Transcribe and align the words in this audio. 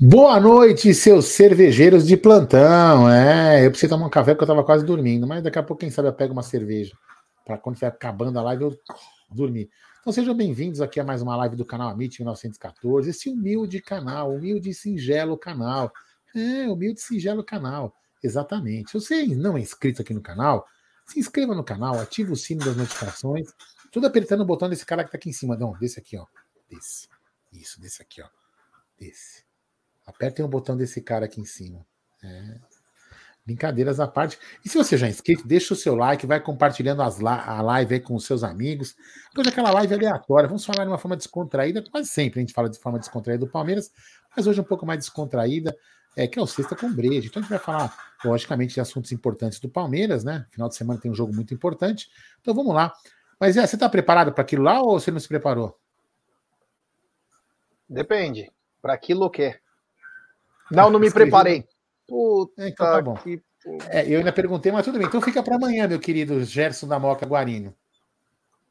Boa 0.00 0.38
noite, 0.38 0.94
seus 0.94 1.24
cervejeiros 1.24 2.06
de 2.06 2.16
plantão. 2.16 3.10
É, 3.10 3.66
eu 3.66 3.70
preciso 3.72 3.90
tomar 3.90 4.06
um 4.06 4.10
café 4.10 4.32
porque 4.32 4.44
eu 4.44 4.46
estava 4.46 4.62
quase 4.62 4.84
dormindo, 4.84 5.26
mas 5.26 5.42
daqui 5.42 5.58
a 5.58 5.62
pouco, 5.62 5.80
quem 5.80 5.90
sabe, 5.90 6.06
eu 6.06 6.12
pego 6.12 6.32
uma 6.32 6.42
cerveja 6.44 6.96
para 7.44 7.58
quando 7.58 7.74
estiver 7.74 7.88
acabando 7.88 8.38
a 8.38 8.42
live 8.42 8.62
eu 8.62 8.78
dormir. 9.28 9.68
Então 10.00 10.12
sejam 10.12 10.36
bem-vindos 10.36 10.80
aqui 10.80 11.00
a 11.00 11.04
mais 11.04 11.20
uma 11.20 11.34
live 11.38 11.56
do 11.56 11.64
canal 11.64 11.88
Amit 11.88 12.20
1914, 12.20 13.10
esse 13.10 13.28
humilde 13.28 13.82
canal, 13.82 14.32
humilde 14.32 14.70
e 14.70 14.74
singelo 14.74 15.36
canal. 15.36 15.92
É, 16.32 16.68
humilde 16.68 17.00
e 17.00 17.02
singelo 17.02 17.42
canal, 17.42 17.92
exatamente. 18.22 18.92
Se 18.92 19.00
você 19.00 19.26
não 19.26 19.56
é 19.56 19.60
inscrito 19.60 20.00
aqui 20.00 20.14
no 20.14 20.22
canal, 20.22 20.64
se 21.06 21.18
inscreva 21.18 21.56
no 21.56 21.64
canal, 21.64 21.98
ative 21.98 22.30
o 22.30 22.36
sino 22.36 22.64
das 22.64 22.76
notificações, 22.76 23.48
tudo 23.90 24.06
apertando 24.06 24.42
o 24.42 24.46
botão 24.46 24.68
desse 24.68 24.86
cara 24.86 25.02
que 25.02 25.08
está 25.08 25.18
aqui 25.18 25.30
em 25.30 25.32
cima. 25.32 25.56
Não, 25.56 25.72
desse 25.72 25.98
aqui, 25.98 26.16
ó. 26.16 26.24
Desse. 26.70 27.08
Isso, 27.52 27.80
desse 27.80 28.00
aqui, 28.00 28.22
ó. 28.22 28.28
Desse. 28.96 29.47
Apertem 30.08 30.42
o 30.42 30.48
botão 30.48 30.74
desse 30.74 31.02
cara 31.02 31.26
aqui 31.26 31.38
em 31.38 31.44
cima. 31.44 31.84
É. 32.24 32.54
Brincadeiras 33.44 34.00
à 34.00 34.08
parte. 34.08 34.38
E 34.64 34.68
se 34.68 34.76
você 34.76 34.96
já 34.96 35.06
é 35.06 35.10
inscrito, 35.10 35.46
deixa 35.46 35.74
o 35.74 35.76
seu 35.76 35.94
like, 35.94 36.26
vai 36.26 36.40
compartilhando 36.40 37.02
as 37.02 37.22
a 37.22 37.60
live 37.60 37.94
aí 37.94 38.00
com 38.00 38.14
os 38.14 38.24
seus 38.24 38.42
amigos. 38.42 38.96
Hoje 39.36 39.50
é 39.50 39.52
aquela 39.52 39.70
live 39.70 39.94
aleatória. 39.94 40.48
Vamos 40.48 40.64
falar 40.64 40.84
de 40.84 40.90
uma 40.90 40.98
forma 40.98 41.14
descontraída. 41.14 41.84
Quase 41.90 42.08
sempre 42.08 42.40
a 42.40 42.42
gente 42.42 42.54
fala 42.54 42.70
de 42.70 42.78
forma 42.78 42.98
descontraída 42.98 43.44
do 43.44 43.50
Palmeiras, 43.50 43.92
mas 44.34 44.46
hoje 44.46 44.58
é 44.58 44.62
um 44.62 44.66
pouco 44.66 44.86
mais 44.86 44.98
descontraída, 45.00 45.76
é, 46.16 46.26
que 46.26 46.38
é 46.38 46.42
o 46.42 46.46
Sexta 46.46 46.74
com 46.74 46.90
Breja. 46.90 47.28
Então 47.28 47.40
a 47.40 47.42
gente 47.42 47.50
vai 47.50 47.58
falar, 47.58 47.94
logicamente, 48.24 48.74
de 48.74 48.80
assuntos 48.80 49.12
importantes 49.12 49.60
do 49.60 49.68
Palmeiras, 49.68 50.24
né? 50.24 50.46
Final 50.50 50.70
de 50.70 50.74
semana 50.74 50.98
tem 50.98 51.10
um 51.10 51.14
jogo 51.14 51.34
muito 51.34 51.52
importante. 51.52 52.08
Então 52.40 52.54
vamos 52.54 52.74
lá. 52.74 52.94
Mas 53.38 53.58
é, 53.58 53.66
você 53.66 53.76
está 53.76 53.88
preparado 53.90 54.32
para 54.32 54.42
aquilo 54.42 54.62
lá 54.62 54.80
ou 54.80 54.98
você 54.98 55.10
não 55.10 55.20
se 55.20 55.28
preparou? 55.28 55.78
Depende. 57.86 58.50
Para 58.80 58.94
aquilo 58.94 59.26
o 59.26 59.30
quê? 59.30 59.58
Não, 60.70 60.90
não 60.90 61.00
me 61.00 61.10
preparei. 61.10 61.64
Puta 62.06 62.64
é, 62.64 62.68
então 62.68 62.86
tá 62.86 63.02
bom. 63.02 63.14
Que... 63.14 63.42
É, 63.88 64.06
eu 64.08 64.18
ainda 64.18 64.32
perguntei, 64.32 64.72
mas 64.72 64.84
tudo 64.84 64.98
bem. 64.98 65.06
Então 65.06 65.20
fica 65.20 65.42
para 65.42 65.56
amanhã, 65.56 65.86
meu 65.86 65.98
querido 65.98 66.42
Gerson 66.44 66.86
da 66.88 66.98
Moca 66.98 67.26
Guarino. 67.26 67.74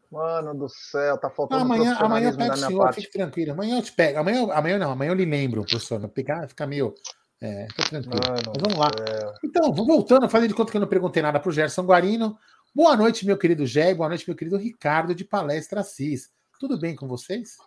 Mano 0.09 0.55
do 0.55 0.69
céu, 0.69 1.17
tá 1.17 1.29
faltando 1.29 1.63
amanhã, 1.63 1.93
amanhã 1.99 2.29
eu 2.29 2.37
pego 2.37 2.53
o 2.53 2.57
senhor, 2.57 2.93
fique 2.93 3.11
tranquilo. 3.11 3.51
Amanhã 3.51 3.77
eu 3.77 3.83
te 3.83 3.91
pego. 3.91 4.19
Amanhã, 4.19 4.47
amanhã 4.53 4.77
não, 4.77 4.91
amanhã 4.91 5.11
eu 5.11 5.15
lhe 5.15 5.25
lembro, 5.25 5.61
professor. 5.63 5.99
Não 5.99 6.07
pegar, 6.07 6.47
fica 6.47 6.65
meio. 6.65 6.95
É, 7.41 7.67
tô 7.75 7.83
tranquilo. 7.83 8.19
Mano 8.25 8.41
mas 8.47 8.61
vamos 8.61 8.79
lá. 8.79 8.89
Céu. 8.97 9.33
Então, 9.43 9.73
voltando, 9.73 10.29
falei 10.29 10.47
de 10.47 10.53
conta 10.53 10.71
que 10.71 10.77
eu 10.77 10.81
não 10.81 10.87
perguntei 10.87 11.21
nada 11.21 11.39
pro 11.39 11.51
Gerson 11.51 11.83
Guarino. 11.83 12.37
Boa 12.73 12.95
noite, 12.95 13.25
meu 13.25 13.37
querido 13.37 13.65
Gé, 13.65 13.93
boa 13.93 14.07
noite, 14.07 14.23
meu 14.27 14.35
querido 14.35 14.57
Ricardo 14.57 15.13
de 15.13 15.25
Palestra 15.25 15.81
Assis. 15.81 16.29
Tudo 16.59 16.79
bem 16.79 16.95
com 16.95 17.07
vocês? 17.07 17.57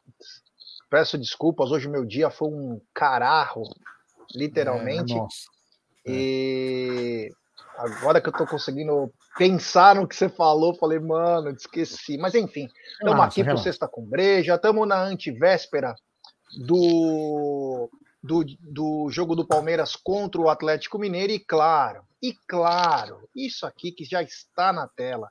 Peço 0.88 1.18
desculpas, 1.18 1.70
hoje 1.70 1.88
meu 1.88 2.04
dia 2.04 2.30
foi 2.30 2.48
um 2.48 2.80
cararro 2.94 3.62
literalmente. 4.34 5.14
É, 6.06 6.12
e 6.12 7.32
agora 7.76 8.20
que 8.20 8.28
eu 8.28 8.32
tô 8.32 8.46
conseguindo 8.46 9.12
pensar 9.36 9.96
no 9.96 10.06
que 10.06 10.16
você 10.16 10.28
falou, 10.28 10.74
falei, 10.74 10.98
mano, 10.98 11.50
esqueci. 11.50 12.16
Mas 12.16 12.34
enfim, 12.34 12.68
estamos 12.92 13.20
aqui 13.20 13.44
pro 13.44 13.58
Sexta 13.58 13.88
com 13.88 14.04
Breja, 14.04 14.54
estamos 14.54 14.86
na 14.86 15.02
antivéspera 15.02 15.94
do, 16.58 17.90
do, 18.22 18.44
do 18.60 19.08
jogo 19.10 19.34
do 19.34 19.46
Palmeiras 19.46 19.94
contra 19.96 20.40
o 20.40 20.48
Atlético 20.48 20.98
Mineiro, 20.98 21.32
e 21.32 21.38
claro, 21.38 22.02
e 22.22 22.34
claro, 22.46 23.28
isso 23.34 23.66
aqui 23.66 23.92
que 23.92 24.04
já 24.04 24.22
está 24.22 24.72
na 24.72 24.88
tela. 24.88 25.28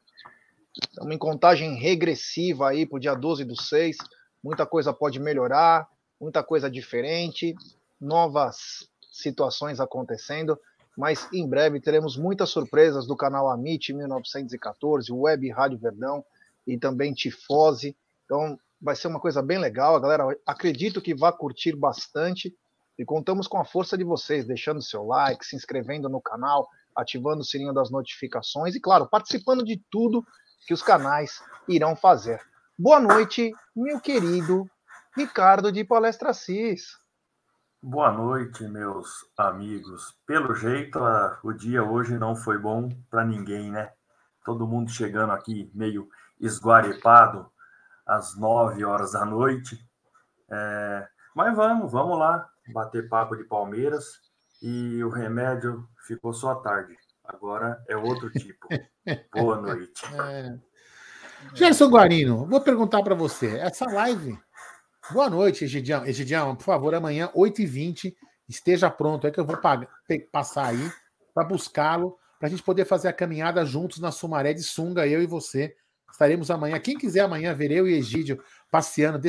Estamos 0.81 1.13
em 1.13 1.17
contagem 1.17 1.75
regressiva 1.75 2.69
aí 2.69 2.85
para 2.85 2.97
o 2.97 2.99
dia 2.99 3.13
12 3.13 3.43
do 3.43 3.59
6. 3.59 3.97
Muita 4.41 4.65
coisa 4.65 4.93
pode 4.93 5.19
melhorar, 5.19 5.85
muita 6.21 6.41
coisa 6.41 6.69
diferente 6.71 7.53
novas 7.99 8.88
situações 9.21 9.79
acontecendo, 9.79 10.59
mas 10.97 11.27
em 11.31 11.47
breve 11.47 11.79
teremos 11.79 12.17
muitas 12.17 12.49
surpresas 12.49 13.07
do 13.07 13.15
canal 13.15 13.49
Amit 13.49 13.93
1914, 13.93 15.11
Web 15.11 15.49
Rádio 15.49 15.77
Verdão 15.77 16.23
e 16.67 16.77
também 16.77 17.13
Tifose. 17.13 17.95
Então 18.25 18.59
vai 18.81 18.95
ser 18.95 19.07
uma 19.07 19.19
coisa 19.19 19.41
bem 19.41 19.57
legal, 19.57 19.95
a 19.95 19.99
galera 19.99 20.37
acredito 20.45 21.01
que 21.01 21.15
vai 21.15 21.31
curtir 21.31 21.75
bastante 21.75 22.55
e 22.97 23.05
contamos 23.05 23.47
com 23.47 23.57
a 23.57 23.65
força 23.65 23.97
de 23.97 24.03
vocês, 24.03 24.45
deixando 24.45 24.81
seu 24.81 25.05
like, 25.05 25.45
se 25.45 25.55
inscrevendo 25.55 26.09
no 26.09 26.21
canal, 26.21 26.67
ativando 26.95 27.41
o 27.41 27.45
sininho 27.45 27.73
das 27.73 27.89
notificações 27.89 28.75
e 28.75 28.79
claro, 28.79 29.07
participando 29.07 29.63
de 29.63 29.81
tudo 29.89 30.25
que 30.67 30.73
os 30.73 30.81
canais 30.81 31.41
irão 31.67 31.95
fazer. 31.95 32.41
Boa 32.77 32.99
noite, 32.99 33.51
meu 33.75 33.99
querido 33.99 34.69
Ricardo 35.15 35.71
de 35.71 35.83
Palestra 35.83 36.33
Cis. 36.33 36.97
Boa 37.81 38.11
noite, 38.11 38.67
meus 38.67 39.25
amigos. 39.37 40.13
Pelo 40.25 40.53
jeito, 40.53 40.99
a, 40.99 41.39
o 41.41 41.53
dia 41.53 41.81
hoje 41.81 42.17
não 42.17 42.35
foi 42.35 42.57
bom 42.57 42.89
para 43.09 43.23
ninguém, 43.23 43.71
né? 43.71 43.89
Todo 44.43 44.67
mundo 44.67 44.91
chegando 44.91 45.31
aqui 45.31 45.71
meio 45.73 46.09
esguarepado 46.41 47.49
às 48.05 48.35
nove 48.35 48.83
horas 48.83 49.13
da 49.13 49.23
noite. 49.23 49.79
É, 50.51 51.07
mas 51.33 51.55
vamos, 51.55 51.89
vamos 51.89 52.19
lá, 52.19 52.49
bater 52.73 53.07
papo 53.07 53.37
de 53.37 53.45
Palmeiras. 53.45 54.19
E 54.61 55.01
o 55.01 55.09
remédio 55.09 55.87
ficou 56.05 56.33
só 56.33 56.51
à 56.51 56.55
tarde. 56.55 56.97
Agora 57.23 57.81
é 57.87 57.95
outro 57.95 58.29
tipo. 58.29 58.67
Boa 59.33 59.55
noite. 59.55 60.03
É. 60.15 60.59
Gerson 61.53 61.87
Guarino, 61.89 62.45
vou 62.45 62.59
perguntar 62.59 63.01
para 63.03 63.15
você. 63.15 63.57
Essa 63.57 63.85
live 63.85 64.37
Boa 65.11 65.27
noite, 65.27 65.63
Egidião. 65.63 66.05
Egidião, 66.05 66.55
por 66.55 66.63
favor, 66.63 66.93
amanhã, 66.93 67.31
8h20, 67.35 68.13
esteja 68.47 68.91
pronto. 68.91 69.25
É 69.25 69.31
que 69.31 69.39
eu 69.39 69.45
vou 69.45 69.57
passar 70.31 70.67
aí 70.67 70.91
para 71.33 71.43
buscá-lo, 71.43 72.15
para 72.37 72.47
a 72.47 72.51
gente 72.51 72.61
poder 72.61 72.85
fazer 72.85 73.07
a 73.07 73.13
caminhada 73.13 73.65
juntos 73.65 73.99
na 73.99 74.11
Sumaré 74.11 74.53
de 74.53 74.61
Sunga, 74.61 75.07
eu 75.07 75.21
e 75.21 75.25
você. 75.25 75.75
Estaremos 76.11 76.51
amanhã. 76.51 76.79
Quem 76.79 76.95
quiser 76.95 77.21
amanhã 77.21 77.55
ver 77.55 77.71
eu 77.71 77.87
e 77.87 77.93
Egídio 77.93 78.39
passeando, 78.69 79.19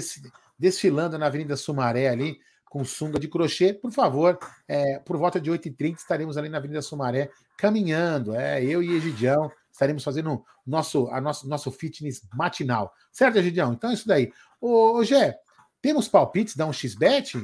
desfilando 0.58 1.18
na 1.18 1.26
Avenida 1.26 1.56
Sumaré 1.56 2.08
ali, 2.08 2.38
com 2.66 2.84
sunga 2.84 3.18
de 3.18 3.26
crochê, 3.26 3.72
por 3.72 3.90
favor, 3.90 4.38
é, 4.68 4.98
por 4.98 5.16
volta 5.16 5.40
de 5.40 5.50
8h30 5.50 5.96
estaremos 5.96 6.36
ali 6.36 6.50
na 6.50 6.58
Avenida 6.58 6.82
Sumaré, 6.82 7.30
caminhando. 7.56 8.34
É, 8.34 8.62
eu 8.62 8.82
e 8.82 8.94
Egidião 8.94 9.50
estaremos 9.72 10.04
fazendo 10.04 10.44
nosso, 10.66 11.08
a 11.08 11.20
nosso, 11.22 11.48
nosso 11.48 11.70
fitness 11.70 12.22
matinal. 12.34 12.92
Certo, 13.10 13.38
Egidião? 13.38 13.72
Então 13.72 13.90
é 13.90 13.94
isso 13.94 14.06
daí. 14.06 14.30
Ô 14.60 15.02
Gé, 15.02 15.38
temos 15.82 16.08
palpites 16.08 16.56
da 16.56 16.66
um 16.66 16.72
xbet? 16.72 17.38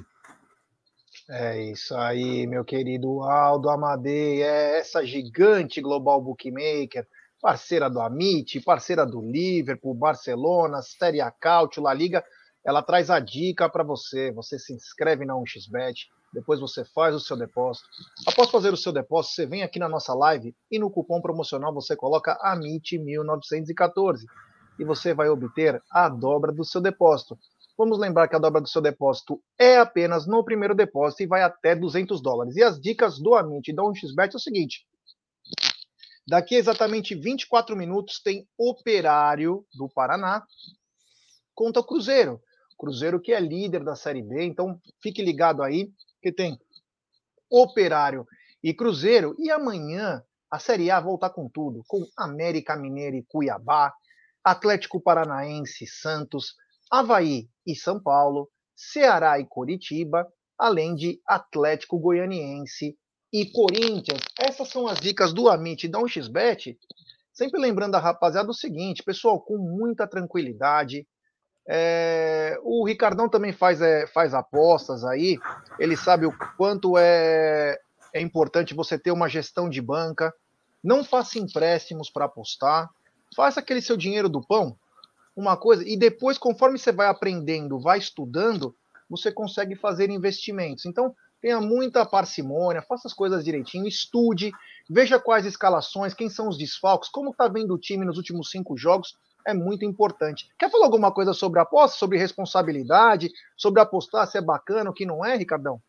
É 1.29 1.61
isso 1.61 1.97
aí, 1.97 2.47
meu 2.47 2.65
querido 2.65 3.23
Aldo 3.23 3.69
Amadei, 3.69 4.43
é 4.43 4.79
essa 4.79 5.05
gigante 5.05 5.81
global 5.81 6.23
bookmaker, 6.23 7.07
parceira 7.41 7.91
do 7.91 8.01
Amit, 8.01 8.61
parceira 8.61 9.05
do 9.05 9.21
Liverpool, 9.21 9.95
Barcelona, 9.95 10.83
Série 10.83 11.21
A 11.21 11.31
Cautio, 11.31 11.83
La 11.83 11.93
Liga, 11.93 12.25
ela 12.65 12.83
traz 12.83 13.11
a 13.11 13.19
dica 13.21 13.69
para 13.69 13.85
você. 13.85 14.33
Você 14.33 14.59
se 14.59 14.73
inscreve 14.73 15.25
na 15.25 15.35
1xBet, 15.35 16.07
depois 16.33 16.61
você 16.61 16.85
faz 16.85 17.15
o 17.15 17.21
seu 17.21 17.37
depósito. 17.37 17.89
Após 18.27 18.51
fazer 18.51 18.73
o 18.73 18.77
seu 18.77 18.93
depósito, 18.93 19.35
você 19.35 19.47
vem 19.47 19.63
aqui 19.63 19.79
na 19.79 19.89
nossa 19.89 20.15
live 20.15 20.55
e 20.71 20.79
no 20.79 20.91
cupom 20.91 21.21
promocional 21.21 21.73
você 21.73 21.97
coloca 21.97 22.39
AMIT1914. 22.45 24.25
e 24.79 24.85
você 24.85 25.15
vai 25.15 25.29
obter 25.29 25.83
a 25.91 26.09
dobra 26.09 26.53
do 26.53 26.65
seu 26.65 26.81
depósito. 26.81 27.39
Vamos 27.79 27.99
lembrar 27.99 28.27
que 28.27 28.35
a 28.35 28.39
dobra 28.39 28.61
do 28.61 28.69
seu 28.69 28.81
depósito 28.81 29.43
é 29.59 29.77
apenas 29.77 30.27
no 30.27 30.43
primeiro 30.43 30.75
depósito 30.75 31.23
e 31.23 31.27
vai 31.27 31.43
até 31.43 31.75
200 31.75 32.23
dólares. 32.23 32.57
E 32.57 32.63
as 32.63 32.81
dicas 32.81 33.19
do 33.19 33.35
Amit 33.35 33.71
e 33.71 33.75
da 33.75 33.83
1xBet 33.83 34.33
é 34.33 34.37
o 34.37 34.41
seguinte: 34.41 34.87
daqui 36.27 36.57
a 36.57 36.59
exatamente 36.59 37.15
24 37.15 37.77
minutos 37.77 38.21
tem 38.21 38.49
Operário 38.57 39.67
do 39.75 39.89
Paraná 39.89 40.43
contra 41.55 41.81
o 41.83 41.85
Cruzeiro. 41.85 42.41
Cruzeiro 42.79 43.21
que 43.21 43.33
é 43.33 43.41
líder 43.41 43.85
da 43.85 43.95
Série 43.95 44.23
B, 44.23 44.45
então 44.45 44.81
fique 45.03 45.23
ligado 45.23 45.63
aí 45.63 45.91
que 46.23 46.33
tem 46.33 46.59
Operário 47.51 48.27
e 48.63 48.73
Cruzeiro. 48.73 49.35
E 49.39 49.51
amanhã 49.51 50.23
a 50.51 50.59
Série 50.59 50.91
A 50.91 50.99
voltar 50.99 51.31
com 51.31 51.49
tudo, 51.49 51.83
com 51.87 52.07
América 52.17 52.75
Mineiro 52.75 53.17
e 53.17 53.23
Cuiabá, 53.23 53.93
Atlético 54.43 55.01
Paranaense 55.01 55.87
Santos, 55.87 56.55
Havaí 56.91 57.49
e 57.67 57.75
São 57.75 58.01
Paulo, 58.01 58.49
Ceará 58.75 59.39
e 59.41 59.47
Coritiba, 59.47 60.27
além 60.59 60.95
de 60.95 61.21
Atlético 61.27 61.99
Goianiense 61.99 62.97
e 63.33 63.47
Corinthians. 63.47 64.21
Essas 64.39 64.69
são 64.69 64.87
as 64.87 64.99
dicas 64.99 65.33
do 65.33 65.49
Amit 65.49 65.85
e 65.85 65.89
da 65.89 65.99
1xBet. 65.99 66.77
Sempre 67.33 67.61
lembrando 67.61 67.95
a 67.97 68.01
rapaziada 68.01 68.51
o 68.51 68.55
seguinte, 68.55 69.03
pessoal, 69.03 69.41
com 69.41 69.59
muita 69.59 70.07
tranquilidade. 70.07 71.07
É, 71.69 72.59
o 72.63 72.87
Ricardão 72.87 73.29
também 73.29 73.53
faz, 73.53 73.83
é, 73.83 74.07
faz 74.07 74.33
apostas 74.33 75.05
aí. 75.05 75.39
Ele 75.79 75.97
sabe 75.97 76.27
o 76.27 76.35
quanto 76.57 76.97
é, 76.97 77.79
é 78.15 78.21
importante 78.21 78.75
você 78.75 78.99
ter 78.99 79.11
uma 79.11 79.29
gestão 79.29 79.69
de 79.69 79.83
banca. 79.83 80.33
Não 80.83 81.05
faça 81.05 81.39
empréstimos 81.39 82.09
para 82.09 82.27
apostar. 82.27 82.89
Faça 83.35 83.61
aquele 83.61 83.83
seu 83.83 83.97
dinheiro 83.97 84.29
do 84.29 84.41
pão 84.41 84.79
uma 85.37 85.57
coisa, 85.57 85.87
e 85.87 85.97
depois, 85.97 86.39
conforme 86.39 86.79
você 86.79 86.91
vai 86.91 87.09
aprendendo, 87.09 87.79
vai 87.79 87.99
estudando, 87.99 88.75
você 89.09 89.31
consegue 89.31 89.77
fazer 89.77 90.11
investimentos. 90.11 90.87
Então, 90.87 91.15
tenha 91.41 91.61
muita 91.61 92.07
parcimônia, 92.07 92.81
faça 92.81 93.07
as 93.07 93.15
coisas 93.15 93.45
direitinho, 93.45 93.87
estude, 93.87 94.51
veja 94.89 95.21
quais 95.21 95.45
escalações, 95.45 96.15
quem 96.15 96.31
são 96.31 96.49
os 96.49 96.57
desfalques, 96.57 97.11
como 97.11 97.31
está 97.31 97.47
vendo 97.47 97.75
o 97.75 97.79
time 97.79 98.07
nos 98.07 98.17
últimos 98.17 98.51
cinco 98.51 98.77
jogos, 98.77 99.15
é 99.47 99.53
muito 99.53 99.85
importante. 99.85 100.51
Quer 100.59 100.71
falar 100.71 100.87
alguma 100.87 101.13
coisa 101.13 101.33
sobre 101.33 101.61
aposta, 101.61 101.99
sobre 101.99 102.19
responsabilidade, 102.19 103.31
sobre 103.57 103.81
apostar, 103.81 104.27
se 104.27 104.39
é 104.39 104.41
bacana, 104.41 104.91
o 104.91 104.95
que 104.95 105.07
não 105.07 105.25
é, 105.25 105.37
Ricardão? 105.37 105.81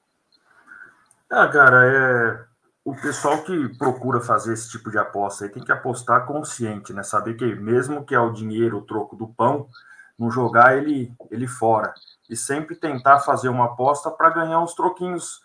Ah, 1.30 1.48
cara, 1.48 1.86
é 1.86 2.57
o 2.88 2.96
pessoal 2.96 3.44
que 3.44 3.68
procura 3.78 4.22
fazer 4.22 4.54
esse 4.54 4.70
tipo 4.70 4.90
de 4.90 4.98
aposta 4.98 5.44
aí 5.44 5.52
tem 5.52 5.62
que 5.62 5.74
apostar 5.74 6.26
consciente, 6.26 6.94
né? 6.94 7.04
Saber 7.04 7.34
que 7.34 7.54
mesmo 7.54 8.06
que 8.06 8.16
é 8.16 8.20
o 8.20 8.32
dinheiro, 8.32 8.78
o 8.78 8.82
troco 8.82 9.14
do 9.14 9.28
pão, 9.28 9.68
não 10.18 10.32
jogar 10.32 10.78
ele, 10.78 11.14
ele 11.30 11.48
fora. 11.48 11.94
E 12.30 12.36
sempre 12.38 12.78
tentar 12.78 13.20
fazer 13.20 13.50
uma 13.50 13.66
aposta 13.66 14.10
para 14.10 14.30
ganhar 14.30 14.62
uns 14.62 14.74
troquinhos, 14.74 15.42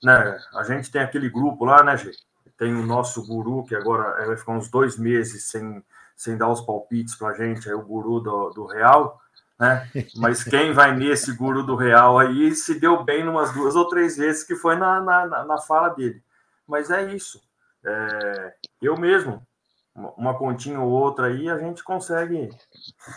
né? 0.00 0.38
A 0.54 0.62
gente 0.62 0.88
tem 0.88 1.02
aquele 1.02 1.28
grupo 1.28 1.64
lá, 1.64 1.82
né, 1.82 1.96
Gê? 1.96 2.12
Tem 2.56 2.72
o 2.72 2.86
nosso 2.86 3.26
guru, 3.26 3.64
que 3.64 3.74
agora 3.74 4.24
vai 4.24 4.36
ficar 4.36 4.52
uns 4.52 4.70
dois 4.70 4.96
meses 4.96 5.50
sem, 5.50 5.84
sem 6.16 6.36
dar 6.36 6.50
os 6.50 6.60
palpites 6.60 7.16
para 7.16 7.30
a 7.30 7.34
gente, 7.34 7.68
aí 7.68 7.74
o 7.74 7.82
guru 7.82 8.20
do, 8.20 8.50
do 8.50 8.64
Real, 8.64 9.20
né? 9.58 9.90
Mas 10.14 10.44
quem 10.44 10.72
vai 10.72 10.94
nesse 10.94 11.32
guru 11.32 11.64
do 11.64 11.74
Real 11.74 12.16
aí 12.16 12.54
se 12.54 12.78
deu 12.78 13.02
bem 13.02 13.24
numas 13.24 13.52
duas 13.52 13.74
ou 13.74 13.88
três 13.88 14.16
vezes 14.16 14.44
que 14.44 14.54
foi 14.54 14.76
na, 14.76 15.00
na, 15.00 15.44
na 15.44 15.58
fala 15.58 15.88
dele 15.88 16.24
mas 16.66 16.90
é 16.90 17.14
isso. 17.14 17.40
É, 17.84 18.54
eu 18.82 18.96
mesmo, 18.96 19.46
uma 19.94 20.36
continha 20.36 20.80
ou 20.80 20.90
outra 20.90 21.28
aí, 21.28 21.48
a 21.48 21.58
gente 21.58 21.82
consegue 21.82 22.50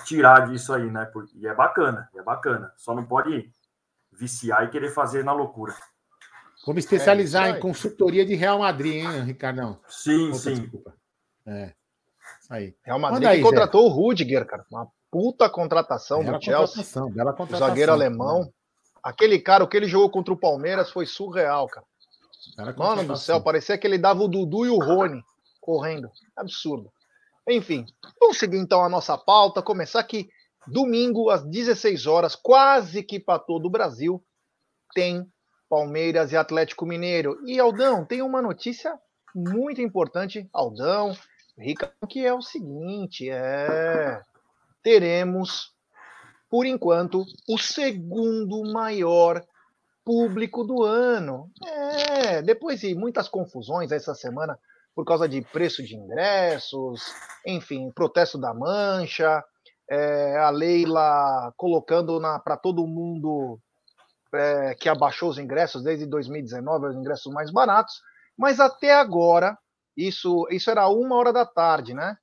tirar 0.05 0.49
disso 0.49 0.73
aí, 0.73 0.89
né? 0.89 1.11
E 1.35 1.47
é 1.47 1.53
bacana, 1.53 2.09
é 2.15 2.21
bacana. 2.21 2.71
Só 2.77 2.95
não 2.95 3.05
pode 3.05 3.51
viciar 4.11 4.63
e 4.63 4.69
querer 4.69 4.91
fazer 4.91 5.23
na 5.23 5.33
loucura. 5.33 5.73
Vamos 6.65 6.83
especializar 6.83 7.47
é, 7.47 7.49
em 7.51 7.59
consultoria 7.59 8.25
de 8.25 8.35
Real 8.35 8.59
Madrid, 8.59 9.03
hein, 9.03 9.23
Ricardão? 9.23 9.79
Sim, 9.87 10.29
Opa, 10.29 10.37
sim. 10.37 10.53
Desculpa. 10.55 10.93
É. 11.45 11.73
Isso 12.41 12.53
aí. 12.53 12.75
Real 12.83 12.99
Madrid 12.99 13.27
aí, 13.27 13.41
contratou 13.41 13.81
Zé. 13.81 13.87
o 13.87 13.89
Rudiger, 13.89 14.45
cara. 14.45 14.65
Uma 14.69 14.87
puta 15.09 15.49
contratação 15.49 16.23
bela 16.23 16.37
do 16.37 16.43
Chelsea. 16.43 16.67
Contratação, 16.67 17.11
bela 17.11 17.33
contratação. 17.33 17.67
O 17.67 17.69
zagueiro 17.69 17.91
alemão. 17.91 18.43
Né? 18.43 18.51
Aquele 19.01 19.39
cara, 19.39 19.63
o 19.63 19.67
que 19.67 19.77
ele 19.77 19.87
jogou 19.87 20.09
contra 20.09 20.33
o 20.33 20.37
Palmeiras 20.37 20.91
foi 20.91 21.05
surreal, 21.05 21.67
cara. 21.67 21.85
Mano 22.77 23.03
do 23.03 23.17
céu, 23.17 23.41
parecia 23.41 23.77
que 23.77 23.85
ele 23.85 23.97
dava 23.97 24.23
o 24.23 24.27
Dudu 24.27 24.65
e 24.65 24.69
o 24.69 24.79
Rony 24.79 25.23
correndo. 25.59 26.09
Absurdo. 26.35 26.91
Enfim, 27.47 27.85
vamos 28.19 28.37
seguir 28.37 28.57
então 28.57 28.83
a 28.83 28.89
nossa 28.89 29.17
pauta. 29.17 29.61
Começar 29.61 29.99
aqui 29.99 30.29
domingo 30.67 31.29
às 31.29 31.43
16 31.43 32.05
horas, 32.05 32.35
quase 32.35 33.03
que 33.03 33.19
para 33.19 33.39
todo 33.39 33.65
o 33.65 33.69
Brasil, 33.69 34.23
tem 34.93 35.27
Palmeiras 35.69 36.31
e 36.31 36.37
Atlético 36.37 36.85
Mineiro. 36.85 37.39
E 37.45 37.59
Aldão, 37.59 38.05
tem 38.05 38.21
uma 38.21 38.41
notícia 38.41 38.97
muito 39.35 39.81
importante, 39.81 40.49
Aldão, 40.53 41.15
Rica, 41.57 41.93
que 42.07 42.25
é 42.25 42.33
o 42.33 42.41
seguinte, 42.41 43.29
é 43.29 44.21
teremos 44.81 45.73
por 46.49 46.65
enquanto 46.65 47.25
o 47.47 47.57
segundo 47.57 48.63
maior 48.71 49.45
público 50.09 50.63
do 50.63 50.81
ano. 50.83 51.51
É, 51.63 52.41
depois 52.41 52.79
de 52.79 52.95
muitas 52.95 53.29
confusões 53.29 53.91
essa 53.91 54.15
semana 54.15 54.57
por 54.95 55.05
causa 55.05 55.29
de 55.29 55.39
preço 55.39 55.83
de 55.83 55.95
ingressos, 55.95 57.13
enfim, 57.45 57.91
protesto 57.91 58.35
da 58.35 58.51
Mancha, 58.51 59.43
é, 59.87 60.35
a 60.39 60.49
Leila 60.49 61.53
colocando 61.55 62.19
para 62.43 62.57
todo 62.57 62.87
mundo 62.87 63.59
é, 64.33 64.73
que 64.73 64.89
abaixou 64.89 65.29
os 65.29 65.37
ingressos 65.37 65.83
desde 65.83 66.07
2019, 66.07 66.87
os 66.87 66.95
ingressos 66.95 67.31
mais 67.31 67.51
baratos, 67.51 68.01
mas 68.35 68.59
até 68.59 68.95
agora, 68.95 69.55
isso, 69.95 70.47
isso 70.49 70.71
era 70.71 70.87
uma 70.87 71.17
hora 71.17 71.31
da 71.31 71.45
tarde, 71.45 71.93
né? 71.93 72.17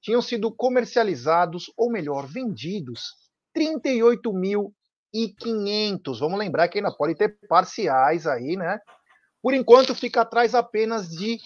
Tinham 0.00 0.22
sido 0.22 0.54
comercializados, 0.54 1.72
ou 1.76 1.90
melhor, 1.90 2.24
vendidos, 2.24 3.16
38 3.52 4.32
mil 4.32 4.72
e 5.12 5.28
500. 5.28 6.20
Vamos 6.20 6.38
lembrar 6.38 6.68
que 6.68 6.78
ainda 6.78 6.90
pode 6.90 7.14
ter 7.14 7.38
parciais 7.48 8.26
aí, 8.26 8.56
né? 8.56 8.80
Por 9.42 9.54
enquanto 9.54 9.94
fica 9.94 10.22
atrás 10.22 10.54
apenas 10.54 11.08
de 11.08 11.38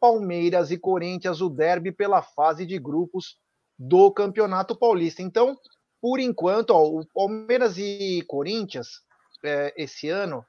Palmeiras 0.00 0.70
e 0.70 0.78
Corinthians, 0.78 1.40
o 1.40 1.48
derby 1.48 1.92
pela 1.92 2.22
fase 2.22 2.64
de 2.64 2.78
grupos 2.78 3.38
do 3.78 4.10
Campeonato 4.10 4.76
Paulista. 4.76 5.22
Então, 5.22 5.56
por 6.00 6.18
enquanto, 6.20 6.70
ó, 6.70 6.84
o 6.84 7.06
Palmeiras 7.06 7.76
e 7.76 8.22
Corinthians 8.26 9.02
é, 9.44 9.72
esse 9.76 10.08
ano, 10.08 10.44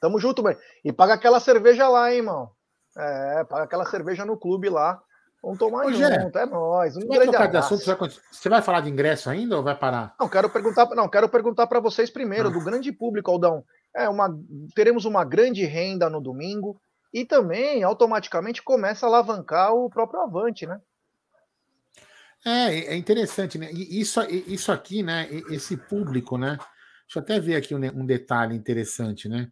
Tamo 0.00 0.18
junto, 0.18 0.42
mãe. 0.42 0.56
E 0.84 0.92
paga 0.92 1.14
aquela 1.14 1.40
cerveja 1.40 1.88
lá, 1.88 2.12
hein, 2.12 2.18
irmão. 2.18 2.50
É, 2.96 3.44
paga 3.44 3.64
aquela 3.64 3.84
cerveja 3.86 4.24
no 4.24 4.36
clube 4.36 4.68
lá. 4.68 5.00
Vamos 5.42 5.58
tomar 5.58 5.84
Ô, 5.84 5.90
junto, 5.90 5.98
Gé, 5.98 6.30
é 6.34 6.46
nóis. 6.46 6.96
Um 6.96 7.00
grande 7.06 7.36
vai 7.36 7.56
assunto, 7.56 7.82
você 8.30 8.48
vai 8.48 8.62
falar 8.62 8.80
de 8.80 8.90
ingresso 8.90 9.28
ainda 9.28 9.56
ou 9.56 9.62
vai 9.62 9.76
parar? 9.76 10.14
Não, 10.18 10.28
quero 10.28 10.48
perguntar, 10.48 10.88
não, 10.94 11.08
quero 11.08 11.28
perguntar 11.28 11.66
para 11.66 11.80
vocês 11.80 12.08
primeiro, 12.08 12.48
ah. 12.48 12.52
do 12.52 12.64
grande 12.64 12.90
público, 12.92 13.30
Aldão. 13.30 13.62
É 13.94 14.08
uma, 14.08 14.34
teremos 14.74 15.04
uma 15.04 15.22
grande 15.22 15.64
renda 15.66 16.08
no 16.08 16.20
domingo 16.20 16.80
e 17.12 17.26
também 17.26 17.82
automaticamente 17.82 18.62
começa 18.62 19.04
a 19.04 19.08
alavancar 19.08 19.74
o 19.74 19.90
próprio 19.90 20.20
Avante, 20.22 20.66
né? 20.66 20.80
É, 22.44 22.94
é 22.94 22.96
interessante, 22.96 23.56
né? 23.56 23.70
Isso, 23.72 24.20
isso 24.28 24.70
aqui, 24.70 25.02
né? 25.02 25.28
Esse 25.50 25.76
público, 25.76 26.36
né? 26.36 26.58
Deixa 27.06 27.18
eu 27.18 27.22
até 27.22 27.40
ver 27.40 27.56
aqui 27.56 27.74
um, 27.74 27.78
um 27.78 28.04
detalhe 28.04 28.54
interessante, 28.54 29.28
né? 29.28 29.50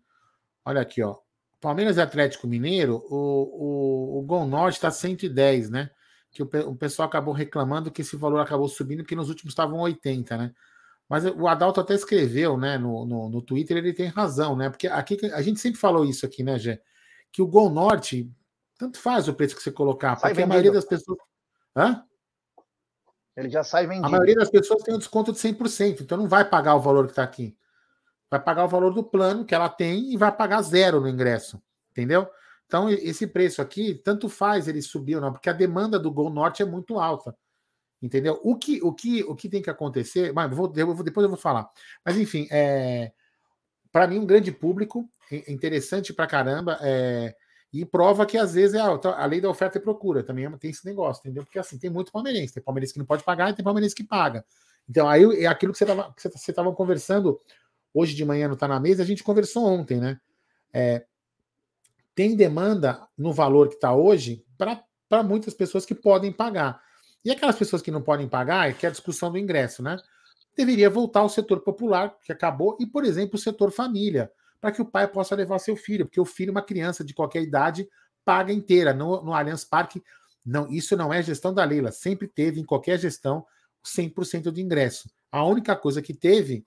Olha 0.64 0.80
aqui, 0.80 1.02
ó. 1.02 1.16
Palmeiras 1.60 1.96
e 1.96 2.00
Atlético 2.00 2.46
Mineiro, 2.46 3.04
o, 3.08 4.16
o, 4.16 4.18
o 4.18 4.22
Gol 4.22 4.46
Norte 4.46 4.74
está 4.74 4.90
110, 4.90 5.70
né? 5.70 5.90
Que 6.30 6.42
o, 6.42 6.50
o 6.66 6.76
pessoal 6.76 7.08
acabou 7.08 7.32
reclamando 7.32 7.90
que 7.90 8.02
esse 8.02 8.16
valor 8.16 8.40
acabou 8.40 8.68
subindo, 8.68 8.98
porque 8.98 9.16
nos 9.16 9.28
últimos 9.28 9.52
estavam 9.52 9.78
80, 9.78 10.36
né? 10.36 10.52
Mas 11.08 11.24
o 11.24 11.46
Adalto 11.46 11.80
até 11.80 11.94
escreveu, 11.94 12.56
né, 12.56 12.78
no, 12.78 13.04
no, 13.04 13.28
no, 13.28 13.42
Twitter, 13.42 13.76
ele 13.76 13.92
tem 13.92 14.06
razão, 14.06 14.56
né? 14.56 14.70
Porque 14.70 14.86
aqui 14.86 15.18
a 15.32 15.42
gente 15.42 15.60
sempre 15.60 15.78
falou 15.78 16.04
isso 16.04 16.24
aqui, 16.24 16.42
né, 16.42 16.58
Gé? 16.58 16.80
Que 17.30 17.42
o 17.42 17.46
Gol 17.46 17.70
Norte, 17.70 18.30
tanto 18.78 18.98
faz 18.98 19.28
o 19.28 19.34
preço 19.34 19.54
que 19.54 19.62
você 19.62 19.70
colocar, 19.70 20.16
sai 20.16 20.30
porque 20.30 20.42
a 20.42 20.46
maioria 20.46 20.72
das 20.72 20.86
pessoas. 20.86 21.18
Hã? 21.76 22.02
Ele 23.36 23.48
já 23.48 23.64
sai 23.64 23.86
vendido. 23.86 24.06
A 24.06 24.10
maioria 24.10 24.36
das 24.36 24.50
pessoas 24.50 24.82
tem 24.82 24.94
um 24.94 24.98
desconto 24.98 25.32
de 25.32 25.38
100%, 25.38 26.00
então 26.02 26.18
não 26.18 26.28
vai 26.28 26.44
pagar 26.44 26.74
o 26.74 26.80
valor 26.80 27.06
que 27.06 27.12
está 27.12 27.22
aqui 27.22 27.56
vai 28.32 28.40
pagar 28.40 28.64
o 28.64 28.68
valor 28.68 28.94
do 28.94 29.04
plano 29.04 29.44
que 29.44 29.54
ela 29.54 29.68
tem 29.68 30.10
e 30.10 30.16
vai 30.16 30.32
pagar 30.34 30.62
zero 30.62 31.02
no 31.02 31.08
ingresso, 31.08 31.62
entendeu? 31.90 32.26
Então, 32.66 32.88
esse 32.88 33.26
preço 33.26 33.60
aqui, 33.60 33.94
tanto 33.94 34.26
faz 34.26 34.66
ele 34.66 34.80
subir 34.80 35.16
ou 35.16 35.20
não, 35.20 35.30
porque 35.30 35.50
a 35.50 35.52
demanda 35.52 35.98
do 35.98 36.10
Gol 36.10 36.30
Norte 36.30 36.62
é 36.62 36.64
muito 36.64 36.98
alta. 36.98 37.36
Entendeu? 38.00 38.40
O 38.42 38.56
que, 38.56 38.82
o 38.82 38.90
que, 38.90 39.22
o 39.24 39.36
que 39.36 39.50
tem 39.50 39.60
que 39.60 39.68
acontecer, 39.68 40.32
mas 40.32 40.50
vou, 40.50 40.66
depois 40.66 41.22
eu 41.22 41.28
vou 41.28 41.36
falar. 41.36 41.68
Mas 42.02 42.16
enfim, 42.16 42.48
é, 42.50 43.12
para 43.92 44.06
mim, 44.06 44.18
um 44.18 44.24
grande 44.24 44.50
público, 44.50 45.06
interessante 45.46 46.14
pra 46.14 46.26
caramba, 46.26 46.78
é, 46.80 47.36
e 47.72 47.84
prova 47.86 48.26
que 48.26 48.36
às 48.36 48.52
vezes 48.52 48.74
é 48.74 48.80
a, 48.80 48.90
a, 48.90 49.24
lei 49.24 49.40
da 49.40 49.48
oferta 49.48 49.78
e 49.78 49.80
procura 49.80 50.22
também 50.22 50.50
tem 50.58 50.70
esse 50.70 50.84
negócio, 50.84 51.20
entendeu? 51.20 51.42
Porque 51.42 51.58
assim, 51.58 51.78
tem 51.78 51.88
muito 51.88 52.12
palmeirense, 52.12 52.52
tem 52.52 52.62
palmeirense 52.62 52.92
que 52.92 52.98
não 52.98 53.06
pode 53.06 53.24
pagar 53.24 53.50
e 53.50 53.54
tem 53.54 53.64
palmeirense 53.64 53.94
que 53.94 54.04
paga. 54.04 54.44
Então, 54.88 55.08
aí 55.08 55.22
é 55.42 55.46
aquilo 55.46 55.72
que 55.72 55.78
você 55.78 55.84
estava 55.84 56.14
você, 56.16 56.28
você 56.28 56.52
conversando 56.74 57.40
hoje 57.94 58.14
de 58.14 58.24
manhã 58.24 58.46
não 58.46 58.54
está 58.54 58.68
na 58.68 58.78
mesa, 58.78 59.02
a 59.02 59.06
gente 59.06 59.24
conversou 59.24 59.64
ontem, 59.64 59.98
né? 59.98 60.20
É, 60.72 61.04
tem 62.14 62.36
demanda 62.36 63.06
no 63.16 63.32
valor 63.32 63.68
que 63.68 63.74
está 63.74 63.94
hoje 63.94 64.44
para 64.56 65.22
muitas 65.22 65.54
pessoas 65.54 65.86
que 65.86 65.94
podem 65.94 66.32
pagar. 66.32 66.80
E 67.24 67.30
aquelas 67.30 67.56
pessoas 67.56 67.80
que 67.80 67.90
não 67.90 68.02
podem 68.02 68.28
pagar, 68.28 68.74
que 68.74 68.84
é 68.84 68.88
a 68.88 68.92
discussão 68.92 69.30
do 69.30 69.38
ingresso, 69.38 69.82
né? 69.82 69.96
Deveria 70.56 70.90
voltar 70.90 71.20
ao 71.20 71.28
setor 71.28 71.60
popular, 71.60 72.16
que 72.22 72.32
acabou, 72.32 72.76
e, 72.78 72.86
por 72.86 73.04
exemplo, 73.04 73.36
o 73.36 73.38
setor 73.38 73.70
família, 73.70 74.30
para 74.62 74.70
que 74.70 74.80
o 74.80 74.86
pai 74.86 75.08
possa 75.08 75.34
levar 75.34 75.58
seu 75.58 75.74
filho, 75.74 76.06
porque 76.06 76.20
o 76.20 76.24
filho, 76.24 76.52
uma 76.52 76.62
criança 76.62 77.02
de 77.02 77.12
qualquer 77.12 77.42
idade, 77.42 77.88
paga 78.24 78.52
inteira. 78.52 78.94
No, 78.94 79.20
no 79.20 79.34
Allianz 79.34 79.64
Parque, 79.64 80.00
não, 80.46 80.70
isso 80.70 80.96
não 80.96 81.12
é 81.12 81.20
gestão 81.20 81.52
da 81.52 81.64
Leila, 81.64 81.90
sempre 81.90 82.28
teve 82.28 82.60
em 82.60 82.64
qualquer 82.64 82.96
gestão 82.96 83.44
100% 83.84 84.52
de 84.52 84.62
ingresso. 84.62 85.10
A 85.32 85.44
única 85.44 85.74
coisa 85.74 86.00
que 86.00 86.14
teve 86.14 86.64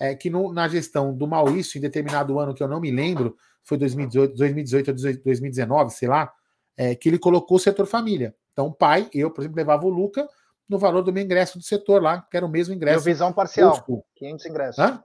é 0.00 0.12
que 0.16 0.28
no, 0.28 0.52
na 0.52 0.66
gestão 0.66 1.16
do 1.16 1.28
Maurício, 1.28 1.78
em 1.78 1.80
determinado 1.80 2.36
ano 2.40 2.52
que 2.52 2.64
eu 2.64 2.66
não 2.66 2.80
me 2.80 2.90
lembro, 2.90 3.36
foi 3.62 3.78
2018, 3.78 4.34
2018 4.34 4.88
ou 4.88 4.94
2019, 5.22 5.90
sei 5.92 6.08
lá, 6.08 6.32
é, 6.76 6.96
que 6.96 7.08
ele 7.08 7.18
colocou 7.18 7.58
o 7.58 7.60
setor 7.60 7.86
família. 7.86 8.34
Então, 8.52 8.66
o 8.66 8.74
pai, 8.74 9.08
eu, 9.14 9.30
por 9.30 9.42
exemplo, 9.42 9.56
levava 9.56 9.86
o 9.86 9.88
Luca 9.88 10.28
no 10.68 10.80
valor 10.80 11.02
do 11.02 11.12
meu 11.12 11.22
ingresso 11.22 11.58
do 11.58 11.64
setor 11.64 12.02
lá, 12.02 12.22
que 12.22 12.36
era 12.36 12.44
o 12.44 12.48
mesmo 12.48 12.74
ingresso. 12.74 12.98
O 12.98 13.04
visão 13.04 13.32
parcial, 13.32 13.84
500 14.16 14.46
ingressos. 14.46 14.78
Hã? 14.80 15.04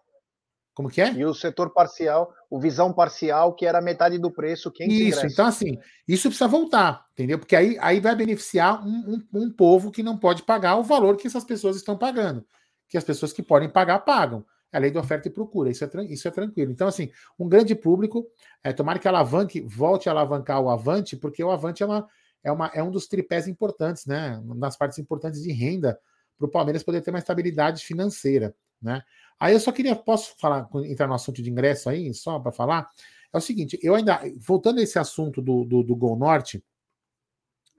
Como 0.74 0.90
que 0.90 1.01
é? 1.01 1.12
E 1.12 1.25
o 1.25 1.34
setor 1.34 1.74
parcial, 1.74 2.34
o 2.50 2.60
visão 2.60 2.94
parcial, 2.94 3.54
que 3.54 3.66
era 3.66 3.82
metade 3.82 4.18
do 4.18 4.32
preço, 4.32 4.72
500 4.72 4.94
isso, 4.94 5.04
ingressos. 5.04 5.34
então 5.34 5.46
assim, 5.46 5.78
isso 6.08 6.30
precisa 6.30 6.48
voltar, 6.48 7.06
entendeu? 7.12 7.38
Porque 7.38 7.56
aí, 7.56 7.78
aí 7.82 8.00
vai 8.00 8.16
beneficiar 8.16 8.86
um, 8.86 9.24
um, 9.34 9.42
um 9.42 9.51
povo 9.51 9.92
que 9.92 10.01
não 10.01 10.18
pode 10.18 10.44
pagar 10.44 10.78
o 10.78 10.84
valor 10.84 11.18
que 11.18 11.28
essas 11.28 11.44
pessoas 11.44 11.75
estão 11.75 11.98
pagando. 11.98 12.46
Que 12.88 12.98
as 12.98 13.04
pessoas 13.04 13.34
que 13.34 13.44
podem 13.44 13.70
pagar, 13.70 14.00
pagam. 14.00 14.46
É 14.72 14.78
a 14.78 14.80
lei 14.80 14.90
de 14.90 14.98
oferta 14.98 15.28
e 15.28 15.32
procura, 15.32 15.70
isso 15.70 15.84
é, 15.84 15.90
isso 16.06 16.28
é 16.28 16.32
tranquilo. 16.32 16.72
Então, 16.72 16.88
assim, 16.88 17.12
um 17.38 17.48
grande 17.48 17.75
público, 17.75 18.25
é, 18.63 18.72
tomara 18.72 18.98
que 18.98 19.08
alavanque, 19.08 19.60
volte 19.60 20.08
a 20.08 20.13
alavancar 20.13 20.62
o 20.62 20.70
Avante, 20.70 21.18
porque 21.18 21.44
o 21.44 21.51
Avante 21.51 21.84
é, 21.84 21.86
uma, 21.86 22.08
é, 22.42 22.51
uma, 22.51 22.68
é 22.74 22.82
um 22.82 22.90
dos 22.90 23.06
tripés 23.08 23.48
importantes, 23.48 24.06
né? 24.06 24.42
Nas 24.46 24.78
partes 24.78 24.98
importantes 24.98 25.42
de 25.44 25.51
renda, 25.51 26.00
para 26.38 26.48
o 26.48 26.50
Palmeiras 26.50 26.84
poder 26.84 27.01
ter 27.01 27.10
uma 27.10 27.20
estabilidade 27.20 27.84
financeira, 27.84 28.56
né? 28.81 29.03
Aí 29.39 29.53
eu 29.53 29.59
só 29.59 29.71
queria, 29.71 29.95
posso 29.95 30.35
falar, 30.39 30.69
entrar 30.85 31.07
no 31.07 31.13
assunto 31.13 31.41
de 31.41 31.50
ingresso 31.50 31.89
aí, 31.89 32.13
só 32.13 32.39
para 32.39 32.51
falar? 32.51 32.89
É 33.33 33.38
o 33.38 33.41
seguinte, 33.41 33.79
eu 33.81 33.95
ainda, 33.95 34.21
voltando 34.38 34.79
a 34.79 34.83
esse 34.83 35.00
assunto 35.00 35.41
do, 35.41 35.63
do, 35.63 35.83
do 35.83 35.95
Gol 35.95 36.17
Norte, 36.17 36.63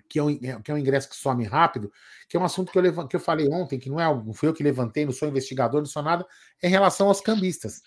que 0.09 0.19
é, 0.19 0.23
um, 0.23 0.37
que 0.37 0.71
é 0.71 0.75
um 0.75 0.79
ingresso 0.79 1.09
que 1.09 1.17
some 1.17 1.45
rápido, 1.45 1.91
que 2.29 2.37
é 2.37 2.41
um 2.41 2.45
assunto 2.45 2.71
que 2.71 2.79
eu, 2.79 3.09
que 3.09 3.17
eu 3.17 3.21
falei 3.21 3.49
ontem, 3.49 3.79
que 3.79 3.89
não 3.89 3.99
é 3.99 4.05
não 4.05 4.35
fui 4.35 4.49
eu 4.49 4.53
que 4.53 4.63
levantei, 4.63 5.07
não 5.07 5.13
sou 5.13 5.29
investigador, 5.29 5.81
não 5.81 5.87
sou 5.87 6.03
nada, 6.03 6.27
é 6.63 6.69
em 6.69 6.71
relação 6.71 7.09
aos 7.09 7.21
cambistas. 7.21 7.81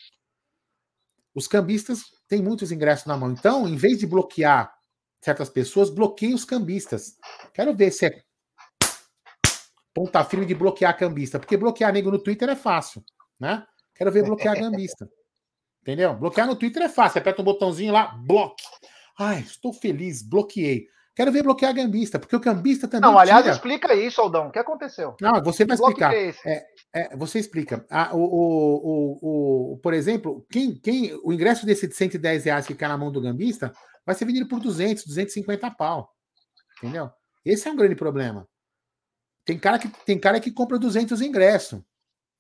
Os 1.35 1.47
cambistas 1.47 2.03
têm 2.27 2.41
muitos 2.41 2.71
ingressos 2.71 3.05
na 3.05 3.17
mão. 3.17 3.31
Então, 3.31 3.67
em 3.67 3.75
vez 3.75 3.99
de 3.99 4.07
bloquear 4.07 4.73
certas 5.21 5.49
pessoas, 5.49 5.89
bloqueie 5.89 6.33
os 6.33 6.45
cambistas. 6.45 7.17
Quero 7.53 7.75
ver 7.75 7.91
se 7.91 8.05
é 8.05 8.23
ponta 9.95 10.21
firme 10.25 10.45
de 10.45 10.53
bloquear 10.53 10.95
cambista, 10.97 11.39
porque 11.39 11.55
bloquear 11.55 11.93
nego 11.93 12.11
no 12.11 12.19
Twitter 12.19 12.49
é 12.49 12.55
fácil, 12.55 13.01
né? 13.39 13.65
Quero 13.95 14.11
ver 14.11 14.25
bloquear 14.25 14.59
cambista. 14.59 15.09
Entendeu? 15.81 16.13
Bloquear 16.13 16.45
no 16.45 16.55
Twitter 16.55 16.83
é 16.83 16.89
fácil. 16.89 17.19
Aperta 17.19 17.41
um 17.41 17.45
botãozinho 17.45 17.93
lá, 17.93 18.07
bloque. 18.07 18.63
Ai, 19.17 19.39
estou 19.39 19.71
feliz, 19.71 20.21
bloqueei. 20.21 20.87
Quero 21.15 21.31
ver 21.31 21.43
bloquear 21.43 21.73
gambista, 21.73 22.19
porque 22.19 22.35
o 22.35 22.41
gambista 22.41 22.89
também. 22.89 23.09
Não, 23.09 23.17
aliás, 23.17 23.43
tira... 23.43 23.55
explica 23.55 23.93
isso, 23.93 24.19
Aldão. 24.19 24.47
O 24.47 24.51
que 24.51 24.59
aconteceu? 24.59 25.15
Não, 25.21 25.41
você 25.41 25.63
vai 25.63 25.75
explicar. 25.75 26.13
É, 26.13 26.35
é, 26.45 26.65
é, 26.93 27.15
você 27.15 27.39
explica. 27.39 27.85
Ah, 27.89 28.09
o, 28.13 28.19
o, 28.19 29.73
o, 29.75 29.77
por 29.77 29.93
exemplo, 29.93 30.45
quem, 30.51 30.77
quem 30.77 31.17
o 31.23 31.31
ingresso 31.31 31.65
desse 31.65 31.87
de 31.87 31.95
110 31.95 32.43
reais 32.43 32.67
que 32.67 32.75
cai 32.75 32.89
na 32.89 32.97
mão 32.97 33.13
do 33.13 33.21
gambista 33.21 33.71
vai 34.05 34.13
ser 34.13 34.25
vendido 34.25 34.49
por 34.49 34.59
200, 34.59 35.05
250 35.05 35.71
pau. 35.71 36.11
Entendeu? 36.79 37.09
Esse 37.45 37.69
é 37.69 37.71
um 37.71 37.77
grande 37.77 37.95
problema. 37.95 38.45
Tem 39.45 39.59
cara 39.59 39.77
que, 39.77 39.87
tem 40.05 40.19
cara 40.19 40.39
que 40.39 40.51
compra 40.51 40.79
200 40.79 41.21
ingressos 41.21 41.81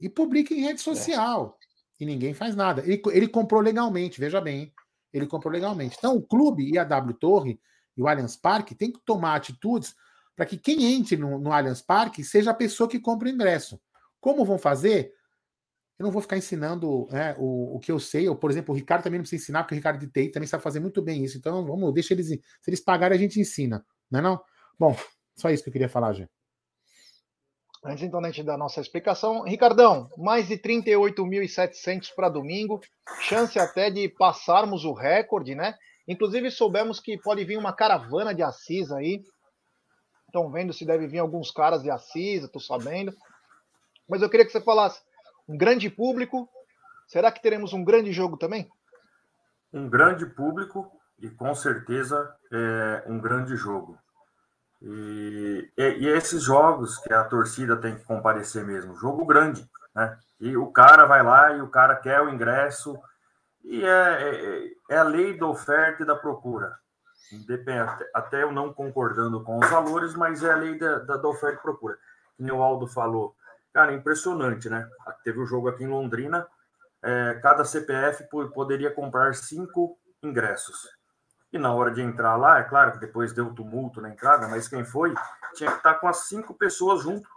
e 0.01 0.09
publica 0.09 0.53
em 0.53 0.61
rede 0.61 0.81
social. 0.81 1.57
É. 1.61 2.03
E 2.03 2.05
ninguém 2.05 2.33
faz 2.33 2.55
nada. 2.55 2.81
Ele, 2.81 3.01
ele 3.11 3.27
comprou 3.27 3.61
legalmente, 3.61 4.19
veja 4.19 4.41
bem. 4.41 4.73
Ele 5.13 5.27
comprou 5.27 5.53
legalmente. 5.53 5.95
Então, 5.97 6.17
o 6.17 6.21
clube 6.21 6.69
e 6.69 6.77
a 6.77 6.83
W 6.83 7.13
Torre 7.13 7.59
e 7.95 8.01
o 8.01 8.07
Allianz 8.07 8.35
Parque 8.35 8.75
tem 8.75 8.91
que 8.91 8.99
tomar 9.05 9.35
atitudes 9.35 9.95
para 10.35 10.45
que 10.45 10.57
quem 10.57 10.93
entre 10.93 11.15
no, 11.15 11.39
no 11.39 11.53
Allianz 11.53 11.81
Parque 11.81 12.23
seja 12.23 12.51
a 12.51 12.55
pessoa 12.55 12.89
que 12.89 12.99
compra 12.99 13.29
o 13.29 13.31
ingresso. 13.31 13.79
Como 14.19 14.43
vão 14.43 14.57
fazer? 14.57 15.13
Eu 15.97 16.03
não 16.03 16.11
vou 16.11 16.21
ficar 16.21 16.35
ensinando 16.35 17.07
né, 17.09 17.33
o, 17.37 17.77
o 17.77 17.79
que 17.79 17.91
eu 17.91 17.99
sei. 17.99 18.27
Ou, 18.27 18.35
por 18.35 18.51
exemplo, 18.51 18.73
o 18.73 18.77
Ricardo 18.77 19.03
também 19.03 19.19
não 19.19 19.23
precisa 19.23 19.43
ensinar, 19.43 19.63
porque 19.63 19.75
o 19.75 19.77
Ricardo 19.77 19.99
de 19.99 20.07
TI 20.07 20.29
também 20.29 20.47
sabe 20.47 20.61
fazer 20.61 20.81
muito 20.81 21.01
bem 21.01 21.23
isso. 21.23 21.37
Então, 21.37 21.65
vamos, 21.65 21.93
deixa 21.93 22.13
eles. 22.13 22.27
Se 22.27 22.41
eles 22.67 22.81
pagarem, 22.81 23.17
a 23.17 23.21
gente 23.21 23.39
ensina. 23.39 23.85
Não 24.11 24.19
é 24.19 24.23
não? 24.23 24.41
Bom, 24.77 24.97
só 25.37 25.49
isso 25.49 25.63
que 25.63 25.69
eu 25.69 25.73
queria 25.73 25.87
falar, 25.87 26.11
gente. 26.11 26.34
Antes 27.87 28.03
então 28.03 28.19
da 28.19 28.29
gente 28.29 28.43
dar 28.43 28.57
nossa 28.57 28.81
explicação, 28.81 29.43
Ricardão, 29.43 30.09
mais 30.17 30.47
de 30.47 30.57
38.700 30.57 32.15
para 32.15 32.29
domingo, 32.29 32.81
chance 33.19 33.59
até 33.59 33.91
de 33.91 34.09
passarmos 34.09 34.83
o 34.83 34.91
recorde, 34.91 35.53
né? 35.53 35.75
Inclusive, 36.07 36.49
soubemos 36.49 36.99
que 36.99 37.15
pode 37.15 37.45
vir 37.45 37.59
uma 37.59 37.73
caravana 37.73 38.33
de 38.33 38.41
Assis 38.41 38.91
aí. 38.91 39.23
Estão 40.25 40.49
vendo 40.49 40.73
se 40.73 40.83
deve 40.83 41.05
vir 41.05 41.19
alguns 41.19 41.51
caras 41.51 41.83
de 41.83 41.91
Assis, 41.91 42.43
estou 42.43 42.59
sabendo. 42.59 43.13
Mas 44.09 44.23
eu 44.23 44.29
queria 44.31 44.47
que 44.47 44.51
você 44.51 44.61
falasse: 44.61 45.01
um 45.47 45.55
grande 45.55 45.87
público. 45.87 46.49
Será 47.07 47.31
que 47.31 47.41
teremos 47.41 47.71
um 47.71 47.83
grande 47.83 48.11
jogo 48.11 48.35
também? 48.35 48.67
Um 49.71 49.87
grande 49.87 50.25
público 50.25 50.91
e 51.19 51.29
com 51.29 51.53
certeza 51.53 52.35
é 52.51 53.03
um 53.07 53.19
grande 53.19 53.55
jogo. 53.55 53.95
E 54.81 55.45
e, 55.77 55.83
e, 55.99 56.07
esses 56.07 56.41
jogos 56.41 56.97
que 56.99 57.13
a 57.13 57.23
torcida 57.23 57.75
tem 57.75 57.95
que 57.95 58.05
comparecer 58.05 58.63
mesmo, 58.63 58.97
jogo 58.97 59.25
grande, 59.25 59.69
né? 59.93 60.17
E 60.39 60.55
o 60.55 60.71
cara 60.71 61.05
vai 61.05 61.23
lá 61.23 61.51
e 61.51 61.61
o 61.61 61.69
cara 61.69 61.95
quer 61.95 62.21
o 62.21 62.29
ingresso, 62.29 62.97
e 63.63 63.83
é, 63.83 63.89
é, 63.89 64.95
é 64.95 64.97
a 64.97 65.03
lei 65.03 65.37
da 65.37 65.47
oferta 65.47 66.03
e 66.03 66.05
da 66.05 66.15
procura. 66.15 66.77
Independente, 67.31 68.05
até 68.13 68.43
eu 68.43 68.51
não 68.51 68.71
concordando 68.71 69.43
com 69.43 69.57
os 69.57 69.69
valores, 69.69 70.13
mas 70.13 70.43
é 70.43 70.51
a 70.51 70.55
lei 70.55 70.77
da, 70.77 70.99
da, 70.99 71.17
da 71.17 71.27
oferta 71.27 71.57
e 71.57 71.61
procura. 71.61 71.97
Como 72.37 72.53
o 72.53 72.61
Aldo 72.61 72.87
falou, 72.87 73.35
cara, 73.73 73.93
impressionante, 73.93 74.69
né? 74.69 74.87
Teve 75.23 75.39
um 75.39 75.45
jogo 75.45 75.67
aqui 75.67 75.83
em 75.83 75.89
Londrina, 75.89 76.47
é, 77.01 77.39
cada 77.41 77.65
CPF 77.65 78.27
poderia 78.53 78.91
comprar 78.91 79.33
cinco 79.35 79.97
ingressos. 80.23 80.87
E 81.55 81.57
na 81.57 81.73
hora 81.73 81.89
de 81.89 82.01
entrar 82.01 82.35
lá, 82.35 82.59
é 82.59 82.63
claro 82.63 82.91
que 82.91 82.99
depois 82.99 83.31
deu 83.31 83.53
tumulto 83.53 84.01
na 84.01 84.09
entrada, 84.09 84.45
mas 84.49 84.67
quem 84.67 84.83
foi 84.83 85.15
tinha 85.53 85.71
que 85.71 85.77
estar 85.77 85.93
com 85.93 86.05
as 86.05 86.27
cinco 86.27 86.53
pessoas 86.53 87.01
junto 87.01 87.29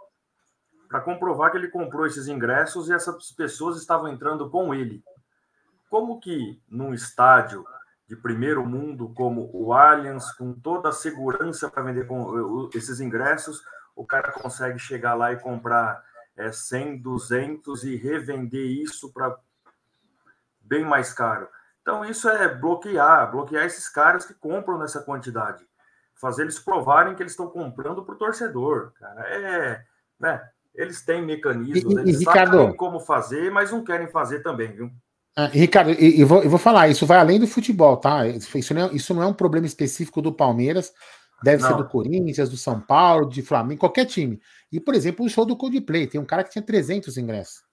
para 0.89 0.99
comprovar 0.99 1.51
que 1.51 1.57
ele 1.57 1.69
comprou 1.69 2.05
esses 2.05 2.27
ingressos 2.27 2.89
e 2.89 2.93
essas 2.93 3.31
pessoas 3.31 3.77
estavam 3.77 4.09
entrando 4.09 4.49
com 4.49 4.73
ele. 4.73 5.01
Como 5.89 6.19
que 6.19 6.61
num 6.67 6.93
estádio 6.93 7.65
de 8.09 8.15
primeiro 8.17 8.65
mundo 8.65 9.13
como 9.15 9.49
o 9.53 9.71
Allianz, 9.71 10.33
com 10.33 10.53
toda 10.53 10.89
a 10.89 10.91
segurança 10.91 11.71
para 11.71 11.83
vender 11.83 12.05
esses 12.73 12.99
ingressos, 12.99 13.63
o 13.95 14.05
cara 14.05 14.33
consegue 14.33 14.79
chegar 14.79 15.13
lá 15.13 15.31
e 15.31 15.39
comprar 15.39 16.03
é, 16.35 16.51
100, 16.51 16.97
200 16.97 17.85
e 17.85 17.95
revender 17.95 18.65
isso 18.65 19.13
para 19.13 19.39
bem 20.59 20.83
mais 20.83 21.13
caro. 21.13 21.47
Então, 21.81 22.05
isso 22.05 22.29
é 22.29 22.53
bloquear, 22.53 23.31
bloquear 23.31 23.65
esses 23.65 23.89
caras 23.89 24.25
que 24.25 24.33
compram 24.33 24.77
nessa 24.77 25.01
quantidade. 25.01 25.65
Fazer 26.15 26.43
eles 26.43 26.59
provarem 26.59 27.15
que 27.15 27.23
eles 27.23 27.31
estão 27.31 27.47
comprando 27.47 28.03
para 28.03 28.15
o 28.15 28.17
torcedor. 28.17 28.91
Cara, 28.99 29.21
é. 29.27 29.81
Né? 30.19 30.41
Eles 30.75 31.03
têm 31.03 31.25
mecanismos, 31.25 31.93
e, 31.93 31.97
eles 31.97 32.19
Ricardo, 32.19 32.57
sabem 32.57 32.75
como 32.75 32.99
fazer, 32.99 33.51
mas 33.51 33.71
não 33.71 33.83
querem 33.83 34.07
fazer 34.07 34.41
também, 34.41 34.71
viu? 34.71 34.91
Ah, 35.35 35.47
Ricardo, 35.47 35.91
e, 35.91 36.23
vou, 36.23 36.43
eu 36.43 36.49
vou 36.49 36.59
falar, 36.59 36.89
isso 36.89 37.05
vai 37.05 37.17
além 37.17 37.39
do 37.39 37.47
futebol, 37.47 37.97
tá? 37.97 38.27
Isso 38.27 38.73
não, 38.73 38.87
é, 38.87 38.93
isso 38.93 39.13
não 39.13 39.23
é 39.23 39.25
um 39.25 39.33
problema 39.33 39.65
específico 39.65 40.21
do 40.21 40.33
Palmeiras, 40.33 40.91
deve 41.41 41.63
não. 41.63 41.69
ser 41.69 41.77
do 41.77 41.87
Corinthians, 41.87 42.49
do 42.49 42.57
São 42.57 42.79
Paulo, 42.79 43.29
de 43.29 43.41
Flamengo, 43.41 43.79
qualquer 43.79 44.05
time. 44.05 44.39
E, 44.71 44.79
por 44.79 44.93
exemplo, 44.93 45.25
o 45.25 45.29
show 45.29 45.45
do 45.45 45.55
Coldplay, 45.55 46.07
tem 46.07 46.19
um 46.19 46.25
cara 46.25 46.43
que 46.43 46.51
tinha 46.51 46.61
300 46.61 47.17
ingressos. 47.17 47.68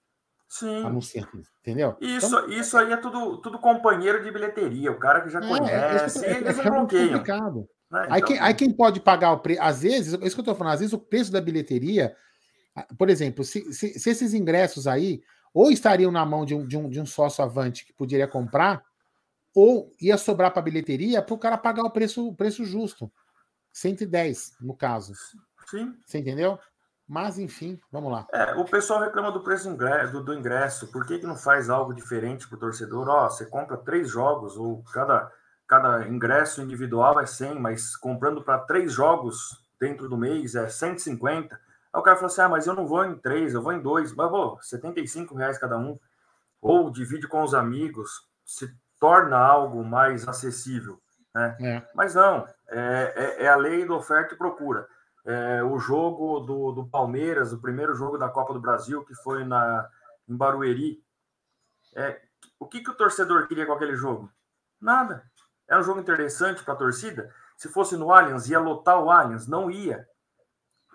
Sim. 0.49 0.85
Anunciando, 0.85 1.43
entendeu? 1.59 1.97
Isso, 1.99 2.27
então, 2.27 2.49
isso 2.49 2.77
aí 2.77 2.93
é 2.93 2.97
tudo, 2.97 3.41
tudo 3.41 3.59
companheiro 3.59 4.23
de 4.23 4.31
bilheteria, 4.31 4.91
o 4.91 4.99
cara 4.99 5.21
que 5.21 5.29
já 5.29 5.39
é, 5.39 5.47
conhece, 5.47 6.25
é, 6.25 6.31
é, 6.31 6.53
Complicado. 6.53 7.67
Né? 7.91 8.07
Aí, 8.09 8.19
então, 8.19 8.27
quem, 8.27 8.39
aí 8.39 8.53
quem 8.53 8.71
pode 8.71 8.99
pagar 9.01 9.31
o 9.33 9.39
preço, 9.39 9.61
às 9.61 9.81
vezes, 9.81 10.13
é 10.13 10.25
isso 10.25 10.35
que 10.35 10.41
eu 10.41 10.45
tô 10.45 10.55
falando, 10.55 10.73
às 10.73 10.79
vezes 10.79 10.93
o 10.93 10.99
preço 10.99 11.31
da 11.31 11.41
bilheteria, 11.41 12.15
por 12.97 13.09
exemplo, 13.09 13.43
se, 13.43 13.73
se, 13.73 13.99
se 13.99 14.09
esses 14.09 14.33
ingressos 14.33 14.87
aí 14.87 15.21
ou 15.53 15.71
estariam 15.71 16.11
na 16.11 16.25
mão 16.25 16.45
de 16.45 16.53
um, 16.53 16.65
de 16.65 16.77
um, 16.77 16.89
de 16.89 17.01
um 17.01 17.05
sócio 17.05 17.43
avante 17.43 17.85
que 17.85 17.93
poderia 17.93 18.27
comprar, 18.27 18.83
ou 19.55 19.91
ia 19.99 20.17
sobrar 20.17 20.51
para 20.51 20.59
a 20.59 20.63
bilheteria 20.63 21.21
para 21.21 21.33
o 21.33 21.37
cara 21.37 21.57
pagar 21.57 21.83
o 21.83 21.89
preço, 21.89 22.27
o 22.27 22.35
preço 22.35 22.63
justo. 22.63 23.11
110, 23.73 24.57
no 24.61 24.75
caso. 24.75 25.13
Sim. 25.67 25.95
Você 26.05 26.19
entendeu? 26.19 26.59
Mas, 27.07 27.39
enfim, 27.39 27.79
vamos 27.91 28.11
lá. 28.11 28.27
É, 28.33 28.53
o 28.55 28.65
pessoal 28.65 28.99
reclama 28.99 29.31
do 29.31 29.39
preço 29.39 29.73
do, 30.11 30.23
do 30.23 30.33
ingresso. 30.33 30.91
Por 30.91 31.05
que, 31.05 31.19
que 31.19 31.25
não 31.25 31.37
faz 31.37 31.69
algo 31.69 31.93
diferente 31.93 32.47
para 32.47 32.57
o 32.57 32.59
torcedor? 32.59 33.07
Ó, 33.07 33.29
você 33.29 33.45
compra 33.45 33.77
três 33.77 34.09
jogos, 34.09 34.57
ou 34.57 34.83
cada, 34.91 35.31
cada 35.65 36.05
ingresso 36.07 36.61
individual 36.61 37.19
é 37.19 37.25
100, 37.25 37.59
mas 37.59 37.95
comprando 37.95 38.43
para 38.43 38.59
três 38.59 38.91
jogos 38.91 39.63
dentro 39.79 40.09
do 40.09 40.17
mês 40.17 40.55
é 40.55 40.67
150. 40.67 41.55
Aí 41.55 41.61
o 41.99 42.03
cara 42.03 42.17
falou 42.17 42.27
assim: 42.27 42.41
ah, 42.41 42.49
mas 42.49 42.67
eu 42.67 42.73
não 42.73 42.85
vou 42.85 43.05
em 43.05 43.15
três, 43.15 43.53
eu 43.53 43.61
vou 43.61 43.71
em 43.71 43.81
dois. 43.81 44.13
Mas, 44.13 44.29
vou, 44.29 44.61
75 44.61 45.33
reais 45.35 45.57
cada 45.57 45.77
um. 45.77 45.97
Ou 46.61 46.91
divide 46.91 47.27
com 47.27 47.41
os 47.41 47.53
amigos, 47.53 48.27
se 48.43 48.69
torna 48.99 49.37
algo 49.37 49.83
mais 49.83 50.27
acessível. 50.27 50.99
Né? 51.33 51.57
É. 51.61 51.83
Mas 51.93 52.15
não, 52.15 52.47
é, 52.67 53.13
é, 53.15 53.43
é, 53.45 53.47
a 53.47 53.55
lei 53.55 53.85
da 53.87 53.93
oferta 53.93 54.33
e 54.33 54.37
procura. 54.37 54.87
É, 55.27 55.61
o 55.63 55.77
jogo 55.77 56.39
do, 56.39 56.71
do 56.71 56.87
Palmeiras, 56.87 57.51
o 57.51 57.61
primeiro 57.61 57.93
jogo 57.93 58.17
da 58.17 58.29
Copa 58.29 58.53
do 58.53 58.61
Brasil, 58.61 59.03
que 59.03 59.13
foi 59.13 59.43
na, 59.43 59.87
em 60.27 60.35
Barueri. 60.35 61.03
É, 61.95 62.21
o 62.59 62.65
que, 62.65 62.81
que 62.81 62.89
o 62.89 62.95
torcedor 62.95 63.47
queria 63.47 63.65
com 63.65 63.73
aquele 63.73 63.95
jogo? 63.95 64.31
Nada. 64.79 65.23
É 65.67 65.77
um 65.77 65.83
jogo 65.83 65.99
interessante 65.99 66.63
para 66.63 66.73
a 66.73 66.77
torcida. 66.77 67.29
Se 67.57 67.67
fosse 67.67 67.97
no 67.97 68.11
Allianz, 68.11 68.49
ia 68.49 68.59
lotar 68.59 69.03
o 69.03 69.11
Allianz. 69.11 69.47
Não 69.47 69.69
ia 69.69 70.07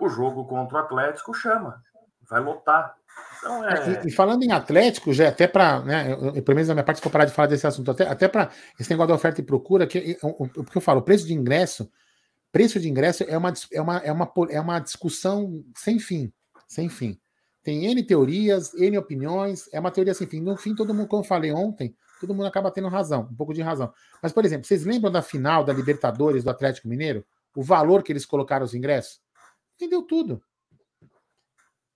o 0.00 0.08
jogo 0.08 0.44
contra 0.46 0.78
o 0.78 0.80
Atlético 0.80 1.32
chama, 1.32 1.82
vai 2.28 2.40
lotar. 2.40 2.94
Então, 3.38 3.68
é... 3.68 4.02
e, 4.04 4.08
e, 4.08 4.10
falando 4.10 4.42
em 4.42 4.52
Atlético, 4.52 5.12
já 5.12 5.28
até 5.28 5.46
para, 5.46 5.80
né, 5.80 6.12
eu, 6.12 6.42
pelo 6.42 6.56
menos 6.56 6.68
na 6.68 6.74
minha 6.74 6.84
parte, 6.84 6.98
se 6.98 7.02
for 7.02 7.10
parar 7.10 7.24
de 7.24 7.32
falar 7.32 7.48
desse 7.48 7.66
assunto, 7.66 7.90
até, 7.90 8.08
até 8.08 8.28
para 8.28 8.50
esse 8.78 8.90
negócio 8.90 9.08
da 9.08 9.14
oferta 9.14 9.40
e 9.40 9.44
procura, 9.44 9.86
que, 9.86 10.18
porque 10.54 10.78
eu 10.78 10.82
falo, 10.82 11.00
o 11.00 11.04
preço 11.04 11.26
de 11.26 11.34
ingresso, 11.34 11.90
preço 12.52 12.78
de 12.78 12.88
ingresso 12.88 13.24
é 13.24 13.36
uma, 13.36 13.52
é 13.72 13.80
uma, 13.80 13.96
é 13.98 14.12
uma, 14.12 14.32
é 14.50 14.60
uma 14.60 14.78
discussão 14.78 15.64
sem 15.74 15.98
fim, 15.98 16.32
sem 16.68 16.88
fim. 16.88 17.18
Tem 17.62 17.86
N 17.86 18.02
teorias, 18.04 18.74
N 18.74 18.98
opiniões, 18.98 19.72
é 19.72 19.80
uma 19.80 19.90
teoria 19.90 20.14
sem 20.14 20.26
fim. 20.26 20.40
No 20.40 20.56
fim, 20.56 20.74
todo 20.74 20.92
mundo, 20.92 21.08
como 21.08 21.22
eu 21.22 21.26
falei 21.26 21.52
ontem, 21.52 21.96
todo 22.20 22.34
mundo 22.34 22.46
acaba 22.46 22.70
tendo 22.70 22.88
razão, 22.88 23.28
um 23.30 23.34
pouco 23.34 23.54
de 23.54 23.62
razão. 23.62 23.92
Mas, 24.22 24.32
por 24.32 24.44
exemplo, 24.44 24.66
vocês 24.66 24.84
lembram 24.84 25.10
da 25.10 25.22
final 25.22 25.64
da 25.64 25.72
Libertadores 25.72 26.44
do 26.44 26.50
Atlético 26.50 26.88
Mineiro? 26.88 27.24
O 27.56 27.62
valor 27.62 28.02
que 28.02 28.12
eles 28.12 28.26
colocaram 28.26 28.64
os 28.64 28.74
ingressos? 28.74 29.20
Vendeu 29.78 30.02
tudo. 30.02 30.42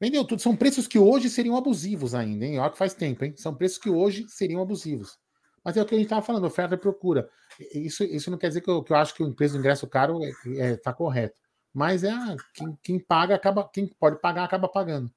Vendeu 0.00 0.24
tudo. 0.24 0.40
São 0.40 0.54
preços 0.54 0.86
que 0.86 0.98
hoje 0.98 1.28
seriam 1.28 1.56
abusivos 1.56 2.14
ainda, 2.14 2.44
hein? 2.44 2.58
Olha 2.58 2.70
que 2.70 2.78
faz 2.78 2.94
tempo, 2.94 3.24
hein? 3.24 3.34
São 3.36 3.54
preços 3.54 3.78
que 3.78 3.90
hoje 3.90 4.26
seriam 4.28 4.62
abusivos. 4.62 5.18
Mas 5.66 5.76
é 5.76 5.82
o 5.82 5.84
que 5.84 5.96
a 5.96 5.98
gente 5.98 6.06
estava 6.06 6.22
falando, 6.22 6.44
oferta 6.44 6.76
e 6.76 6.78
procura. 6.78 7.28
Isso, 7.74 8.04
isso 8.04 8.30
não 8.30 8.38
quer 8.38 8.46
dizer 8.46 8.60
que 8.60 8.70
eu, 8.70 8.84
que 8.84 8.92
eu 8.92 8.96
acho 8.96 9.12
que 9.12 9.24
o 9.24 9.34
preço 9.34 9.54
do 9.54 9.58
ingresso 9.58 9.84
caro 9.88 10.22
está 10.22 10.48
é, 10.48 10.70
é, 10.70 10.76
tá 10.76 10.92
correto. 10.92 11.34
Mas 11.74 12.04
é 12.04 12.12
quem, 12.54 12.78
quem, 12.84 13.00
paga, 13.00 13.34
acaba. 13.34 13.68
Quem 13.72 13.88
pode 13.98 14.20
pagar, 14.20 14.44
acaba 14.44 14.68
pagando. 14.68 15.10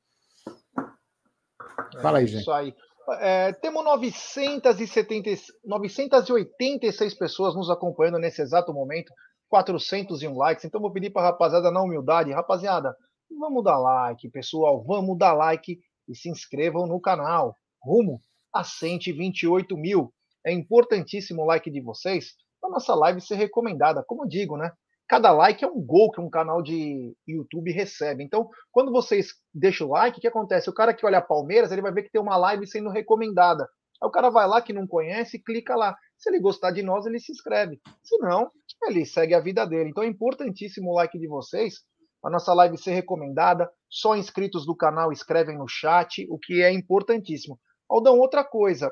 Fala 2.02 2.18
aí, 2.18 2.24
é 2.24 2.28
gente. 2.28 2.42
Isso 2.42 2.52
aí. 2.52 2.74
É, 3.20 3.54
temos 3.54 3.84
970, 3.84 5.30
986 5.64 7.14
pessoas 7.14 7.54
nos 7.56 7.70
acompanhando 7.70 8.18
nesse 8.18 8.42
exato 8.42 8.74
momento. 8.74 9.14
401 9.50 10.36
likes. 10.36 10.66
Então 10.66 10.82
vou 10.82 10.92
pedir 10.92 11.12
para 11.12 11.22
a 11.22 11.26
rapaziada 11.26 11.70
na 11.70 11.84
humildade, 11.84 12.32
rapaziada, 12.32 12.96
vamos 13.40 13.64
dar 13.64 13.78
like, 13.78 14.28
pessoal, 14.30 14.84
vamos 14.84 15.16
dar 15.16 15.34
like 15.34 15.80
e 16.08 16.16
se 16.16 16.28
inscrevam 16.28 16.88
no 16.88 17.00
canal. 17.00 17.54
Rumo 17.84 18.20
a 18.52 18.64
128 18.64 19.78
mil. 19.78 20.12
É 20.46 20.52
importantíssimo 20.52 21.42
o 21.42 21.46
like 21.46 21.70
de 21.70 21.82
vocês 21.82 22.34
para 22.60 22.70
nossa 22.70 22.94
live 22.96 23.22
ser 23.22 23.36
recomendada. 23.36 24.04
Como 24.06 24.28
digo, 24.28 24.58
né? 24.58 24.72
Cada 25.08 25.32
like 25.32 25.64
é 25.64 25.68
um 25.68 25.82
gol 25.82 26.12
que 26.12 26.22
um 26.22 26.30
canal 26.30 26.62
de 26.62 27.16
YouTube 27.28 27.72
recebe. 27.72 28.24
Então, 28.24 28.48
quando 28.72 28.92
vocês 28.92 29.34
deixam 29.52 29.88
o 29.88 29.92
like, 29.92 30.18
o 30.20 30.22
que 30.22 30.28
acontece? 30.28 30.70
O 30.70 30.74
cara 30.74 30.94
que 30.94 31.06
olha 31.06 31.20
Palmeiras, 31.20 31.72
ele 31.72 31.82
vai 31.82 31.92
ver 31.92 32.04
que 32.04 32.12
tem 32.12 32.22
uma 32.22 32.38
live 32.38 32.68
sendo 32.68 32.90
recomendada. 32.90 33.64
Aí 34.02 34.08
o 34.08 34.12
cara 34.12 34.30
vai 34.30 34.48
lá 34.48 34.62
que 34.62 34.72
não 34.72 34.86
conhece, 34.86 35.42
clica 35.44 35.76
lá. 35.76 35.96
Se 36.16 36.30
ele 36.30 36.40
gostar 36.40 36.72
de 36.72 36.84
nós, 36.84 37.08
ele 37.08 37.20
se 37.20 37.32
inscreve. 37.32 37.82
Se 38.04 38.18
não, 38.20 38.52
ele 38.88 39.04
segue 39.06 39.34
a 39.34 39.40
vida 39.40 39.66
dele. 39.66 39.90
Então 39.90 40.04
é 40.04 40.08
importantíssimo 40.08 40.92
o 40.92 40.96
like 40.96 41.18
de 41.18 41.28
vocês. 41.28 41.80
A 42.24 42.30
nossa 42.30 42.54
live 42.54 42.78
ser 42.78 42.92
recomendada. 42.92 43.68
Só 43.90 44.16
inscritos 44.16 44.64
do 44.66 44.76
canal 44.76 45.12
escrevem 45.12 45.58
no 45.58 45.68
chat, 45.68 46.28
o 46.30 46.38
que 46.38 46.62
é 46.62 46.72
importantíssimo. 46.72 47.60
Aldão, 47.90 48.20
outra 48.20 48.44
coisa. 48.44 48.92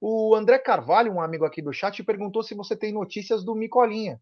O 0.00 0.34
André 0.34 0.58
Carvalho, 0.58 1.12
um 1.12 1.20
amigo 1.20 1.44
aqui 1.44 1.60
do 1.60 1.72
chat, 1.72 2.02
perguntou 2.04 2.42
se 2.42 2.54
você 2.54 2.76
tem 2.76 2.92
notícias 2.92 3.44
do 3.44 3.54
Micolinha. 3.54 4.20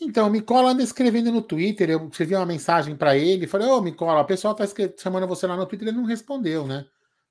Então, 0.00 0.28
o 0.28 0.30
Micola 0.30 0.70
anda 0.70 0.82
escrevendo 0.82 1.32
no 1.32 1.42
Twitter. 1.42 1.90
Eu 1.90 2.06
escrevi 2.08 2.34
uma 2.34 2.46
mensagem 2.46 2.96
para 2.96 3.16
ele. 3.16 3.48
Falei, 3.48 3.66
ô, 3.66 3.80
Micola, 3.80 4.20
o 4.20 4.26
pessoal 4.26 4.54
tá 4.54 4.64
chamando 4.96 5.26
você 5.26 5.46
lá 5.46 5.56
no 5.56 5.66
Twitter. 5.66 5.88
Ele 5.88 5.96
não 5.96 6.04
respondeu, 6.04 6.66
né? 6.66 6.86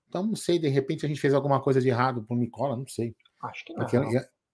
Então, 0.09 0.25
não 0.25 0.35
sei, 0.35 0.59
de 0.59 0.67
repente 0.67 1.05
a 1.05 1.09
gente 1.09 1.19
fez 1.19 1.33
alguma 1.33 1.61
coisa 1.61 1.81
de 1.81 1.89
errado 1.89 2.23
pro 2.23 2.35
Micola, 2.35 2.75
não 2.75 2.87
sei. 2.87 3.15
Acho 3.41 3.65
que 3.65 3.73
não. 3.73 3.85
Porque, 3.85 3.99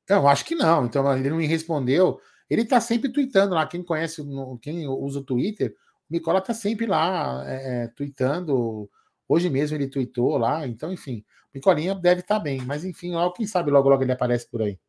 não, 0.10 0.28
acho 0.28 0.46
que 0.46 0.56
não. 0.56 0.86
Então, 0.86 1.18
ele 1.18 1.30
não 1.30 1.38
me 1.38 1.48
respondeu. 1.48 2.20
Ele 2.50 2.66
tá 2.66 2.80
sempre 2.80 3.12
tweetando 3.12 3.56
lá. 3.56 3.66
Quem 3.66 3.84
conhece, 3.84 4.24
quem 4.62 4.88
usa 4.88 5.20
o 5.20 5.24
Twitter, 5.24 5.76
o 6.10 6.14
Micola 6.14 6.42
tá 6.42 6.54
sempre 6.54 6.86
lá 6.86 7.44
é, 7.48 7.84
é, 7.84 7.88
tweetando. 7.88 8.90
Hoje 9.34 9.50
mesmo 9.50 9.76
ele 9.76 9.90
tweetou 9.90 10.38
lá. 10.38 10.68
Então, 10.68 10.94
enfim, 10.94 11.26
o 11.46 11.50
Micolinha 11.56 11.96
deve 11.96 12.22
estar 12.22 12.36
tá 12.38 12.44
bem. 12.44 12.62
Mas, 12.62 12.86
enfim, 12.86 13.16
logo, 13.16 13.34
quem 13.34 13.48
sabe 13.48 13.72
logo, 13.72 13.90
logo 13.90 14.04
ele 14.04 14.12
aparece 14.12 14.48
por 14.48 14.62
aí. 14.62 14.80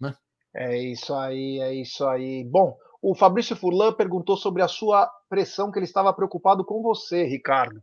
Né? 0.00 0.12
É 0.52 0.76
isso 0.76 1.14
aí, 1.14 1.60
é 1.60 1.72
isso 1.72 2.04
aí. 2.04 2.42
Bom, 2.42 2.76
o 3.00 3.14
Fabrício 3.14 3.54
Furlan 3.54 3.92
perguntou 3.92 4.36
sobre 4.36 4.60
a 4.60 4.66
sua 4.66 5.06
pressão, 5.28 5.70
que 5.70 5.78
ele 5.78 5.86
estava 5.86 6.12
preocupado 6.12 6.64
com 6.64 6.82
você, 6.82 7.22
Ricardo. 7.22 7.80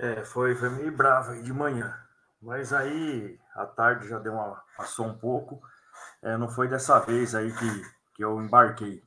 É, 0.00 0.24
foi, 0.24 0.56
foi 0.56 0.70
meio 0.70 0.96
bravo 0.96 1.30
aí 1.30 1.42
de 1.44 1.52
manhã. 1.52 1.96
Mas 2.42 2.72
aí, 2.72 3.38
à 3.54 3.66
tarde 3.66 4.08
já 4.08 4.18
deu 4.18 4.32
uma. 4.32 4.60
passou 4.76 5.06
um 5.06 5.16
pouco. 5.16 5.62
É, 6.20 6.36
não 6.36 6.48
foi 6.48 6.66
dessa 6.66 6.98
vez 6.98 7.36
aí 7.36 7.52
que, 7.52 7.82
que 8.16 8.24
eu 8.24 8.42
embarquei, 8.42 9.00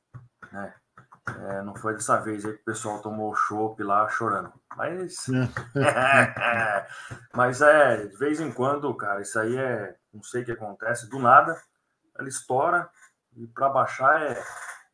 né? 0.53 0.73
É, 1.49 1.61
não 1.61 1.75
foi 1.75 1.93
dessa 1.93 2.17
vez 2.17 2.45
aí 2.45 2.53
que 2.53 2.61
o 2.61 2.65
pessoal 2.65 3.01
tomou 3.01 3.35
chopp 3.35 3.81
lá 3.83 4.07
chorando. 4.09 4.51
Mas. 4.75 5.25
mas 7.33 7.61
é, 7.61 8.05
de 8.05 8.17
vez 8.17 8.39
em 8.39 8.51
quando, 8.51 8.93
cara, 8.95 9.21
isso 9.21 9.37
aí 9.39 9.57
é. 9.57 9.95
Não 10.13 10.23
sei 10.23 10.41
o 10.41 10.45
que 10.45 10.51
acontece, 10.51 11.09
do 11.09 11.19
nada, 11.19 11.55
ela 12.17 12.27
estoura 12.27 12.89
e 13.35 13.45
para 13.47 13.69
baixar 13.69 14.21
é. 14.21 14.41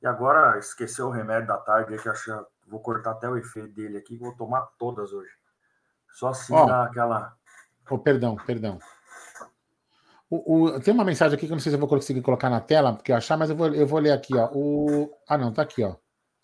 E 0.01 0.07
agora 0.07 0.59
esqueceu 0.59 1.07
o 1.07 1.11
remédio 1.11 1.47
da 1.47 1.57
tarde, 1.57 1.97
que 1.97 2.09
acho 2.09 2.25
que 2.25 2.69
vou 2.69 2.81
cortar 2.81 3.11
até 3.11 3.29
o 3.29 3.37
efeito 3.37 3.73
dele 3.73 3.97
aqui, 3.97 4.17
vou 4.17 4.35
tomar 4.35 4.67
todas 4.77 5.13
hoje. 5.13 5.31
Só 6.11 6.29
assim 6.29 6.53
oh, 6.53 6.65
dá 6.65 6.83
aquela. 6.83 7.33
Oh, 7.89 7.97
perdão, 7.97 8.35
perdão. 8.35 8.79
O, 10.29 10.65
o, 10.65 10.79
tem 10.81 10.93
uma 10.93 11.05
mensagem 11.05 11.37
aqui 11.37 11.45
que 11.45 11.51
eu 11.51 11.55
não 11.55 11.61
sei 11.61 11.69
se 11.69 11.75
eu 11.75 11.79
vou 11.79 11.87
conseguir 11.87 12.21
colocar 12.21 12.49
na 12.49 12.59
tela, 12.59 12.93
porque 12.93 13.11
eu 13.11 13.15
achar, 13.15 13.37
mas 13.37 13.49
eu 13.49 13.55
vou, 13.55 13.67
eu 13.67 13.87
vou 13.87 13.99
ler 13.99 14.11
aqui, 14.11 14.35
ó. 14.35 14.49
O, 14.53 15.15
ah, 15.27 15.37
não, 15.37 15.53
tá 15.53 15.61
aqui, 15.61 15.83
ó. 15.83 15.95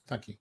Tá 0.10 0.15
aqui. 0.15 0.39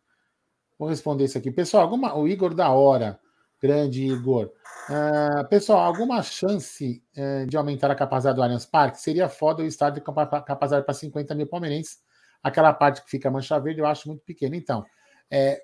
Vou 0.78 0.88
responder 0.88 1.24
isso 1.24 1.37
aqui. 1.37 1.50
Pessoal, 1.50 1.83
alguma, 1.83 2.16
o 2.16 2.26
Igor 2.26 2.54
da 2.54 2.70
Hora, 2.70 3.20
grande 3.61 4.02
Igor. 4.02 4.50
Uh, 4.88 5.46
pessoal, 5.50 5.81
alguma 5.81 6.22
chance 6.22 7.02
uh, 7.14 7.46
de 7.46 7.54
aumentar 7.54 7.90
a 7.90 7.94
capacidade 7.94 8.37
do 8.37 8.42
Allianz 8.42 8.64
Parque? 8.64 8.98
Seria 8.98 9.28
foda 9.28 9.62
o 9.62 9.66
estádio 9.66 10.02
capacidade 10.02 10.87
para 10.87 10.94
50 10.94 11.35
mil 11.35 11.46
palmeirenses. 11.46 11.98
Aquela 12.42 12.72
parte 12.72 13.04
que 13.04 13.11
fica 13.11 13.31
mancha 13.31 13.61
verde 13.61 13.81
eu 13.81 13.87
acho 13.87 14.09
muito 14.09 14.24
pequena. 14.24 14.57
Então, 14.57 14.87
é, 15.31 15.62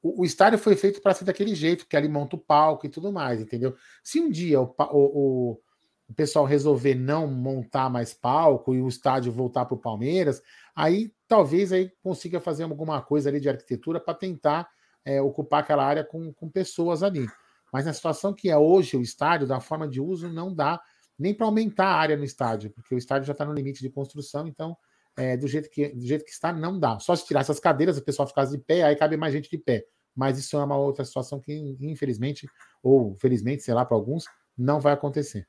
o, 0.00 0.22
o, 0.22 0.24
estádio 0.24 0.56
foi 0.56 0.76
feito 0.76 1.02
para 1.02 1.12
ser 1.12 1.24
daquele 1.24 1.52
jeito, 1.52 1.88
que 1.88 1.96
ali 1.96 2.08
monta 2.08 2.36
o 2.36 2.38
palco 2.38 2.86
e 2.86 2.88
tudo 2.88 3.10
mais, 3.10 3.40
entendeu? 3.40 3.74
Se 4.04 4.20
um 4.20 4.30
dia 4.30 4.60
o, 4.60 4.72
o, 4.92 5.60
o 6.08 6.14
pessoal 6.14 6.44
resolver 6.44 6.94
não 6.94 7.26
montar 7.26 7.90
mais 7.90 8.14
palco 8.14 8.76
e 8.76 8.80
o 8.80 8.86
estádio 8.86 9.32
voltar 9.32 9.64
para 9.64 9.74
o 9.74 9.80
Palmeiras, 9.80 10.40
aí 10.72 11.12
talvez 11.30 11.72
aí 11.72 11.92
consiga 12.02 12.40
fazer 12.40 12.64
alguma 12.64 13.00
coisa 13.00 13.28
ali 13.28 13.38
de 13.38 13.48
arquitetura 13.48 14.00
para 14.00 14.14
tentar 14.14 14.68
é, 15.04 15.22
ocupar 15.22 15.62
aquela 15.62 15.86
área 15.86 16.02
com, 16.02 16.32
com 16.32 16.50
pessoas 16.50 17.04
ali. 17.04 17.24
Mas 17.72 17.86
na 17.86 17.92
situação 17.92 18.34
que 18.34 18.50
é 18.50 18.58
hoje 18.58 18.96
o 18.96 19.00
estádio, 19.00 19.46
da 19.46 19.60
forma 19.60 19.86
de 19.86 20.00
uso, 20.00 20.28
não 20.28 20.52
dá 20.52 20.80
nem 21.16 21.32
para 21.32 21.46
aumentar 21.46 21.86
a 21.86 21.94
área 21.94 22.16
no 22.16 22.24
estádio, 22.24 22.70
porque 22.70 22.96
o 22.96 22.98
estádio 22.98 23.28
já 23.28 23.32
está 23.32 23.44
no 23.44 23.52
limite 23.52 23.80
de 23.80 23.88
construção, 23.88 24.48
então 24.48 24.76
é, 25.16 25.36
do, 25.36 25.46
jeito 25.46 25.70
que, 25.70 25.90
do 25.90 26.04
jeito 26.04 26.24
que 26.24 26.32
está, 26.32 26.52
não 26.52 26.80
dá. 26.80 26.98
Só 26.98 27.14
se 27.14 27.24
tirar 27.24 27.42
essas 27.42 27.60
cadeiras, 27.60 27.96
o 27.96 28.02
pessoal 28.02 28.26
ficasse 28.26 28.50
de 28.50 28.58
pé, 28.58 28.82
aí 28.82 28.96
cabe 28.96 29.16
mais 29.16 29.32
gente 29.32 29.48
de 29.48 29.58
pé. 29.58 29.86
Mas 30.16 30.36
isso 30.36 30.56
é 30.56 30.64
uma 30.64 30.76
outra 30.76 31.04
situação 31.04 31.38
que, 31.38 31.52
infelizmente, 31.80 32.48
ou 32.82 33.14
felizmente, 33.20 33.62
sei 33.62 33.72
lá, 33.72 33.84
para 33.84 33.96
alguns, 33.96 34.24
não 34.58 34.80
vai 34.80 34.94
acontecer. 34.94 35.46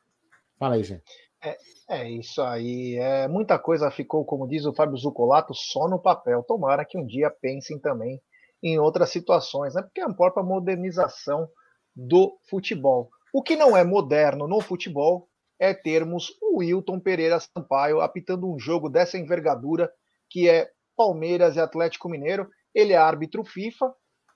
Fala 0.60 0.76
aí, 0.76 0.84
gente. 0.84 1.31
É, 1.44 1.58
é, 1.90 2.10
isso 2.10 2.42
aí. 2.42 2.96
É, 2.98 3.28
muita 3.28 3.58
coisa 3.58 3.90
ficou, 3.90 4.24
como 4.24 4.48
diz 4.48 4.66
o 4.66 4.74
Fábio 4.74 4.98
Zucolato, 4.98 5.54
só 5.54 5.88
no 5.88 6.00
papel. 6.00 6.44
Tomara 6.44 6.86
que 6.86 6.98
um 6.98 7.06
dia 7.06 7.32
pensem 7.32 7.80
também 7.80 8.22
em 8.64 8.80
outras 8.80 9.10
situações, 9.10 9.74
né? 9.74 9.82
Porque 9.82 10.02
é 10.02 10.04
a 10.04 10.14
própria 10.14 10.44
modernização 10.44 11.50
do 11.96 12.38
futebol. 12.50 13.10
O 13.34 13.42
que 13.42 13.56
não 13.56 13.76
é 13.76 13.84
moderno 13.84 14.48
no 14.48 14.62
futebol 14.62 15.28
é 15.60 15.74
termos 15.74 16.30
o 16.42 16.60
Wilton 16.60 17.00
Pereira 17.00 17.40
Sampaio 17.40 18.02
apitando 18.02 18.52
um 18.52 18.60
jogo 18.60 18.90
dessa 18.90 19.18
envergadura, 19.18 19.92
que 20.30 20.48
é 20.48 20.70
Palmeiras 20.96 21.56
e 21.56 21.60
Atlético 21.60 22.10
Mineiro. 22.10 22.48
Ele 22.74 22.94
é 22.94 22.98
árbitro 22.98 23.44
FIFA, 23.44 23.94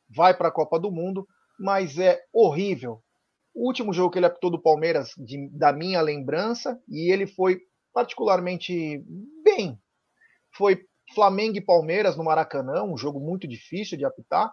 vai 0.10 0.36
para 0.36 0.48
a 0.48 0.52
Copa 0.52 0.80
do 0.80 0.92
Mundo, 0.92 1.28
mas 1.60 2.00
é 2.00 2.20
horrível 2.34 3.02
o 3.56 3.66
último 3.66 3.94
jogo 3.94 4.12
que 4.12 4.20
ele 4.20 4.26
apitou 4.26 4.52
do 4.52 4.62
Palmeiras, 4.62 5.12
de, 5.18 5.50
da 5.50 5.72
minha 5.72 6.02
lembrança, 6.02 6.78
e 6.90 7.12
ele 7.12 7.26
foi 7.26 7.60
particularmente 7.94 9.02
bem. 9.44 9.80
Foi 10.54 10.82
Flamengo 11.14 11.58
e 11.58 11.66
Palmeiras 11.66 12.18
no 12.18 12.24
Maracanã, 12.26 12.84
um 12.84 12.98
jogo 12.98 13.20
muito 13.20 13.48
difícil 13.48 13.98
de 13.98 14.04
apitar. 14.04 14.52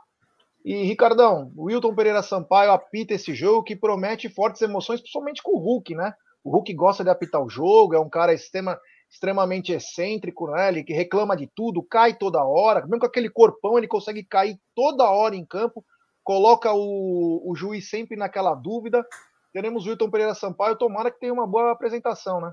E, 0.65 0.85
Ricardão, 0.85 1.53
o 1.57 1.65
Wilton 1.65 1.95
Pereira 1.97 2.23
Sampaio 2.23 2.71
apita 2.71 3.15
esse 3.15 3.35
jogo 3.35 3.65
que 3.65 3.75
promete 3.75 4.29
fortes 4.29 4.63
emoções, 4.63 5.01
principalmente 5.01 5.43
com 5.43 5.57
o 5.57 5.59
Hulk, 5.59 5.97
né? 5.97 6.15
O 6.45 6.51
Hulk 6.51 6.73
gosta 6.75 7.03
de 7.03 7.11
apitar 7.11 7.43
o 7.43 7.49
jogo, 7.49 7.97
é 7.97 8.01
um 8.01 8.09
cara 8.09 8.33
extrema, 8.33 8.79
extremamente 9.11 9.73
excêntrico, 9.73 10.49
né? 10.49 10.69
Ele 10.69 10.85
que 10.85 10.93
reclama 10.93 11.37
de 11.37 11.51
tudo, 11.53 11.83
cai 11.83 12.17
toda 12.17 12.45
hora, 12.45 12.83
mesmo 12.83 13.01
com 13.01 13.07
aquele 13.07 13.29
corpão, 13.29 13.77
ele 13.77 13.89
consegue 13.89 14.23
cair 14.25 14.57
toda 14.77 15.11
hora 15.11 15.35
em 15.35 15.45
campo 15.45 15.85
coloca 16.23 16.73
o, 16.73 17.51
o 17.51 17.55
juiz 17.55 17.89
sempre 17.89 18.17
naquela 18.17 18.55
dúvida. 18.55 19.07
Teremos 19.53 19.87
o 19.87 19.91
Wilton 19.91 20.11
Pereira 20.11 20.35
Sampaio, 20.35 20.77
tomara 20.77 21.11
que 21.11 21.21
tenha 21.21 21.33
uma 21.33 21.47
boa 21.47 21.73
apresentação, 21.73 22.41
né? 22.41 22.53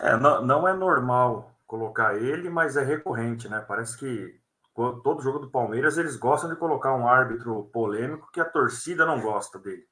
É, 0.00 0.16
não, 0.16 0.44
não 0.44 0.68
é 0.68 0.72
normal 0.72 1.52
colocar 1.66 2.16
ele, 2.16 2.50
mas 2.50 2.76
é 2.76 2.82
recorrente, 2.82 3.48
né? 3.48 3.64
Parece 3.66 3.96
que 3.98 4.40
todo 4.74 5.22
jogo 5.22 5.38
do 5.38 5.50
Palmeiras 5.50 5.98
eles 5.98 6.16
gostam 6.16 6.50
de 6.50 6.56
colocar 6.56 6.94
um 6.94 7.06
árbitro 7.06 7.64
polêmico 7.72 8.30
que 8.32 8.40
a 8.40 8.44
torcida 8.44 9.04
não 9.04 9.20
gosta 9.20 9.58
dele. 9.58 9.86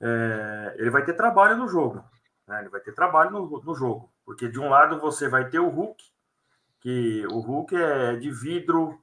É, 0.00 0.76
ele 0.78 0.90
vai 0.90 1.04
ter 1.04 1.14
trabalho 1.14 1.56
no 1.56 1.68
jogo, 1.68 2.04
né? 2.46 2.60
ele 2.60 2.68
vai 2.68 2.80
ter 2.80 2.92
trabalho 2.92 3.30
no, 3.30 3.62
no, 3.62 3.74
jogo, 3.74 4.12
porque 4.24 4.48
de 4.48 4.58
um 4.58 4.68
lado 4.68 5.00
você 5.00 5.28
vai 5.28 5.48
ter 5.48 5.60
o 5.60 5.68
Hulk, 5.68 6.04
que 6.80 7.24
o 7.28 7.38
Hulk 7.38 7.76
é 7.76 8.16
de 8.16 8.30
vidro, 8.30 9.00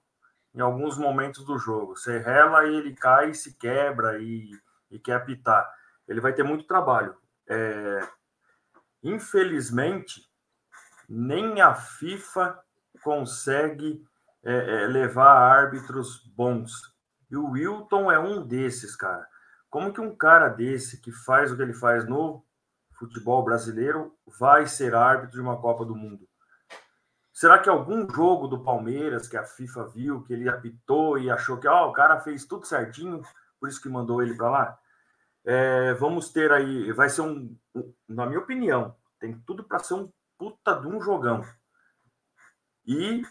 em 0.53 0.61
alguns 0.61 0.97
momentos 0.97 1.45
do 1.45 1.57
jogo. 1.57 1.95
Você 1.95 2.17
rela 2.19 2.65
e 2.65 2.75
ele 2.75 2.95
cai, 2.95 3.33
se 3.33 3.57
quebra 3.57 4.19
e, 4.19 4.51
e 4.89 4.99
quer 4.99 5.15
apitar. 5.15 5.69
Ele 6.07 6.21
vai 6.21 6.33
ter 6.33 6.43
muito 6.43 6.65
trabalho. 6.65 7.15
É, 7.47 8.07
infelizmente, 9.03 10.27
nem 11.07 11.61
a 11.61 11.73
FIFA 11.73 12.59
consegue 13.03 14.03
é, 14.43 14.83
é, 14.83 14.87
levar 14.87 15.33
árbitros 15.33 16.23
bons. 16.35 16.71
E 17.29 17.35
o 17.35 17.51
Wilton 17.51 18.11
é 18.11 18.19
um 18.19 18.45
desses, 18.45 18.95
cara. 18.95 19.27
Como 19.69 19.93
que 19.93 20.01
um 20.01 20.15
cara 20.15 20.49
desse 20.49 21.01
que 21.01 21.11
faz 21.11 21.51
o 21.51 21.55
que 21.55 21.61
ele 21.61 21.73
faz 21.73 22.07
no 22.07 22.43
futebol 22.97 23.43
brasileiro 23.43 24.15
vai 24.39 24.67
ser 24.67 24.95
árbitro 24.95 25.35
de 25.35 25.41
uma 25.41 25.59
Copa 25.59 25.85
do 25.85 25.95
Mundo? 25.95 26.28
Será 27.39 27.57
que 27.57 27.69
algum 27.69 28.05
jogo 28.13 28.49
do 28.49 28.61
Palmeiras 28.61 29.25
que 29.25 29.37
a 29.37 29.45
FIFA 29.45 29.87
viu, 29.87 30.23
que 30.23 30.33
ele 30.33 30.49
apitou 30.49 31.17
e 31.17 31.31
achou 31.31 31.57
que 31.57 31.69
oh, 31.69 31.87
o 31.87 31.93
cara 31.93 32.19
fez 32.19 32.43
tudo 32.43 32.65
certinho, 32.65 33.21
por 33.57 33.69
isso 33.69 33.81
que 33.81 33.87
mandou 33.87 34.21
ele 34.21 34.35
para 34.35 34.49
lá? 34.49 34.79
É, 35.45 35.93
vamos 35.93 36.33
ter 36.33 36.51
aí, 36.51 36.91
vai 36.91 37.09
ser 37.09 37.21
um, 37.21 37.57
na 38.09 38.25
minha 38.25 38.41
opinião, 38.41 38.93
tem 39.21 39.39
tudo 39.47 39.63
para 39.63 39.79
ser 39.79 39.93
um 39.93 40.11
puta 40.37 40.81
de 40.81 40.87
um 40.87 40.99
jogão. 40.99 41.41
E 42.85 43.23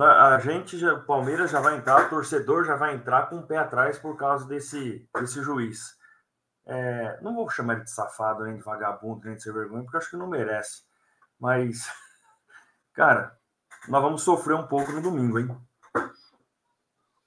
a 0.00 0.38
gente, 0.38 0.78
já, 0.78 0.94
o 0.94 1.04
Palmeiras 1.04 1.50
já 1.50 1.58
vai 1.58 1.78
entrar, 1.78 2.06
o 2.06 2.08
torcedor 2.08 2.64
já 2.64 2.76
vai 2.76 2.94
entrar 2.94 3.28
com 3.28 3.38
o 3.38 3.46
pé 3.48 3.58
atrás 3.58 3.98
por 3.98 4.16
causa 4.16 4.46
desse, 4.46 5.08
desse 5.18 5.42
juiz. 5.42 5.98
É, 6.64 7.20
não 7.20 7.34
vou 7.34 7.50
chamar 7.50 7.74
ele 7.74 7.82
de 7.82 7.90
safado, 7.90 8.44
nem 8.44 8.58
de 8.58 8.62
vagabundo, 8.62 9.24
nem 9.24 9.34
de 9.34 9.42
ser 9.42 9.52
vergonha, 9.52 9.82
porque 9.82 9.96
acho 9.96 10.10
que 10.10 10.16
não 10.16 10.28
merece. 10.28 10.84
Mas 11.40 11.90
Cara, 12.94 13.36
nós 13.88 14.02
vamos 14.02 14.22
sofrer 14.22 14.54
um 14.54 14.66
pouco 14.66 14.92
no 14.92 15.02
domingo, 15.02 15.38
hein? 15.38 15.48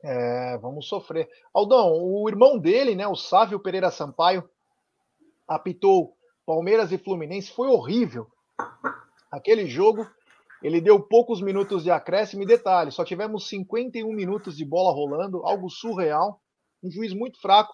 É, 0.04 0.58
vamos 0.60 0.88
sofrer. 0.88 1.28
Aldão, 1.52 1.92
o 1.92 2.30
irmão 2.30 2.60
dele, 2.60 2.96
né, 2.96 3.08
o 3.08 3.16
Sávio 3.16 3.60
Pereira 3.60 3.90
Sampaio, 3.90 4.48
apitou 5.48 6.16
Palmeiras 6.46 6.92
e 6.92 6.98
Fluminense, 6.98 7.52
foi 7.52 7.68
horrível. 7.68 8.28
Aquele 9.32 9.68
jogo, 9.68 10.08
ele 10.62 10.80
deu 10.80 11.00
poucos 11.02 11.42
minutos 11.42 11.84
de 11.84 11.90
acréscimo 11.90 12.44
e 12.44 12.46
detalhe, 12.46 12.92
só 12.92 13.04
tivemos 13.04 13.50
51 13.50 14.14
minutos 14.14 14.56
de 14.56 14.64
bola 14.64 14.94
rolando, 14.94 15.44
algo 15.44 15.70
surreal, 15.70 16.40
um 16.84 16.92
juiz 16.92 17.12
muito 17.14 17.42
fraco, 17.42 17.74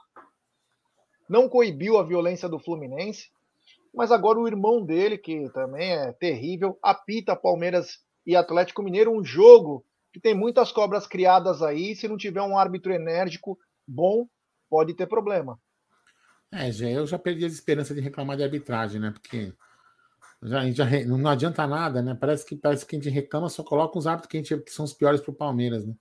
não 1.30 1.49
coibiu 1.49 1.97
a 1.97 2.04
violência 2.04 2.47
do 2.47 2.60
Fluminense, 2.60 3.30
mas 3.93 4.12
agora 4.12 4.39
o 4.39 4.47
irmão 4.47 4.84
dele, 4.84 5.17
que 5.17 5.49
também 5.49 5.91
é 5.91 6.13
terrível, 6.13 6.77
apita 6.82 7.36
Palmeiras 7.36 7.99
e 8.25 8.36
Atlético 8.36 8.82
Mineiro, 8.82 9.12
um 9.12 9.23
jogo 9.23 9.86
que 10.13 10.19
tem 10.19 10.34
muitas 10.34 10.71
cobras 10.71 11.06
criadas 11.06 11.62
aí. 11.62 11.95
Se 11.95 12.08
não 12.08 12.17
tiver 12.17 12.41
um 12.41 12.58
árbitro 12.58 12.93
enérgico 12.93 13.58
bom, 13.88 14.27
pode 14.69 14.93
ter 14.93 15.08
problema. 15.08 15.60
É, 16.54 16.69
eu 16.69 17.06
já 17.06 17.17
perdi 17.17 17.45
as 17.45 17.54
esperanças 17.54 17.95
de 17.95 18.01
reclamar 18.01 18.38
de 18.38 18.43
arbitragem, 18.43 18.99
né? 18.99 19.12
Porque 19.12 19.54
já, 20.43 20.69
já 20.71 20.86
não 21.06 21.30
adianta 21.30 21.67
nada, 21.67 22.01
né? 22.01 22.15
Parece 22.19 22.45
que 22.45 22.56
parece 22.56 22.86
que 22.86 22.95
a 22.95 22.99
gente 22.99 23.10
reclama, 23.10 23.49
só 23.49 23.63
coloca 23.63 23.97
os 23.97 24.08
árbitros 24.08 24.30
que, 24.30 24.38
a 24.38 24.41
gente, 24.41 24.63
que 24.63 24.71
são 24.71 24.86
os 24.86 24.93
piores 24.93 25.21
para 25.21 25.32
o 25.32 25.36
Palmeiras, 25.36 25.86
né? 25.86 25.95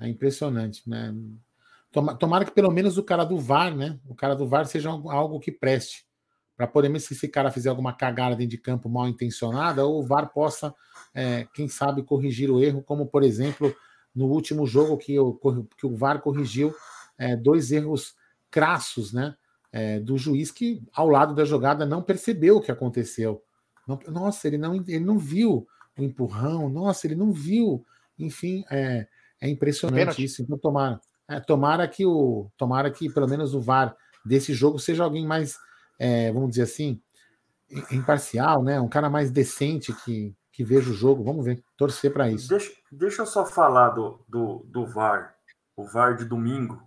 É 0.00 0.08
impressionante, 0.08 0.88
né? 0.88 1.14
Tomara 2.18 2.44
que 2.44 2.52
pelo 2.52 2.70
menos 2.70 2.96
o 2.96 3.02
cara 3.02 3.24
do 3.24 3.38
VAR, 3.38 3.76
né? 3.76 4.00
O 4.06 4.14
cara 4.14 4.34
do 4.34 4.46
VAR 4.46 4.66
seja 4.66 4.88
algo 4.88 5.38
que 5.38 5.52
preste 5.52 6.06
para 6.62 6.68
poder, 6.68 6.88
mesmo 6.88 7.08
se 7.08 7.14
esse 7.14 7.26
cara 7.26 7.50
fizer 7.50 7.70
alguma 7.70 7.92
cagada 7.92 8.36
dentro 8.36 8.52
de 8.52 8.58
campo 8.58 8.88
mal 8.88 9.08
intencionada, 9.08 9.84
o 9.84 10.00
VAR 10.00 10.32
possa, 10.32 10.72
é, 11.12 11.44
quem 11.52 11.66
sabe, 11.66 12.04
corrigir 12.04 12.52
o 12.52 12.62
erro, 12.62 12.80
como 12.84 13.04
por 13.04 13.24
exemplo 13.24 13.74
no 14.14 14.26
último 14.26 14.64
jogo 14.64 14.96
que, 14.96 15.18
o, 15.18 15.34
que 15.76 15.84
o 15.84 15.96
VAR 15.96 16.20
corrigiu 16.20 16.72
é, 17.18 17.34
dois 17.34 17.72
erros 17.72 18.14
crassos 18.48 19.12
né, 19.12 19.34
é, 19.72 19.98
do 19.98 20.16
juiz 20.16 20.52
que, 20.52 20.80
ao 20.92 21.08
lado 21.08 21.34
da 21.34 21.44
jogada, 21.44 21.84
não 21.84 22.00
percebeu 22.00 22.58
o 22.58 22.60
que 22.60 22.70
aconteceu. 22.70 23.42
Não, 23.84 23.98
nossa, 24.06 24.46
ele 24.46 24.56
não, 24.56 24.76
ele 24.76 25.00
não 25.00 25.18
viu 25.18 25.66
o 25.98 26.02
empurrão, 26.04 26.68
nossa, 26.68 27.08
ele 27.08 27.16
não 27.16 27.32
viu, 27.32 27.84
enfim, 28.16 28.62
é, 28.70 29.08
É 29.40 29.48
impressionante 29.48 30.22
isso. 30.22 30.40
Então, 30.42 30.56
tomara, 30.56 31.00
é, 31.28 31.40
tomara 31.40 31.88
que 31.88 32.06
o. 32.06 32.48
Tomara 32.56 32.88
que 32.88 33.10
pelo 33.10 33.26
menos 33.26 33.52
o 33.52 33.60
VAR 33.60 33.96
desse 34.24 34.54
jogo 34.54 34.78
seja 34.78 35.02
alguém 35.02 35.26
mais, 35.26 35.58
é, 36.02 36.32
vamos 36.32 36.50
dizer 36.50 36.62
assim, 36.62 37.00
imparcial, 37.92 38.60
né? 38.64 38.80
Um 38.80 38.88
cara 38.88 39.08
mais 39.08 39.30
decente 39.30 39.92
que, 39.92 40.34
que 40.50 40.64
veja 40.64 40.90
o 40.90 40.94
jogo. 40.94 41.22
Vamos 41.22 41.44
ver, 41.44 41.62
torcer 41.76 42.12
para 42.12 42.28
isso. 42.28 42.48
Deixa, 42.48 42.72
deixa 42.90 43.22
eu 43.22 43.26
só 43.26 43.46
falar 43.46 43.90
do, 43.90 44.20
do, 44.28 44.66
do 44.66 44.84
VAR, 44.84 45.36
o 45.76 45.84
VAR 45.84 46.16
de 46.16 46.24
domingo. 46.24 46.82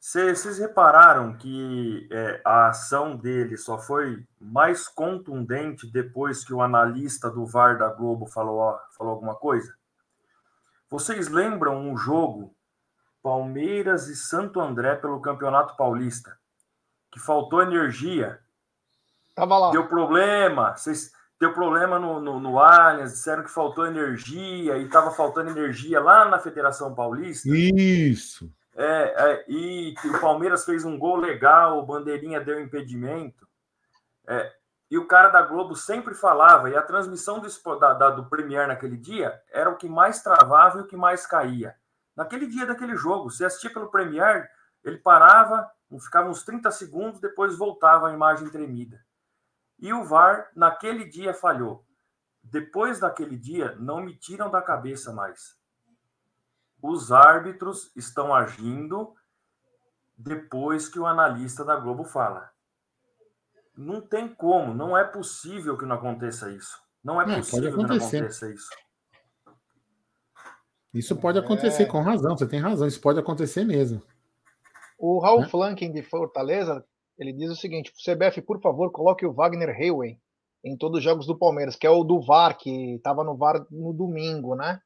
Vocês 0.00 0.58
repararam 0.58 1.36
que 1.36 2.08
é, 2.10 2.40
a 2.44 2.68
ação 2.68 3.14
dele 3.14 3.58
só 3.58 3.78
foi 3.78 4.26
mais 4.40 4.88
contundente 4.88 5.90
depois 5.90 6.44
que 6.44 6.54
o 6.54 6.62
analista 6.62 7.30
do 7.30 7.44
VAR 7.44 7.76
da 7.76 7.90
Globo 7.92 8.26
falou, 8.26 8.56
ó, 8.56 8.78
falou 8.96 9.12
alguma 9.12 9.34
coisa? 9.34 9.74
Vocês 10.88 11.28
lembram 11.28 11.78
um 11.78 11.94
jogo 11.94 12.54
Palmeiras 13.22 14.08
e 14.08 14.16
Santo 14.16 14.60
André 14.60 14.96
pelo 14.96 15.20
Campeonato 15.20 15.76
Paulista? 15.76 16.38
Que 17.14 17.20
faltou 17.20 17.62
energia. 17.62 18.40
Tava 19.36 19.56
lá. 19.56 19.70
Deu 19.70 19.86
problema. 19.86 20.76
Vocês 20.76 21.12
deu 21.38 21.52
problema 21.52 21.96
no, 21.96 22.20
no, 22.20 22.40
no 22.40 22.58
Allianz, 22.58 23.12
disseram 23.12 23.44
que 23.44 23.50
faltou 23.50 23.86
energia 23.86 24.76
e 24.76 24.84
estava 24.84 25.12
faltando 25.12 25.50
energia 25.50 26.00
lá 26.00 26.24
na 26.24 26.40
Federação 26.40 26.92
Paulista. 26.92 27.48
Isso. 27.48 28.52
É, 28.74 29.14
é, 29.16 29.44
e 29.46 29.94
o 30.04 30.20
Palmeiras 30.20 30.64
fez 30.64 30.84
um 30.84 30.98
gol 30.98 31.16
legal, 31.16 31.78
o 31.78 31.86
Bandeirinha 31.86 32.40
deu 32.40 32.60
impedimento. 32.60 33.46
É, 34.26 34.52
e 34.90 34.98
o 34.98 35.06
cara 35.06 35.28
da 35.28 35.42
Globo 35.42 35.76
sempre 35.76 36.14
falava, 36.14 36.68
e 36.68 36.76
a 36.76 36.82
transmissão 36.82 37.38
do, 37.38 37.78
da, 37.78 37.92
da, 37.92 38.10
do 38.10 38.26
Premier 38.26 38.66
naquele 38.66 38.96
dia 38.96 39.40
era 39.52 39.70
o 39.70 39.76
que 39.76 39.88
mais 39.88 40.20
travava 40.20 40.78
e 40.78 40.82
o 40.82 40.86
que 40.86 40.96
mais 40.96 41.24
caía. 41.24 41.76
Naquele 42.16 42.46
dia 42.48 42.66
daquele 42.66 42.96
jogo, 42.96 43.30
você 43.30 43.44
assistia 43.44 43.72
pelo 43.72 43.90
Premier, 43.90 44.48
ele 44.84 44.98
parava, 44.98 45.70
ficava 46.00 46.28
uns 46.28 46.44
30 46.44 46.70
segundos, 46.70 47.20
depois 47.20 47.56
voltava 47.56 48.08
a 48.08 48.12
imagem 48.12 48.48
tremida. 48.50 49.04
E 49.78 49.92
o 49.92 50.04
VAR, 50.04 50.50
naquele 50.54 51.04
dia, 51.04 51.34
falhou. 51.34 51.84
Depois 52.42 53.00
daquele 53.00 53.36
dia, 53.36 53.74
não 53.80 54.00
me 54.00 54.14
tiram 54.14 54.50
da 54.50 54.62
cabeça 54.62 55.12
mais 55.12 55.58
os 56.86 57.10
árbitros 57.10 57.90
estão 57.96 58.34
agindo 58.34 59.14
depois 60.18 60.86
que 60.86 60.98
o 60.98 61.06
analista 61.06 61.64
da 61.64 61.76
Globo 61.76 62.04
fala. 62.04 62.50
Não 63.74 64.02
tem 64.02 64.28
como, 64.28 64.74
não 64.74 64.96
é 64.96 65.02
possível 65.02 65.78
que 65.78 65.86
não 65.86 65.96
aconteça 65.96 66.50
isso. 66.50 66.78
Não 67.02 67.20
é, 67.20 67.36
possível 67.36 67.70
que 67.70 67.76
não 67.78 67.96
aconteça 67.96 68.50
isso. 68.50 68.68
Isso 70.92 71.16
pode 71.16 71.38
acontecer, 71.38 71.84
é... 71.84 71.86
com 71.86 72.02
razão, 72.02 72.36
você 72.36 72.46
tem 72.46 72.60
razão, 72.60 72.86
isso 72.86 73.00
pode 73.00 73.18
acontecer 73.18 73.64
mesmo. 73.64 74.02
O 75.06 75.18
Raul 75.18 75.40
né? 75.40 75.48
Flanking 75.48 75.92
de 75.92 76.02
Fortaleza, 76.02 76.82
ele 77.18 77.30
diz 77.30 77.50
o 77.50 77.56
seguinte: 77.56 77.92
CBF, 77.92 78.40
por 78.40 78.58
favor, 78.62 78.90
coloque 78.90 79.26
o 79.26 79.34
Wagner 79.34 79.68
Hayway 79.68 80.16
em 80.64 80.78
todos 80.78 80.96
os 80.96 81.04
jogos 81.04 81.26
do 81.26 81.38
Palmeiras, 81.38 81.76
que 81.76 81.86
é 81.86 81.90
o 81.90 82.02
do 82.02 82.22
VAR, 82.22 82.56
que 82.56 82.94
estava 82.94 83.22
no 83.22 83.36
VAR 83.36 83.66
no 83.70 83.92
domingo, 83.92 84.56
né? 84.56 84.80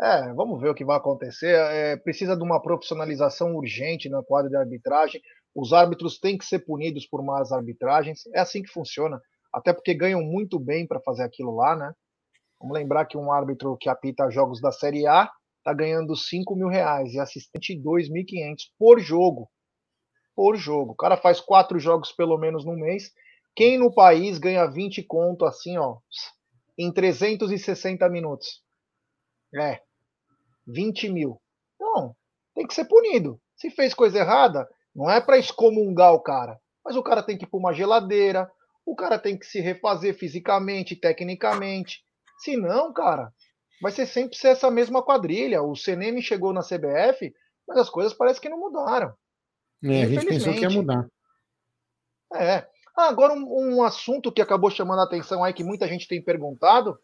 É, 0.00 0.32
vamos 0.32 0.60
ver 0.60 0.70
o 0.70 0.74
que 0.74 0.84
vai 0.84 0.96
acontecer. 0.96 1.54
É, 1.54 1.96
precisa 1.96 2.36
de 2.36 2.42
uma 2.42 2.60
profissionalização 2.60 3.54
urgente 3.54 4.08
na 4.08 4.20
quadra 4.24 4.50
de 4.50 4.56
arbitragem. 4.56 5.20
Os 5.54 5.72
árbitros 5.72 6.18
têm 6.18 6.36
que 6.36 6.44
ser 6.44 6.58
punidos 6.58 7.06
por 7.06 7.22
más 7.22 7.52
arbitragens. 7.52 8.22
É 8.34 8.40
assim 8.40 8.64
que 8.64 8.72
funciona. 8.72 9.20
Até 9.54 9.72
porque 9.72 9.94
ganham 9.94 10.22
muito 10.22 10.58
bem 10.58 10.88
para 10.88 10.98
fazer 11.02 11.22
aquilo 11.22 11.54
lá, 11.54 11.76
né? 11.76 11.92
Vamos 12.60 12.76
lembrar 12.76 13.04
que 13.04 13.16
um 13.16 13.30
árbitro 13.30 13.76
que 13.76 13.88
apita 13.88 14.28
jogos 14.28 14.60
da 14.60 14.72
Série 14.72 15.06
A 15.06 15.30
está 15.62 15.72
ganhando 15.72 16.16
5 16.16 16.56
mil 16.56 16.68
reais 16.68 17.14
e 17.14 17.20
assistente 17.20 17.80
2.500 17.80 18.56
por 18.78 18.98
jogo. 19.00 19.48
Por 20.34 20.56
jogo. 20.56 20.92
O 20.92 20.96
cara 20.96 21.16
faz 21.16 21.40
quatro 21.40 21.78
jogos 21.78 22.12
pelo 22.12 22.36
menos 22.36 22.64
no 22.64 22.74
mês. 22.74 23.12
Quem 23.54 23.78
no 23.78 23.94
país 23.94 24.38
ganha 24.38 24.66
20 24.66 25.02
conto 25.04 25.44
assim, 25.44 25.78
ó, 25.78 25.98
em 26.76 26.92
360 26.92 28.08
minutos? 28.08 28.62
É, 29.54 29.80
20 30.66 31.08
mil. 31.10 31.40
Não, 31.78 32.16
tem 32.54 32.66
que 32.66 32.74
ser 32.74 32.86
punido. 32.86 33.40
Se 33.54 33.70
fez 33.70 33.94
coisa 33.94 34.18
errada, 34.18 34.66
não 34.94 35.08
é 35.10 35.20
para 35.20 35.38
excomungar 35.38 36.12
o 36.14 36.22
cara, 36.22 36.58
mas 36.84 36.96
o 36.96 37.02
cara 37.02 37.22
tem 37.22 37.36
que 37.36 37.44
ir 37.44 37.48
para 37.48 37.58
uma 37.58 37.74
geladeira, 37.74 38.50
o 38.84 38.96
cara 38.96 39.18
tem 39.18 39.38
que 39.38 39.46
se 39.46 39.60
refazer 39.60 40.16
fisicamente, 40.18 40.96
tecnicamente. 40.96 42.02
Se 42.38 42.56
não, 42.56 42.92
cara, 42.92 43.32
vai 43.82 43.90
ser 43.90 44.06
sempre 44.06 44.38
ser 44.38 44.48
essa 44.48 44.70
mesma 44.70 45.02
quadrilha. 45.02 45.60
O 45.60 45.74
CNM 45.74 46.22
chegou 46.22 46.52
na 46.52 46.62
CBF, 46.62 47.34
mas 47.66 47.78
as 47.78 47.90
coisas 47.90 48.14
parecem 48.14 48.40
que 48.40 48.48
não 48.48 48.60
mudaram. 48.60 49.12
É, 49.84 50.04
a 50.04 50.06
gente 50.06 50.24
pensou 50.26 50.54
que 50.54 50.60
ia 50.60 50.70
mudar. 50.70 51.04
É. 52.34 52.64
Ah, 52.96 53.08
agora 53.08 53.32
um, 53.32 53.76
um, 53.76 53.82
assunto 53.82 54.30
que 54.30 54.40
acabou 54.40 54.70
chamando 54.70 55.00
a 55.00 55.04
atenção 55.04 55.42
aí, 55.42 55.52
que 55.52 55.64
muita 55.64 55.88
gente 55.88 56.06
tem 56.06 56.22
perguntado, 56.22 56.96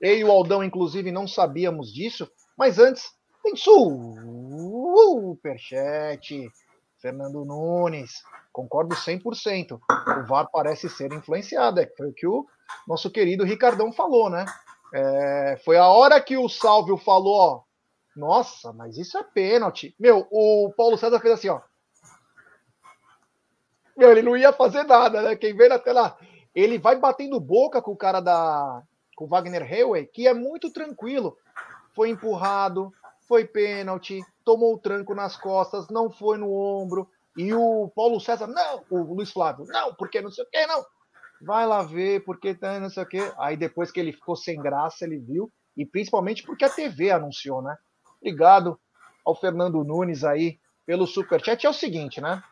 eu 0.00 0.16
e 0.16 0.22
o 0.24 0.30
Aldão, 0.30 0.62
inclusive, 0.62 1.10
não 1.10 1.26
sabíamos 1.26 1.92
disso, 1.92 2.30
mas 2.56 2.78
antes, 2.78 3.10
tem 3.42 3.56
superchat. 3.56 5.02
Fernando 7.00 7.44
Nunes, 7.44 8.22
concordo 8.52 8.94
100%. 8.94 9.72
O 9.72 10.26
VAR 10.26 10.48
parece 10.52 10.88
ser 10.88 11.12
influenciado, 11.12 11.80
é, 11.80 11.92
foi 11.96 12.10
o 12.10 12.14
que 12.14 12.28
o 12.28 12.46
nosso 12.86 13.10
querido 13.10 13.42
Ricardão 13.44 13.92
falou, 13.92 14.30
né? 14.30 14.44
É, 14.92 15.60
foi 15.64 15.76
a 15.76 15.88
hora 15.88 16.20
que 16.20 16.36
o 16.36 16.48
Salvio 16.48 16.96
falou, 16.96 17.34
ó, 17.34 17.62
nossa, 18.14 18.72
mas 18.72 18.98
isso 18.98 19.16
é 19.16 19.22
pênalti. 19.22 19.94
Meu, 19.98 20.26
o 20.30 20.72
Paulo 20.76 20.98
César 20.98 21.18
fez 21.20 21.34
assim, 21.34 21.48
ó. 21.48 21.60
Meu, 23.96 24.10
ele 24.10 24.22
não 24.22 24.36
ia 24.36 24.52
fazer 24.52 24.84
nada, 24.84 25.22
né? 25.22 25.36
Quem 25.36 25.54
vê 25.54 25.68
na 25.68 25.78
tela, 25.78 26.16
ele 26.54 26.78
vai 26.78 26.96
batendo 26.96 27.40
boca 27.40 27.80
com 27.80 27.92
o 27.92 27.96
cara 27.96 28.20
da, 28.20 28.82
com 29.16 29.24
o 29.24 29.28
Wagner 29.28 29.62
Hayway, 29.62 30.06
que 30.06 30.26
é 30.26 30.34
muito 30.34 30.70
tranquilo 30.70 31.36
foi 31.94 32.10
empurrado, 32.10 32.92
foi 33.28 33.44
pênalti, 33.44 34.20
tomou 34.44 34.74
o 34.74 34.78
tranco 34.78 35.14
nas 35.14 35.36
costas, 35.36 35.88
não 35.88 36.10
foi 36.10 36.36
no 36.36 36.52
ombro. 36.52 37.08
E 37.36 37.54
o 37.54 37.90
Paulo 37.94 38.20
César, 38.20 38.46
não, 38.46 38.84
o 38.90 39.14
Luiz 39.14 39.30
Flávio, 39.30 39.64
não, 39.66 39.94
porque 39.94 40.20
não 40.20 40.30
sei 40.30 40.44
o 40.44 40.48
que, 40.50 40.66
não. 40.66 40.84
Vai 41.44 41.66
lá 41.66 41.82
ver, 41.82 42.24
porque 42.24 42.54
tá 42.54 42.78
não 42.78 42.88
sei 42.88 43.02
o 43.02 43.06
que. 43.06 43.32
Aí 43.36 43.56
depois 43.56 43.90
que 43.90 43.98
ele 43.98 44.12
ficou 44.12 44.36
sem 44.36 44.60
graça, 44.60 45.04
ele 45.04 45.18
viu, 45.18 45.50
e 45.76 45.84
principalmente 45.84 46.44
porque 46.44 46.64
a 46.64 46.70
TV 46.70 47.10
anunciou, 47.10 47.60
né? 47.60 47.76
Obrigado 48.20 48.78
ao 49.24 49.34
Fernando 49.34 49.82
Nunes 49.82 50.22
aí 50.22 50.58
pelo 50.86 51.06
superchat. 51.06 51.66
É 51.66 51.70
o 51.70 51.74
seguinte, 51.74 52.20
né? 52.20 52.42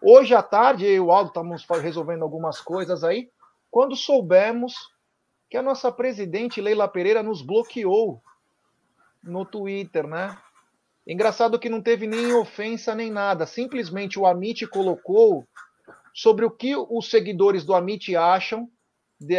Hoje 0.00 0.34
à 0.34 0.42
tarde, 0.42 0.86
eu 0.86 0.94
e 0.94 1.00
o 1.00 1.12
Aldo 1.12 1.28
estamos 1.28 1.66
resolvendo 1.82 2.22
algumas 2.22 2.60
coisas 2.60 3.04
aí. 3.04 3.30
Quando 3.70 3.94
soubemos 3.96 4.74
que 5.50 5.56
a 5.56 5.62
nossa 5.62 5.92
presidente 5.92 6.60
Leila 6.60 6.88
Pereira 6.88 7.22
nos 7.22 7.42
bloqueou 7.42 8.22
no 9.22 9.44
Twitter, 9.44 10.06
né? 10.06 10.36
Engraçado 11.06 11.58
que 11.58 11.68
não 11.68 11.82
teve 11.82 12.06
nem 12.06 12.32
ofensa 12.32 12.94
nem 12.94 13.10
nada. 13.10 13.44
Simplesmente 13.44 14.18
o 14.18 14.26
Amit 14.26 14.66
colocou 14.66 15.46
sobre 16.14 16.44
o 16.44 16.50
que 16.50 16.76
os 16.76 17.10
seguidores 17.10 17.64
do 17.64 17.74
Amit 17.74 18.14
acham 18.14 18.70
de, 19.20 19.36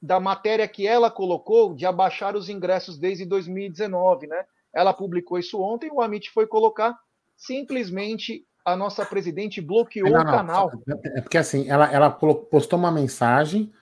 da 0.00 0.20
matéria 0.20 0.68
que 0.68 0.86
ela 0.86 1.10
colocou 1.10 1.74
de 1.74 1.86
abaixar 1.86 2.36
os 2.36 2.50
ingressos 2.50 2.98
desde 2.98 3.24
2019, 3.24 4.26
né? 4.26 4.44
Ela 4.74 4.92
publicou 4.92 5.38
isso 5.38 5.58
ontem, 5.58 5.90
o 5.90 6.02
Amit 6.02 6.30
foi 6.30 6.46
colocar 6.46 6.94
simplesmente 7.34 8.46
a 8.62 8.76
nossa 8.76 9.06
presidente 9.06 9.60
bloqueou 9.60 10.10
não, 10.10 10.18
não, 10.18 10.20
o 10.20 10.36
canal. 10.36 10.72
É 11.14 11.20
porque 11.22 11.38
assim, 11.38 11.68
ela, 11.68 11.90
ela 11.90 12.10
postou 12.10 12.78
uma 12.78 12.90
mensagem 12.90 13.72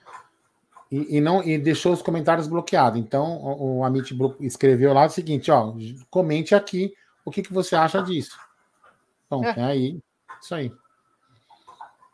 e, 0.89 1.17
e, 1.17 1.21
não 1.21 1.43
e 1.43 1.57
deixou 1.57 1.91
os 1.91 2.01
comentários 2.01 2.47
bloqueados. 2.47 2.99
Então 2.99 3.37
o, 3.41 3.79
o 3.79 3.83
Amit 3.83 4.15
escreveu 4.39 4.93
lá 4.93 5.05
o 5.05 5.09
seguinte: 5.09 5.51
ó, 5.51 5.73
comente 6.09 6.55
aqui 6.55 6.93
o 7.25 7.31
que, 7.31 7.41
que 7.41 7.51
você 7.51 7.75
acha 7.75 8.01
disso. 8.01 8.37
Então, 9.25 9.43
é. 9.43 9.53
é 9.57 9.63
aí, 9.63 9.99
isso 10.41 10.55
aí. 10.55 10.71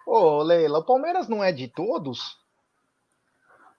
Ô, 0.06 0.42
Leila, 0.42 0.80
o 0.80 0.86
Palmeiras 0.86 1.28
não 1.28 1.44
é 1.44 1.52
de 1.52 1.68
todos? 1.68 2.40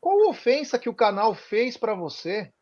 Qual 0.01 0.29
ofensa 0.29 0.79
que 0.79 0.89
o 0.89 0.95
canal 0.95 1.35
fez 1.35 1.77
para 1.77 1.95
você 1.95 2.53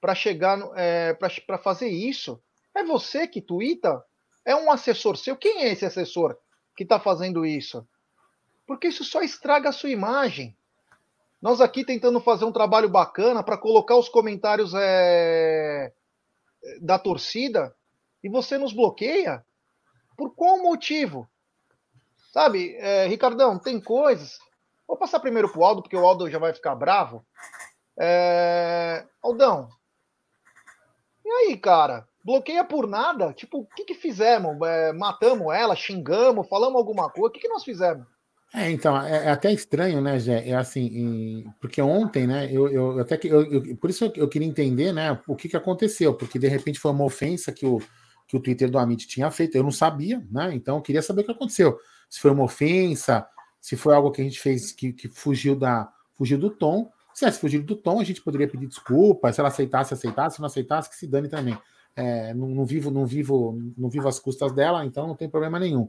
para 0.00 0.14
chegar 0.14 0.58
é, 0.76 1.14
para 1.14 1.58
fazer 1.58 1.88
isso? 1.88 2.42
É 2.74 2.84
você 2.84 3.26
que 3.26 3.40
twitta? 3.40 4.02
É 4.44 4.54
um 4.54 4.70
assessor 4.70 5.16
seu? 5.16 5.36
Quem 5.36 5.62
é 5.62 5.72
esse 5.72 5.84
assessor 5.84 6.36
que 6.76 6.82
está 6.82 7.00
fazendo 7.00 7.46
isso? 7.46 7.86
Porque 8.66 8.88
isso 8.88 9.04
só 9.04 9.22
estraga 9.22 9.68
a 9.68 9.72
sua 9.72 9.90
imagem. 9.90 10.56
Nós 11.40 11.60
aqui 11.60 11.84
tentando 11.84 12.20
fazer 12.20 12.44
um 12.44 12.52
trabalho 12.52 12.88
bacana 12.88 13.42
para 13.42 13.58
colocar 13.58 13.96
os 13.96 14.08
comentários 14.08 14.72
é, 14.74 15.92
da 16.80 16.98
torcida 16.98 17.74
e 18.22 18.28
você 18.28 18.58
nos 18.58 18.72
bloqueia? 18.72 19.44
Por 20.16 20.34
qual 20.34 20.58
motivo? 20.58 21.28
Sabe, 22.36 22.76
é, 22.76 23.06
Ricardão, 23.06 23.58
tem 23.58 23.80
coisas. 23.80 24.38
Vou 24.86 24.98
passar 24.98 25.20
primeiro 25.20 25.50
pro 25.50 25.64
Aldo, 25.64 25.80
porque 25.80 25.96
o 25.96 26.04
Aldo 26.04 26.30
já 26.30 26.38
vai 26.38 26.52
ficar 26.52 26.74
bravo. 26.74 27.24
É, 27.98 29.06
Aldão, 29.22 29.70
E 31.24 31.30
aí, 31.30 31.56
cara? 31.56 32.06
Bloqueia 32.22 32.62
por 32.62 32.86
nada? 32.86 33.32
Tipo, 33.32 33.60
o 33.60 33.66
que 33.66 33.86
que 33.86 33.94
fizemos? 33.94 34.54
É, 34.68 34.92
matamos 34.92 35.46
ela, 35.54 35.74
xingamos, 35.74 36.46
falamos 36.46 36.76
alguma 36.76 37.08
coisa? 37.08 37.28
O 37.28 37.30
que 37.30 37.40
que 37.40 37.48
nós 37.48 37.64
fizemos? 37.64 38.06
É, 38.54 38.70
então, 38.70 39.00
é, 39.00 39.28
é 39.28 39.30
até 39.30 39.50
estranho, 39.50 40.02
né, 40.02 40.18
Gé? 40.18 40.46
É 40.46 40.54
assim, 40.54 41.42
porque 41.58 41.80
ontem, 41.80 42.26
né, 42.26 42.52
eu, 42.52 42.68
eu 42.68 43.00
até 43.00 43.16
que. 43.16 43.28
Eu, 43.28 43.50
eu, 43.50 43.76
por 43.78 43.88
isso 43.88 44.12
eu 44.14 44.28
queria 44.28 44.46
entender, 44.46 44.92
né, 44.92 45.18
o 45.26 45.34
que, 45.34 45.48
que 45.48 45.56
aconteceu, 45.56 46.12
porque 46.12 46.38
de 46.38 46.48
repente 46.48 46.78
foi 46.78 46.90
uma 46.90 47.04
ofensa 47.04 47.50
que 47.50 47.64
o, 47.64 47.80
que 48.28 48.36
o 48.36 48.40
Twitter 48.40 48.70
do 48.70 48.78
Amit 48.78 49.08
tinha 49.08 49.30
feito, 49.30 49.56
eu 49.56 49.62
não 49.62 49.72
sabia, 49.72 50.22
né? 50.30 50.54
Então 50.54 50.76
eu 50.76 50.82
queria 50.82 51.00
saber 51.00 51.22
o 51.22 51.24
que 51.24 51.32
aconteceu. 51.32 51.78
Se 52.08 52.20
foi 52.20 52.30
uma 52.30 52.44
ofensa, 52.44 53.26
se 53.60 53.76
foi 53.76 53.94
algo 53.94 54.10
que 54.10 54.20
a 54.20 54.24
gente 54.24 54.38
fez 54.40 54.72
que, 54.72 54.92
que 54.92 55.08
fugiu, 55.08 55.56
da, 55.56 55.92
fugiu 56.14 56.38
do 56.38 56.50
tom. 56.50 56.90
Se 57.12 57.20
tivesse 57.20 57.40
fugido 57.40 57.64
do 57.64 57.76
tom, 57.76 58.00
a 58.00 58.04
gente 58.04 58.22
poderia 58.22 58.46
pedir 58.46 58.66
desculpa, 58.66 59.32
se 59.32 59.40
ela 59.40 59.48
aceitasse, 59.48 59.94
aceitasse, 59.94 60.36
se 60.36 60.40
não 60.40 60.46
aceitasse, 60.46 60.90
que 60.90 60.96
se 60.96 61.06
dane 61.06 61.28
também. 61.28 61.58
É, 61.94 62.34
não, 62.34 62.48
não, 62.48 62.66
vivo, 62.66 62.90
não 62.90 63.06
vivo, 63.06 63.58
não 63.76 63.88
vivo 63.88 64.06
as 64.06 64.18
custas 64.18 64.52
dela, 64.52 64.84
então 64.84 65.06
não 65.06 65.16
tem 65.16 65.28
problema 65.28 65.58
nenhum. 65.58 65.88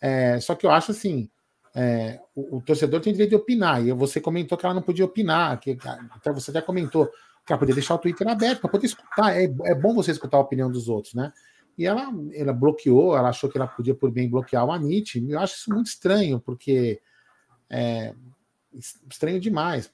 É, 0.00 0.40
só 0.40 0.54
que 0.54 0.64
eu 0.64 0.70
acho 0.70 0.92
assim, 0.92 1.28
é, 1.74 2.18
o, 2.34 2.56
o, 2.56 2.60
torcedor 2.60 3.00
tem 3.00 3.12
direito 3.12 3.30
de 3.30 3.36
opinar, 3.36 3.86
e 3.86 3.92
você 3.92 4.20
comentou 4.20 4.56
que 4.56 4.64
ela 4.64 4.74
não 4.74 4.82
podia 4.82 5.04
opinar, 5.04 5.60
que 5.60 5.78
até 6.10 6.32
você 6.32 6.50
até 6.50 6.60
comentou 6.60 7.06
que 7.46 7.52
ela 7.52 7.58
podia 7.58 7.74
deixar 7.74 7.94
o 7.94 7.98
Twitter 7.98 8.26
aberto 8.28 8.60
para 8.60 8.70
poder 8.70 8.86
escutar. 8.86 9.36
É, 9.36 9.44
é 9.44 9.74
bom 9.74 9.94
você 9.94 10.10
escutar 10.10 10.38
a 10.38 10.40
opinião 10.40 10.70
dos 10.70 10.88
outros, 10.88 11.14
né? 11.14 11.32
E 11.76 11.86
ela, 11.86 12.12
ela 12.34 12.52
bloqueou, 12.52 13.16
ela 13.16 13.30
achou 13.30 13.48
que 13.50 13.56
ela 13.56 13.66
podia 13.66 13.94
por 13.94 14.10
bem 14.10 14.28
bloquear 14.28 14.64
o 14.64 14.72
Amit. 14.72 15.24
Eu 15.28 15.38
acho 15.40 15.56
isso 15.56 15.72
muito 15.72 15.86
estranho, 15.86 16.40
porque 16.40 17.00
é 17.70 18.14
estranho 19.08 19.40
demais. 19.40 19.90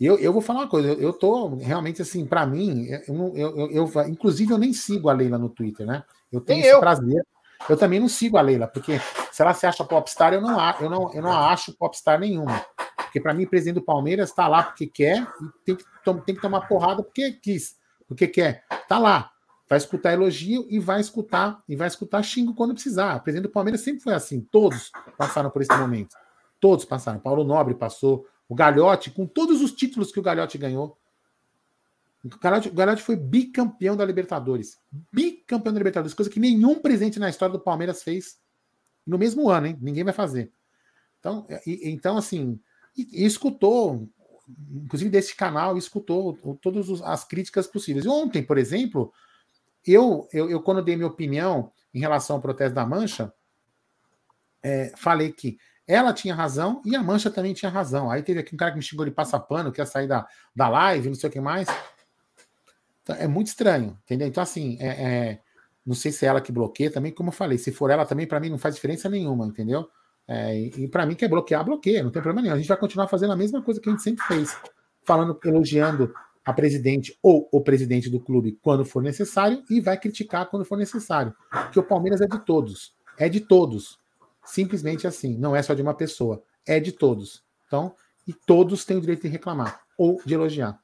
E 0.00 0.06
eu, 0.06 0.16
eu 0.18 0.32
vou 0.32 0.40
falar 0.40 0.60
uma 0.60 0.68
coisa, 0.68 0.88
eu, 0.88 1.00
eu 1.00 1.12
tô 1.12 1.56
realmente 1.56 2.00
assim, 2.02 2.24
para 2.24 2.46
mim, 2.46 2.86
eu, 3.06 3.36
eu, 3.36 3.70
eu, 3.70 4.08
inclusive 4.08 4.52
eu 4.52 4.58
nem 4.58 4.72
sigo 4.72 5.08
a 5.08 5.12
Leila 5.12 5.38
no 5.38 5.48
Twitter, 5.48 5.86
né? 5.86 6.04
Eu 6.30 6.40
tenho 6.40 6.64
esse 6.64 6.78
prazer. 6.78 7.24
Eu 7.68 7.76
também 7.76 7.98
não 7.98 8.08
sigo 8.08 8.36
a 8.36 8.40
Leila, 8.40 8.68
porque 8.68 9.00
se 9.32 9.42
ela 9.42 9.52
se 9.52 9.66
acha 9.66 9.84
popstar, 9.84 10.32
eu 10.32 10.40
não, 10.40 10.58
eu 10.80 10.88
não, 10.88 11.14
eu 11.14 11.22
não 11.22 11.32
acho 11.32 11.76
popstar 11.76 12.18
nenhuma. 12.20 12.64
Porque 12.96 13.20
para 13.20 13.34
mim, 13.34 13.44
o 13.44 13.48
presidente 13.48 13.76
do 13.76 13.82
Palmeiras 13.82 14.30
está 14.30 14.46
lá 14.46 14.62
porque 14.62 14.86
quer 14.86 15.26
e 15.40 15.64
tem 15.64 15.76
que, 15.76 15.84
tem 16.24 16.34
que 16.34 16.40
tomar 16.40 16.68
porrada 16.68 17.02
porque 17.02 17.32
quis, 17.32 17.76
porque 18.06 18.28
quer. 18.28 18.64
Tá 18.86 18.98
lá. 18.98 19.30
Vai 19.68 19.76
escutar 19.76 20.12
elogio 20.12 20.66
e 20.70 20.78
vai 20.78 21.00
escutar 21.00 21.62
e 21.68 21.76
vai 21.76 21.88
escutar 21.88 22.22
xingo 22.22 22.54
quando 22.54 22.72
precisar. 22.72 23.16
O 23.16 23.20
presidente 23.20 23.48
do 23.48 23.52
Palmeiras 23.52 23.82
sempre 23.82 24.02
foi 24.02 24.14
assim. 24.14 24.40
Todos 24.40 24.90
passaram 25.18 25.50
por 25.50 25.60
esse 25.60 25.76
momento. 25.76 26.16
Todos 26.58 26.84
passaram. 26.84 27.20
Paulo 27.20 27.44
Nobre 27.44 27.74
passou, 27.74 28.26
o 28.48 28.54
Galhote, 28.54 29.10
com 29.10 29.26
todos 29.26 29.60
os 29.60 29.72
títulos 29.72 30.10
que 30.10 30.18
o 30.18 30.22
Galhote 30.22 30.56
ganhou. 30.56 30.96
O 32.24 32.74
Galhote, 32.74 33.02
foi 33.02 33.14
bicampeão 33.14 33.94
da 33.94 34.04
Libertadores. 34.04 34.78
Bicampeão 35.12 35.72
da 35.72 35.78
Libertadores, 35.78 36.14
coisa 36.14 36.30
que 36.30 36.40
nenhum 36.40 36.80
presidente 36.80 37.18
na 37.18 37.28
história 37.28 37.52
do 37.52 37.60
Palmeiras 37.60 38.02
fez 38.02 38.38
no 39.06 39.18
mesmo 39.18 39.50
ano, 39.50 39.68
hein? 39.68 39.78
Ninguém 39.80 40.02
vai 40.02 40.14
fazer. 40.14 40.50
Então, 41.20 41.46
e, 41.66 41.90
então 41.90 42.16
assim, 42.16 42.58
e, 42.96 43.22
e 43.22 43.24
escutou, 43.24 44.08
inclusive 44.70 45.10
desse 45.10 45.36
canal, 45.36 45.76
escutou 45.76 46.58
todas 46.60 47.02
as 47.02 47.24
críticas 47.24 47.66
possíveis. 47.66 48.06
Ontem, 48.06 48.42
por 48.42 48.58
exemplo, 48.58 49.12
eu, 49.86 50.28
eu, 50.32 50.50
eu, 50.50 50.62
quando 50.62 50.82
dei 50.82 50.96
minha 50.96 51.08
opinião 51.08 51.72
em 51.92 52.00
relação 52.00 52.36
ao 52.36 52.42
protesto 52.42 52.74
da 52.74 52.86
Mancha, 52.86 53.32
é, 54.62 54.92
falei 54.96 55.32
que 55.32 55.58
ela 55.86 56.12
tinha 56.12 56.34
razão 56.34 56.82
e 56.84 56.94
a 56.94 57.02
Mancha 57.02 57.30
também 57.30 57.54
tinha 57.54 57.70
razão. 57.70 58.10
Aí 58.10 58.22
teve 58.22 58.40
aqui 58.40 58.54
um 58.54 58.58
cara 58.58 58.72
que 58.72 58.76
me 58.76 58.82
xingou 58.82 59.06
de 59.06 59.10
passapano, 59.10 59.72
que 59.72 59.80
ia 59.80 59.86
sair 59.86 60.06
da, 60.06 60.26
da 60.54 60.68
live, 60.68 61.08
não 61.08 61.14
sei 61.14 61.30
o 61.30 61.32
que 61.32 61.40
mais. 61.40 61.66
Então, 63.02 63.16
é 63.16 63.26
muito 63.26 63.46
estranho, 63.46 63.98
entendeu? 64.04 64.28
Então, 64.28 64.42
assim, 64.42 64.76
é, 64.80 64.88
é, 64.88 65.40
não 65.84 65.94
sei 65.94 66.12
se 66.12 66.26
é 66.26 66.28
ela 66.28 66.42
que 66.42 66.52
bloqueia 66.52 66.90
também, 66.90 67.10
como 67.10 67.30
eu 67.30 67.32
falei, 67.32 67.56
se 67.56 67.72
for 67.72 67.90
ela 67.90 68.04
também, 68.04 68.26
para 68.26 68.38
mim 68.38 68.50
não 68.50 68.58
faz 68.58 68.74
diferença 68.74 69.08
nenhuma, 69.08 69.46
entendeu? 69.46 69.88
É, 70.26 70.54
e, 70.54 70.88
para 70.88 71.06
mim, 71.06 71.14
quer 71.14 71.28
bloquear, 71.28 71.64
bloqueia, 71.64 72.02
não 72.02 72.10
tem 72.10 72.20
problema 72.20 72.42
nenhum. 72.42 72.54
A 72.54 72.58
gente 72.58 72.68
vai 72.68 72.76
continuar 72.76 73.08
fazendo 73.08 73.32
a 73.32 73.36
mesma 73.36 73.62
coisa 73.62 73.80
que 73.80 73.88
a 73.88 73.92
gente 73.92 74.02
sempre 74.02 74.22
fez, 74.26 74.54
falando, 75.06 75.40
elogiando 75.42 76.12
a 76.48 76.52
presidente 76.54 77.14
ou 77.22 77.46
o 77.52 77.60
presidente 77.60 78.08
do 78.08 78.18
clube 78.18 78.58
quando 78.62 78.82
for 78.82 79.02
necessário 79.02 79.62
e 79.68 79.82
vai 79.82 79.98
criticar 79.98 80.48
quando 80.48 80.64
for 80.64 80.78
necessário. 80.78 81.34
Porque 81.50 81.78
o 81.78 81.82
Palmeiras 81.82 82.22
é 82.22 82.26
de 82.26 82.38
todos. 82.38 82.96
É 83.18 83.28
de 83.28 83.38
todos. 83.38 84.00
Simplesmente 84.46 85.06
assim. 85.06 85.36
Não 85.36 85.54
é 85.54 85.60
só 85.62 85.74
de 85.74 85.82
uma 85.82 85.92
pessoa. 85.92 86.42
É 86.66 86.80
de 86.80 86.90
todos. 86.90 87.44
Então, 87.66 87.94
e 88.26 88.32
todos 88.32 88.86
têm 88.86 88.96
o 88.96 89.00
direito 89.02 89.20
de 89.20 89.28
reclamar 89.28 89.82
ou 89.98 90.22
de 90.24 90.32
elogiar. 90.32 90.80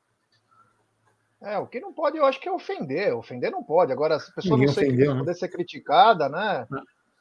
É, 1.41 1.57
o 1.57 1.67
que 1.67 1.81
não 1.81 1.95
pode, 1.95 2.19
eu 2.19 2.27
acho 2.27 2.39
que 2.39 2.49
é 2.49 2.53
ofender. 2.53 3.17
Ofender 3.17 3.51
não 3.51 3.65
pode. 3.65 3.91
Agora, 3.91 4.21
se 4.21 4.31
a 4.33 4.35
pessoa 4.35 4.59
Ninguém 4.59 4.67
não 4.67 4.75
sei, 4.75 4.89
ofendeu, 4.89 5.15
né? 5.15 5.21
poder 5.21 5.35
ser 5.35 5.49
criticada, 5.49 6.29
né? 6.29 6.67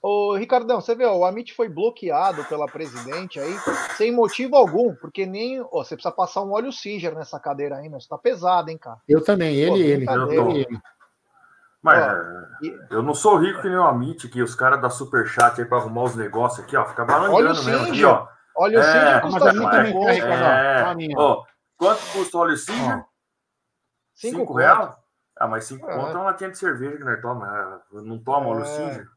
Não. 0.03 0.09
Ô, 0.09 0.35
Ricardão, 0.35 0.81
você 0.81 0.93
vê, 0.93 1.05
o 1.05 1.23
Amit 1.23 1.53
foi 1.53 1.69
bloqueado 1.69 2.43
pela 2.45 2.67
presidente 2.67 3.39
aí, 3.39 3.55
sem 3.95 4.11
motivo 4.11 4.55
algum, 4.55 4.93
porque 4.95 5.25
nem. 5.25 5.61
Ó, 5.61 5.83
você 5.83 5.95
precisa 5.95 6.13
passar 6.13 6.41
um 6.41 6.51
óleo 6.51 6.71
Singer 6.71 7.15
nessa 7.15 7.39
cadeira 7.39 7.77
aí, 7.77 7.87
mas 7.87 8.05
tá 8.05 8.17
pesado, 8.17 8.69
hein, 8.69 8.77
cara? 8.77 8.97
Eu 9.07 9.23
também, 9.23 9.55
ele 9.55 9.77
e 9.77 9.83
ele. 9.83 10.05
Eu 10.09 10.51
ele. 10.51 10.79
Mas 11.81 12.01
ó, 12.01 12.95
eu 12.95 13.03
não 13.03 13.13
sou 13.13 13.37
rico 13.37 13.61
que 13.61 13.67
nem 13.67 13.77
o 13.77 13.83
Amit, 13.83 14.29
que 14.29 14.41
os 14.41 14.55
caras 14.55 14.81
da 14.81 14.89
Superchat 14.89 15.59
aí 15.59 15.67
pra 15.67 15.79
arrumar 15.79 16.03
os 16.03 16.15
negócios 16.15 16.63
aqui, 16.63 16.77
ó, 16.77 16.85
fica 16.85 17.03
balangando 17.03 17.63
mesmo 17.63 17.87
aqui, 17.87 18.05
ó. 18.05 18.27
Óleo 18.55 18.79
é, 18.79 18.83
Singer 18.83 19.21
custa 19.21 19.39
mas 19.39 19.53
também 19.53 19.99
quer, 19.99 20.13
Ricardão. 20.13 20.47
É, 20.47 21.07
ó, 21.17 21.43
quanto 21.75 22.01
custa 22.13 22.37
o 22.37 22.39
óleo 22.41 22.57
Singer? 22.57 23.03
Cinco, 24.13 24.39
cinco 24.39 24.53
reais? 24.53 24.93
Ah, 25.37 25.47
mas 25.47 25.65
cinco 25.65 25.89
é. 25.89 25.95
conto 25.95 26.11
é 26.11 26.15
uma 26.15 26.23
latinha 26.25 26.51
de 26.51 26.57
cerveja 26.57 26.97
que 26.97 27.03
nós 27.03 27.19
toma. 27.21 27.81
Não 27.91 28.17
toma 28.19 28.47
óleo 28.47 28.61
é. 28.61 28.65
Singer. 28.65 29.07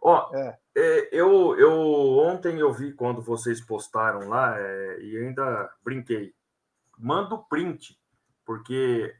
Ó, 0.00 0.34
é. 0.34 0.58
É, 0.74 1.08
eu, 1.12 1.58
eu 1.58 1.72
ontem 2.18 2.58
eu 2.58 2.72
vi 2.72 2.92
quando 2.92 3.20
vocês 3.20 3.60
postaram 3.60 4.28
lá 4.28 4.58
é, 4.58 5.00
e 5.00 5.16
ainda 5.16 5.70
brinquei. 5.82 6.34
Manda 6.98 7.34
o 7.34 7.44
print, 7.44 7.98
porque 8.44 9.14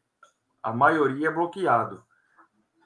a 0.62 0.72
maioria 0.72 1.28
é 1.28 1.32
bloqueado. 1.32 2.04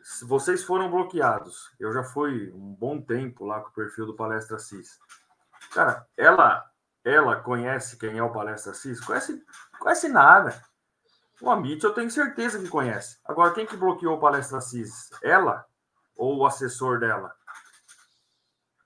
Se 0.02 0.24
vocês 0.24 0.62
foram 0.64 0.90
bloqueados, 0.90 1.72
eu 1.78 1.92
já 1.92 2.02
fui 2.02 2.50
um 2.52 2.74
bom 2.74 3.00
tempo 3.00 3.44
lá 3.44 3.60
com 3.60 3.68
o 3.68 3.72
perfil 3.72 4.06
do 4.06 4.16
Palestra 4.16 4.58
Cis. 4.58 4.98
Cara, 5.72 6.06
ela 6.16 6.68
ela 7.04 7.36
conhece 7.36 7.98
quem 7.98 8.16
é 8.16 8.22
o 8.22 8.32
Palestra 8.32 8.72
Cis? 8.72 8.98
Conhece, 9.00 9.44
conhece 9.78 10.08
nada. 10.08 10.58
O 11.40 11.50
Amit 11.50 11.84
eu 11.84 11.92
tenho 11.92 12.10
certeza 12.10 12.58
que 12.58 12.68
conhece. 12.68 13.18
Agora, 13.24 13.52
quem 13.52 13.66
que 13.66 13.76
bloqueou 13.76 14.16
o 14.16 14.20
Palestra 14.20 14.60
Cis? 14.60 15.10
Ela 15.22 15.66
ou 16.16 16.38
o 16.38 16.46
assessor 16.46 16.98
dela? 16.98 17.34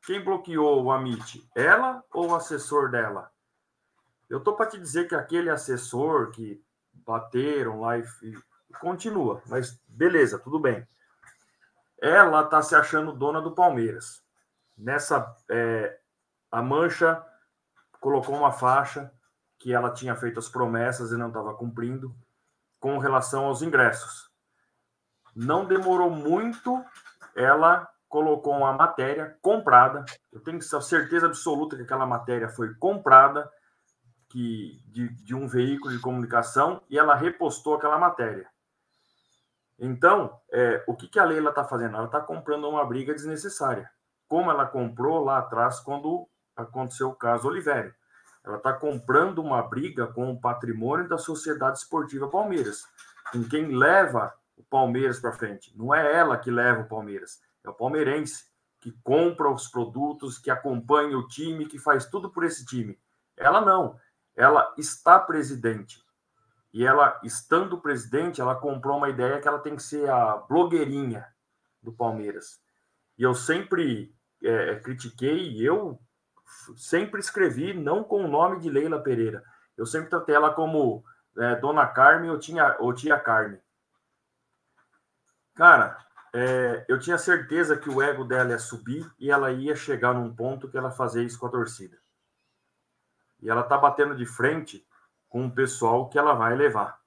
Quem 0.09 0.25
bloqueou 0.25 0.83
o 0.83 0.91
Amit? 0.91 1.47
Ela 1.55 2.03
ou 2.15 2.31
o 2.31 2.35
assessor 2.35 2.91
dela? 2.91 3.31
Eu 4.27 4.41
tô 4.41 4.57
para 4.57 4.65
te 4.65 4.79
dizer 4.79 5.07
que 5.07 5.15
aquele 5.15 5.51
assessor 5.51 6.31
que 6.31 6.65
bateram 6.95 7.83
lá 7.83 7.99
e, 7.99 8.05
continua, 8.81 9.43
mas 9.45 9.79
beleza, 9.87 10.39
tudo 10.39 10.59
bem. 10.59 10.89
Ela 12.01 12.43
tá 12.43 12.63
se 12.63 12.75
achando 12.75 13.13
dona 13.13 13.43
do 13.43 13.55
Palmeiras. 13.55 14.25
Nessa, 14.79 15.37
é, 15.51 16.01
a 16.51 16.63
Mancha 16.63 17.23
colocou 18.01 18.35
uma 18.35 18.51
faixa 18.51 19.13
que 19.59 19.75
ela 19.75 19.93
tinha 19.93 20.17
feito 20.17 20.39
as 20.39 20.49
promessas 20.49 21.13
e 21.13 21.19
não 21.19 21.29
estava 21.29 21.53
cumprindo 21.53 22.17
com 22.81 22.97
relação 22.97 23.45
aos 23.45 23.61
ingressos. 23.61 24.31
Não 25.37 25.67
demorou 25.67 26.09
muito, 26.09 26.83
ela 27.37 27.87
colocou 28.09 28.55
uma 28.55 28.73
matéria 28.73 29.37
comprada. 29.43 30.05
Eu 30.33 30.41
tenho 30.41 30.61
certeza 30.63 31.27
absoluta 31.27 31.77
que 31.77 31.83
aquela 31.83 32.07
matéria 32.07 32.49
foi 32.49 32.75
comprada 32.75 33.51
que, 34.29 34.83
de, 34.87 35.09
de 35.25 35.35
um 35.35 35.47
veículo 35.47 35.93
de 35.93 36.01
comunicação 36.01 36.83
e 36.89 36.99
ela 36.99 37.15
repostou 37.15 37.75
aquela 37.75 37.99
matéria. 37.99 38.49
Então, 39.79 40.37
é, 40.53 40.83
o 40.89 40.97
que, 40.97 41.07
que 41.07 41.19
a 41.19 41.25
Leila 41.25 41.51
está 41.51 41.65
fazendo? 41.65 41.97
Ela 41.97 42.07
está 42.07 42.21
comprando 42.21 42.69
uma 42.69 42.85
briga 42.85 43.15
desnecessária, 43.15 43.89
como 44.27 44.51
ela 44.51 44.67
comprou 44.67 45.25
lá 45.25 45.39
atrás 45.39 45.79
quando 45.81 46.29
aconteceu 46.57 47.09
o 47.11 47.15
caso 47.15 47.47
Oliveira. 47.47 47.95
Ela 48.45 48.57
está 48.57 48.73
comprando 48.73 49.39
uma 49.39 49.63
briga 49.63 50.07
com 50.09 50.33
o 50.33 50.41
patrimônio 50.41 51.09
da 51.09 51.19
Sociedade 51.19 51.79
Esportiva 51.79 52.29
Palmeiras, 52.29 52.83
com 53.33 53.45
quem 53.45 53.77
leva 53.77 54.35
o 54.57 54.65
Palmeiras 54.65 55.21
para 55.21 55.33
frente. 55.33 55.73
Não 55.77 55.95
é 55.95 56.13
ela 56.13 56.37
que 56.37 56.51
leva 56.51 56.81
o 56.81 56.89
Palmeiras, 56.89 57.41
é 57.69 57.73
o 57.73 57.77
palmeirense 57.77 58.49
que 58.81 58.93
compra 59.03 59.51
os 59.51 59.69
produtos, 59.69 60.39
que 60.39 60.51
acompanha 60.51 61.19
o 61.19 61.27
time, 61.27 61.67
que 61.67 61.79
faz 61.79 62.07
tudo 62.07 62.31
por 62.31 62.45
esse 62.45 62.65
time. 62.65 62.99
Ela 63.37 63.61
não. 63.61 63.99
Ela 64.37 64.73
está 64.79 65.19
presidente. 65.19 66.03
E 66.73 66.85
ela, 66.85 67.19
estando 67.25 67.81
presidente, 67.81 68.41
ela 68.41 68.55
comprou 68.55 68.99
uma 68.99 69.09
ideia 69.09 69.41
que 69.41 69.49
ela 69.49 69.59
tem 69.59 69.75
que 69.75 69.83
ser 69.83 70.09
a 70.09 70.37
blogueirinha 70.37 71.27
do 71.83 71.93
Palmeiras. 71.93 72.61
E 73.17 73.23
eu 73.23 73.35
sempre 73.35 74.15
é, 74.43 74.77
critiquei, 74.77 75.51
e 75.51 75.65
eu 75.65 76.01
sempre 76.77 77.21
escrevi, 77.21 77.75
não 77.75 78.05
com 78.05 78.25
o 78.25 78.29
nome 78.29 78.61
de 78.61 78.71
Leila 78.71 79.03
Pereira. 79.03 79.43
Eu 79.77 79.87
sempre 79.87 80.11
tratei 80.11 80.35
ela 80.35 80.53
como 80.53 81.05
é, 81.37 81.57
Dona 81.57 81.87
Carmen 81.87 82.31
ou, 82.31 82.39
tinha, 82.39 82.77
ou 82.79 82.93
Tia 82.93 83.19
Carmen. 83.19 83.61
Cara, 85.55 85.99
é, 86.33 86.85
eu 86.89 86.99
tinha 86.99 87.17
certeza 87.19 87.77
que 87.77 87.89
o 87.89 88.03
ego 88.03 88.25
dela 88.25 88.51
ia 88.51 88.59
subir 88.59 89.11
e 89.19 89.31
ela 89.31 89.51
ia 89.51 89.75
chegar 89.75 90.15
num 90.15 90.35
ponto 90.35 90.69
que 90.69 90.77
ela 90.77 90.91
fazia 90.91 91.23
isso 91.23 91.39
com 91.39 91.47
a 91.47 91.51
torcida. 91.51 91.99
E 93.41 93.49
ela 93.49 93.63
tá 93.63 93.79
batendo 93.79 94.17
de 94.17 94.27
frente 94.27 94.87
com 95.29 95.47
o 95.47 95.51
pessoal 95.51 96.09
que 96.09 96.19
ela 96.19 96.35
vai 96.35 96.55
levar. 96.57 97.01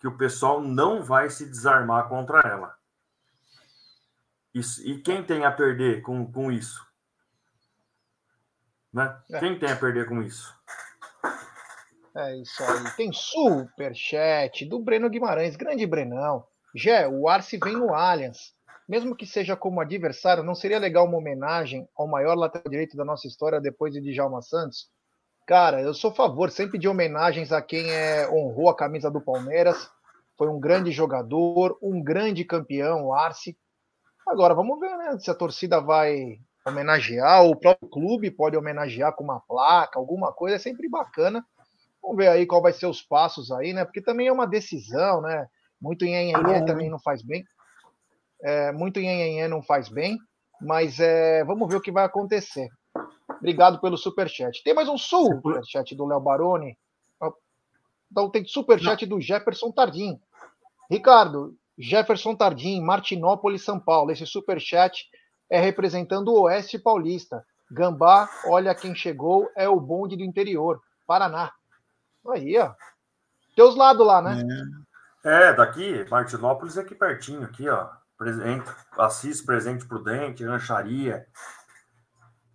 Que 0.00 0.06
o 0.06 0.16
pessoal 0.16 0.60
não 0.60 1.02
vai 1.02 1.28
se 1.28 1.44
desarmar 1.44 2.08
contra 2.08 2.40
ela. 2.40 2.76
Isso, 4.52 4.86
e 4.86 5.00
quem 5.00 5.22
tem 5.22 5.44
a 5.44 5.52
perder 5.52 6.02
com, 6.02 6.30
com 6.30 6.50
isso? 6.50 6.84
Né? 8.92 9.16
É. 9.30 9.38
Quem 9.38 9.58
tem 9.58 9.70
a 9.70 9.76
perder 9.76 10.08
com 10.08 10.20
isso? 10.22 10.58
É 12.14 12.36
isso 12.36 12.62
aí. 12.64 12.90
Tem 12.96 13.12
superchat 13.12 14.64
do 14.64 14.80
Breno 14.80 15.08
Guimarães. 15.08 15.54
Grande 15.54 15.86
Brenão. 15.86 16.44
Gé, 16.74 17.08
o 17.08 17.28
Arce 17.28 17.58
vem 17.62 17.74
no 17.74 17.94
Allianz. 17.94 18.52
Mesmo 18.88 19.14
que 19.14 19.26
seja 19.26 19.56
como 19.56 19.80
adversário, 19.80 20.42
não 20.42 20.54
seria 20.54 20.78
legal 20.78 21.06
uma 21.06 21.18
homenagem 21.18 21.88
ao 21.96 22.08
maior 22.08 22.34
lateral 22.34 22.68
direito 22.68 22.96
da 22.96 23.04
nossa 23.04 23.26
história 23.26 23.60
depois 23.60 23.92
de 23.92 24.00
Djalma 24.00 24.42
Santos? 24.42 24.88
Cara, 25.46 25.80
eu 25.80 25.94
sou 25.94 26.10
a 26.10 26.14
favor 26.14 26.50
sempre 26.50 26.78
de 26.78 26.88
homenagens 26.88 27.52
a 27.52 27.62
quem 27.62 27.90
é, 27.90 28.28
honrou 28.28 28.68
a 28.68 28.76
camisa 28.76 29.10
do 29.10 29.20
Palmeiras. 29.20 29.90
Foi 30.36 30.48
um 30.48 30.58
grande 30.58 30.90
jogador, 30.90 31.78
um 31.82 32.02
grande 32.02 32.44
campeão, 32.44 33.06
o 33.06 33.14
Arce. 33.14 33.56
Agora, 34.26 34.54
vamos 34.54 34.78
ver 34.78 34.96
né, 34.96 35.18
se 35.18 35.30
a 35.30 35.34
torcida 35.34 35.80
vai 35.80 36.38
homenagear, 36.66 37.44
o 37.44 37.56
próprio 37.56 37.88
clube 37.88 38.30
pode 38.30 38.56
homenagear 38.56 39.14
com 39.14 39.24
uma 39.24 39.40
placa, 39.40 39.98
alguma 39.98 40.32
coisa, 40.32 40.56
é 40.56 40.58
sempre 40.58 40.88
bacana. 40.88 41.44
Vamos 42.02 42.16
ver 42.16 42.28
aí 42.28 42.46
qual 42.46 42.62
vai 42.62 42.72
ser 42.72 42.86
os 42.86 43.02
passos 43.02 43.50
aí, 43.50 43.72
né? 43.72 43.84
Porque 43.84 44.00
também 44.00 44.28
é 44.28 44.32
uma 44.32 44.46
decisão, 44.46 45.20
né? 45.20 45.46
Muito 45.80 46.04
nhenhenhé 46.04 46.64
também 46.64 46.90
não 46.90 46.98
faz 46.98 47.22
bem. 47.22 47.44
É, 48.42 48.72
muito 48.72 49.00
nhenhenhé 49.00 49.48
não 49.48 49.62
faz 49.62 49.88
bem, 49.88 50.18
mas 50.60 50.98
é, 50.98 51.44
vamos 51.44 51.68
ver 51.68 51.76
o 51.76 51.80
que 51.80 51.92
vai 51.92 52.04
acontecer. 52.04 52.68
Obrigado 53.28 53.80
pelo 53.80 53.96
superchat. 53.96 54.62
Tem 54.62 54.74
mais 54.74 54.88
um 54.88 54.98
superchat 54.98 55.94
do 55.94 56.06
Léo 56.06 56.20
Baroni. 56.20 56.76
Então 58.10 58.28
tem 58.28 58.44
superchat 58.44 59.06
do 59.06 59.20
Jefferson 59.20 59.70
Tardim. 59.70 60.20
Ricardo, 60.90 61.56
Jefferson 61.78 62.34
Tardim, 62.34 62.80
Martinópolis, 62.80 63.62
São 63.62 63.78
Paulo. 63.78 64.10
Esse 64.10 64.26
superchat 64.26 65.08
é 65.48 65.60
representando 65.60 66.28
o 66.28 66.42
Oeste 66.42 66.78
Paulista. 66.78 67.44
Gambá, 67.70 68.28
olha 68.46 68.74
quem 68.74 68.94
chegou, 68.96 69.48
é 69.56 69.68
o 69.68 69.80
bonde 69.80 70.16
do 70.16 70.24
interior, 70.24 70.82
Paraná. 71.06 71.52
Aí, 72.28 72.58
ó. 72.58 72.74
Teus 73.54 73.76
lados 73.76 74.04
lá, 74.04 74.20
né? 74.20 74.42
É. 74.42 74.89
é, 75.24 75.52
daqui, 75.52 76.06
Martinópolis 76.10 76.76
é 76.76 76.80
aqui 76.80 76.94
pertinho, 76.94 77.44
aqui, 77.44 77.68
ó. 77.68 77.88
Presente, 78.16 78.70
Assis, 78.98 79.40
Presente 79.40 79.86
Prudente, 79.86 80.44
Rancharia. 80.44 81.26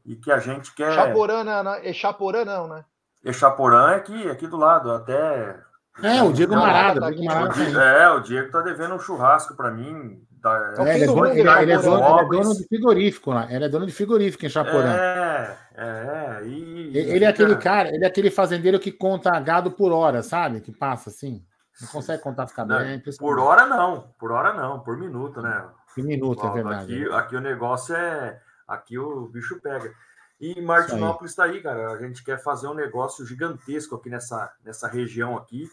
E 0.05 0.15
que 0.15 0.31
a 0.31 0.37
gente 0.37 0.73
quer. 0.75 0.93
Chaporã, 0.93 1.43
não, 1.43 1.73
é 1.73 1.91
Chaporã 1.91 2.45
não, 2.45 2.67
né? 2.67 2.85
Echaporã 3.23 3.91
é 3.91 3.95
aqui, 3.95 4.29
aqui 4.29 4.45
do 4.45 4.55
lado, 4.55 4.91
até 4.91 5.59
é, 6.03 6.21
o 6.21 6.33
Diego 6.33 6.55
Marada. 6.55 6.99
Tá 6.99 7.09
Diego 7.09 7.25
Marada 7.25 7.59
o 7.59 7.79
é, 7.79 8.09
o 8.11 8.19
Diego 8.19 8.51
tá 8.51 8.61
devendo 8.61 8.95
um 8.95 8.99
churrasco 8.99 9.55
para 9.55 9.71
mim. 9.71 10.21
Tá, 10.41 10.73
é, 10.77 10.95
ele, 10.95 11.03
é 11.03 11.07
dono, 11.07 11.25
ele, 11.25 11.39
ele, 11.39 11.71
é 11.71 11.77
dono, 11.77 12.19
ele, 12.19 12.37
é 12.37 12.41
dono, 12.43 12.55
de 12.55 12.67
frigorífico 12.67 13.31
lá. 13.31 13.47
Ele 13.51 13.65
é 13.65 13.69
dono 13.69 13.85
de 13.85 13.91
frigorífico 13.91 14.45
em 14.45 14.49
Chaporã. 14.49 14.93
É, 14.93 15.57
é. 15.75 16.41
E, 16.45 16.91
ele 16.95 17.25
é 17.25 17.27
aquele 17.27 17.55
cara, 17.55 17.89
ele 17.89 18.03
é 18.03 18.07
aquele 18.07 18.29
fazendeiro 18.29 18.79
que 18.79 18.91
conta 18.91 19.39
gado 19.39 19.71
por 19.71 19.91
hora, 19.91 20.21
sabe? 20.21 20.61
Que 20.61 20.71
passa 20.71 21.09
assim. 21.09 21.43
Não 21.81 21.87
consegue 21.89 22.23
contar 22.23 22.47
ficar 22.47 22.65
bem. 22.65 23.01
por 23.17 23.39
hora 23.39 23.65
não, 23.65 24.13
por 24.17 24.31
hora 24.31 24.53
não, 24.53 24.79
por 24.79 24.97
minuto, 24.97 25.41
né? 25.41 25.69
Por 25.93 26.03
minuto, 26.03 26.45
é 26.45 26.51
verdade. 26.51 27.03
Aqui, 27.03 27.13
aqui 27.13 27.35
o 27.35 27.41
negócio 27.41 27.95
é. 27.95 28.41
Aqui 28.67 28.97
o 28.97 29.27
bicho 29.27 29.59
pega. 29.61 29.93
E 30.39 30.59
Martinópolis 30.61 31.31
está 31.31 31.45
aí, 31.45 31.61
cara. 31.61 31.91
A 31.91 31.97
gente 31.97 32.23
quer 32.23 32.41
fazer 32.41 32.67
um 32.67 32.73
negócio 32.73 33.25
gigantesco 33.25 33.95
aqui 33.95 34.09
nessa, 34.09 34.53
nessa 34.63 34.87
região 34.87 35.37
aqui. 35.37 35.69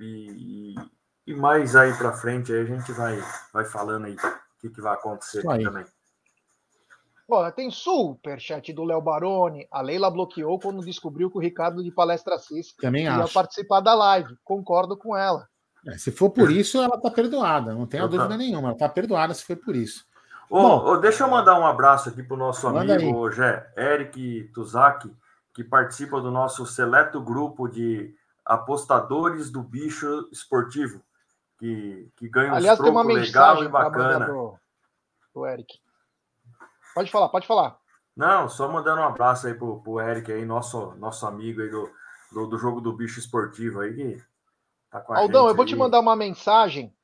E, 0.00 0.74
e 1.26 1.34
mais 1.34 1.76
aí 1.76 1.92
para 1.94 2.12
frente 2.12 2.52
aí 2.52 2.60
a 2.60 2.64
gente 2.64 2.90
vai, 2.92 3.22
vai 3.52 3.64
falando 3.64 4.06
aí 4.06 4.14
o 4.14 4.60
que, 4.60 4.70
que 4.70 4.80
vai 4.80 4.94
acontecer 4.94 5.42
também. 5.42 5.86
Bom, 7.32 7.50
tem 7.50 7.70
superchat 7.70 8.74
do 8.74 8.84
Léo 8.84 9.00
Baroni. 9.00 9.66
A 9.70 9.80
Leila 9.80 10.10
bloqueou 10.10 10.60
quando 10.60 10.84
descobriu 10.84 11.30
que 11.30 11.38
o 11.38 11.40
Ricardo 11.40 11.82
de 11.82 11.90
Palestra 11.90 12.36
Cis 12.36 12.74
Também 12.74 13.04
ia 13.04 13.14
acho. 13.14 13.32
participar 13.32 13.80
da 13.80 13.94
live. 13.94 14.36
Concordo 14.44 14.98
com 14.98 15.16
ela. 15.16 15.48
É, 15.86 15.96
se 15.96 16.12
for 16.12 16.28
por 16.28 16.50
isso, 16.50 16.76
ela 16.82 16.96
está 16.96 17.10
perdoada. 17.10 17.72
Não 17.72 17.86
tenho 17.86 18.06
dúvida 18.06 18.36
nenhuma. 18.36 18.68
Ela 18.68 18.72
está 18.72 18.86
perdoada 18.86 19.32
se 19.32 19.46
foi 19.46 19.56
por 19.56 19.74
isso. 19.74 20.04
Bom, 20.50 21.00
deixa 21.00 21.24
eu 21.24 21.30
mandar 21.30 21.58
um 21.58 21.64
abraço 21.64 22.10
aqui 22.10 22.22
para 22.22 22.34
o 22.34 22.38
nosso 22.38 22.68
amigo 22.68 23.30
Jé, 23.30 23.66
Eric 23.78 24.50
Tuzaki, 24.52 25.10
que 25.54 25.64
participa 25.64 26.20
do 26.20 26.30
nosso 26.30 26.66
seleto 26.66 27.18
grupo 27.18 27.66
de 27.66 28.14
apostadores 28.44 29.50
do 29.50 29.62
bicho 29.62 30.28
esportivo, 30.30 31.00
que, 31.58 32.10
que 32.14 32.28
ganham 32.28 32.54
Aliás, 32.54 32.78
um 32.78 32.82
tem 32.82 32.92
uma 32.92 33.02
legal 33.02 33.64
e 33.64 33.68
bacana. 33.68 34.26
Pro, 34.26 34.58
pro 35.32 35.46
Eric. 35.46 35.80
Pode 36.94 37.10
falar, 37.10 37.28
pode 37.28 37.46
falar. 37.46 37.78
Não, 38.16 38.48
só 38.48 38.70
mandando 38.70 39.00
um 39.00 39.04
abraço 39.04 39.46
aí 39.46 39.54
pro, 39.54 39.80
pro 39.80 40.00
Eric 40.00 40.30
aí, 40.30 40.44
nosso, 40.44 40.94
nosso 40.96 41.26
amigo 41.26 41.62
aí 41.62 41.70
do, 41.70 41.90
do, 42.30 42.46
do 42.46 42.58
jogo 42.58 42.80
do 42.80 42.92
bicho 42.92 43.18
esportivo 43.18 43.80
aí, 43.80 43.94
que 43.94 44.22
tá 44.90 45.00
com 45.00 45.14
a 45.14 45.18
Aldão, 45.18 45.48
eu 45.48 45.54
vou 45.54 45.64
aí. 45.64 45.68
te 45.68 45.76
mandar 45.76 46.00
uma 46.00 46.14
mensagem. 46.14 46.94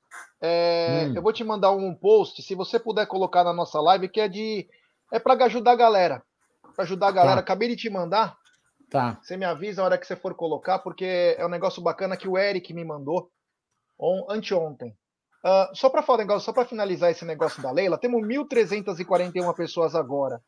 É, 0.40 1.06
hum. 1.08 1.16
Eu 1.16 1.22
vou 1.22 1.32
te 1.32 1.42
mandar 1.42 1.72
um 1.72 1.94
post, 1.94 2.42
se 2.42 2.54
você 2.54 2.78
puder 2.78 3.06
colocar 3.06 3.42
na 3.42 3.52
nossa 3.52 3.80
live, 3.80 4.08
que 4.08 4.20
é 4.20 4.28
de. 4.28 4.68
É 5.12 5.18
para 5.18 5.44
ajudar 5.46 5.72
a 5.72 5.76
galera. 5.76 6.22
Para 6.74 6.84
ajudar 6.84 7.08
a 7.08 7.12
galera. 7.12 7.36
Tá. 7.36 7.40
Acabei 7.40 7.68
de 7.68 7.76
te 7.76 7.90
mandar. 7.90 8.36
Tá. 8.90 9.18
Você 9.22 9.36
me 9.36 9.44
avisa 9.44 9.82
a 9.82 9.84
hora 9.84 9.98
que 9.98 10.06
você 10.06 10.16
for 10.16 10.34
colocar, 10.34 10.78
porque 10.78 11.34
é 11.38 11.44
um 11.44 11.50
negócio 11.50 11.82
bacana 11.82 12.16
que 12.16 12.28
o 12.28 12.38
Eric 12.38 12.72
me 12.72 12.84
mandou 12.84 13.30
on, 13.98 14.26
anteontem. 14.30 14.96
Uh, 15.44 15.74
só 15.74 15.88
para 15.88 16.02
falar 16.02 16.18
negócio, 16.18 16.44
só 16.44 16.52
para 16.52 16.64
finalizar 16.64 17.10
esse 17.10 17.24
negócio 17.24 17.62
da 17.62 17.70
Leila, 17.70 17.96
temos 17.96 18.22
1.341 18.22 19.54
pessoas 19.54 19.94
agora 19.94 20.42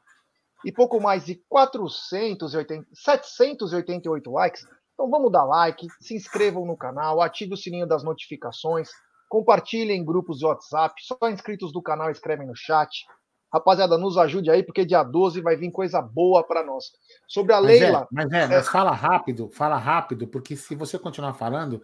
e 0.65 0.73
pouco 0.73 1.01
mais 1.01 1.25
de 1.25 1.37
480, 1.49 2.87
788 2.93 4.31
likes. 4.31 4.63
Então 4.95 5.09
vamos 5.09 5.33
dar 5.33 5.45
like, 5.45 5.87
se 6.01 6.15
inscrevam 6.15 6.67
no 6.67 6.77
canal, 6.77 7.23
ative 7.23 7.55
o 7.55 7.57
sininho 7.57 7.87
das 7.87 8.05
notificações, 8.05 8.91
compartilhem 9.29 10.01
em 10.01 10.05
grupos 10.05 10.39
de 10.39 10.47
WhatsApp, 10.47 10.95
só 11.03 11.17
inscritos 11.31 11.73
do 11.73 11.81
canal 11.81 12.11
escrevem 12.11 12.47
no 12.47 12.55
chat. 12.55 13.07
Rapaziada, 13.53 13.99
nos 13.99 14.17
ajude 14.17 14.49
aí, 14.49 14.63
porque 14.63 14.85
dia 14.85 15.03
12 15.03 15.41
vai 15.41 15.57
vir 15.57 15.73
coisa 15.73 16.01
boa 16.01 16.45
para 16.45 16.65
nós. 16.65 16.85
Sobre 17.27 17.53
a 17.53 17.61
mas 17.61 17.67
Leila. 17.67 18.03
É, 18.03 18.07
mas 18.13 18.33
é, 18.33 18.47
mas 18.47 18.69
fala 18.69 18.93
rápido, 18.93 19.49
fala 19.51 19.77
rápido, 19.77 20.29
porque 20.29 20.55
se 20.55 20.77
você 20.77 20.99
continuar 20.99 21.35
falando, 21.35 21.83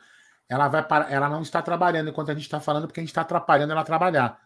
ela 0.48 0.68
vai 0.68 0.86
para, 0.86 1.10
ela 1.10 1.28
não 1.28 1.42
está 1.42 1.60
trabalhando 1.62 2.10
enquanto 2.10 2.30
a 2.30 2.34
gente 2.34 2.44
está 2.44 2.60
falando, 2.60 2.86
porque 2.86 3.00
a 3.00 3.02
gente 3.02 3.10
está 3.10 3.22
atrapalhando 3.22 3.72
ela 3.72 3.80
a 3.80 3.84
trabalhar. 3.84 4.40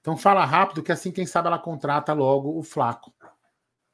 Então 0.00 0.16
fala 0.16 0.44
rápido, 0.44 0.82
que 0.82 0.92
assim, 0.92 1.10
quem 1.10 1.26
sabe, 1.26 1.48
ela 1.48 1.58
contrata 1.58 2.12
logo 2.12 2.58
o 2.58 2.62
Flaco. 2.62 3.12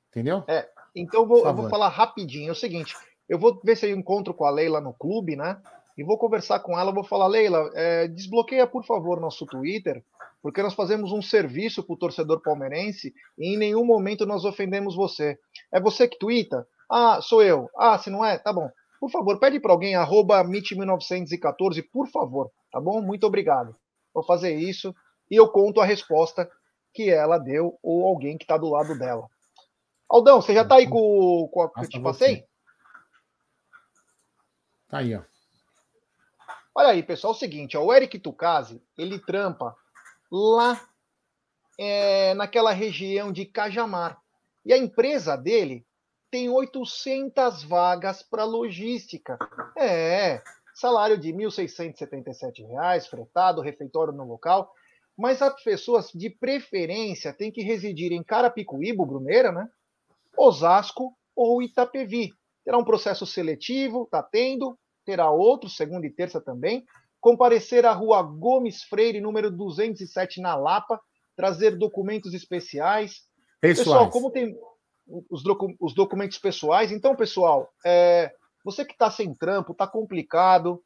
Entendeu? 0.09 0.43
É, 0.49 0.69
então 0.95 1.23
eu 1.23 1.27
vou, 1.27 1.47
eu 1.47 1.55
vou 1.55 1.69
falar 1.69 1.89
rapidinho. 1.89 2.49
É 2.49 2.53
o 2.53 2.57
seguinte: 2.57 2.97
eu 3.29 3.39
vou 3.39 3.61
ver 3.63 3.77
se 3.77 3.89
eu 3.89 3.97
encontro 3.97 4.35
com 4.35 4.45
a 4.45 4.51
Leila 4.51 4.81
no 4.81 4.93
clube, 4.93 5.37
né? 5.37 5.61
E 5.97 6.03
vou 6.03 6.19
conversar 6.19 6.61
com 6.61 6.79
ela, 6.79 6.93
vou 6.93 7.05
falar, 7.05 7.27
Leila, 7.27 7.71
é, 7.75 8.09
desbloqueia, 8.09 8.67
por 8.67 8.85
favor, 8.85 9.21
nosso 9.21 9.45
Twitter 9.47 10.03
porque 10.43 10.63
nós 10.63 10.75
fazemos 10.75 11.13
um 11.13 11.23
serviço 11.23 11.83
para 11.83 11.95
o 11.95 11.99
torcedor 11.99 12.41
palmeirense 12.41 13.13
e 13.39 13.55
em 13.55 13.59
nenhum 13.59 13.85
momento 13.85 14.27
nós 14.27 14.45
ofendemos 14.45 14.95
você. 14.95 15.39
É 15.73 15.81
você 15.81 16.09
que 16.09 16.19
twitta? 16.19 16.67
Ah, 16.91 17.21
sou 17.23 17.43
eu. 17.43 17.69
Ah, 17.77 17.99
se 17.99 18.11
não 18.11 18.25
é? 18.25 18.39
Tá 18.39 18.53
bom. 18.53 18.69
Por 19.01 19.11
favor, 19.11 19.41
pede 19.41 19.59
para 19.59 19.73
alguém, 19.73 19.95
arroba 19.95 20.45
MIT1914, 20.45 21.89
por 21.91 22.07
favor, 22.09 22.53
tá 22.71 22.79
bom? 22.79 23.01
Muito 23.01 23.27
obrigado. 23.27 23.75
Vou 24.13 24.23
fazer 24.23 24.55
isso 24.55 24.95
e 25.31 25.37
eu 25.37 25.49
conto 25.49 25.81
a 25.81 25.87
resposta 25.87 26.51
que 26.93 27.09
ela 27.09 27.39
deu 27.39 27.79
ou 27.83 28.07
alguém 28.07 28.37
que 28.37 28.45
está 28.45 28.59
do 28.59 28.69
lado 28.69 28.99
dela. 28.99 29.27
Aldão, 30.07 30.43
você 30.43 30.53
já 30.53 30.63
está 30.63 30.75
aí 30.75 30.87
com, 30.87 31.49
com 31.51 31.63
a 31.63 31.71
que 31.73 31.81
eu 31.81 31.89
te 31.89 32.01
passei? 32.01 32.45
Tá 34.89 34.99
aí, 34.99 35.15
ó. 35.15 35.23
Olha 36.75 36.89
aí, 36.89 37.03
pessoal, 37.03 37.33
é 37.33 37.37
o 37.37 37.39
seguinte, 37.39 37.77
ó, 37.77 37.85
o 37.85 37.95
Eric 37.95 38.19
Tucasi, 38.19 38.83
ele 38.99 39.19
trampa 39.19 39.75
lá 40.31 40.81
é, 41.79 42.35
naquela 42.35 42.73
região 42.73 43.33
de 43.33 43.47
Cajamar. 43.47 44.21
E 44.65 44.73
a 44.73 44.79
empresa 44.79 45.37
dele 45.37 45.87
tem 46.31 46.49
800 46.49 47.65
vagas 47.65 48.23
para 48.23 48.45
logística. 48.45 49.39
É, 49.77 50.41
salário 50.75 51.19
de 51.19 51.33
R$ 51.33 51.39
1.677, 51.47 53.09
fretado, 53.09 53.61
refeitório 53.61 54.13
no 54.13 54.25
local. 54.25 54.73
Mas 55.17 55.43
as 55.43 55.63
pessoas, 55.63 56.11
de 56.15 56.31
preferência, 56.31 57.33
têm 57.33 57.51
que 57.51 57.63
residir 57.63 58.13
em 58.13 58.23
Carapicuíba, 58.23 59.05
Bruneira, 59.05 59.53
né? 59.53 59.69
Osasco 60.37 61.15
ou 61.37 61.61
Itapevi. 61.63 62.33
Terá 62.65 62.79
um 62.79 62.85
processo 62.85 63.27
seletivo, 63.27 64.05
está 64.05 64.23
tendo, 64.23 64.79
terá 65.05 65.31
outro, 65.31 65.69
segunda 65.69 66.07
e 66.07 66.11
terça 66.11 66.41
também. 66.41 66.85
comparecer 67.21 67.85
à 67.85 67.93
rua 67.93 68.23
Gomes 68.23 68.83
Freire, 68.85 69.21
número 69.21 69.51
207, 69.51 70.41
na 70.41 70.55
Lapa, 70.55 70.99
trazer 71.37 71.77
documentos 71.77 72.33
especiais. 72.33 73.23
Pessoal, 73.61 74.09
como 74.09 74.31
tem 74.31 74.57
os, 75.07 75.43
docu 75.43 75.75
os 75.81 75.95
documentos 75.95 76.39
pessoais, 76.39 76.93
então, 76.93 77.17
pessoal, 77.17 77.73
é, 77.85 78.33
você 78.65 78.85
que 78.85 78.93
está 78.93 79.11
sem 79.11 79.35
trampo, 79.35 79.73
está 79.73 79.87
complicado, 79.87 80.83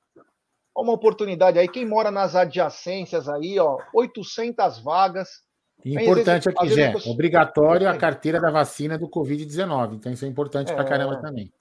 uma 0.77 0.93
oportunidade 0.93 1.59
aí. 1.59 1.69
Quem 1.69 1.87
mora 1.87 2.11
nas 2.11 2.35
adjacências 2.35 3.29
aí, 3.29 3.59
ó, 3.59 3.79
800 3.93 4.81
vagas. 4.81 5.43
Importante 5.85 6.49
aqui, 6.49 6.69
Jé, 6.71 6.93
tô... 6.93 7.11
obrigatório 7.11 7.89
a 7.89 7.97
carteira 7.97 8.41
da 8.41 8.51
vacina 8.51 8.99
do 8.99 9.09
Covid-19. 9.09 9.95
Então, 9.95 10.13
isso 10.13 10.25
é 10.25 10.29
importante 10.29 10.73
é... 10.73 10.75
para 10.75 10.85
caramba 10.85 11.21
também. 11.21 11.53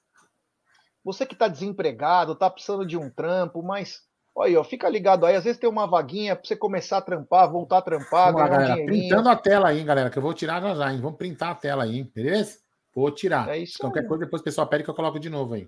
Você 1.03 1.25
que 1.25 1.33
está 1.33 1.47
desempregado, 1.47 2.31
está 2.31 2.49
precisando 2.49 2.85
de 2.85 2.97
um 2.97 3.09
trampo, 3.09 3.61
mas 3.61 4.01
olha, 4.35 4.59
ó, 4.59 4.63
fica 4.63 4.89
ligado 4.89 5.25
aí. 5.25 5.35
Às 5.35 5.43
vezes 5.43 5.59
tem 5.59 5.69
uma 5.69 5.87
vaguinha 5.87 6.35
para 6.35 6.45
você 6.45 6.55
começar 6.55 6.97
a 6.97 7.01
trampar, 7.01 7.51
voltar 7.51 7.79
a 7.79 7.81
trampar, 7.81 8.33
Vamos 8.33 8.49
galera, 8.49 8.81
um 8.81 8.85
Printando 8.85 9.29
a 9.29 9.35
tela 9.35 9.69
aí, 9.69 9.83
galera, 9.83 10.09
que 10.09 10.17
eu 10.17 10.23
vou 10.23 10.33
tirar 10.33 10.61
já 10.61 10.75
já, 10.75 10.93
hein? 10.93 11.01
Vamos 11.01 11.17
printar 11.17 11.51
a 11.51 11.55
tela 11.55 11.83
aí, 11.83 12.03
beleza? 12.03 12.59
Vou 12.93 13.09
tirar. 13.11 13.49
É 13.49 13.57
isso 13.57 13.77
Qualquer 13.79 14.01
aí. 14.01 14.07
coisa, 14.07 14.25
depois 14.25 14.41
o 14.41 14.45
pessoal 14.45 14.67
pede 14.67 14.83
que 14.83 14.89
eu 14.89 14.95
coloco 14.95 15.19
de 15.19 15.29
novo 15.29 15.55
aí. 15.55 15.67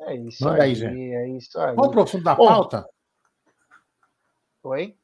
É 0.00 0.14
isso 0.14 0.44
Manda 0.44 0.62
aí, 0.62 0.86
aí 0.86 1.14
é 1.14 1.28
isso 1.30 1.58
aí. 1.58 1.74
Vamos 1.74 1.90
para 1.90 2.00
o 2.00 2.02
assunto 2.04 2.24
da 2.24 2.36
pauta? 2.36 2.88
Oi? 4.62 4.96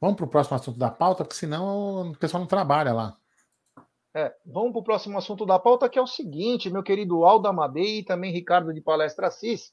Vamos 0.00 0.16
para 0.16 0.26
o 0.26 0.28
próximo 0.28 0.56
assunto 0.56 0.78
da 0.78 0.90
pauta, 0.90 1.24
porque 1.24 1.36
senão 1.36 2.10
o 2.10 2.16
pessoal 2.16 2.40
não 2.40 2.46
trabalha 2.46 2.92
lá. 2.92 3.16
É, 4.14 4.32
vamos 4.46 4.72
para 4.72 4.80
o 4.80 4.84
próximo 4.84 5.18
assunto 5.18 5.44
da 5.44 5.58
pauta, 5.58 5.88
que 5.88 5.98
é 5.98 6.02
o 6.02 6.06
seguinte, 6.06 6.70
meu 6.70 6.82
querido 6.82 7.24
Aldo 7.24 7.48
Amadei 7.48 7.98
e 7.98 8.04
também 8.04 8.32
Ricardo 8.32 8.72
de 8.72 8.80
Palestra 8.80 9.26
Assis. 9.26 9.72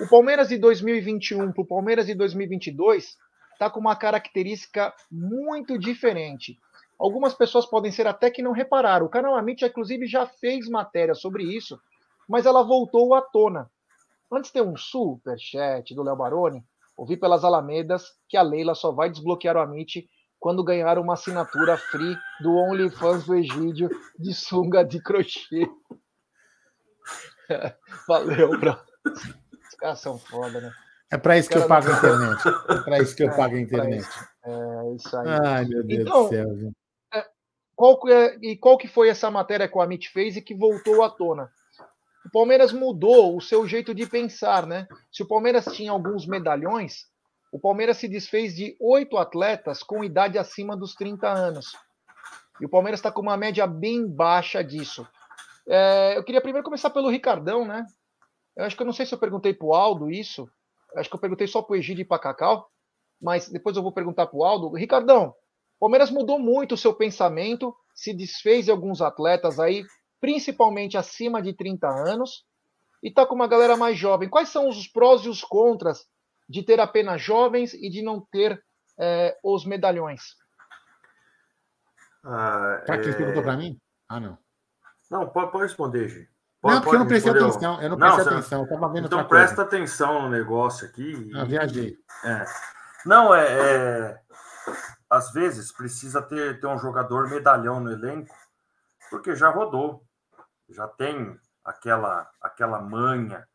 O 0.00 0.06
Palmeiras 0.08 0.48
de 0.48 0.58
2021 0.58 1.52
para 1.52 1.62
o 1.62 1.66
Palmeiras 1.66 2.06
de 2.06 2.14
2022 2.14 3.16
está 3.52 3.68
com 3.68 3.80
uma 3.80 3.96
característica 3.96 4.94
muito 5.10 5.76
diferente. 5.76 6.56
Algumas 6.96 7.34
pessoas 7.34 7.66
podem 7.66 7.90
ser 7.90 8.06
até 8.06 8.30
que 8.30 8.40
não 8.40 8.52
repararam. 8.52 9.06
O 9.06 9.08
canal 9.08 9.34
Amit, 9.36 9.64
inclusive, 9.64 10.06
já 10.06 10.24
fez 10.24 10.68
matéria 10.68 11.14
sobre 11.14 11.42
isso, 11.42 11.80
mas 12.28 12.46
ela 12.46 12.62
voltou 12.62 13.12
à 13.12 13.20
tona. 13.20 13.68
Antes 14.32 14.52
tem 14.52 14.62
um 14.62 14.76
superchat 14.76 15.92
do 15.96 16.04
Léo 16.04 16.16
Baroni. 16.16 16.64
Ouvi 16.96 17.16
pelas 17.16 17.42
Alamedas 17.42 18.04
que 18.28 18.36
a 18.36 18.42
Leila 18.42 18.76
só 18.76 18.92
vai 18.92 19.10
desbloquear 19.10 19.56
o 19.56 19.60
Amit 19.60 20.08
quando 20.38 20.62
ganhar 20.62 20.96
uma 20.98 21.14
assinatura 21.14 21.76
free 21.76 22.16
do 22.40 22.54
OnlyFans 22.54 23.26
do 23.26 23.34
Egídio 23.34 23.88
de 24.16 24.32
sunga 24.32 24.84
de 24.84 25.02
crochê. 25.02 25.68
Valeu, 28.06 28.50
bro. 28.60 28.78
Caras 29.78 30.00
são 30.00 30.18
foda, 30.18 30.60
né? 30.60 30.72
É 31.10 31.16
para 31.16 31.36
isso 31.38 31.48
que 31.48 31.56
eu 31.56 31.66
pago 31.66 31.88
a 31.88 31.92
internet. 31.92 32.48
É 32.48 32.80
para 32.82 32.98
isso 32.98 33.16
que 33.16 33.22
eu 33.22 33.30
é, 33.30 33.36
pago 33.36 33.54
a 33.56 33.60
internet. 33.60 34.08
É 34.44 34.94
isso 34.94 35.16
aí. 35.16 35.28
Ai, 35.44 35.64
meu 35.64 35.84
Deus 35.84 36.00
então, 36.00 36.22
do 36.24 36.28
céu. 36.28 36.56
Gente. 36.56 36.76
É, 37.14 37.24
qual, 37.74 38.00
é, 38.08 38.36
e 38.42 38.56
qual 38.56 38.76
que 38.76 38.88
foi 38.88 39.08
essa 39.08 39.30
matéria 39.30 39.68
que 39.68 39.78
o 39.78 39.80
Amit 39.80 40.10
fez 40.10 40.36
e 40.36 40.42
que 40.42 40.54
voltou 40.54 41.02
à 41.02 41.10
tona? 41.10 41.50
o 42.28 42.30
Palmeiras 42.30 42.72
mudou 42.72 43.34
o 43.34 43.40
seu 43.40 43.66
jeito 43.66 43.94
de 43.94 44.06
pensar, 44.06 44.66
né? 44.66 44.86
Se 45.10 45.22
o 45.22 45.26
Palmeiras 45.26 45.64
tinha 45.64 45.90
alguns 45.90 46.26
medalhões, 46.26 47.06
o 47.50 47.58
Palmeiras 47.58 47.96
se 47.96 48.06
desfez 48.06 48.54
de 48.54 48.76
oito 48.78 49.16
atletas 49.16 49.82
com 49.82 50.04
idade 50.04 50.36
acima 50.36 50.76
dos 50.76 50.94
30 50.94 51.26
anos. 51.26 51.74
E 52.60 52.66
o 52.66 52.68
Palmeiras 52.68 53.00
está 53.00 53.10
com 53.10 53.22
uma 53.22 53.36
média 53.36 53.66
bem 53.66 54.06
baixa 54.06 54.62
disso. 54.62 55.08
É, 55.66 56.18
eu 56.18 56.24
queria 56.24 56.42
primeiro 56.42 56.64
começar 56.64 56.90
pelo 56.90 57.08
Ricardão, 57.08 57.66
né? 57.66 57.86
Eu 58.58 58.64
acho 58.64 58.76
que 58.76 58.82
eu 58.82 58.86
não 58.86 58.92
sei 58.92 59.06
se 59.06 59.14
eu 59.14 59.18
perguntei 59.18 59.54
para 59.54 59.66
o 59.68 59.72
Aldo 59.72 60.10
isso. 60.10 60.50
Eu 60.92 61.00
acho 61.00 61.08
que 61.08 61.14
eu 61.14 61.20
perguntei 61.20 61.46
só 61.46 61.62
para 61.62 61.74
o 61.74 61.76
Egídio 61.76 62.02
e 62.02 62.04
para 62.04 62.18
Cacau. 62.18 62.68
Mas 63.22 63.48
depois 63.48 63.76
eu 63.76 63.82
vou 63.84 63.92
perguntar 63.92 64.26
para 64.26 64.36
o 64.36 64.44
Aldo. 64.44 64.74
Ricardão, 64.74 65.28
o 65.28 65.78
Palmeiras 65.78 66.10
mudou 66.10 66.40
muito 66.40 66.74
o 66.74 66.76
seu 66.76 66.92
pensamento, 66.92 67.72
se 67.94 68.12
desfez 68.12 68.64
de 68.64 68.72
alguns 68.72 69.00
atletas 69.00 69.60
aí, 69.60 69.84
principalmente 70.20 70.96
acima 70.96 71.40
de 71.40 71.52
30 71.52 71.86
anos, 71.86 72.44
e 73.00 73.08
está 73.08 73.24
com 73.24 73.34
uma 73.36 73.46
galera 73.46 73.76
mais 73.76 73.96
jovem. 73.96 74.28
Quais 74.28 74.48
são 74.48 74.68
os 74.68 74.88
prós 74.88 75.22
e 75.22 75.28
os 75.28 75.42
contras 75.42 76.04
de 76.48 76.64
ter 76.64 76.80
apenas 76.80 77.22
jovens 77.22 77.74
e 77.74 77.88
de 77.88 78.02
não 78.02 78.20
ter 78.20 78.60
é, 78.98 79.38
os 79.44 79.64
medalhões? 79.64 80.34
Ah, 82.24 82.82
para 82.84 83.00
quem 83.00 83.12
é... 83.12 83.16
perguntou 83.16 83.42
para 83.44 83.56
mim? 83.56 83.78
Ah, 84.08 84.18
não. 84.18 84.36
Não, 85.08 85.28
pode, 85.28 85.52
pode 85.52 85.64
responder, 85.64 86.08
Gi. 86.08 86.28
Pode, 86.60 86.74
não, 86.74 86.82
porque 86.82 86.96
eu 86.96 87.00
não 87.00 87.06
prestei 87.06 87.32
atenção. 87.32 87.82
Eu 87.82 87.88
não 87.90 87.96
prestei 87.96 88.24
não, 88.24 88.32
atenção. 88.32 88.58
Eu 88.60 88.64
estava 88.64 88.92
vendo 88.92 89.06
Então 89.06 89.24
presta 89.24 89.56
coisa. 89.56 89.68
atenção 89.68 90.22
no 90.22 90.28
negócio 90.28 90.86
aqui. 90.86 91.30
Eu 91.32 91.46
viajei. 91.46 91.96
É. 92.24 92.44
Não, 93.06 93.34
é, 93.34 93.46
é, 93.46 94.20
Às 95.08 95.32
vezes 95.32 95.70
precisa 95.70 96.20
ter, 96.20 96.60
ter 96.60 96.66
um 96.66 96.78
jogador 96.78 97.28
medalhão 97.30 97.80
no 97.80 97.92
elenco, 97.92 98.34
porque 99.10 99.36
já 99.36 99.48
rodou 99.48 100.02
já 100.68 100.86
tem 100.86 101.38
aquela, 101.64 102.30
aquela 102.40 102.80
manha 102.80 103.46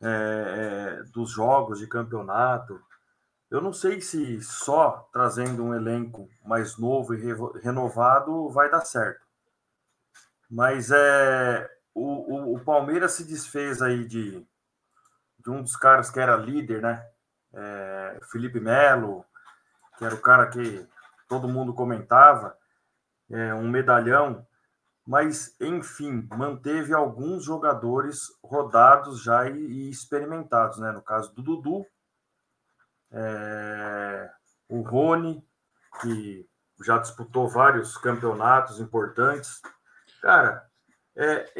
é, 0.00 0.98
é, 0.98 1.02
dos 1.10 1.30
jogos 1.30 1.78
de 1.78 1.86
campeonato. 1.86 2.80
Eu 3.50 3.60
não 3.60 3.72
sei 3.72 4.00
se 4.00 4.40
só 4.42 5.08
trazendo 5.12 5.64
um 5.64 5.74
elenco 5.74 6.28
mais 6.44 6.76
novo 6.76 7.14
e 7.14 7.34
renovado 7.60 8.48
vai 8.50 8.70
dar 8.70 8.84
certo. 8.84 9.24
Mas 10.48 10.90
é 10.90 11.68
o, 11.94 12.04
o, 12.04 12.56
o 12.56 12.64
Palmeiras 12.64 13.12
se 13.12 13.24
desfez 13.24 13.82
aí 13.82 14.06
de, 14.06 14.46
de 15.38 15.50
um 15.50 15.62
dos 15.62 15.76
caras 15.76 16.10
que 16.10 16.20
era 16.20 16.36
líder, 16.36 16.82
né? 16.82 17.06
É, 17.52 18.20
Felipe 18.30 18.60
Melo, 18.60 19.24
que 19.98 20.04
era 20.04 20.14
o 20.14 20.20
cara 20.20 20.48
que 20.48 20.86
todo 21.28 21.48
mundo 21.48 21.74
comentava, 21.74 22.56
é, 23.30 23.54
um 23.54 23.68
medalhão 23.68 24.46
mas 25.10 25.56
enfim, 25.60 26.28
manteve 26.30 26.94
alguns 26.94 27.44
jogadores 27.44 28.28
rodados 28.44 29.20
já 29.20 29.48
e, 29.48 29.58
e 29.58 29.90
experimentados, 29.90 30.78
né? 30.78 30.92
No 30.92 31.02
caso 31.02 31.34
do 31.34 31.42
Dudu, 31.42 31.84
é, 33.10 34.30
o 34.68 34.82
Rony, 34.82 35.44
que 36.00 36.48
já 36.84 36.96
disputou 36.98 37.48
vários 37.48 37.96
campeonatos 37.96 38.78
importantes. 38.78 39.60
Cara, 40.22 40.69
é, 41.16 41.52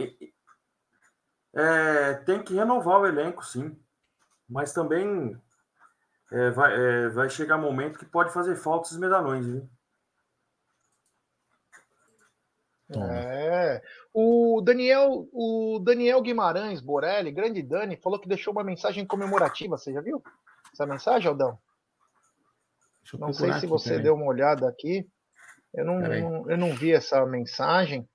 é, 1.54 2.14
tem 2.24 2.42
que 2.42 2.54
renovar 2.54 3.00
o 3.00 3.06
elenco, 3.06 3.44
sim, 3.44 3.78
mas 4.48 4.72
também 4.72 5.40
é, 6.30 6.50
vai, 6.50 6.74
é, 6.74 7.08
vai 7.08 7.28
chegar 7.28 7.56
um 7.56 7.62
momento 7.62 7.98
que 7.98 8.04
pode 8.04 8.32
fazer 8.32 8.56
falta 8.56 8.88
esses 8.88 8.98
medalhões, 8.98 9.46
viu? 9.46 9.68
É. 12.92 13.82
O 14.12 14.60
Daniel, 14.60 15.28
o 15.32 15.78
Daniel 15.78 16.20
Guimarães 16.20 16.80
Borelli, 16.80 17.30
grande 17.30 17.62
Dani, 17.62 17.96
falou 17.96 18.18
que 18.18 18.28
deixou 18.28 18.52
uma 18.52 18.64
mensagem 18.64 19.06
comemorativa. 19.06 19.78
Você 19.78 19.92
já 19.92 20.00
viu 20.00 20.22
essa 20.72 20.86
mensagem, 20.86 21.28
Aldão? 21.28 21.58
Não 23.18 23.32
sei 23.32 23.52
se 23.52 23.58
aqui, 23.58 23.66
você 23.66 23.98
deu 23.98 24.14
uma 24.14 24.26
olhada 24.26 24.68
aqui. 24.68 25.08
Eu 25.72 25.84
não, 25.84 26.00
não, 26.00 26.50
eu 26.50 26.58
não 26.58 26.74
vi 26.74 26.92
essa 26.92 27.24
mensagem. 27.26 28.08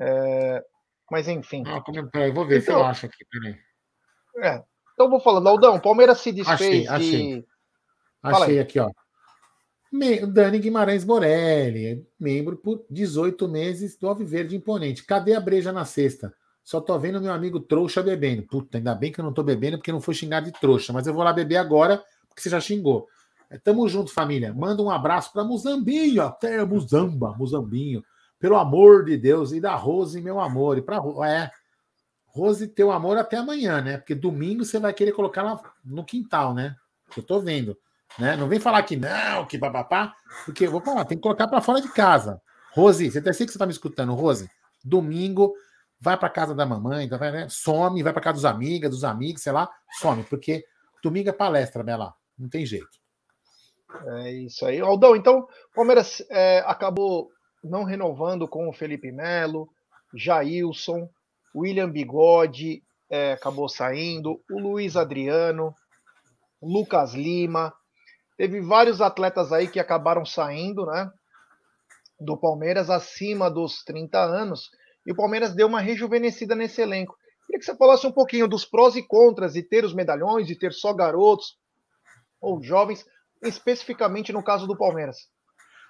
É, 0.00 0.62
mas 1.10 1.28
enfim. 1.28 1.64
Ah, 1.66 1.82
peraí, 2.10 2.30
vou 2.30 2.46
ver 2.46 2.60
então, 2.60 2.64
se 2.64 2.70
eu 2.70 2.76
então 2.76 2.86
acho 2.88 3.06
aqui. 3.06 3.24
Peraí. 3.30 3.56
É, 4.38 4.62
então 4.94 5.10
vou 5.10 5.20
falando. 5.20 5.48
Aldão, 5.48 5.80
Palmeiras 5.80 6.20
se 6.20 6.32
desfez 6.32 6.60
achei, 6.60 6.88
achei. 6.88 7.40
de. 7.40 7.46
Achei 8.22 8.60
aqui, 8.60 8.78
ó. 8.78 8.90
Dani 10.26 10.58
Guimarães 10.58 11.04
Morelli, 11.04 12.06
membro 12.20 12.56
por 12.56 12.84
18 12.90 13.48
meses 13.48 13.96
do 13.96 14.06
Alviverde 14.06 14.54
Imponente. 14.54 15.04
Cadê 15.04 15.34
a 15.34 15.40
breja 15.40 15.72
na 15.72 15.84
sexta? 15.84 16.32
Só 16.62 16.80
tô 16.80 16.98
vendo 16.98 17.20
meu 17.20 17.32
amigo 17.32 17.58
trouxa 17.58 18.02
bebendo. 18.02 18.42
Puta, 18.42 18.76
ainda 18.76 18.94
bem 18.94 19.10
que 19.10 19.18
eu 19.18 19.24
não 19.24 19.32
tô 19.32 19.42
bebendo 19.42 19.78
porque 19.78 19.90
não 19.90 20.02
foi 20.02 20.14
xingar 20.14 20.40
de 20.40 20.52
trouxa, 20.52 20.92
mas 20.92 21.06
eu 21.06 21.14
vou 21.14 21.22
lá 21.22 21.32
beber 21.32 21.56
agora 21.56 22.02
porque 22.28 22.42
você 22.42 22.50
já 22.50 22.60
xingou. 22.60 23.08
É, 23.50 23.56
tamo 23.56 23.88
junto, 23.88 24.12
família. 24.12 24.52
Manda 24.52 24.82
um 24.82 24.90
abraço 24.90 25.32
para 25.32 25.44
Muzambinho, 25.44 26.22
até 26.22 26.62
Muzamba, 26.66 27.34
Muzambinho. 27.38 28.04
Pelo 28.38 28.56
amor 28.56 29.04
de 29.04 29.16
Deus, 29.16 29.52
e 29.52 29.60
da 29.60 29.74
Rose, 29.74 30.20
meu 30.20 30.38
amor. 30.38 30.78
E 30.78 30.82
pra 30.82 30.98
é, 31.26 31.50
Rose, 32.26 32.68
teu 32.68 32.90
amor 32.90 33.18
até 33.18 33.36
amanhã, 33.36 33.80
né? 33.80 33.98
Porque 33.98 34.14
domingo 34.14 34.64
você 34.64 34.78
vai 34.78 34.92
querer 34.92 35.12
colocar 35.12 35.42
lá 35.42 35.60
no 35.84 36.04
quintal, 36.04 36.54
né? 36.54 36.76
Eu 37.16 37.22
tô 37.22 37.40
vendo. 37.40 37.76
Né? 38.18 38.36
Não 38.36 38.48
vem 38.48 38.60
falar 38.60 38.82
que 38.82 38.96
não, 38.96 39.46
que 39.46 39.58
babapá, 39.58 40.14
porque 40.44 40.66
vou 40.66 40.80
falar, 40.80 41.04
tem 41.04 41.18
que 41.18 41.22
colocar 41.22 41.48
para 41.48 41.60
fora 41.60 41.80
de 41.80 41.88
casa. 41.88 42.40
Rose, 42.72 43.10
você 43.10 43.18
até 43.18 43.32
sei 43.32 43.46
que 43.46 43.52
você 43.52 43.56
está 43.56 43.66
me 43.66 43.72
escutando, 43.72 44.14
Rose. 44.14 44.48
Domingo, 44.84 45.54
vai 46.00 46.16
para 46.16 46.30
casa 46.30 46.54
da 46.54 46.64
mamãe, 46.64 47.08
vai, 47.08 47.32
né? 47.32 47.46
some, 47.48 48.02
vai 48.02 48.12
para 48.12 48.22
casa 48.22 48.34
dos 48.34 48.44
amigos, 48.44 48.90
dos 48.90 49.04
amigos, 49.04 49.42
sei 49.42 49.52
lá, 49.52 49.68
some, 50.00 50.22
porque 50.24 50.64
domingo 51.02 51.28
é 51.28 51.32
palestra, 51.32 51.82
Bela. 51.82 52.14
Não 52.38 52.48
tem 52.48 52.64
jeito. 52.64 52.88
É 54.06 54.32
isso 54.32 54.64
aí. 54.66 54.80
Aldão, 54.80 55.16
então, 55.16 55.40
o 55.40 55.74
Palmeiras 55.74 56.22
é, 56.30 56.62
acabou 56.66 57.30
não 57.62 57.84
renovando 57.84 58.46
com 58.48 58.68
o 58.68 58.72
Felipe 58.72 59.10
Melo, 59.12 59.68
Jailson, 60.14 61.08
William 61.54 61.90
Bigode 61.90 62.82
é, 63.10 63.32
acabou 63.32 63.68
saindo, 63.68 64.40
o 64.50 64.58
Luiz 64.58 64.96
Adriano, 64.96 65.74
Lucas 66.62 67.14
Lima. 67.14 67.72
Teve 68.36 68.60
vários 68.60 69.00
atletas 69.00 69.52
aí 69.52 69.68
que 69.68 69.80
acabaram 69.80 70.24
saindo, 70.24 70.86
né? 70.86 71.10
Do 72.20 72.36
Palmeiras 72.36 72.90
acima 72.90 73.50
dos 73.50 73.82
30 73.84 74.18
anos. 74.18 74.70
E 75.06 75.12
o 75.12 75.16
Palmeiras 75.16 75.54
deu 75.54 75.66
uma 75.66 75.80
rejuvenescida 75.80 76.54
nesse 76.54 76.80
elenco. 76.80 77.16
Queria 77.46 77.58
que 77.58 77.64
você 77.64 77.76
falasse 77.76 78.06
um 78.06 78.12
pouquinho 78.12 78.46
dos 78.46 78.64
prós 78.64 78.94
e 78.94 79.02
contras 79.02 79.54
de 79.54 79.62
ter 79.62 79.84
os 79.84 79.94
medalhões, 79.94 80.46
de 80.46 80.56
ter 80.56 80.72
só 80.72 80.92
garotos 80.92 81.56
ou 82.40 82.62
jovens, 82.62 83.04
especificamente 83.42 84.32
no 84.32 84.42
caso 84.42 84.66
do 84.66 84.76
Palmeiras. 84.76 85.28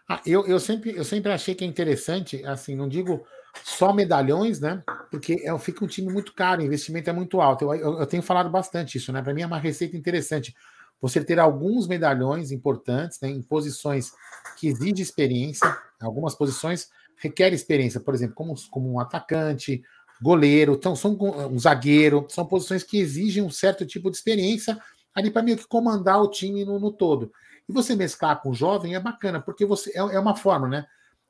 Ah, 0.09 0.20
eu, 0.24 0.46
eu, 0.46 0.59
sempre, 0.59 0.96
eu 0.96 1.04
sempre 1.04 1.30
achei 1.30 1.54
que 1.54 1.64
é 1.64 1.66
interessante, 1.66 2.42
assim, 2.46 2.74
não 2.74 2.88
digo 2.88 3.26
só 3.62 3.92
medalhões, 3.92 4.59
né? 4.59 4.82
Porque 5.11 5.42
é, 5.44 5.59
fica 5.59 5.84
um 5.84 5.88
time 5.88 6.11
muito 6.11 6.32
caro, 6.34 6.62
o 6.62 6.64
investimento 6.64 7.11
é 7.11 7.12
muito 7.12 7.40
alto. 7.40 7.64
Eu, 7.64 7.74
eu, 7.74 7.98
eu 8.00 8.06
tenho 8.06 8.22
falado 8.22 8.48
bastante 8.48 8.96
isso, 8.96 9.12
né? 9.12 9.20
Para 9.20 9.34
mim 9.34 9.42
é 9.42 9.46
uma 9.46 9.59
receita 9.59 9.96
interessante. 9.96 10.54
Você 11.00 11.22
ter 11.22 11.38
alguns 11.38 11.86
medalhões 11.86 12.50
importantes, 12.50 13.20
né, 13.20 13.28
em 13.28 13.42
posições 13.42 14.11
que 14.59 14.66
exigem 14.66 15.00
experiência, 15.00 15.76
algumas 16.00 16.34
posições 16.34 16.88
requerem 17.18 17.54
experiência, 17.54 18.00
por 18.00 18.14
exemplo, 18.14 18.34
como, 18.34 18.54
como 18.70 18.92
um 18.92 18.98
atacante, 18.98 19.82
goleiro, 20.20 20.74
então 20.74 20.96
são 20.96 21.16
um 21.50 21.59
zagueiro, 21.59 22.26
são 22.28 22.44
posições 22.44 22.82
que 22.82 22.98
exigem 22.98 23.42
um 23.42 23.50
certo 23.50 23.86
tipo 23.86 24.11
de 24.11 24.16
experiência 24.16 24.76
ali 25.14 25.30
para 25.30 25.42
meio 25.42 25.56
que 25.56 25.66
comandar 25.66 26.20
o 26.20 26.30
time 26.30 26.64
no, 26.64 26.78
no, 26.78 26.92
todo. 26.92 27.30
E 27.68 27.72
você 27.72 27.94
mesclar 27.94 28.40
com 28.40 28.50
o 28.50 28.54
jovem 28.54 28.94
é 28.94 29.00
bacana, 29.00 29.40
porque 29.40 29.66
você 29.66 29.90
é, 29.90 29.98
é 29.98 30.18
uma 30.18 30.34
forma, 30.34 30.68
né? 30.68 30.86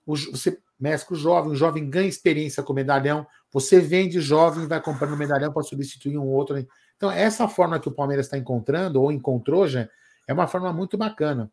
O, 0.07 0.17
você 0.17 0.59
mescla 0.79 1.17
o 1.17 1.19
jovem, 1.19 1.53
o 1.53 1.57
jovem 1.57 1.91
ganha 1.91 2.09
experiência 2.09 2.63
com 2.63 2.73
o 2.73 2.77
medalhão, 2.77 3.27
você 3.53 3.81
vende 3.81 4.21
jovem 4.21 4.65
e 4.65 4.67
vai 4.67 4.81
comprando 4.81 5.17
medalhão 5.17 5.53
para 5.53 5.63
substituir 5.63 6.17
um 6.17 6.27
outro. 6.27 6.65
Então, 6.97 7.11
essa 7.11 7.49
forma 7.49 7.79
que 7.81 7.89
o 7.89 7.93
Palmeiras 7.93 8.27
está 8.27 8.39
encontrando, 8.39 9.01
ou 9.03 9.11
encontrou 9.11 9.67
já, 9.67 9.89
é 10.27 10.33
uma 10.33 10.47
forma 10.47 10.73
muito 10.73 10.97
bacana. 10.97 11.51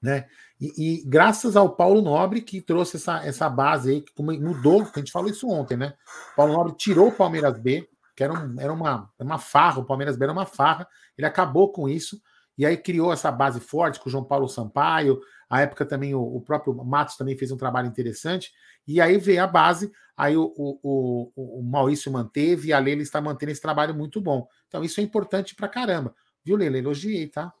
Né? 0.00 0.26
E, 0.60 0.72
e, 0.76 1.04
graças 1.06 1.54
ao 1.54 1.76
Paulo 1.76 2.02
Nobre 2.02 2.40
que 2.40 2.60
trouxe 2.60 2.96
essa, 2.96 3.24
essa 3.24 3.48
base 3.48 3.90
aí, 3.90 4.00
que 4.00 4.20
mudou, 4.20 4.82
a 4.82 4.98
gente 4.98 5.12
falou 5.12 5.30
isso 5.30 5.48
ontem, 5.48 5.76
né? 5.76 5.94
O 6.32 6.36
Paulo 6.36 6.52
Nobre 6.54 6.74
tirou 6.76 7.08
o 7.08 7.12
Palmeiras 7.12 7.56
B, 7.58 7.88
que 8.16 8.24
era, 8.24 8.32
um, 8.32 8.60
era 8.60 8.72
uma, 8.72 9.08
uma 9.18 9.38
farra, 9.38 9.80
o 9.80 9.84
Palmeiras 9.84 10.16
B 10.16 10.24
era 10.24 10.32
uma 10.32 10.44
farra, 10.44 10.88
ele 11.16 11.26
acabou 11.26 11.70
com 11.70 11.88
isso, 11.88 12.20
e 12.62 12.66
aí 12.66 12.76
criou 12.76 13.12
essa 13.12 13.28
base 13.28 13.58
forte 13.58 13.98
com 13.98 14.08
o 14.08 14.12
João 14.12 14.22
Paulo 14.22 14.48
Sampaio, 14.48 15.20
a 15.50 15.62
época 15.62 15.84
também 15.84 16.14
o, 16.14 16.22
o 16.22 16.40
próprio 16.40 16.72
Matos 16.72 17.16
também 17.16 17.36
fez 17.36 17.50
um 17.50 17.56
trabalho 17.56 17.88
interessante, 17.88 18.52
e 18.86 19.00
aí 19.00 19.18
veio 19.18 19.42
a 19.42 19.48
base, 19.48 19.90
aí 20.16 20.36
o, 20.36 20.54
o, 20.56 21.32
o, 21.34 21.60
Maurício 21.60 22.12
manteve, 22.12 22.68
e 22.68 22.72
a 22.72 22.78
Leila 22.78 23.02
está 23.02 23.20
mantendo 23.20 23.50
esse 23.50 23.60
trabalho 23.60 23.92
muito 23.92 24.20
bom. 24.20 24.46
Então 24.68 24.84
isso 24.84 25.00
é 25.00 25.02
importante 25.02 25.56
pra 25.56 25.66
caramba. 25.66 26.14
Viu, 26.44 26.56
Leila? 26.56 26.78
Elogiei, 26.78 27.26
tá? 27.26 27.52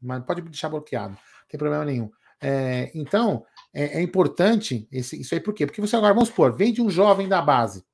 Mas 0.00 0.24
pode 0.24 0.42
deixar 0.42 0.70
bloqueado, 0.70 1.12
não 1.12 1.48
tem 1.48 1.56
problema 1.56 1.84
nenhum. 1.84 2.10
É, 2.40 2.90
então, 2.96 3.46
é, 3.72 4.00
é 4.00 4.02
importante 4.02 4.88
esse, 4.90 5.20
isso 5.20 5.36
aí, 5.36 5.40
por 5.40 5.54
quê? 5.54 5.66
Porque 5.66 5.80
você 5.80 5.94
agora, 5.94 6.12
vamos 6.14 6.30
supor, 6.30 6.52
vende 6.52 6.82
um 6.82 6.90
jovem 6.90 7.28
da 7.28 7.40
base, 7.40 7.84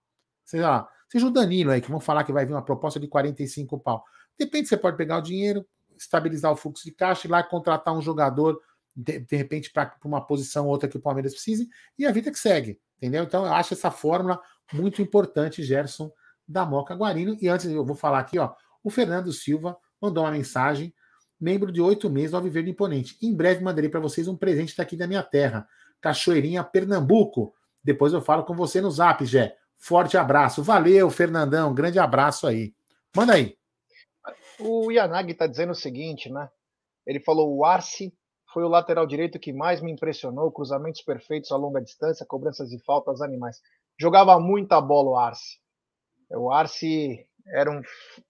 sei 0.46 0.62
lá, 0.62 0.88
seja 1.10 1.26
o 1.26 1.30
Danilo 1.30 1.72
aí, 1.72 1.82
que 1.82 1.90
vão 1.90 2.00
falar 2.00 2.24
que 2.24 2.32
vai 2.32 2.46
vir 2.46 2.54
uma 2.54 2.64
proposta 2.64 2.98
de 2.98 3.06
45 3.06 3.78
pau. 3.78 4.02
Depende, 4.38 4.66
você 4.66 4.78
pode 4.78 4.96
pegar 4.96 5.18
o 5.18 5.22
dinheiro, 5.22 5.66
estabilizar 6.02 6.52
o 6.52 6.56
fluxo 6.56 6.84
de 6.84 6.92
caixa 6.92 7.26
e 7.26 7.30
lá 7.30 7.42
contratar 7.42 7.94
um 7.94 8.02
jogador, 8.02 8.60
de, 8.94 9.20
de 9.20 9.36
repente, 9.36 9.70
para 9.70 9.94
uma 10.04 10.20
posição 10.20 10.66
ou 10.66 10.70
outra 10.70 10.88
que 10.88 10.96
o 10.96 11.00
Palmeiras 11.00 11.32
precise, 11.32 11.68
e 11.98 12.06
a 12.06 12.12
vida 12.12 12.30
que 12.30 12.38
segue, 12.38 12.80
entendeu? 12.96 13.24
Então, 13.24 13.44
eu 13.44 13.52
acho 13.52 13.74
essa 13.74 13.90
fórmula 13.90 14.40
muito 14.72 15.00
importante, 15.02 15.62
Gerson, 15.62 16.10
da 16.46 16.64
Moca 16.64 16.94
Guarino. 16.94 17.36
E 17.40 17.48
antes, 17.48 17.66
eu 17.66 17.84
vou 17.84 17.96
falar 17.96 18.20
aqui, 18.20 18.38
ó, 18.38 18.52
o 18.82 18.90
Fernando 18.90 19.32
Silva 19.32 19.76
mandou 20.00 20.24
uma 20.24 20.30
mensagem 20.30 20.94
membro 21.40 21.70
de 21.70 21.80
oito 21.80 22.10
meses 22.10 22.32
do 22.32 22.36
Alviverde 22.36 22.70
Imponente. 22.70 23.16
Em 23.22 23.34
breve 23.34 23.62
mandarei 23.62 23.88
para 23.88 24.00
vocês 24.00 24.26
um 24.26 24.36
presente 24.36 24.76
daqui 24.76 24.96
da 24.96 25.06
minha 25.06 25.22
terra, 25.22 25.68
Cachoeirinha, 26.00 26.64
Pernambuco. 26.64 27.54
Depois 27.82 28.12
eu 28.12 28.20
falo 28.20 28.44
com 28.44 28.54
você 28.54 28.80
no 28.80 28.90
zap, 28.90 29.24
Jé. 29.24 29.56
Forte 29.76 30.16
abraço. 30.16 30.62
Valeu, 30.62 31.08
Fernandão. 31.10 31.72
Grande 31.72 31.98
abraço 31.98 32.46
aí. 32.46 32.74
Manda 33.14 33.34
aí. 33.34 33.57
O 34.60 34.90
Yanagi 34.90 35.32
está 35.32 35.46
dizendo 35.46 35.72
o 35.72 35.76
seguinte, 35.76 36.30
né? 36.30 36.50
Ele 37.06 37.20
falou: 37.20 37.56
o 37.56 37.64
Arce 37.64 38.12
foi 38.52 38.64
o 38.64 38.68
lateral 38.68 39.06
direito 39.06 39.38
que 39.38 39.52
mais 39.52 39.80
me 39.80 39.92
impressionou, 39.92 40.50
cruzamentos 40.50 41.02
perfeitos 41.02 41.52
a 41.52 41.56
longa 41.56 41.80
distância, 41.80 42.26
cobranças 42.26 42.70
de 42.70 42.78
faltas 42.84 43.20
animais. 43.20 43.60
Jogava 43.98 44.38
muita 44.38 44.80
bola 44.80 45.10
o 45.10 45.16
Arce. 45.16 45.58
O 46.30 46.50
Arce 46.50 47.26
era 47.46 47.70
um, 47.70 47.82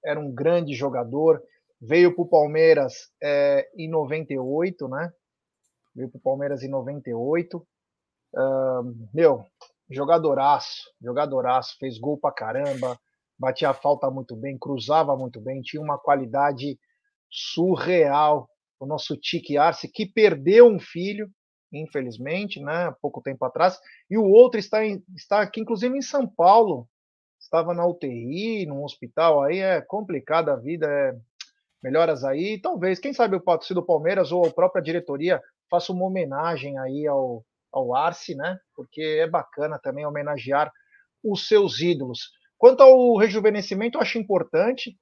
era 0.04 0.20
um 0.20 0.32
grande 0.32 0.74
jogador, 0.74 1.42
veio 1.80 2.14
para 2.14 2.22
o 2.22 2.28
Palmeiras 2.28 3.10
é, 3.22 3.68
em 3.76 3.88
98, 3.88 4.88
né? 4.88 5.12
Veio 5.94 6.08
para 6.08 6.18
o 6.18 6.22
Palmeiras 6.22 6.62
em 6.62 6.68
98. 6.68 7.58
Uh, 8.34 9.08
meu, 9.14 9.44
jogadoraço, 9.90 10.92
jogadoraço, 11.00 11.76
fez 11.78 11.98
gol 11.98 12.18
pra 12.18 12.30
caramba, 12.30 12.98
batia 13.38 13.70
a 13.70 13.74
falta 13.74 14.10
muito 14.10 14.34
bem, 14.34 14.58
cruzava 14.58 15.16
muito 15.16 15.40
bem, 15.40 15.62
tinha 15.62 15.82
uma 15.82 15.98
qualidade 15.98 16.78
surreal. 17.30 18.48
O 18.80 18.86
nosso 18.86 19.16
Tique 19.16 19.56
Arce, 19.56 19.90
que 19.90 20.06
perdeu 20.06 20.66
um 20.66 20.78
filho, 20.78 21.30
infelizmente, 21.72 22.60
né, 22.60 22.94
pouco 23.02 23.20
tempo 23.20 23.44
atrás, 23.44 23.78
e 24.08 24.16
o 24.16 24.24
outro 24.24 24.58
está, 24.58 24.84
em, 24.84 25.02
está 25.16 25.40
aqui, 25.40 25.60
inclusive, 25.60 25.96
em 25.96 26.02
São 26.02 26.26
Paulo. 26.26 26.88
Estava 27.40 27.72
na 27.72 27.86
UTI, 27.86 28.66
num 28.66 28.82
hospital, 28.82 29.42
aí 29.42 29.58
é 29.58 29.80
complicada 29.80 30.52
a 30.52 30.56
vida, 30.56 30.86
é 30.86 31.14
melhoras 31.82 32.24
aí. 32.24 32.60
Talvez, 32.60 32.98
quem 32.98 33.12
sabe 33.12 33.36
o 33.36 33.40
patrocínio 33.40 33.80
do 33.80 33.86
Palmeiras 33.86 34.32
ou 34.32 34.46
a 34.46 34.50
própria 34.50 34.82
diretoria 34.82 35.40
faça 35.70 35.92
uma 35.92 36.04
homenagem 36.04 36.78
aí 36.78 37.06
ao, 37.06 37.44
ao 37.72 37.94
Arce, 37.94 38.34
né? 38.34 38.58
Porque 38.74 39.00
é 39.00 39.28
bacana 39.28 39.78
também 39.78 40.06
homenagear 40.06 40.72
os 41.22 41.46
seus 41.46 41.80
ídolos. 41.80 42.30
Quanto 42.58 42.82
ao 42.82 43.16
rejuvenescimento, 43.16 43.96
eu 43.96 44.02
acho 44.02 44.18
importante. 44.18 44.96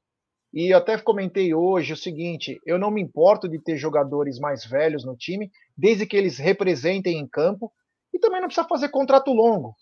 E 0.52 0.72
até 0.72 0.96
comentei 0.98 1.54
hoje 1.54 1.92
o 1.92 1.96
seguinte: 1.96 2.60
eu 2.64 2.78
não 2.78 2.90
me 2.90 3.02
importo 3.02 3.48
de 3.48 3.58
ter 3.58 3.76
jogadores 3.76 4.38
mais 4.38 4.64
velhos 4.64 5.04
no 5.04 5.16
time, 5.16 5.50
desde 5.76 6.06
que 6.06 6.16
eles 6.16 6.38
representem 6.38 7.18
em 7.18 7.26
campo. 7.26 7.72
E 8.12 8.18
também 8.18 8.40
não 8.40 8.48
precisa 8.48 8.68
fazer 8.68 8.90
contrato 8.90 9.32
longo. 9.32 9.74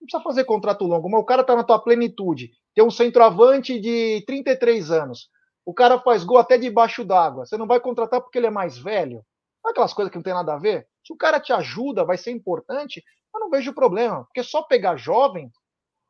Não 0.00 0.06
precisa 0.06 0.22
fazer 0.22 0.44
contrato 0.44 0.84
longo. 0.84 1.08
Mas 1.08 1.20
o 1.20 1.24
cara 1.24 1.44
tá 1.44 1.54
na 1.54 1.64
tua 1.64 1.78
plenitude. 1.78 2.50
Tem 2.74 2.84
um 2.84 2.90
centroavante 2.90 3.78
de 3.80 4.24
33 4.26 4.90
anos. 4.90 5.28
O 5.64 5.74
cara 5.74 5.98
faz 5.98 6.22
gol 6.22 6.38
até 6.38 6.56
debaixo 6.56 7.04
d'água. 7.04 7.44
Você 7.44 7.56
não 7.56 7.66
vai 7.66 7.80
contratar 7.80 8.20
porque 8.20 8.38
ele 8.38 8.46
é 8.46 8.50
mais 8.50 8.78
velho? 8.78 9.22
Aquelas 9.64 9.92
coisas 9.92 10.10
que 10.10 10.16
não 10.16 10.22
tem 10.22 10.32
nada 10.32 10.54
a 10.54 10.58
ver? 10.58 10.86
Se 11.04 11.12
o 11.12 11.16
cara 11.16 11.40
te 11.40 11.52
ajuda, 11.52 12.04
vai 12.04 12.16
ser 12.16 12.30
importante, 12.30 13.02
eu 13.34 13.40
não 13.40 13.50
vejo 13.50 13.74
problema. 13.74 14.24
Porque 14.24 14.42
só 14.44 14.62
pegar 14.62 14.96
jovem, 14.96 15.50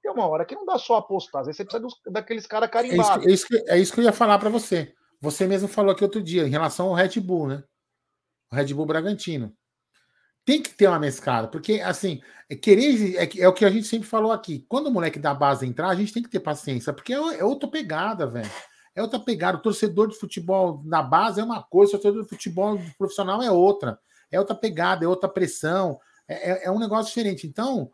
tem 0.06 0.12
uma 0.12 0.26
hora 0.26 0.44
que 0.44 0.54
não 0.54 0.64
dá 0.64 0.78
só 0.78 0.96
apostar. 0.96 1.40
Às 1.40 1.46
vezes 1.48 1.56
você 1.56 1.64
precisa 1.64 1.82
dos, 1.82 2.00
daqueles 2.12 2.46
caras 2.46 2.70
carimbados. 2.70 3.26
É 3.26 3.30
isso, 3.30 3.46
que, 3.46 3.64
é 3.68 3.78
isso 3.78 3.92
que 3.92 4.00
eu 4.00 4.04
ia 4.04 4.12
falar 4.12 4.38
para 4.38 4.48
você. 4.48 4.94
Você 5.20 5.46
mesmo 5.46 5.66
falou 5.66 5.90
aqui 5.90 6.04
outro 6.04 6.22
dia, 6.22 6.46
em 6.46 6.50
relação 6.50 6.88
ao 6.88 6.94
Red 6.94 7.18
Bull, 7.20 7.48
né? 7.48 7.64
O 8.52 8.54
Red 8.54 8.72
Bull 8.72 8.86
Bragantino. 8.86 9.52
Tem 10.44 10.62
que 10.62 10.70
ter 10.70 10.86
uma 10.86 11.00
mesclada, 11.00 11.48
porque 11.48 11.80
assim, 11.80 12.20
é 12.48 12.54
querer 12.54 13.16
é, 13.16 13.40
é, 13.40 13.48
o 13.48 13.52
que 13.52 13.64
a 13.64 13.70
gente 13.70 13.88
sempre 13.88 14.06
falou 14.06 14.30
aqui. 14.30 14.64
Quando 14.68 14.86
o 14.86 14.92
moleque 14.92 15.18
da 15.18 15.34
base 15.34 15.66
entrar, 15.66 15.88
a 15.88 15.94
gente 15.94 16.12
tem 16.12 16.22
que 16.22 16.28
ter 16.28 16.38
paciência, 16.38 16.92
porque 16.92 17.12
é, 17.12 17.16
é 17.16 17.44
outra 17.44 17.68
pegada, 17.68 18.26
velho 18.28 18.48
é 18.96 19.02
outra 19.02 19.20
pegada. 19.20 19.58
O 19.58 19.60
torcedor 19.60 20.08
de 20.08 20.16
futebol 20.16 20.80
na 20.84 21.02
base 21.02 21.38
é 21.38 21.44
uma 21.44 21.62
coisa, 21.62 21.96
o 21.96 22.00
torcedor 22.00 22.22
de 22.22 22.30
futebol 22.30 22.80
profissional 22.96 23.42
é 23.42 23.50
outra. 23.50 24.00
É 24.32 24.40
outra 24.40 24.54
pegada, 24.54 25.04
é 25.04 25.08
outra 25.08 25.28
pressão, 25.28 26.00
é, 26.26 26.52
é, 26.52 26.64
é 26.64 26.70
um 26.70 26.78
negócio 26.78 27.08
diferente. 27.08 27.46
Então, 27.46 27.90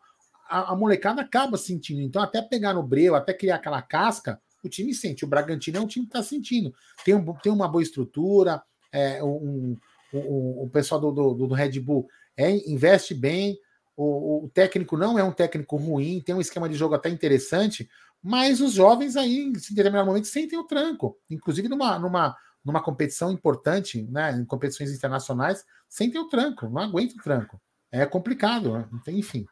a, 0.53 0.71
a, 0.71 0.75
molecada 0.75 1.21
acaba 1.21 1.57
sentindo. 1.57 2.01
Então, 2.01 2.21
até 2.21 2.39
pegar 2.41 2.75
no 2.75 2.83
breu, 2.83 3.15
até 3.15 3.33
criar 3.33 3.55
aquela 3.55 3.81
casca, 3.81 4.39
o 4.63 4.69
time 4.69 4.93
sente. 4.93 5.25
O 5.25 5.27
Bragantino 5.27 5.79
é 5.79 5.81
um 5.81 5.87
time 5.87 6.05
que 6.05 6.11
está 6.11 6.21
sentindo. 6.21 6.71
Tem, 7.03 7.15
um, 7.15 7.33
tem 7.33 7.51
uma 7.51 7.67
boa 7.67 7.81
estrutura, 7.81 8.61
é, 8.91 9.23
um, 9.23 9.75
um, 10.13 10.63
o 10.63 10.69
pessoal 10.71 11.01
do, 11.01 11.11
do, 11.11 11.47
do, 11.47 11.53
Red 11.55 11.79
Bull 11.79 12.07
é, 12.37 12.51
investe 12.69 13.15
bem. 13.15 13.57
O, 13.97 14.45
o 14.45 14.49
técnico 14.49 14.95
não 14.95 15.17
é 15.17 15.23
um 15.23 15.31
técnico 15.31 15.75
ruim, 15.75 16.21
tem 16.21 16.35
um 16.35 16.41
esquema 16.41 16.69
de 16.69 16.75
jogo 16.75 16.93
até 16.93 17.09
interessante, 17.09 17.89
mas 18.21 18.61
os 18.61 18.73
jovens 18.73 19.15
aí, 19.15 19.39
em 19.39 19.51
determinado 19.51 20.05
momento, 20.05 20.27
sentem 20.27 20.57
o 20.57 20.65
tranco. 20.65 21.17
Inclusive 21.29 21.67
numa, 21.67 21.97
numa, 21.97 22.35
numa 22.63 22.81
competição 22.81 23.31
importante, 23.31 24.03
né, 24.03 24.31
em 24.31 24.45
competições 24.45 24.91
internacionais, 24.91 25.65
sentem 25.89 26.21
o 26.21 26.27
tranco, 26.27 26.69
não 26.69 26.81
aguenta 26.81 27.15
o 27.15 27.23
tranco. 27.23 27.59
É 27.91 28.05
complicado, 28.05 28.73
né? 28.73 28.87
enfim. 29.07 29.45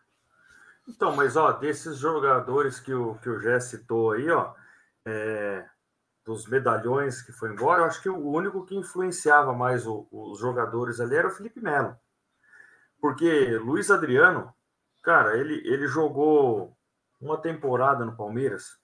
Então, 0.92 1.16
mas 1.16 1.38
ó, 1.38 1.54
desses 1.54 1.98
jogadores 1.98 2.80
que 2.80 2.94
o, 2.94 3.16
que 3.16 3.30
o 3.30 3.40
Gé 3.40 3.60
citou 3.62 4.12
aí, 4.12 4.30
ó, 4.30 4.54
é, 5.06 5.66
dos 6.26 6.46
medalhões 6.48 7.22
que 7.22 7.32
foi 7.32 7.50
embora, 7.52 7.82
eu 7.82 7.86
acho 7.86 8.02
que 8.02 8.10
o 8.10 8.28
único 8.28 8.66
que 8.66 8.76
influenciava 8.76 9.54
mais 9.54 9.88
o, 9.88 10.06
os 10.12 10.40
jogadores 10.40 11.00
ali 11.00 11.16
era 11.16 11.30
o 11.30 11.32
Felipe 11.32 11.62
Melo. 11.62 11.96
Porque 13.00 13.58
Luiz 13.58 13.90
Adriano, 13.90 14.54
cara, 15.02 15.38
ele, 15.38 15.66
ele 15.66 15.88
jogou 15.88 16.78
uma 17.22 17.38
temporada 17.38 18.04
no 18.04 18.18
Palmeiras, 18.18 18.78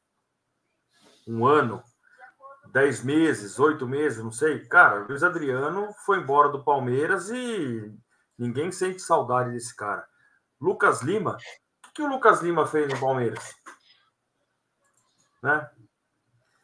um 1.27 1.45
ano, 1.45 1.83
dez 2.71 3.03
meses, 3.03 3.59
oito 3.59 3.85
meses, 3.85 4.23
não 4.23 4.31
sei. 4.31 4.65
Cara, 4.65 5.05
Luiz 5.05 5.23
Adriano 5.23 5.91
foi 6.05 6.19
embora 6.19 6.49
do 6.49 6.63
Palmeiras 6.63 7.29
e 7.29 7.93
ninguém 8.37 8.71
sente 8.71 9.01
saudade 9.01 9.51
desse 9.51 9.75
cara. 9.75 10.07
Lucas 10.59 11.01
Lima, 11.01 11.37
que, 11.97 12.03
o 12.03 12.07
Lucas 12.07 12.41
Lima 12.41 12.67
fez 12.67 12.87
no 12.87 12.99
Palmeiras? 12.99 13.55
Né? 15.41 15.67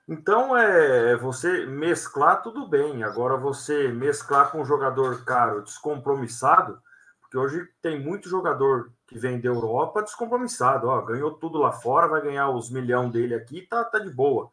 Então 0.07 0.55
é, 0.55 1.13
é 1.13 1.15
você 1.15 1.65
mesclar 1.65 2.43
tudo 2.43 2.67
bem. 2.67 3.03
Agora 3.03 3.35
você 3.35 3.87
mesclar 3.87 4.51
com 4.51 4.61
um 4.61 4.65
jogador 4.65 5.25
caro, 5.25 5.63
descompromissado, 5.63 6.79
porque 7.19 7.37
hoje 7.37 7.67
tem 7.81 7.99
muito 7.99 8.29
jogador 8.29 8.91
que 9.07 9.17
vem 9.17 9.41
da 9.41 9.47
Europa 9.47 10.03
descompromissado, 10.03 10.87
ó, 10.87 11.01
ganhou 11.01 11.33
tudo 11.33 11.57
lá 11.57 11.71
fora, 11.71 12.07
vai 12.07 12.21
ganhar 12.21 12.49
os 12.49 12.69
milhão 12.69 13.09
dele 13.09 13.33
aqui, 13.33 13.63
tá, 13.63 13.83
tá 13.83 13.97
de 13.97 14.09
boa. 14.09 14.51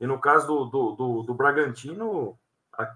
E 0.00 0.06
no 0.06 0.18
caso 0.18 0.46
do, 0.46 0.64
do, 0.64 0.92
do, 0.92 1.22
do 1.24 1.34
Bragantino, 1.34 2.38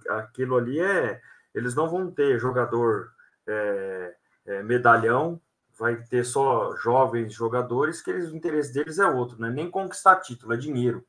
aquilo 0.09 0.57
ali 0.57 0.81
é. 0.81 1.21
Eles 1.55 1.75
não 1.75 1.89
vão 1.89 2.11
ter 2.11 2.39
jogador 2.39 3.11
é, 3.47 4.15
é, 4.47 4.63
medalhão, 4.63 5.41
vai 5.81 5.97
ter 5.97 6.25
só 6.25 6.77
jovens 6.77 7.33
jogadores 7.33 8.03
que 8.03 8.11
eles, 8.11 8.31
o 8.31 8.37
interesse 8.37 8.71
deles 8.71 8.99
é 8.99 9.07
outro, 9.07 9.41
né? 9.41 9.49
Nem 9.49 9.71
conquistar 9.71 10.17
título, 10.17 10.53
é 10.53 10.57
dinheiro. 10.59 11.03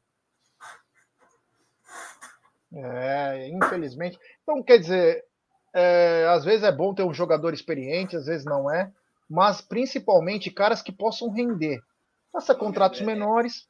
É, 2.73 3.49
infelizmente. 3.49 4.17
Então, 4.41 4.63
quer 4.63 4.77
dizer, 4.77 5.25
é, 5.73 6.25
às 6.29 6.45
vezes 6.45 6.63
é 6.63 6.71
bom 6.71 6.93
ter 6.93 7.03
um 7.03 7.13
jogador 7.13 7.53
experiente, 7.53 8.15
às 8.15 8.27
vezes 8.27 8.45
não 8.45 8.71
é, 8.73 8.89
mas 9.29 9.59
principalmente 9.59 10.49
caras 10.49 10.81
que 10.81 10.91
possam 10.91 11.29
render. 11.29 11.83
Faça 12.31 12.55
contratos 12.55 13.01
menores, 13.01 13.67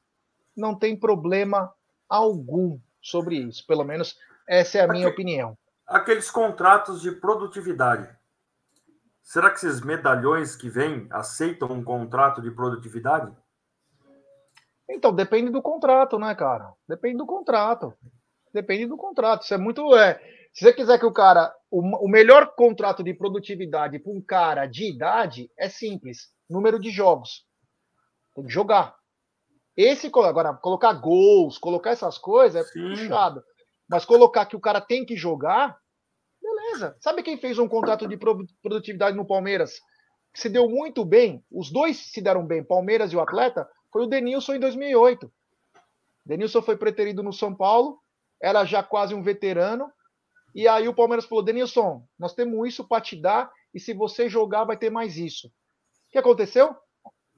não 0.56 0.76
tem 0.76 0.96
problema 0.96 1.74
algum 2.08 2.80
sobre 3.02 3.38
isso. 3.38 3.66
Pelo 3.66 3.84
menos 3.84 4.20
essa 4.48 4.78
é 4.78 4.82
a 4.82 4.88
minha 4.88 5.08
opinião. 5.08 5.58
Aqueles 5.88 6.30
contratos 6.30 7.02
de 7.02 7.12
produtividade. 7.12 8.08
Será 9.22 9.50
que 9.50 9.58
esses 9.58 9.82
medalhões 9.82 10.56
que 10.56 10.70
vêm 10.70 11.08
aceitam 11.12 11.70
um 11.72 11.84
contrato 11.84 12.42
de 12.42 12.52
produtividade? 12.52 13.32
Então, 14.90 15.14
depende 15.14 15.50
do 15.50 15.62
contrato, 15.62 16.20
né, 16.20 16.36
cara? 16.36 16.74
Depende 16.88 17.18
do 17.18 17.26
contrato. 17.26 17.94
Depende 18.54 18.88
do 18.88 18.98
contrato. 18.98 19.44
Isso 19.44 19.54
é 19.54 19.58
muito. 19.58 19.96
É, 19.96 20.20
se 20.54 20.66
você 20.66 20.74
quiser 20.74 21.00
que 21.00 21.06
o 21.06 21.14
cara. 21.14 21.54
O, 21.70 22.06
o 22.06 22.10
melhor 22.10 22.54
contrato 22.56 23.02
de 23.02 23.14
produtividade 23.14 23.98
para 23.98 24.12
um 24.12 24.22
cara 24.22 24.66
de 24.66 24.90
idade 24.90 25.50
é 25.58 25.70
simples: 25.70 26.30
número 26.50 26.80
de 26.80 26.90
jogos. 26.90 27.46
Tem 28.36 28.46
que 28.46 28.52
jogar. 28.52 28.96
Esse, 29.76 30.08
agora, 30.08 30.54
colocar 30.54 30.92
gols, 30.94 31.58
colocar 31.58 31.92
essas 31.92 32.18
coisas 32.18 32.66
é 32.66 32.70
Sim. 32.70 32.90
puxado. 32.90 33.42
Mas 33.90 34.04
colocar 34.04 34.46
que 34.46 34.56
o 34.56 34.60
cara 34.60 34.82
tem 34.82 35.06
que 35.06 35.16
jogar, 35.16 35.78
beleza. 36.72 36.96
Sabe 37.00 37.24
quem 37.24 37.38
fez 37.38 37.60
um 37.60 37.68
contrato 37.68 38.08
de 38.08 38.18
produtividade 38.62 39.16
no 39.16 39.26
Palmeiras? 39.26 39.80
Que 40.34 40.40
se 40.40 40.50
deu 40.50 40.70
muito 40.70 41.04
bem, 41.04 41.44
os 41.52 41.70
dois 41.72 41.98
se 41.98 42.22
deram 42.22 42.46
bem, 42.46 42.64
Palmeiras 42.64 43.12
e 43.12 43.16
o 43.16 43.22
atleta, 43.22 43.68
foi 43.92 44.04
o 44.04 44.08
Denilson 44.08 44.54
em 44.54 44.60
2008. 44.60 45.32
Denilson 46.26 46.62
foi 46.62 46.78
preterido 46.78 47.22
no 47.22 47.34
São 47.34 47.54
Paulo, 47.54 48.00
era 48.42 48.64
já 48.64 48.82
quase 48.82 49.14
um 49.14 49.22
veterano, 49.22 49.92
e 50.56 50.68
aí 50.68 50.88
o 50.88 50.94
Palmeiras 50.94 51.26
falou: 51.26 51.44
Denilson, 51.44 52.06
nós 52.18 52.34
temos 52.34 52.68
isso 52.68 52.88
para 52.88 53.02
te 53.02 53.16
dar, 53.16 53.52
e 53.74 53.80
se 53.80 53.94
você 53.94 54.30
jogar, 54.30 54.64
vai 54.64 54.78
ter 54.78 54.90
mais 54.90 55.18
isso. 55.18 55.48
O 55.48 56.12
que 56.12 56.18
aconteceu? 56.18 56.76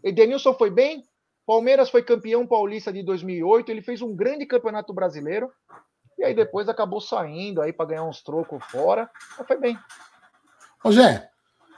Denilson 0.04 0.54
foi 0.54 0.70
bem, 0.70 1.04
Palmeiras 1.46 1.90
foi 1.90 2.04
campeão 2.04 2.46
paulista 2.46 2.92
de 2.94 3.02
2008, 3.04 3.70
ele 3.70 3.82
fez 3.82 4.02
um 4.02 4.16
grande 4.16 4.46
campeonato 4.46 4.94
brasileiro 4.94 5.52
e 6.18 6.24
aí 6.24 6.34
depois 6.34 6.70
acabou 6.70 7.02
saindo 7.02 7.62
aí 7.62 7.74
para 7.74 7.88
ganhar 7.88 8.04
uns 8.04 8.22
trocos 8.22 8.64
fora, 8.66 9.10
mas 9.38 9.48
foi 9.48 9.58
bem. 9.58 9.78
Ô 10.84 10.92
Zé, 10.92 11.30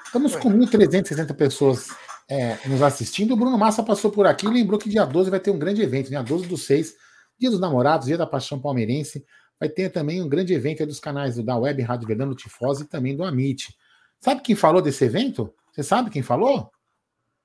estamos 0.05 0.33
foi. 0.33 0.41
com 0.41 0.49
1.360 0.49 1.36
pessoas 1.36 1.88
é, 2.29 2.57
nos 2.65 2.81
assistindo. 2.81 3.33
O 3.33 3.38
Bruno 3.38 3.57
Massa 3.57 3.83
passou 3.83 4.11
por 4.11 4.25
aqui 4.25 4.47
e 4.47 4.49
lembrou 4.49 4.79
que 4.79 4.89
dia 4.89 5.05
12 5.05 5.29
vai 5.29 5.39
ter 5.39 5.51
um 5.51 5.59
grande 5.59 5.81
evento, 5.81 6.09
dia 6.09 6.21
12 6.21 6.47
do 6.47 6.57
6, 6.57 6.93
dia 7.39 7.49
dos 7.49 7.59
namorados, 7.59 8.07
dia 8.07 8.17
da 8.17 8.25
paixão 8.25 8.59
palmeirense. 8.59 9.25
Vai 9.59 9.69
ter 9.69 9.89
também 9.89 10.21
um 10.21 10.27
grande 10.27 10.53
evento 10.53 10.86
dos 10.86 10.99
canais 10.99 11.38
da 11.38 11.57
Web 11.57 11.81
Rádio 11.81 12.07
Verdão, 12.07 12.36
Tifose 12.36 12.83
e 12.83 12.88
também 12.88 13.15
do 13.15 13.23
Amit. 13.23 13.75
Sabe 14.19 14.41
quem 14.41 14.55
falou 14.55 14.81
desse 14.81 15.05
evento? 15.05 15.53
Você 15.71 15.83
sabe 15.83 16.09
quem 16.09 16.21
falou? 16.21 16.71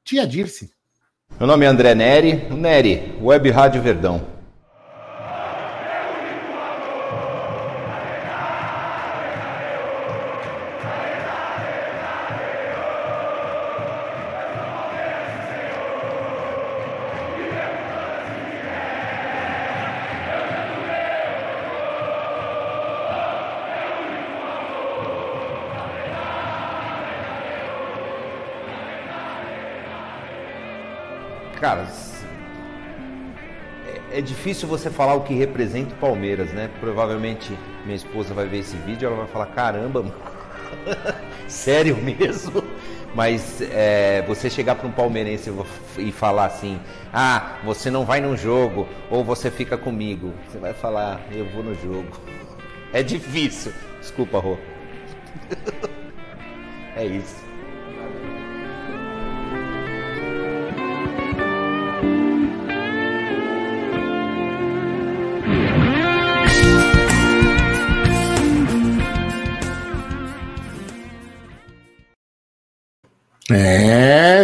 Tia 0.04 0.26
Dirce. 0.26 0.72
Meu 1.38 1.46
nome 1.46 1.64
é 1.64 1.68
André 1.68 1.94
Neri, 1.94 2.50
Neri, 2.52 3.16
Web 3.22 3.50
Rádio 3.50 3.80
Verdão. 3.80 4.39
Difícil 34.40 34.66
você 34.66 34.88
falar 34.88 35.14
o 35.14 35.20
que 35.20 35.34
representa 35.34 35.94
o 35.94 35.98
Palmeiras, 35.98 36.50
né? 36.54 36.70
Provavelmente 36.80 37.52
minha 37.84 37.94
esposa 37.94 38.32
vai 38.32 38.46
ver 38.46 38.60
esse 38.60 38.74
vídeo, 38.74 39.06
ela 39.06 39.16
vai 39.16 39.26
falar: 39.26 39.46
caramba, 39.46 40.02
mano. 40.02 40.14
sério 41.46 41.94
mesmo? 41.98 42.64
Mas 43.14 43.60
é, 43.60 44.24
você 44.26 44.48
chegar 44.48 44.76
para 44.76 44.88
um 44.88 44.92
palmeirense 44.92 45.52
e 45.98 46.10
falar 46.10 46.46
assim: 46.46 46.80
ah, 47.12 47.58
você 47.62 47.90
não 47.90 48.06
vai 48.06 48.22
no 48.22 48.34
jogo 48.34 48.88
ou 49.10 49.22
você 49.22 49.50
fica 49.50 49.76
comigo, 49.76 50.32
você 50.48 50.56
vai 50.56 50.72
falar: 50.72 51.20
eu 51.30 51.44
vou 51.50 51.62
no 51.62 51.74
jogo. 51.74 52.08
É 52.92 53.04
difícil. 53.04 53.72
Desculpa, 54.00 54.40
Rô. 54.40 54.56
é 56.96 57.04
isso. 57.06 57.36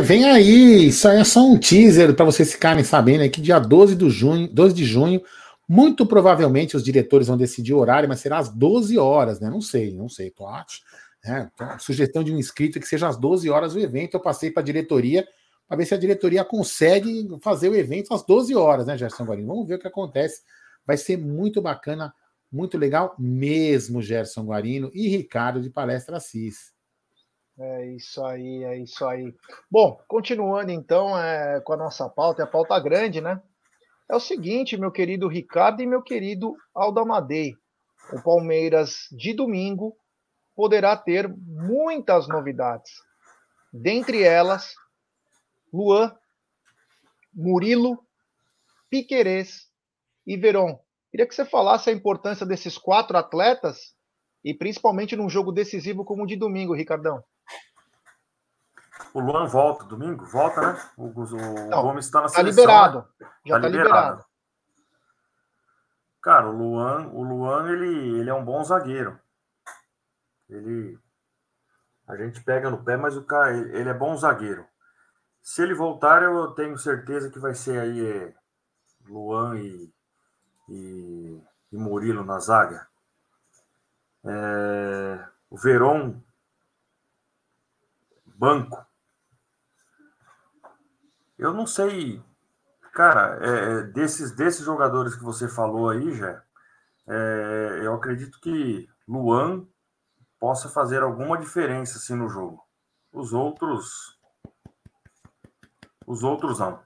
Vem 0.06 0.24
aí. 0.24 0.86
Isso 0.86 1.08
aí 1.08 1.18
é 1.18 1.24
só 1.24 1.40
um 1.40 1.58
teaser 1.58 2.14
para 2.14 2.24
vocês 2.24 2.52
ficarem 2.52 2.84
sabendo 2.84 3.22
aí 3.22 3.28
que 3.28 3.40
dia 3.40 3.58
12 3.58 3.96
de 3.96 4.08
junho, 4.08 4.48
12 4.48 4.74
de 4.74 4.84
junho, 4.84 5.20
muito 5.68 6.06
provavelmente 6.06 6.76
os 6.76 6.84
diretores 6.84 7.26
vão 7.26 7.36
decidir 7.36 7.74
o 7.74 7.78
horário, 7.78 8.08
mas 8.08 8.20
será 8.20 8.38
às 8.38 8.48
12 8.48 8.96
horas, 8.96 9.40
né? 9.40 9.50
Não 9.50 9.60
sei, 9.60 9.92
não 9.92 10.08
sei, 10.08 10.30
tô. 10.30 10.48
Né? 11.24 11.50
Sugestão 11.80 12.22
de 12.22 12.32
um 12.32 12.38
inscrito 12.38 12.78
que 12.78 12.86
seja 12.86 13.08
às 13.08 13.16
12 13.16 13.50
horas 13.50 13.74
o 13.74 13.80
evento. 13.80 14.14
Eu 14.14 14.20
passei 14.20 14.48
para 14.48 14.62
a 14.62 14.64
diretoria 14.64 15.26
para 15.66 15.76
ver 15.76 15.84
se 15.84 15.94
a 15.94 15.98
diretoria 15.98 16.44
consegue 16.44 17.28
fazer 17.42 17.68
o 17.68 17.74
evento 17.74 18.14
às 18.14 18.24
12 18.24 18.54
horas, 18.54 18.86
né, 18.86 18.96
Gerson 18.96 19.24
Guarino? 19.24 19.48
Vamos 19.48 19.66
ver 19.66 19.74
o 19.74 19.78
que 19.80 19.88
acontece. 19.88 20.42
Vai 20.86 20.96
ser 20.96 21.16
muito 21.16 21.60
bacana, 21.60 22.14
muito 22.52 22.78
legal 22.78 23.16
mesmo, 23.18 24.00
Gerson 24.00 24.44
Guarino 24.44 24.88
e 24.94 25.08
Ricardo 25.08 25.60
de 25.60 25.68
Palestra 25.68 26.18
Assis. 26.18 26.75
É 27.58 27.86
isso 27.86 28.22
aí, 28.22 28.64
é 28.64 28.76
isso 28.76 29.06
aí. 29.06 29.34
Bom, 29.70 29.98
continuando 30.06 30.70
então 30.70 31.18
é, 31.18 31.58
com 31.60 31.72
a 31.72 31.76
nossa 31.76 32.06
pauta, 32.08 32.42
é 32.42 32.44
a 32.44 32.48
pauta 32.48 32.78
grande, 32.78 33.20
né? 33.20 33.40
É 34.10 34.14
o 34.14 34.20
seguinte, 34.20 34.76
meu 34.76 34.92
querido 34.92 35.26
Ricardo 35.26 35.80
e 35.82 35.86
meu 35.86 36.02
querido 36.02 36.54
Aldamadei. 36.74 37.54
O 38.12 38.22
Palmeiras 38.22 39.08
de 39.10 39.32
domingo 39.32 39.96
poderá 40.54 40.96
ter 40.96 41.28
muitas 41.28 42.28
novidades. 42.28 42.92
Dentre 43.72 44.22
elas, 44.22 44.74
Luan, 45.72 46.14
Murilo, 47.34 47.98
Piquerez 48.90 49.66
e 50.26 50.36
Veron. 50.36 50.78
Queria 51.10 51.26
que 51.26 51.34
você 51.34 51.44
falasse 51.44 51.88
a 51.88 51.92
importância 51.92 52.44
desses 52.44 52.76
quatro 52.76 53.16
atletas 53.16 53.94
e 54.44 54.54
principalmente 54.54 55.16
num 55.16 55.28
jogo 55.28 55.50
decisivo 55.50 56.04
como 56.04 56.24
o 56.24 56.26
de 56.26 56.36
domingo, 56.36 56.74
Ricardão. 56.74 57.24
O 59.12 59.20
Luan 59.20 59.46
volta 59.46 59.84
domingo? 59.84 60.24
Volta, 60.26 60.60
né? 60.60 60.90
O, 60.96 61.06
o 61.06 61.68
Não, 61.68 61.82
Gomes 61.82 62.06
está 62.06 62.20
na 62.20 62.26
tá 62.26 62.34
seleção. 62.34 62.64
Liberado. 62.64 63.08
Já 63.44 63.56
está 63.56 63.68
liberado. 63.68 63.70
liberado. 63.70 64.24
Cara, 66.22 66.48
o 66.48 66.52
Luan, 66.52 67.08
o 67.08 67.22
Luan 67.22 67.70
ele, 67.70 68.20
ele 68.20 68.30
é 68.30 68.34
um 68.34 68.44
bom 68.44 68.62
zagueiro. 68.64 69.18
Ele. 70.48 70.98
A 72.06 72.16
gente 72.16 72.42
pega 72.42 72.70
no 72.70 72.84
pé, 72.84 72.96
mas 72.96 73.16
o 73.16 73.24
cara 73.24 73.52
ele 73.52 73.88
é 73.88 73.94
bom 73.94 74.16
zagueiro. 74.16 74.66
Se 75.42 75.62
ele 75.62 75.74
voltar, 75.74 76.22
eu 76.22 76.48
tenho 76.52 76.76
certeza 76.76 77.30
que 77.30 77.38
vai 77.38 77.54
ser 77.54 77.78
aí 77.78 78.04
é, 78.04 78.34
Luan 79.06 79.56
e, 79.56 79.92
e, 80.68 81.42
e 81.72 81.76
Murilo 81.76 82.24
na 82.24 82.38
zaga. 82.38 82.86
É, 84.24 85.24
o 85.48 85.56
Veron, 85.56 86.20
banco. 88.24 88.85
Eu 91.38 91.52
não 91.52 91.66
sei, 91.66 92.22
cara, 92.94 93.38
é, 93.42 93.48
é, 93.48 93.82
desses, 93.82 94.34
desses 94.34 94.64
jogadores 94.64 95.14
que 95.14 95.22
você 95.22 95.48
falou 95.48 95.90
aí, 95.90 96.14
já, 96.14 96.42
é, 97.06 97.80
eu 97.82 97.94
acredito 97.94 98.40
que 98.40 98.88
Luan 99.06 99.66
possa 100.40 100.68
fazer 100.68 101.02
alguma 101.02 101.36
diferença 101.38 101.98
assim 101.98 102.14
no 102.14 102.28
jogo. 102.28 102.64
Os 103.12 103.32
outros, 103.32 104.18
os 106.06 106.22
outros 106.22 106.58
não. 106.58 106.82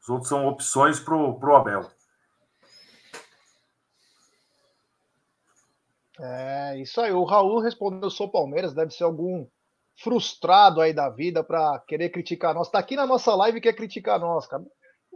Os 0.00 0.08
outros 0.08 0.28
são 0.28 0.46
opções 0.46 1.00
pro, 1.00 1.38
pro 1.38 1.56
Abel. 1.56 1.90
É, 6.18 6.78
isso 6.80 7.00
aí. 7.00 7.12
O 7.12 7.24
Raul 7.24 7.60
respondeu: 7.60 8.08
sou 8.08 8.30
Palmeiras, 8.30 8.72
deve 8.72 8.92
ser 8.92 9.04
algum 9.04 9.46
frustrado 10.02 10.80
aí 10.80 10.92
da 10.92 11.08
vida 11.08 11.42
para 11.42 11.78
querer 11.86 12.10
criticar 12.10 12.54
nós. 12.54 12.70
Tá 12.70 12.78
aqui 12.78 12.96
na 12.96 13.06
nossa 13.06 13.34
live 13.34 13.60
quer 13.60 13.72
criticar 13.72 14.20
nós, 14.20 14.46
cara. 14.46 14.62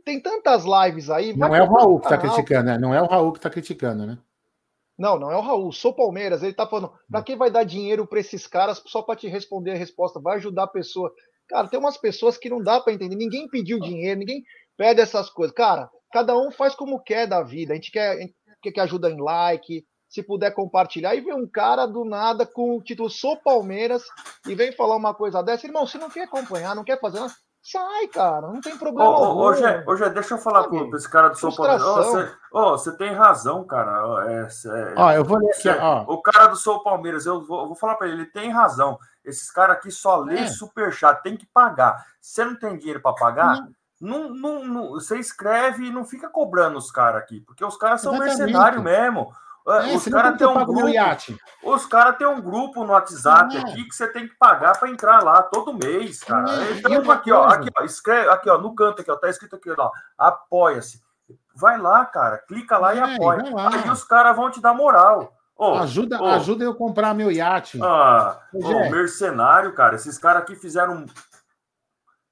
Tem 0.04 0.20
tantas 0.20 0.64
lives 0.64 1.10
aí. 1.10 1.36
Não 1.36 1.54
é 1.54 1.62
o 1.62 1.70
Raul 1.70 2.00
que 2.00 2.08
tá 2.08 2.16
criticando, 2.16 2.70
né? 2.70 2.78
Não 2.78 2.94
é 2.94 3.02
o 3.02 3.06
Raul 3.06 3.32
que 3.32 3.40
tá 3.40 3.50
criticando, 3.50 4.06
né? 4.06 4.18
Não, 4.98 5.18
não 5.18 5.30
é 5.30 5.36
o 5.36 5.40
Raul. 5.40 5.72
Sou 5.72 5.94
Palmeiras. 5.94 6.42
Ele 6.42 6.54
tá 6.54 6.66
falando: 6.66 6.92
pra 7.10 7.22
quem 7.22 7.36
vai 7.36 7.50
dar 7.50 7.64
dinheiro 7.64 8.06
para 8.06 8.20
esses 8.20 8.46
caras 8.46 8.82
só 8.86 9.02
para 9.02 9.16
te 9.16 9.28
responder 9.28 9.72
a 9.72 9.76
resposta? 9.76 10.20
Vai 10.20 10.36
ajudar 10.36 10.64
a 10.64 10.68
pessoa. 10.68 11.12
Cara, 11.48 11.68
tem 11.68 11.78
umas 11.78 11.96
pessoas 11.96 12.38
que 12.38 12.48
não 12.48 12.62
dá 12.62 12.80
para 12.80 12.92
entender. 12.92 13.16
Ninguém 13.16 13.48
pediu 13.48 13.78
dinheiro, 13.80 14.20
ninguém 14.20 14.42
pede 14.76 15.00
essas 15.00 15.28
coisas. 15.28 15.54
Cara, 15.54 15.90
cada 16.12 16.38
um 16.38 16.50
faz 16.50 16.74
como 16.74 17.02
quer 17.02 17.26
da 17.26 17.42
vida. 17.42 17.72
A 17.72 17.76
gente 17.76 17.90
quer, 17.90 18.10
a 18.10 18.20
gente 18.20 18.34
quer 18.62 18.72
que 18.72 18.80
ajuda 18.80 19.10
em 19.10 19.20
like, 19.20 19.84
se 20.10 20.24
puder 20.24 20.50
compartilhar, 20.50 21.14
e 21.14 21.20
vem 21.20 21.32
um 21.32 21.46
cara 21.46 21.86
do 21.86 22.04
nada 22.04 22.44
com 22.44 22.76
o 22.76 22.82
título 22.82 23.08
Sou 23.08 23.36
Palmeiras 23.36 24.02
e 24.44 24.56
vem 24.56 24.72
falar 24.72 24.96
uma 24.96 25.14
coisa 25.14 25.40
dessa. 25.40 25.66
Irmão, 25.66 25.86
você 25.86 25.98
não 25.98 26.10
quer 26.10 26.24
acompanhar, 26.24 26.74
não 26.74 26.82
quer 26.82 26.98
fazer 26.98 27.20
nada, 27.20 27.32
sai, 27.62 28.08
cara, 28.08 28.48
não 28.48 28.60
tem 28.60 28.76
problema. 28.76 29.08
Ô, 29.08 29.46
ô, 29.46 29.52
deixa 29.52 30.34
eu 30.34 30.38
falar 30.38 30.64
com 30.64 30.94
esse 30.96 31.08
cara 31.08 31.28
do 31.28 31.38
São 31.38 31.54
Paulo. 31.54 31.78
Você 31.78 32.32
oh, 32.52 32.70
você 32.70 32.96
tem 32.96 33.12
razão, 33.12 33.64
cara. 33.64 34.26
É, 34.28 34.40
é, 34.42 34.94
ó, 34.96 35.12
eu 35.12 35.24
vou 35.24 35.38
ler 35.38 35.50
aqui, 35.50 35.68
ó. 35.68 36.02
O 36.08 36.20
cara 36.20 36.48
do 36.48 36.56
São 36.56 36.82
Palmeiras, 36.82 37.24
eu 37.24 37.46
vou, 37.46 37.60
eu 37.60 37.66
vou 37.68 37.76
falar 37.76 37.94
para 37.94 38.08
ele, 38.08 38.22
ele 38.22 38.30
tem 38.32 38.50
razão. 38.50 38.98
Esses 39.24 39.48
caras 39.52 39.76
aqui 39.76 39.92
só 39.92 40.16
lê 40.16 40.40
é. 40.40 40.46
superchat, 40.48 41.22
tem 41.22 41.36
que 41.36 41.46
pagar. 41.46 42.04
Você 42.20 42.44
não 42.44 42.56
tem 42.56 42.76
dinheiro 42.76 43.00
para 43.00 43.14
pagar? 43.14 43.60
Não. 44.00 44.30
Não, 44.30 44.64
não, 44.64 44.88
você 44.92 45.18
escreve 45.18 45.84
e 45.84 45.92
não 45.92 46.06
fica 46.06 46.26
cobrando 46.30 46.78
os 46.78 46.90
caras 46.90 47.22
aqui, 47.22 47.42
porque 47.42 47.62
os 47.62 47.76
caras 47.76 48.00
são 48.00 48.18
mercenários 48.18 48.82
mesmo. 48.82 49.30
É, 49.68 49.94
os 49.94 50.04
caras 50.06 50.38
têm 50.38 50.46
um 50.46 50.64
grupo. 50.64 50.86
Os 51.62 51.86
caras 51.86 52.16
têm 52.16 52.26
um 52.26 52.40
grupo 52.40 52.84
no 52.84 52.92
WhatsApp 52.92 53.56
é. 53.56 53.60
aqui 53.60 53.84
que 53.84 53.94
você 53.94 54.08
tem 54.08 54.26
que 54.26 54.34
pagar 54.36 54.78
para 54.78 54.88
entrar 54.90 55.22
lá 55.22 55.42
todo 55.42 55.74
mês, 55.74 56.22
cara. 56.24 56.50
É. 56.50 56.72
Então, 56.72 57.10
aqui, 57.10 57.30
ó, 57.30 57.44
aqui, 57.44 57.68
ó, 57.76 57.84
escreve, 57.84 58.28
aqui, 58.30 58.48
ó, 58.48 58.58
no 58.58 58.74
canto 58.74 59.02
aqui, 59.02 59.10
ó, 59.10 59.16
tá 59.16 59.28
escrito 59.28 59.56
aqui, 59.56 59.70
ó, 59.70 59.90
apoia-se. 60.16 61.02
Vai 61.54 61.78
lá, 61.78 62.04
cara, 62.06 62.38
clica 62.38 62.78
lá 62.78 62.94
e 62.94 62.98
é, 62.98 63.14
apoia. 63.14 63.42
Aí 63.42 63.90
os 63.90 64.02
caras 64.04 64.34
vão 64.34 64.50
te 64.50 64.60
dar 64.60 64.72
moral. 64.72 65.32
Oh, 65.56 65.74
ajuda, 65.74 66.18
oh. 66.20 66.26
ajuda 66.26 66.64
eu 66.64 66.74
comprar 66.74 67.14
meu 67.14 67.30
iate. 67.30 67.78
Ah, 67.82 68.40
oh, 68.54 68.90
mercenário, 68.90 69.74
cara. 69.74 69.94
Esses 69.94 70.16
caras 70.16 70.42
aqui 70.42 70.56
fizeram. 70.56 71.04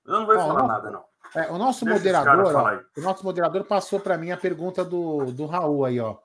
Eu 0.07 0.21
não 0.21 0.27
vou 0.27 0.35
falar 0.35 0.67
nada, 0.67 0.91
não. 0.91 1.05
É, 1.35 1.51
o 1.51 1.59
nosso 1.59 1.85
Deixa 1.85 1.99
moderador, 1.99 2.57
ó, 2.57 2.99
o 2.99 3.03
nosso 3.03 3.23
moderador 3.23 3.65
passou 3.65 4.01
para 4.01 4.17
mim 4.17 4.31
a 4.31 4.37
pergunta 4.39 4.83
do, 4.83 5.27
do 5.27 5.45
Raul 5.45 5.85
aí, 5.85 6.01
ó. 6.01 6.17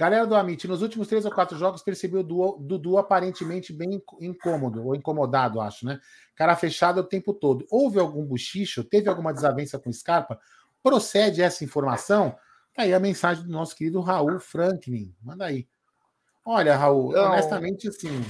Galera 0.00 0.26
do 0.26 0.34
Amit, 0.34 0.66
nos 0.66 0.80
últimos 0.80 1.08
três 1.08 1.26
ou 1.26 1.30
quatro 1.30 1.58
jogos 1.58 1.82
percebi 1.82 2.16
o 2.16 2.22
Dudu 2.22 2.96
aparentemente 2.96 3.70
bem 3.70 4.02
incômodo, 4.18 4.82
ou 4.82 4.94
incomodado, 4.94 5.60
acho, 5.60 5.84
né? 5.84 6.00
Cara 6.34 6.56
fechado 6.56 7.02
o 7.02 7.04
tempo 7.04 7.34
todo. 7.34 7.66
Houve 7.70 7.98
algum 8.00 8.24
buchicho? 8.24 8.82
Teve 8.82 9.10
alguma 9.10 9.30
desavença 9.30 9.78
com 9.78 9.92
Scarpa? 9.92 10.40
Procede 10.82 11.42
essa 11.42 11.64
informação? 11.64 12.34
Tá 12.74 12.84
aí 12.84 12.94
a 12.94 12.98
mensagem 12.98 13.44
do 13.44 13.50
nosso 13.50 13.76
querido 13.76 14.00
Raul 14.00 14.40
Franklin. 14.40 15.14
Manda 15.20 15.44
aí. 15.44 15.68
Olha, 16.46 16.78
Raul, 16.78 17.12
não. 17.12 17.32
honestamente, 17.32 17.86
assim, 17.86 18.24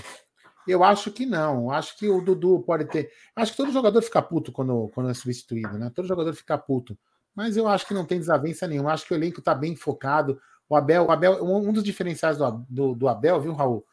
eu 0.66 0.82
acho 0.82 1.12
que 1.12 1.24
não. 1.24 1.70
Acho 1.70 1.96
que 1.96 2.08
o 2.08 2.20
Dudu 2.20 2.64
pode 2.66 2.86
ter. 2.86 3.12
Acho 3.36 3.52
que 3.52 3.58
todo 3.58 3.70
jogador 3.70 4.02
fica 4.02 4.20
puto 4.20 4.50
quando, 4.50 4.88
quando 4.92 5.08
é 5.08 5.14
substituído, 5.14 5.78
né? 5.78 5.88
Todo 5.94 6.08
jogador 6.08 6.34
fica 6.34 6.58
puto. 6.58 6.98
Mas 7.32 7.56
eu 7.56 7.68
acho 7.68 7.86
que 7.86 7.94
não 7.94 8.04
tem 8.04 8.18
desavença 8.18 8.66
nenhuma. 8.66 8.92
Acho 8.92 9.06
que 9.06 9.14
o 9.14 9.16
elenco 9.16 9.40
tá 9.40 9.54
bem 9.54 9.76
focado. 9.76 10.40
O 10.70 10.76
Abel, 10.76 11.06
o 11.06 11.10
Abel 11.10 11.44
um 11.44 11.72
dos 11.72 11.82
diferenciais 11.82 12.38
do, 12.38 12.64
do, 12.68 12.94
do, 12.94 13.08
Abel, 13.08 13.40
viu, 13.40 13.52
Raul? 13.52 13.84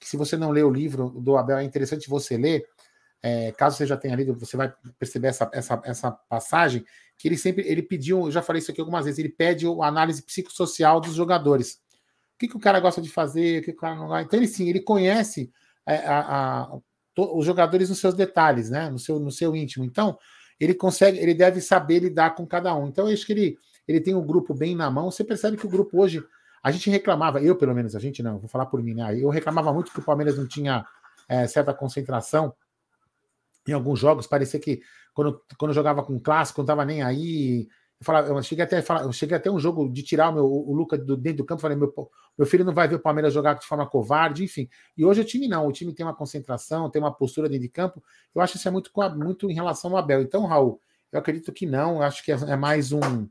Que 0.00 0.08
se 0.08 0.16
você 0.16 0.36
não 0.36 0.50
lê 0.50 0.64
o 0.64 0.70
livro 0.70 1.10
do 1.10 1.36
Abel, 1.36 1.58
é 1.58 1.62
interessante 1.62 2.10
você 2.10 2.36
ler. 2.36 2.66
É, 3.22 3.52
caso 3.52 3.76
você 3.76 3.86
já 3.86 3.96
tenha 3.96 4.16
lido, 4.16 4.34
você 4.34 4.56
vai 4.56 4.74
perceber 4.98 5.28
essa, 5.28 5.48
essa, 5.54 5.80
essa 5.84 6.10
passagem, 6.10 6.84
que 7.16 7.28
ele 7.28 7.38
sempre 7.38 7.66
ele 7.66 7.82
pediu, 7.82 8.26
eu 8.26 8.32
já 8.32 8.42
falei 8.42 8.60
isso 8.60 8.70
aqui 8.70 8.80
algumas 8.80 9.04
vezes, 9.04 9.18
ele 9.18 9.28
pede 9.28 9.64
a 9.64 9.86
análise 9.86 10.22
psicossocial 10.22 11.00
dos 11.00 11.14
jogadores. 11.14 11.80
O 12.34 12.38
que, 12.38 12.48
que 12.48 12.56
o 12.56 12.60
cara 12.60 12.80
gosta 12.80 13.00
de 13.00 13.08
fazer, 13.08 13.60
o 13.60 13.64
que 13.64 13.70
o 13.70 13.76
cara 13.76 13.94
não 13.94 14.08
gosta. 14.08 14.24
Então, 14.24 14.38
ele 14.40 14.48
sim, 14.48 14.68
ele 14.68 14.80
conhece 14.80 15.52
é, 15.86 15.98
a, 15.98 16.62
a, 16.62 16.78
to, 17.14 17.38
os 17.38 17.46
jogadores 17.46 17.88
nos 17.88 18.00
seus 18.00 18.14
detalhes, 18.14 18.70
né? 18.70 18.90
No 18.90 18.98
seu, 18.98 19.20
no 19.20 19.30
seu 19.30 19.54
íntimo. 19.54 19.84
Então, 19.84 20.18
ele 20.58 20.74
consegue, 20.74 21.16
ele 21.16 21.32
deve 21.32 21.60
saber 21.60 22.00
lidar 22.00 22.34
com 22.34 22.44
cada 22.44 22.74
um. 22.74 22.88
Então, 22.88 23.06
eu 23.06 23.14
acho 23.14 23.24
que 23.24 23.32
ele 23.32 23.56
ele 23.86 24.00
tem 24.00 24.14
um 24.14 24.24
grupo 24.24 24.54
bem 24.54 24.74
na 24.74 24.90
mão. 24.90 25.10
Você 25.10 25.24
percebe 25.24 25.56
que 25.56 25.66
o 25.66 25.70
grupo 25.70 26.00
hoje. 26.00 26.24
A 26.62 26.70
gente 26.70 26.88
reclamava, 26.88 27.42
eu 27.42 27.54
pelo 27.56 27.74
menos, 27.74 27.94
a 27.94 27.98
gente 27.98 28.22
não, 28.22 28.38
vou 28.38 28.48
falar 28.48 28.64
por 28.64 28.82
mim, 28.82 28.94
né? 28.94 29.20
Eu 29.20 29.28
reclamava 29.28 29.70
muito 29.70 29.92
que 29.92 29.98
o 29.98 30.02
Palmeiras 30.02 30.38
não 30.38 30.48
tinha 30.48 30.82
é, 31.28 31.46
certa 31.46 31.74
concentração 31.74 32.54
em 33.68 33.72
alguns 33.72 33.98
jogos. 33.98 34.26
Parecia 34.26 34.58
que 34.58 34.80
quando, 35.12 35.40
quando 35.58 35.74
jogava 35.74 36.02
com 36.02 36.18
clássico, 36.18 36.60
não 36.60 36.64
estava 36.64 36.84
nem 36.84 37.02
aí. 37.02 37.68
Eu, 38.00 38.04
falava, 38.04 38.28
eu 38.28 38.42
cheguei 38.42 38.64
até 38.64 38.82
eu 39.02 39.12
cheguei 39.12 39.36
até 39.36 39.50
um 39.50 39.58
jogo 39.58 39.88
de 39.90 40.02
tirar 40.02 40.30
o, 40.30 40.32
meu, 40.32 40.44
o 40.46 40.74
Luca 40.74 40.98
do, 40.98 41.16
dentro 41.16 41.38
do 41.38 41.44
campo. 41.44 41.62
Falei, 41.62 41.76
meu, 41.76 41.92
meu 42.36 42.46
filho 42.46 42.64
não 42.64 42.72
vai 42.72 42.88
ver 42.88 42.96
o 42.96 43.00
Palmeiras 43.00 43.32
jogar 43.32 43.54
de 43.54 43.66
forma 43.66 43.86
covarde, 43.86 44.44
enfim. 44.44 44.68
E 44.96 45.04
hoje 45.04 45.20
o 45.20 45.24
time 45.24 45.46
não, 45.46 45.66
o 45.66 45.72
time 45.72 45.92
tem 45.92 46.04
uma 46.04 46.14
concentração, 46.14 46.90
tem 46.90 47.00
uma 47.00 47.12
postura 47.12 47.48
dentro 47.48 47.62
de 47.62 47.68
campo. 47.68 48.02
Eu 48.34 48.42
acho 48.42 48.54
que 48.54 48.58
isso 48.58 48.68
é 48.68 48.70
muito, 48.70 48.90
muito 49.16 49.50
em 49.50 49.54
relação 49.54 49.90
ao 49.92 49.98
Abel. 49.98 50.22
Então, 50.22 50.44
Raul, 50.46 50.80
eu 51.12 51.18
acredito 51.18 51.52
que 51.52 51.66
não, 51.66 51.96
eu 51.96 52.02
acho 52.02 52.24
que 52.24 52.32
é, 52.32 52.34
é 52.34 52.56
mais 52.56 52.90
um 52.90 53.28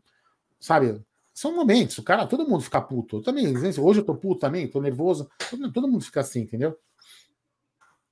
sabe? 0.64 1.02
São 1.34 1.54
momentos, 1.54 1.98
o 1.98 2.04
cara, 2.04 2.26
todo 2.26 2.48
mundo 2.48 2.64
fica 2.64 2.80
puto. 2.80 3.18
Eu 3.18 3.22
também, 3.22 3.54
hoje 3.58 4.00
eu 4.00 4.06
tô 4.06 4.16
puto 4.16 4.40
também, 4.40 4.68
tô 4.68 4.80
nervoso. 4.80 5.30
Todo, 5.74 5.88
mundo 5.88 6.06
fica 6.06 6.22
assim, 6.22 6.42
entendeu? 6.42 6.78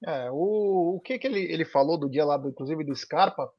É, 0.03 0.29
o, 0.31 0.95
o 0.95 0.99
que 0.99 1.17
que 1.17 1.27
ele, 1.27 1.39
ele 1.39 1.63
falou 1.63 1.97
do 1.97 2.09
dia 2.09 2.25
lá, 2.25 2.35
do, 2.35 2.49
inclusive 2.49 2.83
do 2.83 2.95
Scarpa, 2.95 3.49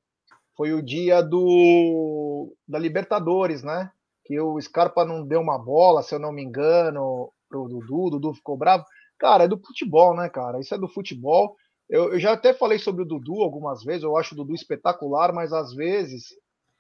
foi 0.57 0.75
o 0.75 0.83
dia 0.83 1.23
do 1.23 2.55
da 2.69 2.79
Libertadores, 2.79 3.63
né? 3.63 3.91
Que 4.25 4.39
o 4.39 4.61
Scarpa 4.61 5.05
não 5.05 5.27
deu 5.27 5.41
uma 5.41 5.59
bola, 5.59 6.03
se 6.03 6.15
eu 6.15 6.19
não 6.19 6.33
me 6.33 6.43
engano, 6.43 7.33
pro 7.49 7.69
Dudu, 7.69 8.07
o 8.07 8.11
Dudu 8.11 8.35
ficou 8.35 8.57
bravo. 8.57 8.85
Cara, 9.19 9.45
é 9.45 9.49
do 9.49 9.59
futebol, 9.59 10.15
né, 10.15 10.29
cara? 10.29 10.61
Isso 10.61 10.75
é 10.75 10.79
do 10.79 10.89
futebol. 10.89 11.57
Eu, 11.89 12.13
eu 12.13 12.19
já 12.19 12.33
até 12.33 12.53
falei 12.53 12.79
sobre 12.79 13.03
o 13.03 13.07
Dudu 13.07 13.43
algumas 13.43 13.83
vezes, 13.85 14.03
eu 14.03 14.17
acho 14.17 14.35
o 14.35 14.37
Dudu 14.37 14.55
espetacular, 14.55 15.33
mas 15.33 15.53
às 15.53 15.73
vezes 15.73 16.35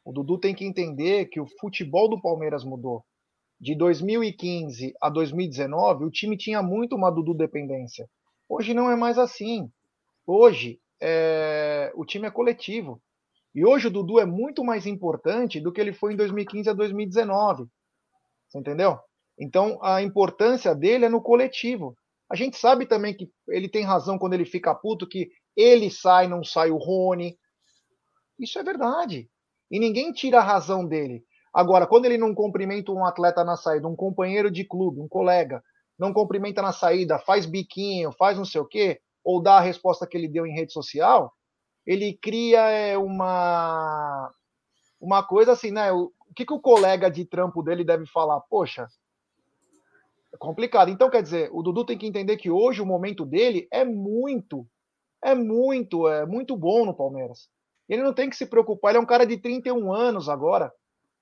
o 0.04 0.12
Dudu 0.12 0.38
tem 0.38 0.54
que 0.54 0.64
entender 0.64 1.26
que 1.26 1.40
o 1.40 1.46
futebol 1.60 2.08
do 2.08 2.20
Palmeiras 2.20 2.64
mudou. 2.64 3.04
De 3.60 3.76
2015 3.76 4.92
a 5.00 5.08
2019, 5.08 6.04
o 6.04 6.10
time 6.10 6.36
tinha 6.36 6.60
muito 6.62 6.96
uma 6.96 7.10
Dudu 7.10 7.34
dependência. 7.34 8.08
Hoje 8.48 8.74
não 8.74 8.90
é 8.90 8.96
mais 8.96 9.18
assim. 9.18 9.70
Hoje 10.26 10.80
é... 11.00 11.92
o 11.94 12.04
time 12.04 12.26
é 12.26 12.30
coletivo. 12.30 13.00
E 13.54 13.64
hoje 13.64 13.86
o 13.86 13.90
Dudu 13.90 14.18
é 14.18 14.26
muito 14.26 14.64
mais 14.64 14.86
importante 14.86 15.60
do 15.60 15.72
que 15.72 15.80
ele 15.80 15.92
foi 15.92 16.14
em 16.14 16.16
2015 16.16 16.70
a 16.70 16.72
2019. 16.72 17.66
Você 18.48 18.58
entendeu? 18.58 18.98
Então 19.38 19.78
a 19.82 20.02
importância 20.02 20.74
dele 20.74 21.04
é 21.04 21.08
no 21.08 21.22
coletivo. 21.22 21.94
A 22.28 22.34
gente 22.34 22.56
sabe 22.56 22.86
também 22.86 23.14
que 23.14 23.30
ele 23.48 23.68
tem 23.68 23.84
razão 23.84 24.18
quando 24.18 24.32
ele 24.32 24.44
fica 24.44 24.74
puto 24.74 25.06
que 25.06 25.30
ele 25.54 25.90
sai, 25.90 26.26
não 26.26 26.42
sai 26.42 26.70
o 26.70 26.78
Rony. 26.78 27.38
Isso 28.38 28.58
é 28.58 28.64
verdade 28.64 29.30
e 29.72 29.80
ninguém 29.80 30.12
tira 30.12 30.38
a 30.38 30.44
razão 30.44 30.86
dele. 30.86 31.24
Agora, 31.52 31.86
quando 31.86 32.04
ele 32.04 32.18
não 32.18 32.34
cumprimenta 32.34 32.92
um 32.92 33.06
atleta 33.06 33.42
na 33.42 33.56
saída, 33.56 33.88
um 33.88 33.96
companheiro 33.96 34.50
de 34.50 34.64
clube, 34.64 35.00
um 35.00 35.08
colega, 35.08 35.64
não 35.98 36.12
cumprimenta 36.12 36.60
na 36.60 36.72
saída, 36.72 37.18
faz 37.18 37.46
biquinho, 37.46 38.12
faz 38.12 38.36
não 38.36 38.44
sei 38.44 38.60
o 38.60 38.66
quê, 38.66 39.00
ou 39.24 39.42
dá 39.42 39.56
a 39.56 39.60
resposta 39.60 40.06
que 40.06 40.16
ele 40.16 40.28
deu 40.28 40.46
em 40.46 40.54
rede 40.54 40.72
social, 40.72 41.32
ele 41.86 42.12
cria 42.12 42.68
é, 42.68 42.98
uma 42.98 44.30
uma 45.00 45.22
coisa 45.22 45.52
assim, 45.52 45.70
né? 45.70 45.90
O, 45.90 46.12
o 46.30 46.34
que, 46.34 46.46
que 46.46 46.52
o 46.52 46.60
colega 46.60 47.10
de 47.10 47.24
trampo 47.24 47.62
dele 47.62 47.84
deve 47.84 48.06
falar? 48.06 48.40
Poxa, 48.42 48.86
é 50.32 50.36
complicado. 50.36 50.90
Então, 50.90 51.10
quer 51.10 51.22
dizer, 51.22 51.50
o 51.52 51.62
Dudu 51.62 51.84
tem 51.84 51.98
que 51.98 52.06
entender 52.06 52.36
que 52.36 52.50
hoje 52.50 52.80
o 52.80 52.86
momento 52.86 53.24
dele 53.24 53.68
é 53.70 53.84
muito, 53.84 54.66
é 55.22 55.34
muito, 55.34 56.08
é 56.08 56.24
muito 56.24 56.56
bom 56.56 56.86
no 56.86 56.94
Palmeiras. 56.94 57.48
Ele 57.92 58.02
não 58.02 58.14
tem 58.14 58.30
que 58.30 58.36
se 58.36 58.46
preocupar, 58.46 58.92
ele 58.92 58.98
é 58.98 59.00
um 59.02 59.06
cara 59.06 59.26
de 59.26 59.36
31 59.36 59.92
anos 59.92 60.26
agora. 60.26 60.72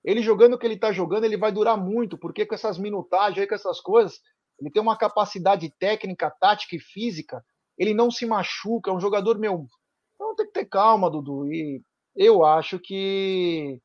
Ele 0.04 0.22
jogando 0.22 0.54
o 0.54 0.58
que 0.58 0.64
ele 0.64 0.74
está 0.74 0.92
jogando, 0.92 1.24
ele 1.24 1.36
vai 1.36 1.50
durar 1.50 1.76
muito, 1.76 2.16
porque 2.16 2.46
com 2.46 2.54
essas 2.54 2.78
minutagens 2.78 3.48
com 3.48 3.54
essas 3.56 3.80
coisas, 3.80 4.20
ele 4.56 4.70
tem 4.70 4.80
uma 4.80 4.96
capacidade 4.96 5.68
técnica, 5.80 6.30
tática 6.30 6.76
e 6.76 6.78
física, 6.78 7.44
ele 7.76 7.92
não 7.92 8.08
se 8.08 8.24
machuca, 8.24 8.88
é 8.88 8.94
um 8.94 9.00
jogador, 9.00 9.36
meu. 9.36 9.66
Então 10.14 10.36
tem 10.36 10.46
que 10.46 10.52
ter 10.52 10.64
calma, 10.64 11.10
Dudu. 11.10 11.52
E 11.52 11.82
eu 12.14 12.44
acho 12.44 12.78
que 12.78 13.80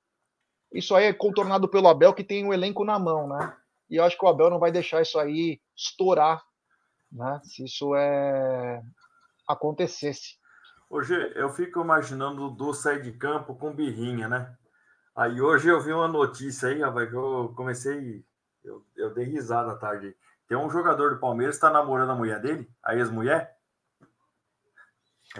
isso 0.71 0.93
aí 0.93 1.05
é 1.05 1.13
contornado 1.13 1.67
pelo 1.67 1.87
Abel, 1.87 2.13
que 2.13 2.23
tem 2.23 2.45
o 2.45 2.49
um 2.49 2.53
elenco 2.53 2.85
na 2.85 2.99
mão, 2.99 3.27
né? 3.27 3.57
E 3.89 3.95
eu 3.95 4.03
acho 4.03 4.15
que 4.15 4.25
o 4.25 4.27
Abel 4.27 4.51
não 4.51 4.59
vai 4.59 4.71
deixar 4.71 5.01
isso 5.01 5.17
aí 5.17 5.59
estourar, 5.75 6.39
né? 7.11 7.41
Se 7.45 7.65
isso 7.65 7.95
é 7.95 8.79
acontecesse. 9.47 10.37
Hoje 10.95 11.13
eu 11.35 11.49
fico 11.49 11.81
imaginando 11.81 12.45
o 12.45 12.49
Du 12.49 12.73
sair 12.73 13.01
de 13.01 13.11
campo 13.11 13.53
com 13.53 13.75
birrinha, 13.75 14.29
né? 14.29 14.55
Aí 15.13 15.41
hoje 15.41 15.67
eu 15.67 15.81
vi 15.81 15.91
uma 15.91 16.07
notícia 16.07 16.69
aí, 16.69 16.81
rapaz, 16.81 17.09
que 17.09 17.15
eu 17.17 17.53
comecei, 17.53 18.23
eu, 18.63 18.81
eu 18.95 19.13
dei 19.13 19.25
risada 19.25 19.73
à 19.73 19.75
tarde. 19.75 20.15
Tem 20.47 20.57
um 20.57 20.69
jogador 20.69 21.13
do 21.13 21.19
Palmeiras 21.19 21.55
que 21.55 21.65
está 21.65 21.69
namorando 21.69 22.11
a 22.11 22.15
mulher 22.15 22.39
dele, 22.39 22.69
a 22.81 22.95
ex-mulher. 22.95 23.57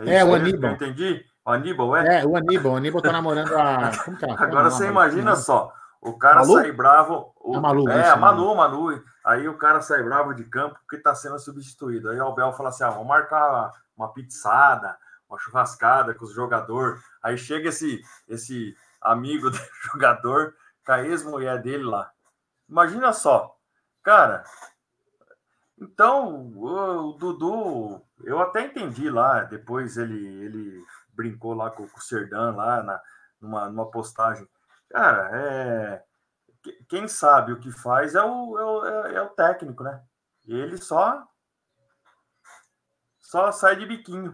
É, 0.05 0.15
é 0.15 0.25
o 0.25 0.35
Aníbal. 0.35 0.71
Entendi. 0.71 1.23
O 1.45 1.49
Aníbal, 1.49 1.95
é? 1.95 2.19
É, 2.19 2.25
o 2.25 2.35
Aníbal. 2.35 2.73
O 2.73 2.75
Aníbal 2.75 3.01
tá 3.01 3.13
namorando 3.13 3.57
a. 3.57 3.91
Como 4.03 4.17
que 4.17 4.25
é? 4.25 4.31
Agora 4.31 4.69
você 4.69 4.89
imagina 4.89 5.37
só. 5.37 5.71
O 6.01 6.17
cara 6.17 6.41
Malu? 6.41 6.53
sai 6.55 6.71
bravo. 6.73 7.33
O... 7.39 7.55
A 7.55 7.61
Malu, 7.61 7.89
é, 7.89 8.09
a 8.09 8.17
Manu, 8.17 8.53
Manu. 8.55 9.01
Aí 9.23 9.47
o 9.47 9.57
cara 9.57 9.79
sai 9.79 10.03
bravo 10.03 10.33
de 10.33 10.43
campo 10.43 10.75
porque 10.81 11.01
tá 11.01 11.15
sendo 11.15 11.39
substituído. 11.39 12.09
Aí 12.09 12.19
o 12.19 12.27
Abel 12.27 12.51
fala 12.51 12.67
assim: 12.67 12.83
ah, 12.83 12.89
vamos 12.89 13.07
marcar 13.07 13.71
uma 13.95 14.11
pizzada, 14.11 14.97
uma 15.29 15.39
churrascada 15.39 16.13
com 16.13 16.25
os 16.25 16.33
jogadores. 16.33 17.01
Aí 17.21 17.37
chega 17.37 17.69
esse, 17.69 18.01
esse 18.27 18.75
amigo 19.01 19.49
do 19.51 19.57
jogador 19.91 20.55
com 20.85 20.91
a 20.91 21.03
ex-mulher 21.03 21.61
dele 21.61 21.83
lá. 21.83 22.11
Imagina 22.67 23.13
só. 23.13 23.55
Cara, 24.03 24.43
então, 25.77 26.51
o, 26.55 27.13
Dudu, 27.13 28.01
eu 28.23 28.39
até 28.39 28.65
entendi 28.65 29.09
lá, 29.09 29.43
depois 29.43 29.97
ele, 29.97 30.25
ele 30.43 30.85
brincou 31.09 31.53
lá 31.53 31.69
com, 31.69 31.87
com 31.87 31.97
o 31.97 32.01
Serdan 32.01 32.55
lá 32.55 32.83
na, 32.83 33.01
numa, 33.41 33.69
numa 33.69 33.91
postagem. 33.91 34.47
Cara, 34.89 35.29
é, 35.33 36.03
quem 36.87 37.07
sabe 37.07 37.51
o 37.51 37.59
que 37.59 37.71
faz 37.71 38.15
é 38.15 38.21
o, 38.21 38.57
é 38.57 38.63
o, 38.63 38.85
é, 38.85 39.15
é 39.15 39.21
o 39.21 39.29
técnico, 39.29 39.83
né? 39.83 40.01
Ele 40.47 40.77
só 40.77 41.27
só 43.19 43.51
sai 43.51 43.75
de 43.75 43.85
biquinho. 43.85 44.33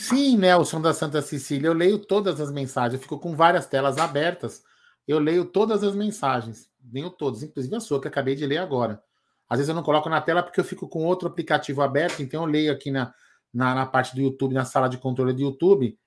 Sim, 0.00 0.38
Nelson 0.38 0.80
da 0.80 0.94
Santa 0.94 1.20
Cecília, 1.20 1.68
eu 1.68 1.74
leio 1.74 1.98
todas 1.98 2.40
as 2.40 2.50
mensagens, 2.50 2.94
eu 2.94 3.00
fico 3.00 3.18
com 3.18 3.36
várias 3.36 3.66
telas 3.66 3.98
abertas, 3.98 4.64
eu 5.06 5.18
leio 5.18 5.44
todas 5.44 5.84
as 5.84 5.94
mensagens, 5.94 6.70
leio 6.90 7.10
todas, 7.10 7.42
inclusive 7.42 7.76
a 7.76 7.80
sua, 7.80 8.00
que 8.00 8.08
acabei 8.08 8.34
de 8.34 8.46
ler 8.46 8.56
agora. 8.56 9.02
Às 9.46 9.58
vezes 9.58 9.68
eu 9.68 9.74
não 9.74 9.82
coloco 9.82 10.08
na 10.08 10.18
tela 10.20 10.42
porque 10.42 10.58
eu 10.58 10.64
fico 10.64 10.88
com 10.88 11.04
outro 11.04 11.28
aplicativo 11.28 11.82
aberto, 11.82 12.22
então 12.22 12.44
eu 12.44 12.46
leio 12.46 12.72
aqui 12.72 12.90
na, 12.90 13.12
na, 13.52 13.74
na 13.74 13.86
parte 13.86 14.14
do 14.14 14.22
YouTube, 14.22 14.54
na 14.54 14.64
sala 14.64 14.88
de 14.88 14.96
controle 14.96 15.34
do 15.34 15.42
YouTube, 15.42 15.98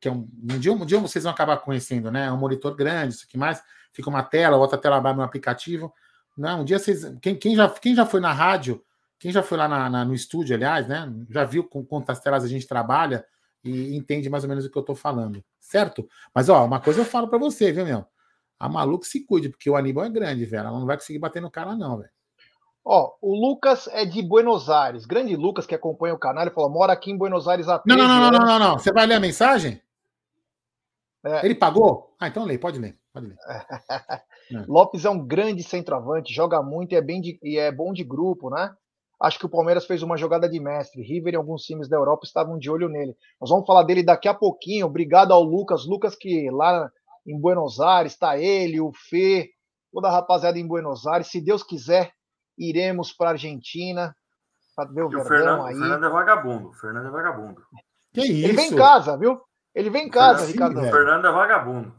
que 0.00 0.06
é 0.06 0.12
um, 0.12 0.28
um, 0.52 0.58
dia, 0.58 0.72
um 0.72 0.86
dia 0.86 1.00
vocês 1.00 1.24
vão 1.24 1.32
acabar 1.32 1.56
conhecendo, 1.56 2.12
né? 2.12 2.26
É 2.26 2.32
um 2.32 2.38
monitor 2.38 2.76
grande, 2.76 3.14
isso 3.14 3.24
aqui 3.26 3.36
mais, 3.36 3.60
fica 3.92 4.08
uma 4.08 4.22
tela, 4.22 4.56
outra 4.56 4.78
tela 4.78 4.98
abre 4.98 5.12
no 5.12 5.22
aplicativo. 5.22 5.92
Não, 6.38 6.60
um 6.60 6.64
dia 6.64 6.78
vocês. 6.78 7.04
Quem, 7.20 7.34
quem, 7.34 7.56
já, 7.56 7.68
quem 7.68 7.96
já 7.96 8.06
foi 8.06 8.20
na 8.20 8.32
rádio, 8.32 8.80
quem 9.24 9.32
já 9.32 9.42
foi 9.42 9.56
lá 9.56 9.66
na, 9.66 9.88
na, 9.88 10.04
no 10.04 10.12
estúdio, 10.12 10.54
aliás, 10.54 10.86
né? 10.86 11.10
Já 11.30 11.44
viu 11.46 11.64
com 11.64 11.82
quantas 11.82 12.20
telas 12.20 12.44
a 12.44 12.46
gente 12.46 12.66
trabalha 12.66 13.24
e 13.64 13.96
entende 13.96 14.28
mais 14.28 14.44
ou 14.44 14.50
menos 14.50 14.66
o 14.66 14.70
que 14.70 14.76
eu 14.76 14.82
estou 14.82 14.94
falando, 14.94 15.42
certo? 15.58 16.06
Mas, 16.34 16.50
ó, 16.50 16.62
uma 16.62 16.78
coisa 16.78 17.00
eu 17.00 17.06
falo 17.06 17.26
para 17.26 17.38
você, 17.38 17.72
viu, 17.72 17.86
meu? 17.86 18.04
A 18.60 18.68
maluco 18.68 19.06
se 19.06 19.24
cuide, 19.24 19.48
porque 19.48 19.70
o 19.70 19.76
Aníbal 19.76 20.04
é 20.04 20.10
grande, 20.10 20.44
velho. 20.44 20.66
Ela 20.66 20.78
não 20.78 20.84
vai 20.84 20.98
conseguir 20.98 21.18
bater 21.20 21.40
no 21.40 21.50
cara, 21.50 21.74
não, 21.74 21.96
velho. 21.96 22.10
Ó, 22.84 23.14
o 23.22 23.34
Lucas 23.34 23.88
é 23.92 24.04
de 24.04 24.20
Buenos 24.20 24.68
Aires. 24.68 25.06
Grande 25.06 25.34
Lucas 25.36 25.64
que 25.64 25.74
acompanha 25.74 26.12
o 26.12 26.18
canal, 26.18 26.42
ele 26.44 26.54
falou: 26.54 26.68
mora 26.68 26.92
aqui 26.92 27.10
em 27.10 27.16
Buenos 27.16 27.48
Aires 27.48 27.66
há 27.66 27.82
não, 27.86 27.96
não, 27.96 28.06
não, 28.06 28.30
não, 28.30 28.38
não, 28.40 28.58
não, 28.58 28.78
Você 28.78 28.92
vai 28.92 29.06
ler 29.06 29.14
a 29.14 29.20
mensagem? 29.20 29.80
É. 31.24 31.46
Ele 31.46 31.54
pagou? 31.54 32.14
Ah, 32.20 32.28
então 32.28 32.44
lê, 32.44 32.58
pode 32.58 32.78
ler. 32.78 32.98
Pode 33.10 33.28
ler. 33.28 33.38
é. 34.52 34.64
Lopes 34.68 35.06
é 35.06 35.08
um 35.08 35.26
grande 35.26 35.62
centroavante, 35.62 36.34
joga 36.34 36.62
muito 36.62 36.92
e 36.92 36.96
é, 36.96 37.00
bem 37.00 37.22
de, 37.22 37.38
e 37.42 37.56
é 37.56 37.72
bom 37.72 37.90
de 37.90 38.04
grupo, 38.04 38.50
né? 38.50 38.76
Acho 39.24 39.38
que 39.38 39.46
o 39.46 39.48
Palmeiras 39.48 39.86
fez 39.86 40.02
uma 40.02 40.18
jogada 40.18 40.46
de 40.46 40.60
mestre. 40.60 41.02
River 41.02 41.32
e 41.32 41.36
alguns 41.36 41.62
times 41.62 41.88
da 41.88 41.96
Europa 41.96 42.26
estavam 42.26 42.58
de 42.58 42.70
olho 42.70 42.90
nele. 42.90 43.16
Nós 43.40 43.48
vamos 43.48 43.66
falar 43.66 43.82
dele 43.82 44.02
daqui 44.02 44.28
a 44.28 44.34
pouquinho. 44.34 44.84
Obrigado 44.84 45.32
ao 45.32 45.42
Lucas. 45.42 45.86
Lucas, 45.86 46.14
que 46.14 46.50
lá 46.50 46.90
em 47.26 47.40
Buenos 47.40 47.80
Aires 47.80 48.12
está 48.12 48.36
ele, 48.36 48.82
o 48.82 48.92
Fê, 48.92 49.48
toda 49.90 50.08
a 50.08 50.10
rapaziada 50.10 50.58
em 50.58 50.66
Buenos 50.66 51.06
Aires. 51.06 51.28
Se 51.28 51.40
Deus 51.40 51.62
quiser, 51.62 52.12
iremos 52.58 53.14
para 53.14 53.30
a 53.30 53.32
Argentina 53.32 54.14
para 54.76 54.90
ver 54.90 55.04
o, 55.04 55.08
o 55.08 55.24
Fernando, 55.24 55.62
aí. 55.64 55.74
O 55.74 55.78
Fernando 55.78 56.04
é 56.04 56.10
vagabundo. 56.10 56.68
O 56.68 56.74
Fernando 56.74 57.06
é 57.06 57.10
vagabundo. 57.10 57.62
Que 58.12 58.20
isso? 58.20 58.44
Ele 58.44 58.52
vem 58.52 58.72
em 58.72 58.76
casa, 58.76 59.16
viu? 59.16 59.40
Ele 59.74 59.88
vem 59.88 60.06
em 60.06 60.10
casa, 60.10 60.44
Ricardo. 60.44 60.78
O 60.78 60.90
Fernando 60.90 61.26
é 61.26 61.32
vagabundo. 61.32 61.94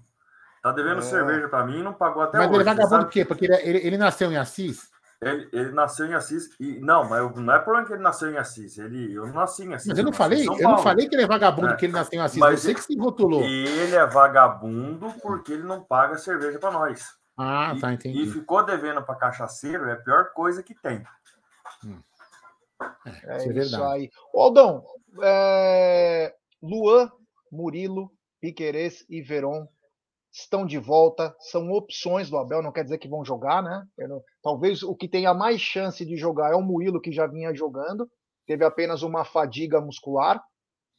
Tá 0.61 0.71
devendo 0.71 0.99
é. 0.99 1.01
cerveja 1.01 1.47
para 1.49 1.65
mim 1.65 1.79
e 1.79 1.83
não 1.83 1.93
pagou 1.93 2.21
até 2.21 2.37
mas 2.37 2.47
hoje. 2.47 2.57
Mas 2.57 2.67
ele 2.67 2.69
é 2.69 2.75
vagabundo 2.75 3.05
por 3.05 3.11
quê? 3.11 3.25
Porque 3.25 3.45
ele, 3.45 3.55
ele, 3.55 3.87
ele, 3.87 3.97
nasceu 3.97 4.31
em 4.31 4.37
Assis? 4.37 4.89
Ele, 5.21 5.49
ele, 5.53 5.71
nasceu 5.71 6.05
em 6.05 6.13
Assis 6.13 6.49
e 6.59 6.79
não, 6.79 7.07
mas 7.07 7.35
não 7.35 7.53
é 7.53 7.59
por 7.59 7.85
que 7.85 7.93
ele 7.93 8.01
nasceu 8.01 8.31
em 8.31 8.37
Assis. 8.37 8.77
Ele, 8.77 9.13
eu 9.13 9.25
não 9.27 9.33
nasci 9.33 9.63
em 9.63 9.73
Assis. 9.73 9.87
Mas 9.87 9.97
eu 9.97 10.03
não 10.03 10.13
falei, 10.13 10.45
eu 10.47 10.69
não 10.69 10.77
falei 10.77 11.07
que 11.07 11.15
ele 11.15 11.23
é 11.23 11.27
vagabundo 11.27 11.67
é. 11.67 11.71
porque 11.71 11.85
ele 11.85 11.93
nasceu 11.93 12.19
em 12.19 12.21
Assis. 12.21 12.37
Mas 12.37 12.61
Você 12.61 12.73
que 12.73 12.81
se 12.81 12.97
rotulou. 12.97 13.41
Ele 13.41 13.95
é 13.95 14.05
vagabundo 14.05 15.13
porque 15.21 15.53
ele 15.53 15.63
não 15.63 15.81
paga 15.81 16.17
cerveja 16.17 16.59
para 16.59 16.71
nós. 16.71 17.15
Ah, 17.37 17.73
e, 17.75 17.79
tá, 17.79 17.93
entendi. 17.93 18.23
E 18.23 18.31
ficou 18.31 18.63
devendo 18.65 19.01
para 19.03 19.15
cachaceiro, 19.15 19.89
é 19.89 19.93
a 19.93 19.97
pior 19.97 20.31
coisa 20.33 20.61
que 20.61 20.75
tem. 20.75 21.03
Hum. 21.83 21.99
É, 23.05 23.37
é, 23.37 23.47
é 23.47 23.57
isso 23.59 23.83
aí. 23.83 24.09
Aldão, 24.33 24.83
é... 25.21 26.33
Luan, 26.61 27.11
Murilo, 27.51 28.11
Piquerez 28.41 29.05
e 29.09 29.21
Veron 29.21 29.67
estão 30.35 30.65
de 30.65 30.77
volta, 30.77 31.33
são 31.39 31.71
opções 31.71 32.29
do 32.29 32.37
Abel, 32.37 32.61
não 32.61 32.71
quer 32.71 32.83
dizer 32.83 32.97
que 32.97 33.07
vão 33.07 33.23
jogar, 33.23 33.63
né? 33.63 33.83
Não... 33.97 34.21
Talvez 34.43 34.83
o 34.83 34.93
que 34.93 35.07
tenha 35.07 35.33
mais 35.33 35.61
chance 35.61 36.05
de 36.05 36.17
jogar 36.17 36.51
é 36.51 36.55
o 36.55 36.61
Murilo, 36.61 36.99
que 36.99 37.11
já 37.11 37.25
vinha 37.25 37.53
jogando, 37.53 38.09
teve 38.45 38.65
apenas 38.65 39.01
uma 39.01 39.23
fadiga 39.23 39.79
muscular, 39.79 40.43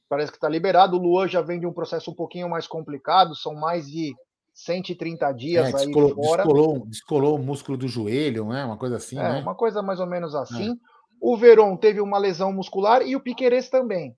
parece 0.09 0.33
que 0.33 0.39
está 0.39 0.49
liberado. 0.49 0.97
O 0.97 1.01
Luan 1.01 1.29
já 1.29 1.43
vem 1.43 1.61
de 1.61 1.67
um 1.67 1.73
processo 1.73 2.11
um 2.11 2.15
pouquinho 2.15 2.49
mais 2.49 2.67
complicado, 2.67 3.37
são 3.37 3.55
mais 3.55 3.87
de 3.87 4.15
130 4.55 5.33
dias 5.33 5.69
é, 5.69 5.73
descolou, 5.73 6.09
aí 6.09 6.15
fora. 6.15 6.43
Descolou, 6.43 6.87
descolou 6.87 7.37
o 7.37 7.43
músculo 7.43 7.77
do 7.77 7.87
joelho, 7.87 8.47
né? 8.47 8.65
Uma 8.65 8.79
coisa 8.79 8.97
assim, 8.97 9.19
é, 9.19 9.23
né? 9.23 9.41
Uma 9.41 9.55
coisa 9.55 9.83
mais 9.83 10.01
ou 10.01 10.07
menos 10.07 10.35
assim. 10.35 10.71
É. 10.71 10.97
O 11.21 11.37
Veron 11.37 11.77
teve 11.77 12.01
uma 12.01 12.17
lesão 12.17 12.53
muscular 12.53 13.03
e 13.03 13.15
o 13.15 13.21
Piqueires 13.21 13.69
também. 13.69 14.15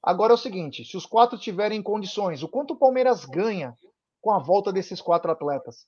Agora 0.00 0.32
é 0.32 0.34
o 0.34 0.38
seguinte: 0.38 0.84
se 0.84 0.96
os 0.96 1.04
quatro 1.04 1.36
tiverem 1.36 1.82
condições, 1.82 2.44
o 2.44 2.48
quanto 2.48 2.74
o 2.74 2.78
Palmeiras 2.78 3.24
ganha 3.24 3.74
com 4.26 4.32
a 4.32 4.40
volta 4.40 4.72
desses 4.72 5.00
quatro 5.00 5.30
atletas? 5.30 5.86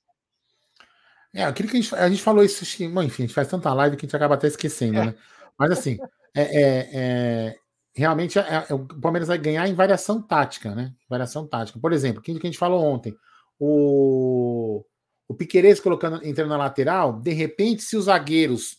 É, 1.33 1.43
aquilo 1.43 1.67
que 1.67 1.75
a 1.75 1.81
gente, 1.81 1.93
a 1.93 2.09
gente 2.09 2.21
falou 2.21 2.41
isso, 2.41 2.63
bom, 2.89 3.03
enfim, 3.03 3.23
a 3.23 3.25
gente 3.25 3.35
faz 3.35 3.49
tanta 3.49 3.73
live 3.73 3.97
que 3.97 4.05
a 4.05 4.07
gente 4.07 4.15
acaba 4.15 4.35
até 4.35 4.47
esquecendo, 4.47 4.97
é. 4.97 5.05
né? 5.07 5.15
Mas 5.57 5.71
assim, 5.71 5.97
é, 6.33 6.41
é, 6.41 6.89
é 6.93 7.55
realmente 7.93 8.39
o 8.71 8.79
Palmeiras 9.01 9.27
vai 9.27 9.37
ganhar 9.37 9.67
em 9.67 9.73
variação 9.73 10.21
tática, 10.21 10.73
né? 10.73 10.93
Variação 11.09 11.45
tática. 11.45 11.77
Por 11.81 11.91
exemplo, 11.91 12.21
o 12.21 12.23
que 12.23 12.31
a 12.31 12.35
gente 12.35 12.57
falou 12.57 12.81
ontem 12.81 13.13
o, 13.59 14.85
o 15.27 15.33
Piqueires 15.33 15.81
colocando, 15.81 16.25
entrando 16.25 16.47
na 16.47 16.57
lateral, 16.57 17.19
de 17.19 17.33
repente, 17.33 17.83
se 17.83 17.97
os 17.97 18.05
zagueiros 18.05 18.77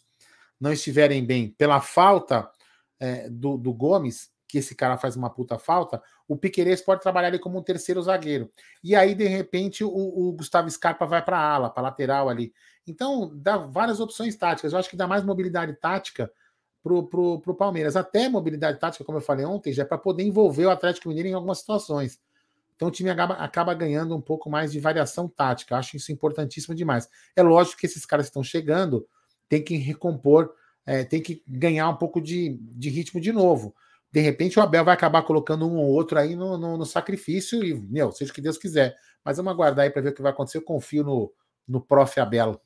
não 0.58 0.72
estiverem 0.72 1.22
bem 1.22 1.50
pela 1.50 1.82
falta 1.82 2.50
é, 2.98 3.28
do, 3.28 3.58
do 3.58 3.74
Gomes, 3.74 4.29
que 4.50 4.58
esse 4.58 4.74
cara 4.74 4.96
faz 4.96 5.16
uma 5.16 5.30
puta 5.30 5.58
falta, 5.58 6.02
o 6.26 6.36
Piqueires 6.36 6.80
pode 6.80 7.00
trabalhar 7.00 7.28
ali 7.28 7.38
como 7.38 7.58
um 7.58 7.62
terceiro 7.62 8.02
zagueiro. 8.02 8.50
E 8.82 8.96
aí, 8.96 9.14
de 9.14 9.24
repente, 9.24 9.84
o, 9.84 9.90
o 9.90 10.32
Gustavo 10.32 10.70
Scarpa 10.70 11.06
vai 11.06 11.24
para 11.24 11.38
ala, 11.38 11.70
para 11.70 11.84
lateral 11.84 12.28
ali. 12.28 12.52
Então, 12.86 13.30
dá 13.34 13.56
várias 13.56 14.00
opções 14.00 14.36
táticas. 14.36 14.72
Eu 14.72 14.78
acho 14.78 14.90
que 14.90 14.96
dá 14.96 15.06
mais 15.06 15.24
mobilidade 15.24 15.72
tática 15.74 16.30
pro, 16.82 17.06
pro, 17.06 17.40
pro 17.40 17.54
Palmeiras. 17.54 17.96
Até 17.96 18.28
mobilidade 18.28 18.78
tática, 18.78 19.04
como 19.04 19.18
eu 19.18 19.22
falei 19.22 19.44
ontem, 19.44 19.72
já 19.72 19.82
é 19.82 19.86
para 19.86 19.98
poder 19.98 20.24
envolver 20.24 20.66
o 20.66 20.70
Atlético 20.70 21.08
Mineiro 21.08 21.28
em 21.28 21.34
algumas 21.34 21.58
situações. 21.58 22.18
Então 22.80 22.88
o 22.88 22.90
time 22.90 23.10
acaba, 23.10 23.34
acaba, 23.34 23.74
ganhando 23.74 24.16
um 24.16 24.22
pouco 24.22 24.48
mais 24.48 24.72
de 24.72 24.80
variação 24.80 25.28
tática. 25.28 25.76
Acho 25.76 25.98
isso 25.98 26.10
importantíssimo 26.10 26.74
demais. 26.74 27.08
É 27.36 27.42
lógico 27.42 27.78
que 27.78 27.86
esses 27.86 28.06
caras 28.06 28.26
que 28.26 28.30
estão 28.30 28.42
chegando 28.42 29.06
tem 29.50 29.62
que 29.62 29.76
recompor, 29.76 30.54
é, 30.86 31.04
tem 31.04 31.20
que 31.20 31.42
ganhar 31.46 31.90
um 31.90 31.96
pouco 31.96 32.22
de, 32.22 32.58
de, 32.60 32.88
ritmo 32.88 33.20
de 33.20 33.32
novo. 33.32 33.74
De 34.12 34.20
repente 34.20 34.58
o 34.58 34.62
Abel 34.62 34.84
vai 34.84 34.94
acabar 34.94 35.22
colocando 35.22 35.66
um 35.66 35.76
ou 35.76 35.86
outro 35.86 36.18
aí 36.18 36.34
no, 36.34 36.58
no, 36.58 36.76
no 36.76 36.84
sacrifício 36.84 37.62
e, 37.64 37.74
meu, 37.74 38.10
seja 38.10 38.32
o 38.32 38.34
que 38.34 38.40
Deus 38.40 38.58
quiser. 38.58 38.96
Mas 39.24 39.36
vamos 39.36 39.52
aguardar 39.52 39.84
aí 39.84 39.90
para 39.90 40.02
ver 40.02 40.10
o 40.10 40.14
que 40.14 40.22
vai 40.22 40.32
acontecer. 40.32 40.58
Eu 40.58 40.62
confio 40.62 41.04
no, 41.04 41.32
no 41.66 41.80
prof. 41.80 42.18
Abel. 42.18 42.60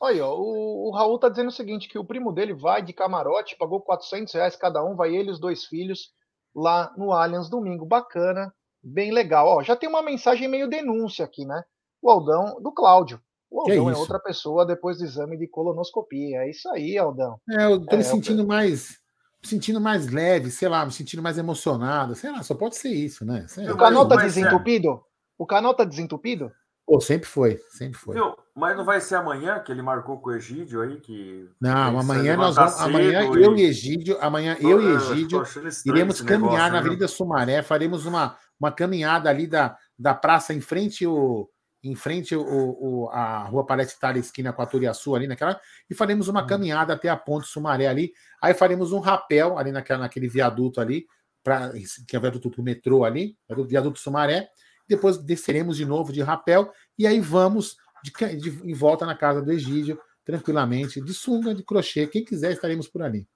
Olha, 0.00 0.26
o, 0.26 0.88
o 0.88 0.90
Raul 0.90 1.18
tá 1.18 1.28
dizendo 1.28 1.48
o 1.48 1.52
seguinte, 1.52 1.88
que 1.88 1.98
o 1.98 2.04
primo 2.04 2.32
dele 2.32 2.54
vai 2.54 2.82
de 2.82 2.92
camarote, 2.92 3.56
pagou 3.56 3.80
400 3.80 4.32
reais 4.34 4.56
cada 4.56 4.84
um, 4.84 4.96
vai 4.96 5.14
ele 5.14 5.28
e 5.28 5.32
os 5.32 5.40
dois 5.40 5.64
filhos 5.64 6.12
lá 6.54 6.92
no 6.96 7.12
Allianz 7.12 7.48
domingo. 7.48 7.86
Bacana 7.86 8.52
bem 8.82 9.12
legal. 9.12 9.46
Ó, 9.48 9.62
já 9.62 9.74
tem 9.74 9.88
uma 9.88 10.02
mensagem 10.02 10.48
meio 10.48 10.68
denúncia 10.68 11.24
aqui, 11.24 11.44
né? 11.44 11.64
o 12.04 12.10
Aldão, 12.10 12.60
do 12.60 12.70
Cláudio. 12.70 13.18
O 13.50 13.60
Aldão 13.60 13.88
é, 13.88 13.94
é, 13.94 13.96
outra 13.96 14.18
pessoa 14.18 14.66
depois 14.66 14.98
do 14.98 15.04
exame 15.04 15.38
de 15.38 15.48
colonoscopia. 15.48 16.42
É 16.42 16.50
isso 16.50 16.68
aí, 16.68 16.98
Aldão. 16.98 17.40
É, 17.50 17.64
eu 17.64 17.84
tô 17.84 17.94
é, 17.94 17.98
me 17.98 18.04
sentindo 18.04 18.42
eu... 18.42 18.46
mais 18.46 19.00
sentindo 19.44 19.80
mais 19.80 20.08
leve, 20.08 20.50
sei 20.50 20.68
lá, 20.68 20.84
me 20.84 20.92
sentindo 20.92 21.22
mais 21.22 21.38
emocionado, 21.38 22.14
sei 22.14 22.30
lá, 22.30 22.42
só 22.42 22.54
pode 22.54 22.76
ser 22.76 22.90
isso, 22.90 23.24
né? 23.24 23.46
Sei 23.48 23.70
o 23.70 23.76
canal 23.76 24.06
tá 24.06 24.16
desentupido? 24.16 25.02
O 25.38 25.46
canal 25.46 25.74
tá 25.74 25.84
desentupido? 25.84 26.52
Pô, 26.86 27.00
sempre 27.00 27.26
foi, 27.26 27.58
sempre 27.70 27.98
foi. 27.98 28.14
Viu? 28.14 28.36
Mas 28.54 28.76
não 28.76 28.84
vai 28.84 29.00
ser 29.00 29.14
amanhã 29.14 29.58
que 29.58 29.72
ele 29.72 29.80
marcou 29.80 30.18
com 30.18 30.30
o 30.30 30.34
Egídio 30.34 30.82
aí 30.82 31.00
que. 31.00 31.48
Não, 31.60 31.98
amanhã 31.98 32.36
nós 32.36 32.54
vamos. 32.54 32.78
Amanhã 32.80 33.22
eu 33.22 33.56
e 33.56 33.62
Egídio, 33.62 34.18
amanhã 34.20 34.56
eu 34.60 34.82
e 34.82 34.94
Egídio 34.94 35.42
iremos 35.86 36.20
caminhar 36.20 36.52
negócio, 36.52 36.72
na 36.72 36.78
Avenida 36.78 37.08
Sumaré, 37.08 37.62
faremos 37.62 38.04
uma, 38.04 38.36
uma 38.60 38.70
caminhada 38.70 39.30
ali 39.30 39.46
da, 39.46 39.76
da 39.98 40.14
praça 40.14 40.52
em 40.52 40.60
frente 40.60 41.06
o 41.06 41.48
em 41.84 41.94
frente 41.94 42.34
o, 42.34 43.08
a 43.12 43.44
Rua 43.44 43.66
Palestra 43.66 43.96
Itália, 43.96 44.20
esquina 44.20 44.52
com 44.52 44.62
a 44.62 44.66
Turiaçu, 44.66 45.14
ali 45.14 45.26
naquela, 45.26 45.60
e 45.88 45.94
faremos 45.94 46.28
uma 46.28 46.42
hum. 46.42 46.46
caminhada 46.46 46.94
até 46.94 47.08
a 47.08 47.16
Ponte 47.16 47.46
Sumaré 47.46 47.86
ali. 47.86 48.12
Aí 48.40 48.54
faremos 48.54 48.92
um 48.92 48.98
rapel 48.98 49.58
ali 49.58 49.70
naquela, 49.70 50.00
naquele 50.00 50.28
viaduto 50.28 50.80
ali, 50.80 51.06
pra, 51.42 51.72
que 52.08 52.16
é 52.16 52.18
o 52.18 52.22
viaduto 52.22 52.48
do 52.48 52.62
metrô 52.62 53.04
ali, 53.04 53.36
viaduto 53.66 53.98
Sumaré. 53.98 54.48
Depois 54.88 55.18
desceremos 55.18 55.76
de 55.76 55.84
novo 55.84 56.12
de 56.12 56.22
rapel, 56.22 56.72
e 56.98 57.06
aí 57.06 57.20
vamos 57.20 57.76
de, 58.02 58.12
de, 58.36 58.70
em 58.70 58.74
volta 58.74 59.06
na 59.06 59.16
casa 59.16 59.40
do 59.40 59.52
Egídio, 59.52 59.98
tranquilamente, 60.24 61.00
de 61.00 61.14
sunga, 61.14 61.54
de 61.54 61.62
crochê, 61.62 62.06
quem 62.06 62.24
quiser 62.24 62.52
estaremos 62.52 62.88
por 62.88 63.02
ali. 63.02 63.28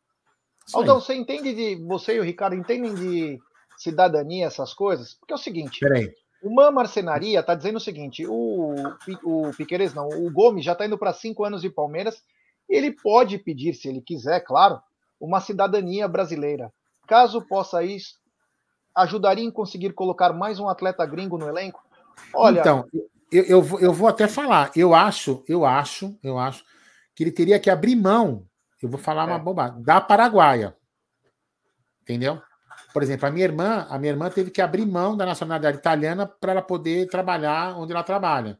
Aldão, 0.74 1.00
você 1.00 1.14
entende 1.14 1.54
de. 1.54 1.76
Você 1.86 2.16
e 2.16 2.20
o 2.20 2.22
Ricardo 2.22 2.54
entendem 2.54 2.94
de 2.94 3.38
cidadania, 3.78 4.46
essas 4.46 4.74
coisas? 4.74 5.14
Porque 5.14 5.32
é 5.32 5.36
o 5.36 5.38
seguinte. 5.38 5.80
Peraí. 5.80 6.12
Uma 6.42 6.70
marcenaria 6.70 7.40
está 7.40 7.54
dizendo 7.54 7.76
o 7.76 7.80
seguinte: 7.80 8.26
o, 8.26 8.74
o 9.24 9.50
Piqueires 9.56 9.94
não, 9.94 10.08
o 10.08 10.30
Gomes 10.30 10.64
já 10.64 10.72
está 10.72 10.86
indo 10.86 10.98
para 10.98 11.12
cinco 11.12 11.44
anos 11.44 11.62
de 11.62 11.70
Palmeiras. 11.70 12.22
Ele 12.68 12.92
pode 12.92 13.38
pedir, 13.38 13.74
se 13.74 13.88
ele 13.88 14.00
quiser, 14.00 14.40
claro, 14.40 14.80
uma 15.20 15.40
cidadania 15.40 16.06
brasileira. 16.06 16.72
Caso 17.06 17.40
possa 17.40 17.82
isso, 17.82 18.18
ajudaria 18.94 19.44
em 19.44 19.50
conseguir 19.50 19.92
colocar 19.94 20.32
mais 20.32 20.60
um 20.60 20.68
atleta 20.68 21.04
gringo 21.06 21.38
no 21.38 21.48
elenco? 21.48 21.82
Olha. 22.34 22.60
Então, 22.60 22.84
eu, 23.32 23.44
eu, 23.44 23.62
vou, 23.62 23.80
eu 23.80 23.92
vou 23.92 24.08
até 24.08 24.28
falar. 24.28 24.70
Eu 24.76 24.94
acho, 24.94 25.42
eu 25.48 25.64
acho, 25.64 26.18
eu 26.22 26.38
acho 26.38 26.64
que 27.14 27.24
ele 27.24 27.32
teria 27.32 27.58
que 27.58 27.70
abrir 27.70 27.96
mão. 27.96 28.46
Eu 28.82 28.88
vou 28.88 28.98
falar 28.98 29.22
é. 29.22 29.26
uma 29.26 29.38
bobagem. 29.38 29.82
Da 29.82 30.00
Paraguaia. 30.00 30.76
Entendeu? 32.02 32.40
Por 32.92 33.02
exemplo, 33.02 33.26
a 33.26 33.30
minha 33.30 33.44
irmã, 33.44 33.86
a 33.88 33.98
minha 33.98 34.12
irmã 34.12 34.30
teve 34.30 34.50
que 34.50 34.62
abrir 34.62 34.86
mão 34.86 35.16
da 35.16 35.26
nacionalidade 35.26 35.78
italiana 35.78 36.26
para 36.26 36.52
ela 36.52 36.62
poder 36.62 37.06
trabalhar 37.08 37.78
onde 37.78 37.92
ela 37.92 38.02
trabalha. 38.02 38.58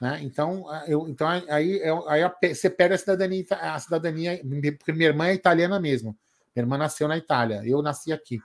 Né? 0.00 0.20
Então, 0.22 0.66
eu, 0.86 1.08
então 1.08 1.28
aí, 1.28 1.80
aí 2.08 2.54
você 2.54 2.70
perde 2.70 2.94
a 2.94 2.98
cidadania, 2.98 3.44
a 3.50 3.78
cidadania, 3.78 4.40
porque 4.78 4.92
minha 4.92 5.08
irmã 5.08 5.26
é 5.26 5.34
italiana 5.34 5.80
mesmo. 5.80 6.16
Minha 6.54 6.64
irmã 6.64 6.78
nasceu 6.78 7.08
na 7.08 7.16
Itália, 7.16 7.62
eu 7.64 7.82
nasci 7.82 8.12
aqui. 8.12 8.38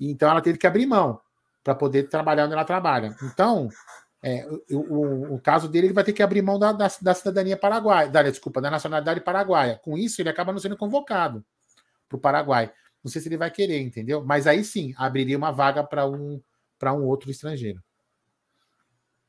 Então 0.00 0.30
ela 0.30 0.40
teve 0.40 0.58
que 0.58 0.66
abrir 0.66 0.86
mão 0.86 1.20
para 1.62 1.74
poder 1.74 2.04
trabalhar 2.04 2.44
onde 2.44 2.54
ela 2.54 2.64
trabalha. 2.64 3.14
Então, 3.22 3.68
é, 4.22 4.46
o, 4.70 4.78
o, 4.78 5.34
o, 5.34 5.40
caso 5.40 5.68
dele, 5.68 5.88
ele 5.88 5.94
vai 5.94 6.04
ter 6.04 6.12
que 6.12 6.22
abrir 6.22 6.42
mão 6.42 6.58
da, 6.58 6.72
da, 6.72 6.88
da 7.00 7.14
cidadania 7.14 7.56
paraguaia, 7.56 8.08
da, 8.08 8.22
desculpa, 8.22 8.60
da 8.60 8.70
nacionalidade 8.70 9.20
paraguaia. 9.20 9.78
Com 9.82 9.96
isso, 9.96 10.20
ele 10.20 10.28
acaba 10.28 10.52
não 10.52 10.58
sendo 10.58 10.76
convocado 10.76 11.44
para 12.08 12.16
o 12.16 12.20
Paraguai. 12.20 12.72
Não 13.02 13.10
sei 13.10 13.20
se 13.20 13.28
ele 13.28 13.36
vai 13.36 13.50
querer, 13.50 13.80
entendeu? 13.80 14.24
Mas 14.24 14.46
aí 14.46 14.62
sim, 14.62 14.94
abriria 14.96 15.36
uma 15.36 15.50
vaga 15.50 15.82
para 15.82 16.06
um, 16.06 16.42
um 16.82 17.04
outro 17.04 17.30
estrangeiro. 17.30 17.82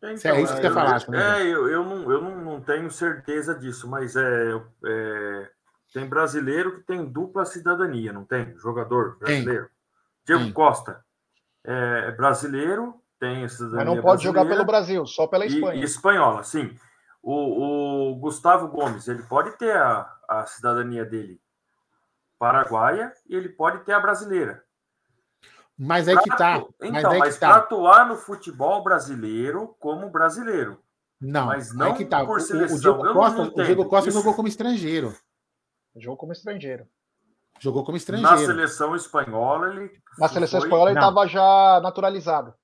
Então, 0.04 0.32
é 0.32 0.42
isso 0.42 0.56
que 0.56 0.62
você 0.62 0.72
falar. 0.72 1.02
É, 1.14 1.44
eu, 1.44 1.70
eu, 1.70 1.84
não, 1.86 2.12
eu 2.12 2.22
não, 2.22 2.42
não 2.42 2.62
tenho 2.62 2.90
certeza 2.90 3.54
disso, 3.54 3.88
mas 3.88 4.16
é, 4.16 4.62
é, 4.84 5.50
tem 5.94 6.08
brasileiro 6.08 6.78
que 6.78 6.88
tem 6.88 7.06
dupla 7.06 7.46
cidadania, 7.46 8.12
não 8.12 8.26
tem? 8.26 8.58
Jogador 8.58 9.18
brasileiro. 9.20 9.66
Tem. 9.66 9.72
Diego 10.26 10.44
tem. 10.46 10.54
Costa 10.54 11.04
é 11.64 12.12
brasileiro, 12.12 12.96
tem 13.20 13.48
cidadania. 13.48 13.86
Mas 13.86 13.96
não 13.96 14.02
pode 14.02 14.24
jogar 14.24 14.46
pelo 14.46 14.66
Brasil, 14.66 15.06
só 15.06 15.28
pela 15.28 15.46
Espanha. 15.46 15.80
E, 15.80 15.84
espanhola, 15.84 16.44
sim. 16.44 16.76
O, 17.22 18.14
o, 18.14 18.16
Gustavo 18.16 18.68
Gomes, 18.68 19.08
ele 19.08 19.22
pode 19.24 19.56
ter 19.58 19.76
a, 19.76 20.12
a 20.28 20.46
cidadania 20.48 21.06
dele 21.06 21.40
paraguaia 22.42 23.14
e 23.30 23.36
ele 23.36 23.50
pode 23.50 23.86
ter 23.86 23.94
a 23.94 24.00
brasileira. 24.00 24.64
Mas 25.78 26.08
é 26.08 26.16
que 26.16 26.30
tá. 26.36 26.66
Mas 26.80 26.90
então, 26.90 27.20
mas, 27.20 27.38
tá. 27.38 27.56
atuar 27.58 28.08
no 28.08 28.16
futebol 28.16 28.84
brasileiro 28.84 29.76
como 29.80 30.10
brasileiro. 30.10 30.82
Não, 31.22 31.46
mas 31.46 31.72
não 31.72 31.88
é 31.88 31.94
que 31.94 32.04
tá. 32.04 32.26
por 32.26 32.42
seleção. 32.42 32.98
O, 32.98 33.00
o 33.00 33.04
Diego 33.04 33.14
Costa, 33.14 33.42
o 33.42 33.64
Diego 33.64 33.86
Costa 33.86 34.10
jogou 34.10 34.34
como 34.34 34.48
estrangeiro. 34.48 35.16
Jogou 35.96 36.18
como 36.18 36.32
estrangeiro. 36.32 36.88
Jogou 37.60 37.86
como 37.86 37.96
estrangeiro. 37.96 38.32
Na 38.32 38.44
seleção 38.44 38.96
espanhola, 38.96 39.70
ele. 39.70 39.92
Na 40.18 40.28
seleção 40.28 40.62
foi... 40.62 40.68
espanhola, 40.68 40.90
ele 40.90 41.00
estava 41.00 41.28
já 41.28 41.80
naturalizado. 41.84 42.56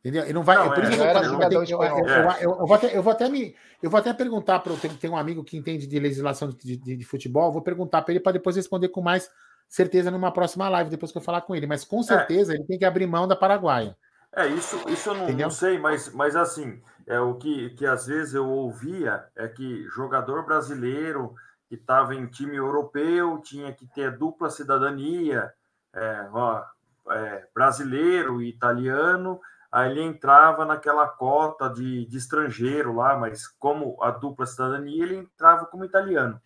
Entendeu? 0.00 0.26
E 0.26 0.32
não 0.32 0.42
vai. 0.42 0.56
Não, 0.56 0.74
é, 0.74 0.80
isso 0.80 1.02
é, 1.02 1.12
eu, 1.54 1.62
eu, 1.62 2.58
eu, 2.60 2.66
vou 2.66 2.74
até, 2.74 2.96
eu 2.96 3.02
vou 3.02 3.12
até 3.12 3.28
me. 3.28 3.54
Eu 3.82 3.90
vou 3.90 4.00
até 4.00 4.12
perguntar 4.14 4.58
para 4.60 4.74
tem, 4.76 4.90
tem 4.94 5.10
um 5.10 5.16
amigo 5.16 5.44
que 5.44 5.58
entende 5.58 5.86
de 5.86 5.98
legislação 5.98 6.48
de, 6.48 6.76
de, 6.76 6.96
de 6.96 7.04
futebol, 7.04 7.52
vou 7.52 7.62
perguntar 7.62 8.02
para 8.02 8.12
ele 8.12 8.20
para 8.20 8.32
depois 8.32 8.56
responder 8.56 8.88
com 8.88 9.02
mais 9.02 9.30
certeza 9.68 10.10
numa 10.10 10.32
próxima 10.32 10.68
live, 10.70 10.90
depois 10.90 11.12
que 11.12 11.18
eu 11.18 11.22
falar 11.22 11.42
com 11.42 11.54
ele. 11.54 11.66
Mas 11.66 11.84
com 11.84 12.00
é. 12.00 12.02
certeza 12.02 12.52
é. 12.52 12.56
ele 12.56 12.64
tem 12.64 12.78
que 12.78 12.84
abrir 12.84 13.06
mão 13.06 13.28
da 13.28 13.36
Paraguaia. 13.36 13.94
É, 14.34 14.46
isso, 14.46 14.88
isso 14.88 15.10
eu 15.10 15.14
não, 15.14 15.28
não, 15.28 15.50
sei, 15.50 15.78
mas, 15.78 16.12
mas 16.14 16.36
assim, 16.36 16.80
é 17.06 17.18
o 17.18 17.34
que, 17.34 17.70
que 17.70 17.84
às 17.84 18.06
vezes 18.06 18.32
eu 18.32 18.48
ouvia 18.48 19.24
é 19.34 19.48
que 19.48 19.84
jogador 19.88 20.44
brasileiro 20.44 21.34
que 21.68 21.74
estava 21.74 22.14
em 22.14 22.26
time 22.26 22.56
europeu 22.56 23.40
tinha 23.42 23.72
que 23.72 23.86
ter 23.88 24.16
dupla 24.16 24.48
cidadania, 24.48 25.52
é, 25.92 26.28
ó, 26.32 26.64
é, 27.10 27.44
brasileiro 27.52 28.40
e 28.40 28.48
italiano, 28.48 29.40
aí 29.70 29.90
ele 29.90 30.02
entrava 30.02 30.64
naquela 30.64 31.06
cota 31.06 31.68
de, 31.68 32.06
de 32.06 32.16
estrangeiro 32.16 32.94
lá, 32.94 33.16
mas 33.16 33.46
como 33.46 33.96
a 34.02 34.10
dupla 34.10 34.46
cidadania, 34.46 35.02
ele 35.02 35.16
entrava 35.16 35.66
como 35.66 35.84
italiano. 35.84 36.40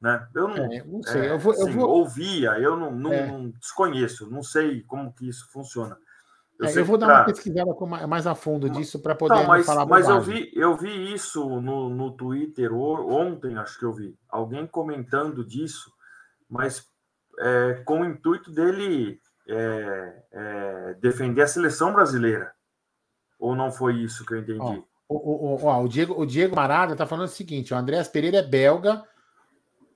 Né? 0.00 0.28
Eu 0.34 0.48
não, 0.48 0.56
é, 0.56 0.84
não 0.84 1.02
sei, 1.04 1.30
eu 1.30 1.38
vou, 1.38 1.54
eu 1.54 1.62
assim, 1.62 1.72
vou... 1.72 1.88
ouvia, 1.88 2.58
eu 2.58 2.76
não, 2.76 2.90
não, 2.90 3.12
é. 3.12 3.26
não, 3.26 3.50
desconheço, 3.50 4.28
não 4.28 4.42
sei 4.42 4.82
como 4.82 5.14
que 5.14 5.28
isso 5.28 5.48
funciona. 5.52 5.96
Eu, 6.58 6.66
é, 6.66 6.78
eu 6.78 6.84
vou 6.84 6.98
dar 6.98 7.06
pra... 7.06 7.14
uma 7.18 7.24
pesquisada 7.24 7.72
mais 8.08 8.26
a 8.26 8.34
fundo 8.34 8.68
disso 8.68 9.00
para 9.00 9.14
poder 9.14 9.34
não, 9.34 9.46
mas, 9.46 9.64
falar 9.64 9.86
Mas 9.86 10.08
eu 10.08 10.20
vi, 10.20 10.50
eu 10.54 10.76
vi 10.76 11.12
isso 11.12 11.60
no, 11.60 11.88
no 11.88 12.16
Twitter 12.16 12.74
ontem, 12.74 13.56
acho 13.56 13.78
que 13.78 13.84
eu 13.84 13.92
vi, 13.92 14.18
alguém 14.28 14.66
comentando 14.66 15.44
disso, 15.44 15.92
mas 16.50 16.84
é, 17.38 17.82
com 17.84 18.00
o 18.00 18.04
intuito 18.04 18.50
dele 18.50 19.20
é, 19.48 20.22
é, 20.32 20.94
defender 21.00 21.42
a 21.42 21.46
seleção 21.46 21.92
brasileira. 21.92 22.52
Ou 23.38 23.56
não 23.56 23.70
foi 23.72 23.96
isso 23.96 24.24
que 24.24 24.34
eu 24.34 24.38
entendi? 24.38 24.60
Ó, 24.60 24.82
o, 25.08 25.16
o, 25.16 25.56
o, 25.56 25.82
o, 25.84 25.88
Diego, 25.88 26.20
o 26.20 26.24
Diego 26.24 26.56
Marada 26.56 26.92
está 26.92 27.06
falando 27.06 27.26
o 27.26 27.30
seguinte: 27.30 27.74
o 27.74 27.76
Andréas 27.76 28.08
Pereira 28.08 28.38
é 28.38 28.42
belga, 28.42 29.04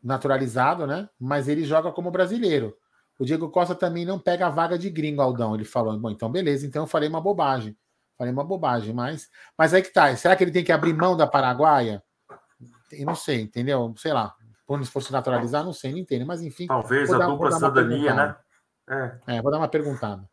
naturalizado, 0.02 0.86
né? 0.86 1.08
Mas 1.18 1.48
ele 1.48 1.64
joga 1.64 1.92
como 1.92 2.10
brasileiro. 2.10 2.76
O 3.18 3.24
Diego 3.24 3.48
Costa 3.48 3.74
também 3.74 4.04
não 4.04 4.18
pega 4.18 4.46
a 4.46 4.50
vaga 4.50 4.78
de 4.78 4.90
gringo, 4.90 5.22
Aldão. 5.22 5.54
Ele 5.54 5.64
falou, 5.64 5.98
bom, 5.98 6.10
então 6.10 6.30
beleza, 6.30 6.66
então 6.66 6.82
eu 6.82 6.86
falei 6.86 7.08
uma 7.08 7.20
bobagem. 7.20 7.76
Falei 8.16 8.32
uma 8.32 8.44
bobagem, 8.44 8.94
mas. 8.94 9.28
Mas 9.56 9.74
aí 9.74 9.82
que 9.82 9.92
tá. 9.92 10.14
Será 10.16 10.34
que 10.36 10.44
ele 10.44 10.50
tem 10.50 10.64
que 10.64 10.72
abrir 10.72 10.94
mão 10.94 11.16
da 11.16 11.26
Paraguaia? 11.26 12.02
Eu 12.92 13.06
não 13.06 13.14
sei, 13.14 13.42
entendeu? 13.42 13.94
Sei 13.96 14.12
lá. 14.12 14.34
Quando 14.66 14.84
se 14.84 14.90
fosse 14.90 15.12
naturalizar, 15.12 15.64
não 15.64 15.72
sei, 15.72 15.92
não 15.92 15.98
entendo. 15.98 16.26
Mas 16.26 16.42
enfim. 16.42 16.66
Talvez 16.66 17.12
a 17.12 17.18
dar, 17.18 17.26
dupla 17.26 17.52
cidadania, 17.52 18.14
né? 18.14 18.36
É. 18.88 19.36
é. 19.36 19.42
vou 19.42 19.50
dar 19.50 19.58
uma 19.58 19.68
perguntada. 19.68 20.28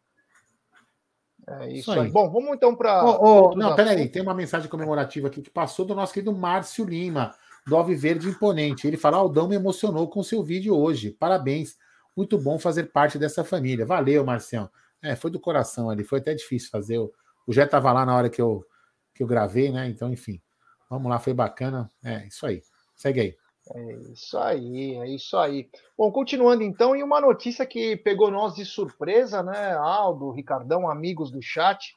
É 1.48 1.68
isso, 1.68 1.80
isso 1.80 1.92
aí. 1.92 2.00
aí. 2.02 2.12
Bom, 2.12 2.30
vamos 2.32 2.56
então 2.56 2.76
para. 2.76 3.04
Oh, 3.04 3.52
oh, 3.52 3.56
não, 3.56 3.76
peraí, 3.76 4.08
tem 4.08 4.22
uma 4.22 4.34
mensagem 4.34 4.70
comemorativa 4.70 5.28
aqui 5.28 5.42
que 5.42 5.50
passou 5.50 5.86
do 5.86 5.96
nosso 5.96 6.14
querido 6.14 6.34
Márcio 6.34 6.86
Lima, 6.86 7.36
do 7.68 7.76
Alviverde 7.76 8.30
Imponente. 8.30 8.88
Ele 8.88 8.98
fala: 8.98 9.18
Aldão 9.18 9.48
me 9.48 9.56
emocionou 9.56 10.08
com 10.08 10.24
seu 10.24 10.42
vídeo 10.42 10.76
hoje. 10.76 11.12
Parabéns. 11.12 11.78
Muito 12.16 12.38
bom 12.38 12.60
fazer 12.60 12.92
parte 12.92 13.18
dessa 13.18 13.44
família. 13.44 13.86
Valeu, 13.86 14.24
Marcião. 14.24 14.70
É, 15.02 15.16
foi 15.16 15.32
do 15.32 15.40
coração 15.40 15.90
ali, 15.90 16.04
foi 16.04 16.20
até 16.20 16.34
difícil 16.34 16.70
fazer. 16.70 17.00
O, 17.00 17.12
o 17.46 17.52
Jé 17.52 17.64
estava 17.64 17.92
lá 17.92 18.06
na 18.06 18.16
hora 18.16 18.30
que 18.30 18.42
eu, 18.42 18.66
que 19.14 19.24
eu 19.24 19.28
gravei, 19.28 19.72
né? 19.72 19.88
Então, 19.88 20.12
enfim. 20.14 20.42
Vamos 20.90 21.10
lá, 21.10 21.20
foi 21.20 21.34
bacana. 21.34 21.90
É, 22.04 22.28
isso 22.28 22.46
aí. 22.46 22.62
Segue 22.96 23.20
aí. 23.20 23.36
É 23.72 23.94
isso 24.12 24.38
aí, 24.38 24.96
é 24.98 25.08
isso 25.08 25.38
aí. 25.38 25.70
Bom, 25.98 26.12
continuando 26.12 26.64
então, 26.64 26.96
e 26.96 27.02
uma 27.02 27.22
notícia 27.22 27.66
que 27.66 27.96
pegou 27.96 28.30
nós 28.30 28.56
de 28.56 28.66
surpresa, 28.66 29.42
né, 29.42 29.74
Aldo, 29.74 30.32
Ricardão, 30.32 30.90
amigos 30.90 31.32
do 31.32 31.42
chat, 31.42 31.94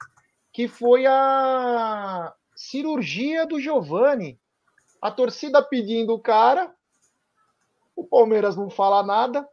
que 0.53 0.69
foi 0.69 1.07
a 1.07 2.33
cirurgia 2.55 3.47
do 3.47 3.61
Giovani. 3.61 4.39
A 5.03 5.11
torcida 5.11 5.61
pedindo 5.61 6.15
o 6.15 6.21
cara, 6.21 6.73
o 7.97 8.05
Palmeiras 8.05 8.57
não 8.57 8.71
fala 8.71 9.03
nada, 9.03 9.47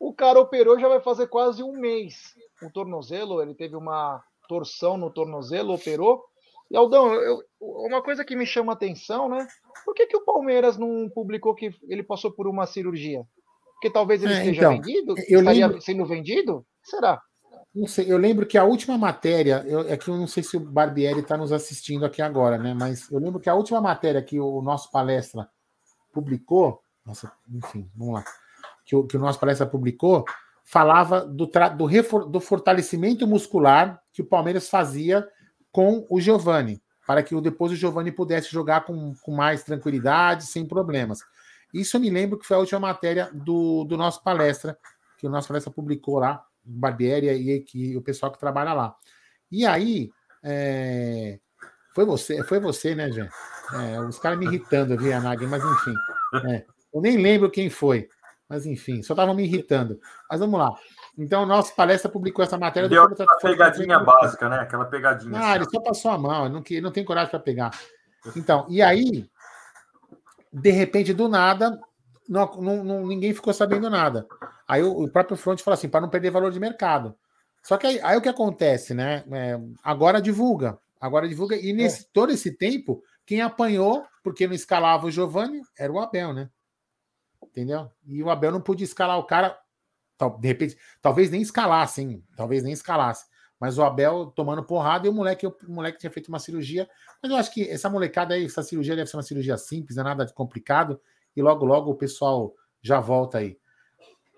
o 0.00 0.12
cara 0.12 0.40
operou 0.40 0.80
já 0.80 0.88
vai 0.88 1.00
fazer 1.00 1.28
quase 1.28 1.62
um 1.62 1.72
mês. 1.72 2.34
O 2.62 2.70
tornozelo, 2.70 3.42
ele 3.42 3.54
teve 3.54 3.76
uma 3.76 4.24
torção 4.48 4.96
no 4.96 5.10
tornozelo, 5.10 5.74
operou. 5.74 6.24
E 6.72 6.76
Aldão, 6.76 7.12
eu, 7.12 7.44
uma 7.60 8.02
coisa 8.02 8.24
que 8.24 8.34
me 8.34 8.46
chama 8.46 8.72
atenção, 8.72 9.28
né? 9.28 9.46
Por 9.84 9.92
que, 9.92 10.06
que 10.06 10.16
o 10.16 10.24
Palmeiras 10.24 10.78
não 10.78 11.06
publicou 11.14 11.54
que 11.54 11.70
ele 11.86 12.02
passou 12.02 12.32
por 12.32 12.48
uma 12.48 12.66
cirurgia? 12.66 13.26
Porque 13.74 13.90
talvez 13.90 14.22
ele 14.22 14.32
é, 14.32 14.38
esteja 14.38 14.60
então, 14.60 14.70
vendido? 14.72 15.14
Eu 15.28 15.40
estaria 15.40 15.66
lembro... 15.66 15.82
sendo 15.82 16.06
vendido? 16.06 16.66
Será? 16.82 17.20
Não 17.74 17.86
sei, 17.86 18.10
eu 18.10 18.16
lembro 18.16 18.46
que 18.46 18.56
a 18.56 18.64
última 18.64 18.96
matéria, 18.96 19.62
eu, 19.66 19.80
é 19.80 19.98
que 19.98 20.08
eu 20.08 20.16
não 20.16 20.26
sei 20.26 20.42
se 20.42 20.56
o 20.56 20.60
Barbieri 20.60 21.20
está 21.20 21.36
nos 21.36 21.52
assistindo 21.52 22.06
aqui 22.06 22.22
agora, 22.22 22.56
né? 22.56 22.72
Mas 22.72 23.10
eu 23.10 23.18
lembro 23.18 23.38
que 23.38 23.50
a 23.50 23.54
última 23.54 23.80
matéria 23.80 24.22
que 24.22 24.40
o 24.40 24.62
nosso 24.62 24.90
palestra 24.90 25.46
publicou, 26.10 26.80
nossa, 27.04 27.30
enfim, 27.50 27.86
vamos 27.94 28.14
lá, 28.14 28.24
que 28.86 28.96
o, 28.96 29.06
que 29.06 29.16
o 29.18 29.20
nosso 29.20 29.38
palestra 29.38 29.66
publicou, 29.66 30.24
falava 30.64 31.20
do, 31.20 31.46
do, 31.46 32.24
do 32.30 32.40
fortalecimento 32.40 33.26
muscular 33.26 34.00
que 34.10 34.22
o 34.22 34.26
Palmeiras 34.26 34.70
fazia 34.70 35.28
com 35.72 36.06
o 36.08 36.20
Giovani, 36.20 36.80
para 37.06 37.22
que 37.22 37.38
depois 37.40 37.72
o 37.72 37.76
Giovani 37.76 38.12
pudesse 38.12 38.50
jogar 38.50 38.84
com, 38.84 39.14
com 39.22 39.32
mais 39.32 39.64
tranquilidade, 39.64 40.46
sem 40.46 40.66
problemas. 40.66 41.20
Isso 41.72 41.96
eu 41.96 42.00
me 42.00 42.10
lembro 42.10 42.38
que 42.38 42.46
foi 42.46 42.56
a 42.56 42.60
última 42.60 42.78
matéria 42.78 43.30
do, 43.32 43.84
do 43.84 43.96
nosso 43.96 44.22
palestra, 44.22 44.78
que 45.18 45.26
o 45.26 45.30
nosso 45.30 45.48
palestra 45.48 45.72
publicou 45.72 46.18
lá, 46.18 46.44
Barbieri 46.62 47.28
e, 47.28 47.64
e 47.74 47.96
o 47.96 48.02
pessoal 48.02 48.30
que 48.30 48.38
trabalha 48.38 48.72
lá. 48.72 48.94
E 49.50 49.66
aí, 49.66 50.10
é, 50.42 51.38
foi 51.94 52.04
você, 52.04 52.42
foi 52.44 52.60
você, 52.60 52.94
né, 52.94 53.10
Jean? 53.10 53.28
É, 53.72 54.00
os 54.00 54.18
caras 54.18 54.38
me 54.38 54.46
irritando, 54.46 54.96
via 54.96 55.20
Nagui, 55.20 55.46
mas 55.46 55.62
enfim. 55.64 55.94
É, 56.50 56.64
eu 56.92 57.00
nem 57.00 57.16
lembro 57.16 57.50
quem 57.50 57.70
foi, 57.70 58.08
mas 58.48 58.66
enfim, 58.66 59.02
só 59.02 59.14
estavam 59.14 59.34
me 59.34 59.44
irritando. 59.44 59.98
Mas 60.30 60.40
vamos 60.40 60.58
lá. 60.58 60.74
Então, 61.16 61.44
nossa 61.44 61.74
palestra 61.74 62.10
publicou 62.10 62.44
essa 62.44 62.56
matéria. 62.56 62.88
Deu 62.88 63.06
do 63.06 63.12
aquela 63.14 63.36
pegadinha 63.36 63.98
básica, 63.98 64.48
né? 64.48 64.60
Aquela 64.60 64.86
pegadinha. 64.86 65.38
Ah, 65.38 65.50
assim. 65.50 65.56
ele 65.56 65.70
só 65.70 65.80
passou 65.80 66.10
a 66.10 66.18
mão, 66.18 66.46
ele 66.46 66.54
não, 66.54 66.64
ele 66.70 66.80
não 66.80 66.90
tem 66.90 67.04
coragem 67.04 67.30
para 67.30 67.40
pegar. 67.40 67.70
Então, 68.34 68.66
e 68.68 68.80
aí, 68.80 69.28
de 70.52 70.70
repente, 70.70 71.12
do 71.12 71.28
nada, 71.28 71.78
não, 72.28 72.46
não, 72.56 73.06
ninguém 73.06 73.34
ficou 73.34 73.52
sabendo 73.52 73.90
nada. 73.90 74.26
Aí 74.66 74.82
o, 74.82 75.02
o 75.02 75.08
próprio 75.08 75.36
front 75.36 75.60
falou 75.60 75.74
assim, 75.74 75.88
para 75.88 76.00
não 76.00 76.08
perder 76.08 76.30
valor 76.30 76.50
de 76.50 76.60
mercado. 76.60 77.14
Só 77.62 77.76
que 77.76 77.86
aí, 77.86 78.00
aí 78.02 78.16
o 78.16 78.22
que 78.22 78.28
acontece, 78.28 78.94
né? 78.94 79.24
É, 79.30 79.60
agora 79.84 80.20
divulga. 80.20 80.78
Agora 81.00 81.28
divulga. 81.28 81.56
E 81.56 81.72
nesse 81.72 82.02
é. 82.02 82.06
todo 82.12 82.32
esse 82.32 82.56
tempo, 82.56 83.02
quem 83.26 83.40
apanhou, 83.40 84.04
porque 84.22 84.46
não 84.46 84.54
escalava 84.54 85.06
o 85.06 85.10
Giovanni, 85.10 85.60
era 85.78 85.92
o 85.92 86.00
Abel, 86.00 86.32
né? 86.32 86.48
Entendeu? 87.42 87.90
E 88.06 88.22
o 88.22 88.30
Abel 88.30 88.52
não 88.52 88.60
podia 88.60 88.84
escalar 88.84 89.18
o 89.18 89.24
cara. 89.24 89.58
De 90.30 90.48
repente, 90.48 90.76
talvez 91.00 91.30
nem 91.30 91.42
escalasse, 91.42 92.02
hein? 92.02 92.24
Talvez 92.36 92.62
nem 92.62 92.72
escalasse. 92.72 93.26
Mas 93.60 93.78
o 93.78 93.82
Abel 93.84 94.26
tomando 94.34 94.62
porrada 94.62 95.06
e 95.06 95.10
o 95.10 95.12
moleque, 95.12 95.46
o 95.46 95.54
moleque 95.68 95.98
tinha 95.98 96.10
feito 96.10 96.28
uma 96.28 96.40
cirurgia. 96.40 96.88
Mas 97.22 97.30
eu 97.30 97.36
acho 97.36 97.52
que 97.52 97.68
essa 97.68 97.88
molecada 97.88 98.34
aí, 98.34 98.44
essa 98.44 98.62
cirurgia 98.62 98.96
deve 98.96 99.08
ser 99.08 99.16
uma 99.16 99.22
cirurgia 99.22 99.56
simples, 99.56 99.96
não 99.96 100.02
é 100.02 100.06
nada 100.06 100.26
de 100.26 100.34
complicado. 100.34 101.00
E 101.36 101.40
logo, 101.40 101.64
logo 101.64 101.90
o 101.90 101.94
pessoal 101.94 102.52
já 102.82 102.98
volta 102.98 103.38
aí. 103.38 103.56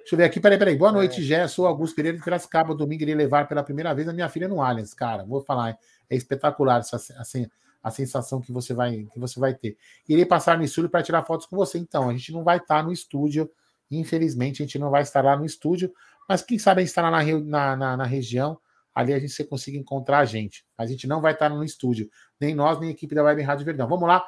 Deixa 0.04 0.14
eu 0.14 0.18
ver 0.18 0.24
aqui, 0.24 0.38
peraí, 0.38 0.58
peraí. 0.58 0.76
Boa 0.76 0.92
noite, 0.92 1.22
é. 1.22 1.24
Gé. 1.24 1.48
Sou 1.48 1.66
Augusto 1.66 1.96
Pereira 1.96 2.18
de 2.18 2.22
Piracicaba. 2.22 2.74
Domingo 2.74 3.02
irei 3.02 3.14
levar 3.14 3.48
pela 3.48 3.62
primeira 3.62 3.94
vez 3.94 4.06
a 4.06 4.12
minha 4.12 4.28
filha 4.28 4.46
no 4.46 4.60
Allianz. 4.60 4.92
Cara, 4.92 5.24
vou 5.24 5.40
falar, 5.40 5.78
é 6.10 6.14
espetacular 6.14 6.80
essa, 6.80 6.96
assim, 7.18 7.46
a 7.82 7.90
sensação 7.90 8.38
que 8.42 8.52
você 8.52 8.74
vai, 8.74 9.06
que 9.10 9.18
você 9.18 9.40
vai 9.40 9.54
ter. 9.54 9.78
Irei 10.06 10.26
passar 10.26 10.58
no 10.58 10.64
estúdio 10.64 10.90
para 10.90 11.02
tirar 11.02 11.22
fotos 11.22 11.46
com 11.46 11.56
você. 11.56 11.78
Então, 11.78 12.10
a 12.10 12.12
gente 12.12 12.30
não 12.30 12.44
vai 12.44 12.58
estar 12.58 12.84
no 12.84 12.92
estúdio, 12.92 13.50
infelizmente, 13.90 14.62
a 14.62 14.66
gente 14.66 14.78
não 14.78 14.90
vai 14.90 15.02
estar 15.02 15.22
lá 15.22 15.36
no 15.36 15.44
estúdio, 15.44 15.92
mas 16.28 16.42
quem 16.42 16.58
sabe 16.58 16.80
a 16.80 16.82
gente 16.82 16.88
estará 16.88 17.10
na, 17.10 17.22
na, 17.24 17.76
na, 17.76 17.96
na 17.98 18.04
região, 18.04 18.58
ali 18.94 19.12
a 19.12 19.18
gente 19.18 19.44
consiga 19.44 19.76
encontrar 19.76 20.18
a 20.18 20.24
gente. 20.24 20.64
A 20.78 20.86
gente 20.86 21.06
não 21.06 21.20
vai 21.20 21.32
estar 21.32 21.48
no 21.48 21.64
estúdio, 21.64 22.08
nem 22.40 22.54
nós, 22.54 22.78
nem 22.80 22.88
a 22.88 22.92
equipe 22.92 23.14
da 23.14 23.22
Web 23.22 23.42
Rádio 23.42 23.64
Verdão. 23.64 23.88
Vamos 23.88 24.08
lá. 24.08 24.24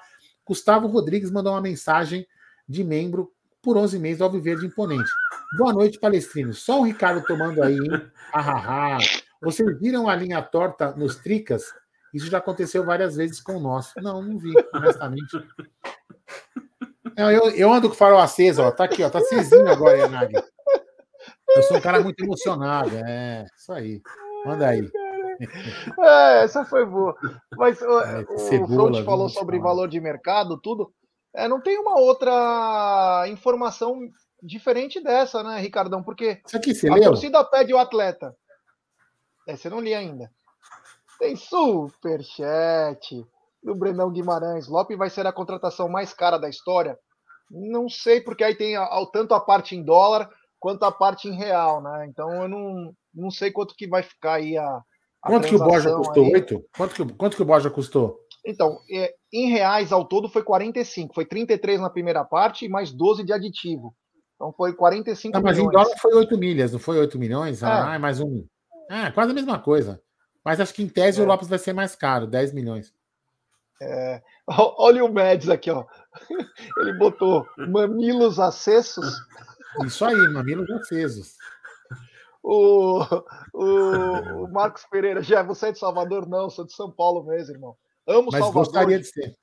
Gustavo 0.47 0.87
Rodrigues 0.87 1.31
mandou 1.31 1.53
uma 1.53 1.61
mensagem 1.61 2.27
de 2.69 2.85
membro 2.85 3.33
por 3.63 3.77
11 3.77 3.99
meses 3.99 4.19
do 4.19 4.25
Alviverde 4.25 4.67
Imponente. 4.67 5.11
Boa 5.59 5.73
noite, 5.73 5.99
palestrinos. 5.99 6.63
Só 6.63 6.81
o 6.81 6.85
Ricardo 6.85 7.25
tomando 7.27 7.63
aí, 7.63 7.77
hein? 7.77 8.11
Ah, 8.33 8.99
Vocês 9.41 9.79
viram 9.81 10.09
a 10.09 10.15
linha 10.15 10.43
torta 10.43 10.93
nos 10.93 11.17
tricas? 11.17 11.65
Isso 12.13 12.27
já 12.27 12.39
aconteceu 12.39 12.85
várias 12.85 13.17
vezes 13.17 13.41
com 13.41 13.57
o 13.57 13.61
nosso. 13.61 13.93
Não, 14.01 14.23
não 14.23 14.39
vi, 14.39 14.53
honestamente. 14.73 15.37
Não, 17.17 17.31
eu, 17.31 17.51
eu 17.51 17.73
ando 17.73 17.89
com 17.89 17.95
o 17.95 17.99
farol 17.99 18.19
aceso, 18.19 18.63
ó. 18.63 18.71
Tá 18.71 18.85
aqui, 18.85 19.03
ó. 19.03 19.11
Tá 19.11 19.19
acesinho 19.19 19.71
agora, 19.71 19.97
Yanag. 19.97 20.35
Eu 21.57 21.63
sou 21.63 21.79
um 21.79 21.81
cara 21.81 22.01
muito 22.01 22.23
emocionado. 22.23 22.91
É, 22.95 23.47
isso 23.57 23.73
aí. 23.73 24.03
Manda 24.45 24.69
aí. 24.69 24.91
É, 25.99 26.45
essa 26.45 26.65
foi 26.65 26.85
boa. 26.85 27.15
Mas 27.57 27.81
é, 27.81 27.87
o, 27.87 28.39
cebola, 28.39 28.91
o 28.91 28.95
Front 28.95 29.05
falou 29.05 29.29
sobre 29.29 29.59
valor 29.59 29.89
de 29.89 30.01
mercado, 30.01 30.61
tudo. 30.61 30.93
É, 31.35 31.47
não 31.49 31.61
tem 31.61 31.79
uma 31.79 31.99
outra 31.99 33.27
informação 33.29 33.99
diferente 34.43 35.03
dessa, 35.03 35.43
né, 35.43 35.59
Ricardão? 35.61 36.03
Porque 36.03 36.41
Isso 36.47 36.57
aqui 36.57 36.75
você 36.75 36.89
a 36.89 36.95
leu? 36.95 37.05
torcida 37.05 37.45
pede 37.45 37.75
o 37.75 37.79
atleta. 37.79 38.35
É, 39.47 39.57
você 39.57 39.69
não 39.69 39.81
li 39.81 39.95
ainda. 39.95 40.31
Tem 41.19 41.37
superchat 41.37 43.27
do 43.63 43.75
Brenão 43.75 44.11
Guimarães. 44.11 44.69
Lopes 44.69 44.97
vai 44.97 45.11
ser 45.11 45.27
a 45.27 45.33
contratação 45.33 45.89
mais 45.89 46.13
cara 46.13 46.39
da 46.39 46.49
história? 46.49 46.99
Não 47.51 47.89
sei, 47.89 48.21
porque 48.21 48.43
aí 48.43 48.55
tem 48.55 48.77
ao, 48.77 49.07
tanto 49.07 49.35
a 49.35 49.41
parte 49.41 49.77
em 49.77 49.83
dólar 49.83 50.29
quanto 50.59 50.85
a 50.85 50.93
parte 50.93 51.29
em 51.29 51.37
real, 51.37 51.83
né? 51.83 52.07
Então 52.09 52.31
eu 52.43 52.49
não, 52.49 52.93
não 53.15 53.31
sei 53.31 53.51
quanto 53.51 53.75
que 53.77 53.87
vai 53.87 54.03
ficar 54.03 54.35
aí 54.35 54.57
a. 54.57 54.67
a 55.23 55.29
quanto 55.29 55.49
que 55.49 55.55
o 55.55 55.59
Borja 55.59 55.95
custou? 55.95 56.33
Oito? 56.33 56.65
Quanto 56.77 56.95
que, 56.95 57.15
quanto 57.15 57.37
que 57.37 57.43
o 57.43 57.47
Borja 57.47 57.71
custou? 57.71 58.19
Então, 58.45 58.79
é, 58.91 59.13
em 59.33 59.51
reais 59.51 59.93
ao 59.93 60.05
todo 60.05 60.29
foi 60.29 60.43
45. 60.43 61.15
Foi 61.15 61.25
33 61.25 61.81
na 61.81 61.91
primeira 61.91 62.25
parte 62.25 62.65
e 62.65 62.69
mais 62.69 62.93
12 62.93 63.25
de 63.25 63.33
aditivo. 63.33 63.95
Então 64.37 64.53
foi 64.53 64.75
45 64.75 65.37
ah, 65.37 65.41
mas 65.41 65.57
milhões. 65.57 65.75
Mas 65.75 65.83
em 65.83 65.85
dólar 65.85 66.01
foi 66.01 66.15
8 66.15 66.39
milhas, 66.39 66.73
não 66.73 66.79
foi 66.79 66.99
8 66.99 67.19
milhões? 67.19 67.63
É. 67.63 67.67
Ah, 67.67 67.95
é 67.95 67.99
mais 67.99 68.21
um. 68.21 68.47
É, 68.91 69.11
quase 69.11 69.33
a 69.33 69.35
mesma 69.35 69.59
coisa. 69.59 70.01
Mas 70.45 70.61
acho 70.61 70.73
que 70.73 70.83
em 70.83 70.89
tese 70.89 71.21
é. 71.21 71.25
o 71.25 71.27
Lopes 71.27 71.49
vai 71.49 71.59
ser 71.59 71.73
mais 71.73 71.97
caro, 71.97 72.27
10 72.27 72.53
milhões. 72.53 72.95
É, 73.83 74.23
olha 74.79 75.05
o 75.05 75.13
Médici 75.13 75.51
aqui, 75.51 75.71
ó. 75.71 75.85
Ele 76.79 76.93
botou 76.95 77.47
mamilos 77.57 78.39
acessos. 78.39 79.17
Isso 79.85 80.05
aí, 80.05 80.29
mamilos 80.29 80.71
acesos. 80.71 81.35
O, 82.43 83.01
o, 83.53 84.45
o 84.45 84.53
Marcos 84.53 84.85
Pereira, 84.85 85.21
já 85.23 85.43
você 85.43 85.69
é 85.69 85.73
de 85.73 85.79
Salvador? 85.79 86.29
Não, 86.29 86.49
sou 86.49 86.65
de 86.65 86.73
São 86.73 86.91
Paulo 86.91 87.25
mesmo, 87.25 87.55
irmão. 87.55 87.77
Amo 88.07 88.29
Mas 88.31 88.41
Salvador. 88.41 88.65
gostaria 88.65 88.99
de 89.01 89.07
ser. 89.07 89.37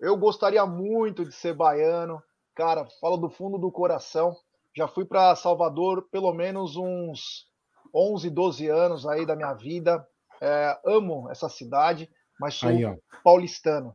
Eu 0.00 0.16
gostaria 0.16 0.66
muito 0.66 1.24
de 1.24 1.32
ser 1.32 1.54
baiano. 1.54 2.20
Cara, 2.56 2.88
falo 3.00 3.16
do 3.16 3.30
fundo 3.30 3.56
do 3.56 3.70
coração. 3.70 4.36
Já 4.76 4.88
fui 4.88 5.04
para 5.04 5.36
Salvador 5.36 6.08
pelo 6.10 6.32
menos 6.34 6.76
uns 6.76 7.46
11, 7.94 8.28
12 8.30 8.68
anos 8.68 9.06
aí 9.06 9.24
da 9.24 9.36
minha 9.36 9.54
vida. 9.54 10.04
É, 10.40 10.76
amo 10.84 11.30
essa 11.30 11.48
cidade, 11.48 12.10
mas 12.40 12.54
sou 12.54 12.68
aí, 12.68 12.82
paulistano. 13.22 13.94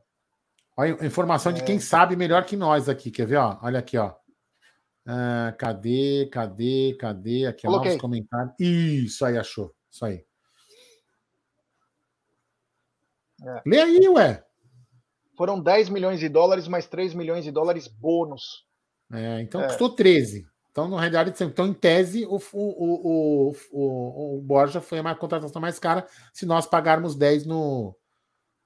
Olha, 0.78 1.04
informação 1.04 1.52
de 1.52 1.64
quem 1.64 1.78
é. 1.78 1.80
sabe 1.80 2.16
melhor 2.16 2.45
que 2.45 2.56
nós 2.56 2.88
aqui. 2.88 3.10
Quer 3.10 3.26
ver? 3.26 3.38
Ó? 3.38 3.58
Olha 3.64 3.80
aqui, 3.80 3.98
ó. 3.98 4.14
Uh, 5.08 5.58
cadê, 5.58 6.30
cadê, 6.32 6.95
cadê? 6.99 7.48
Aqui, 7.48 7.68
ó, 7.68 7.82
os 7.82 7.98
comentários. 7.98 8.54
Isso 8.60 9.26
aí, 9.26 9.38
achou. 9.38 9.74
Isso 9.90 10.06
aí. 10.06 10.24
É. 13.44 13.62
Lê 13.66 13.82
aí, 13.82 14.08
ué. 14.10 14.44
Foram 15.36 15.60
10 15.60 15.90
milhões 15.90 16.20
de 16.20 16.30
dólares, 16.30 16.68
mais 16.68 16.86
3 16.86 17.14
milhões 17.16 17.44
de 17.44 17.52
dólares 17.52 17.88
bônus. 17.88 18.68
É, 19.12 19.41
então 19.41 19.62
é. 19.62 19.68
custou 19.68 19.90
13. 19.95 20.48
Então, 20.72 20.88
na 20.88 20.99
realidade, 20.99 21.44
então, 21.44 21.66
em 21.66 21.74
tese, 21.74 22.26
o, 22.26 22.36
o, 22.36 23.49
o, 23.49 23.56
o, 23.72 24.38
o 24.38 24.41
Borja 24.41 24.80
foi 24.80 24.99
a 24.99 25.16
contratação 25.16 25.60
mais 25.60 25.80
cara 25.80 26.08
se 26.32 26.45
nós 26.45 26.68
pagarmos 26.68 27.16
10 27.16 27.48
no, 27.48 27.95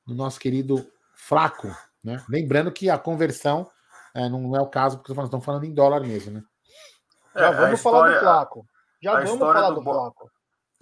no 0.05 0.13
nosso 0.13 0.39
querido 0.39 0.85
Flaco. 1.13 1.69
Né? 2.03 2.23
Lembrando 2.29 2.71
que 2.71 2.89
a 2.89 2.97
conversão 2.97 3.69
é, 4.13 4.27
não 4.27 4.55
é 4.55 4.61
o 4.61 4.67
caso, 4.69 4.97
porque 4.97 5.11
estamos 5.11 5.45
falando 5.45 5.63
em 5.63 5.73
dólar 5.73 6.01
mesmo. 6.01 6.33
Né? 6.33 6.43
Já 7.35 7.51
vamos 7.51 7.79
história, 7.79 7.81
falar 7.81 8.13
do 8.13 8.19
Flaco. 8.19 8.65
Já 9.01 9.13
vamos 9.21 9.39
falar 9.39 9.69
do, 9.69 9.75
do 9.75 9.83
Flaco 9.83 10.31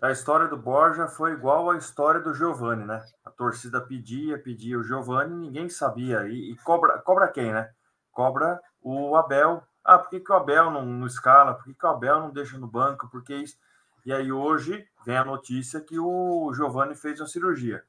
a 0.01 0.11
história 0.11 0.47
do 0.47 0.57
Borja 0.57 1.07
foi 1.07 1.33
igual 1.33 1.69
à 1.69 1.77
história 1.77 2.21
do 2.21 2.33
Giovani, 2.33 2.85
né? 2.85 3.03
A 3.25 3.29
torcida 3.29 3.81
pedia, 3.81 4.41
pedia 4.41 4.79
o 4.79 4.83
Giovani, 4.83 5.35
ninguém 5.35 5.69
sabia. 5.69 6.25
E, 6.27 6.51
e, 6.51 6.55
cobra, 6.57 6.99
cobra 6.99 7.27
quem, 7.27 7.51
né? 7.51 7.69
Cobra 8.11 8.61
o 8.81 9.15
Abel. 9.15 9.61
Ah, 9.83 9.99
por 9.99 10.09
que, 10.09 10.21
que 10.21 10.31
o 10.31 10.35
Abel 10.35 10.71
não, 10.71 10.85
não 10.85 11.07
escala? 11.07 11.53
Por 11.53 11.65
que, 11.65 11.73
que 11.73 11.85
o 11.85 11.89
Abel 11.89 12.21
não 12.21 12.31
deixa 12.31 12.57
no 12.57 12.67
banco? 12.67 13.09
Por 13.09 13.23
que 13.23 13.35
isso? 13.35 13.57
E 14.05 14.13
aí 14.13 14.31
hoje 14.31 14.87
vem 15.05 15.17
a 15.17 15.25
notícia 15.25 15.81
que 15.81 15.99
o 15.99 16.53
Giovani 16.53 16.95
fez 16.95 17.19
uma 17.19 17.27
cirurgia. 17.27 17.83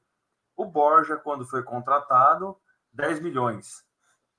O 0.57 0.65
Borja, 0.65 1.15
quando 1.15 1.47
foi 1.47 1.63
contratado, 1.63 2.57
10 2.93 3.21
milhões. 3.21 3.83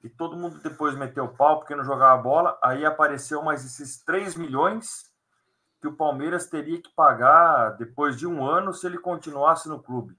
E 0.03 0.09
todo 0.09 0.37
mundo 0.37 0.59
depois 0.59 0.97
meteu 0.97 1.29
pau 1.29 1.59
porque 1.59 1.77
não 1.77 1.85
jogava 1.85 2.20
bola. 2.20 2.59
Aí 2.62 2.85
apareceu 2.85 3.43
mais 3.43 3.65
esses 3.65 4.03
3 4.05 4.35
milhões 4.35 5.12
que 5.81 5.89
o 5.89 5.97
Palmeiras 5.97 6.47
teria 6.47 6.81
que 6.81 6.91
pagar 6.95 7.70
depois 7.70 8.16
de 8.16 8.27
um 8.27 8.45
ano 8.45 8.73
se 8.73 8.87
ele 8.87 8.99
continuasse 8.99 9.69
no 9.69 9.83
clube. 9.83 10.16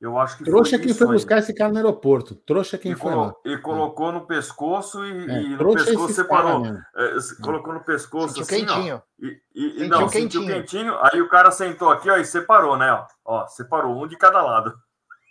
Eu 0.00 0.18
acho 0.18 0.36
que 0.36 0.44
Trouxa 0.44 0.78
quem 0.78 0.92
foi 0.92 1.06
aí. 1.06 1.12
buscar 1.14 1.38
esse 1.38 1.54
cara 1.54 1.72
no 1.72 1.78
aeroporto. 1.78 2.34
Trouxa 2.34 2.76
quem 2.76 2.92
e 2.92 2.94
foi 2.94 3.10
colo 3.10 3.40
E 3.44 3.56
colocou 3.56 4.12
no 4.12 4.26
pescoço 4.26 5.02
e, 5.04 5.30
é, 5.30 5.42
e 5.42 5.48
no 5.56 5.72
pescoço 5.72 6.12
separou. 6.12 6.66
É, 6.66 7.16
colocou 7.42 7.72
no 7.72 7.80
pescoço 7.82 8.34
sentiu 8.34 8.42
assim, 8.42 8.66
quentinho. 8.66 8.96
Ó, 8.96 9.24
e, 9.24 9.40
e, 9.54 9.70
sentiu 9.70 9.88
não, 9.88 10.08
quentinho. 10.08 10.12
sentiu 10.12 10.46
quentinho. 10.46 10.98
Aí 11.00 11.22
o 11.22 11.28
cara 11.28 11.50
sentou 11.50 11.90
aqui 11.90 12.10
ó, 12.10 12.16
e 12.16 12.24
separou, 12.24 12.76
né? 12.76 12.92
Ó, 12.92 13.06
ó, 13.24 13.46
separou 13.46 14.02
um 14.02 14.06
de 14.06 14.16
cada 14.16 14.42
lado. 14.42 14.74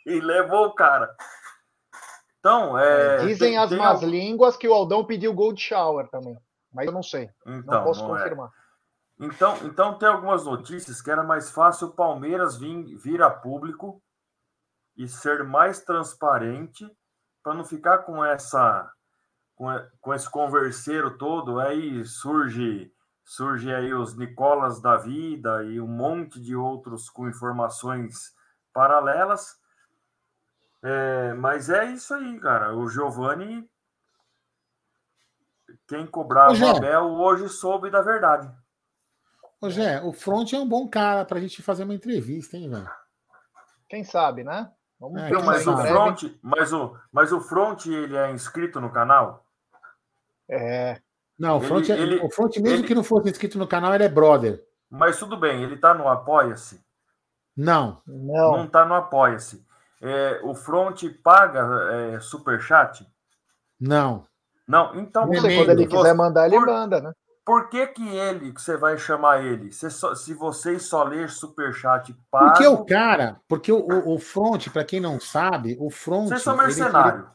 E 0.05 0.19
levou 0.19 0.65
o 0.65 0.73
cara. 0.73 1.15
Então, 2.43 2.77
é, 2.77 3.15
é 3.15 3.17
Dizem 3.19 3.51
tem, 3.51 3.57
as 3.57 3.69
tem 3.69 3.79
más 3.79 4.03
línguas 4.03 4.57
que 4.57 4.67
o 4.67 4.73
Aldão 4.73 5.05
pediu 5.05 5.33
gold 5.33 5.59
shower 5.61 6.09
também. 6.09 6.37
Mas 6.73 6.87
eu 6.87 6.91
não 6.91 7.01
sei. 7.01 7.29
Então, 7.45 7.77
não 7.77 7.83
posso 7.85 8.05
não 8.05 8.17
é. 8.17 8.19
confirmar. 8.19 8.49
É. 8.49 9.25
Então, 9.25 9.57
então 9.63 9.97
tem 9.97 10.09
algumas 10.09 10.43
notícias 10.43 11.01
que 11.01 11.09
era 11.09 11.23
mais 11.23 11.49
fácil 11.51 11.87
o 11.87 11.93
Palmeiras 11.93 12.57
vir, 12.57 12.97
vir 12.97 13.21
a 13.21 13.29
público 13.29 14.03
e 14.97 15.07
ser 15.07 15.45
mais 15.45 15.81
transparente 15.85 16.85
para 17.41 17.53
não 17.53 17.63
ficar 17.63 17.99
com 17.99 18.23
essa 18.25 18.91
com, 19.55 19.67
com 20.01 20.13
esse 20.13 20.29
converseiro 20.29 21.17
todo 21.17 21.59
aí 21.59 22.03
surge 22.03 22.91
surge 23.23 23.73
aí 23.73 23.93
os 23.93 24.17
Nicolas 24.17 24.81
da 24.81 24.97
vida 24.97 25.63
e 25.63 25.79
um 25.79 25.87
monte 25.87 26.41
de 26.41 26.55
outros 26.55 27.09
com 27.09 27.29
informações 27.29 28.33
paralelas 28.73 29.62
é, 30.83 31.33
mas 31.33 31.69
é 31.69 31.85
isso 31.85 32.13
aí 32.13 32.39
cara 32.39 32.75
o 32.75 32.87
Giovanni 32.87 33.67
quem 35.87 36.05
cobrava 36.05 36.53
o 36.53 36.77
Abel 36.77 37.05
hoje 37.05 37.49
soube 37.49 37.89
da 37.89 38.01
verdade 38.01 38.51
Ô, 39.63 39.69
Gé, 39.69 40.01
o 40.01 40.11
Front 40.11 40.51
é 40.51 40.59
um 40.59 40.67
bom 40.67 40.89
cara 40.89 41.23
para 41.23 41.37
a 41.37 41.41
gente 41.41 41.63
fazer 41.63 41.85
uma 41.85 41.93
entrevista, 41.93 42.57
hein, 42.57 42.69
velho? 42.69 42.89
Quem 43.87 44.03
sabe, 44.03 44.43
né? 44.43 44.69
Vamos 44.99 45.21
é, 45.21 45.31
mas, 45.31 45.65
o 45.65 45.77
front, 45.77 46.23
mas, 46.41 46.73
o, 46.73 46.97
mas 47.09 47.31
o 47.31 47.39
Front 47.39 47.85
ele 47.85 48.17
é 48.17 48.29
inscrito 48.31 48.81
no 48.81 48.91
canal? 48.91 49.45
É. 50.49 51.01
Não, 51.39 51.59
o 51.59 51.61
Front, 51.61 51.87
ele, 51.87 51.93
é, 51.93 52.03
ele, 52.03 52.25
o 52.25 52.29
front 52.29 52.57
mesmo 52.57 52.79
ele, 52.79 52.87
que 52.87 52.93
não 52.93 53.05
fosse 53.05 53.29
inscrito 53.29 53.57
no 53.57 53.65
canal, 53.65 53.95
ele 53.95 54.03
é 54.03 54.09
brother. 54.09 54.61
Mas 54.89 55.17
tudo 55.17 55.37
bem, 55.37 55.63
ele 55.63 55.75
está 55.75 55.93
no 55.93 56.09
Apoia-se? 56.09 56.83
Não. 57.55 58.01
Não. 58.05 58.51
Não 58.57 58.65
está 58.65 58.83
no 58.83 58.95
Apoia-se. 58.95 59.65
É, 60.05 60.41
o 60.43 60.53
Front 60.53 61.01
paga 61.23 61.65
é, 61.91 62.19
superchat? 62.19 63.07
Não. 63.79 64.25
Não, 64.67 64.93
então. 64.95 65.25
Não 65.25 65.41
sei, 65.41 65.57
quando 65.57 65.69
ele 65.69 65.87
quiser 65.87 66.13
mandar, 66.13 66.45
ele 66.45 66.57
por, 66.57 66.67
manda, 66.67 66.99
né? 66.99 67.13
Por 67.45 67.69
que 67.69 67.87
que 67.87 68.07
ele, 68.07 68.51
que 68.51 68.61
você 68.61 68.75
vai 68.75 68.97
chamar 68.97 69.43
ele? 69.43 69.71
Se, 69.71 69.89
só, 69.89 70.13
se 70.13 70.33
vocês 70.33 70.83
só 70.83 71.03
ler 71.03 71.29
superchat 71.29 72.13
pago... 72.29 72.47
Porque 72.47 72.67
o 72.67 72.85
cara, 72.85 73.39
porque 73.47 73.71
o, 73.71 73.79
o, 73.79 74.15
o 74.15 74.19
Front, 74.19 74.69
para 74.69 74.83
quem 74.83 74.99
não 74.99 75.19
sabe, 75.19 75.77
o 75.79 75.89
Front... 75.89 76.27
Vocês 76.27 76.41
são 76.41 76.57
mercenário. 76.57 77.19
Ele, 77.19 77.23
ele, 77.23 77.33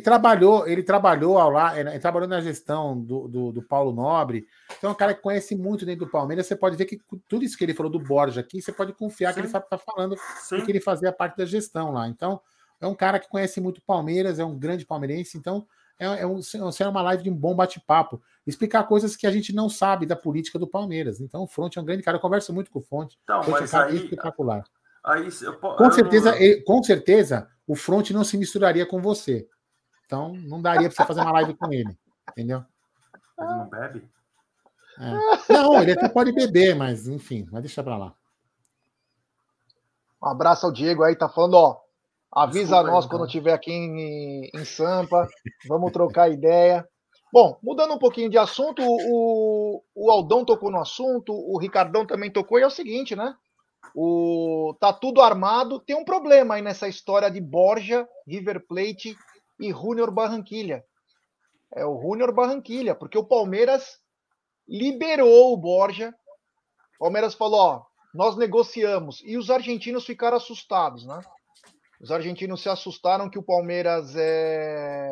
trabalhou, 0.00 0.68
ele 0.68 0.82
trabalhou 0.82 1.38
ao 1.38 1.50
lá, 1.50 1.80
ele 1.80 1.98
trabalhou 1.98 2.28
na 2.28 2.42
gestão 2.42 3.00
do, 3.00 3.26
do, 3.26 3.52
do, 3.52 3.62
Paulo 3.62 3.90
Nobre. 3.90 4.46
Então 4.76 4.90
é 4.90 4.92
um 4.92 4.96
cara 4.96 5.14
que 5.14 5.22
conhece 5.22 5.56
muito 5.56 5.86
dentro 5.86 6.04
do 6.04 6.10
Palmeiras. 6.10 6.46
Você 6.46 6.54
pode 6.54 6.76
ver 6.76 6.84
que 6.84 7.00
tudo 7.26 7.42
isso 7.42 7.56
que 7.56 7.64
ele 7.64 7.72
falou 7.72 7.90
do 7.90 7.98
Borja 7.98 8.42
aqui, 8.42 8.60
você 8.60 8.70
pode 8.70 8.92
confiar 8.92 9.30
Sim. 9.30 9.34
que 9.34 9.40
ele 9.40 9.48
sabe 9.48 9.66
tá 9.66 9.78
falando 9.78 10.14
Sim. 10.42 10.56
porque 10.56 10.72
ele 10.72 10.80
fazia 10.80 11.10
parte 11.10 11.38
da 11.38 11.46
gestão 11.46 11.90
lá. 11.90 12.06
Então, 12.06 12.38
é 12.80 12.86
um 12.86 12.94
cara 12.94 13.18
que 13.18 13.28
conhece 13.28 13.60
muito 13.60 13.78
o 13.78 13.82
Palmeiras, 13.82 14.38
é 14.38 14.44
um 14.44 14.58
grande 14.58 14.84
palmeirense, 14.84 15.38
então 15.38 15.66
é, 15.98 16.22
é, 16.22 16.26
um, 16.26 16.38
é 16.38 16.88
uma 16.88 17.02
live 17.02 17.24
de 17.24 17.30
um 17.30 17.34
bom 17.34 17.54
bate-papo. 17.54 18.22
Explicar 18.46 18.84
coisas 18.84 19.16
que 19.16 19.26
a 19.26 19.30
gente 19.30 19.54
não 19.54 19.68
sabe 19.68 20.06
da 20.06 20.14
política 20.14 20.58
do 20.58 20.66
Palmeiras. 20.66 21.20
Então, 21.20 21.42
o 21.42 21.46
Front 21.46 21.76
é 21.76 21.80
um 21.80 21.84
grande 21.84 22.02
cara. 22.02 22.16
Eu 22.16 22.20
converso 22.20 22.52
muito 22.52 22.70
com 22.70 22.78
o 22.78 22.82
Front. 22.82 23.14
Então, 23.24 23.42
Front 23.42 23.60
mas 23.60 23.74
é 23.74 23.76
um 23.76 23.80
aí, 23.80 23.96
espetacular. 23.96 24.64
Aí, 25.04 25.28
eu, 25.42 25.54
com, 25.54 25.90
certeza, 25.90 26.36
ele, 26.36 26.62
com 26.62 26.82
certeza, 26.82 27.48
o 27.66 27.74
Front 27.74 28.10
não 28.10 28.22
se 28.22 28.38
misturaria 28.38 28.86
com 28.86 29.02
você. 29.02 29.48
Então, 30.08 30.32
não 30.32 30.62
daria 30.62 30.88
para 30.88 30.96
você 30.96 31.04
fazer 31.04 31.20
uma 31.20 31.32
live 31.32 31.52
com 31.52 31.70
ele. 31.70 31.94
Entendeu? 32.30 32.64
Ele 33.38 33.48
não 33.50 33.68
bebe? 33.68 34.10
É. 34.98 35.52
Não, 35.52 35.82
ele 35.82 35.92
até 35.92 36.08
pode 36.08 36.32
beber, 36.32 36.74
mas 36.74 37.06
enfim, 37.06 37.44
vai 37.44 37.60
deixar 37.60 37.82
para 37.84 37.98
lá. 37.98 38.14
Um 40.22 40.28
abraço 40.28 40.64
ao 40.64 40.72
Diego 40.72 41.04
aí, 41.04 41.14
tá 41.14 41.28
falando, 41.28 41.54
ó. 41.54 41.80
Avisa 42.32 42.76
Desculpa, 42.76 42.90
nós 42.90 43.04
então. 43.04 43.18
quando 43.18 43.26
estiver 43.26 43.52
aqui 43.52 43.70
em, 43.70 44.50
em 44.52 44.64
Sampa. 44.64 45.28
Vamos 45.68 45.92
trocar 45.92 46.30
ideia. 46.30 46.88
Bom, 47.30 47.58
mudando 47.62 47.92
um 47.92 47.98
pouquinho 47.98 48.30
de 48.30 48.38
assunto, 48.38 48.82
o, 48.82 49.82
o 49.94 50.10
Aldão 50.10 50.42
tocou 50.42 50.70
no 50.70 50.80
assunto, 50.80 51.34
o 51.34 51.58
Ricardão 51.58 52.06
também 52.06 52.30
tocou, 52.30 52.58
e 52.58 52.62
é 52.62 52.66
o 52.66 52.70
seguinte, 52.70 53.14
né? 53.14 53.34
O, 53.94 54.74
tá 54.80 54.90
tudo 54.90 55.20
armado. 55.20 55.78
Tem 55.80 55.94
um 55.94 56.04
problema 56.04 56.54
aí 56.54 56.62
nessa 56.62 56.88
história 56.88 57.30
de 57.30 57.40
Borja, 57.42 58.08
River 58.26 58.66
Plate 58.66 59.14
e 59.58 59.70
Júnior 59.70 60.10
Barranquilha. 60.10 60.84
É 61.74 61.84
o 61.84 62.00
Júnior 62.00 62.32
Barranquilha, 62.32 62.94
porque 62.94 63.18
o 63.18 63.24
Palmeiras 63.24 64.00
liberou 64.66 65.52
o 65.52 65.56
Borja. 65.56 66.14
O 66.96 67.04
Palmeiras 67.04 67.34
falou: 67.34 67.60
ó, 67.60 67.82
nós 68.14 68.36
negociamos. 68.36 69.22
E 69.24 69.36
os 69.36 69.50
argentinos 69.50 70.04
ficaram 70.04 70.36
assustados, 70.36 71.06
né? 71.06 71.20
Os 72.00 72.10
argentinos 72.10 72.62
se 72.62 72.68
assustaram 72.68 73.28
que 73.28 73.38
o 73.38 73.42
Palmeiras 73.42 74.14
é, 74.16 75.10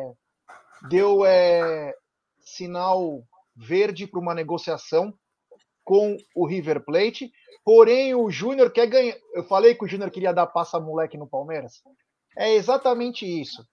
deu 0.89 1.25
é, 1.25 1.93
sinal 2.39 3.23
verde 3.55 4.07
para 4.07 4.19
uma 4.19 4.33
negociação 4.33 5.13
com 5.83 6.15
o 6.35 6.47
River 6.47 6.83
Plate. 6.83 7.31
Porém, 7.63 8.15
o 8.15 8.29
Júnior 8.31 8.71
quer 8.71 8.87
ganhar. 8.87 9.17
Eu 9.33 9.43
falei 9.43 9.75
que 9.75 9.83
o 9.83 9.87
Júnior 9.87 10.09
queria 10.09 10.33
dar 10.33 10.47
passa 10.47 10.79
moleque 10.79 11.17
no 11.17 11.27
Palmeiras. 11.27 11.81
É 12.37 12.53
exatamente 12.53 13.25
isso. 13.25 13.65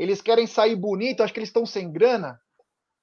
Eles 0.00 0.22
querem 0.22 0.46
sair 0.46 0.74
bonito, 0.74 1.22
acho 1.22 1.30
que 1.30 1.38
eles 1.38 1.50
estão 1.50 1.66
sem 1.66 1.92
grana. 1.92 2.40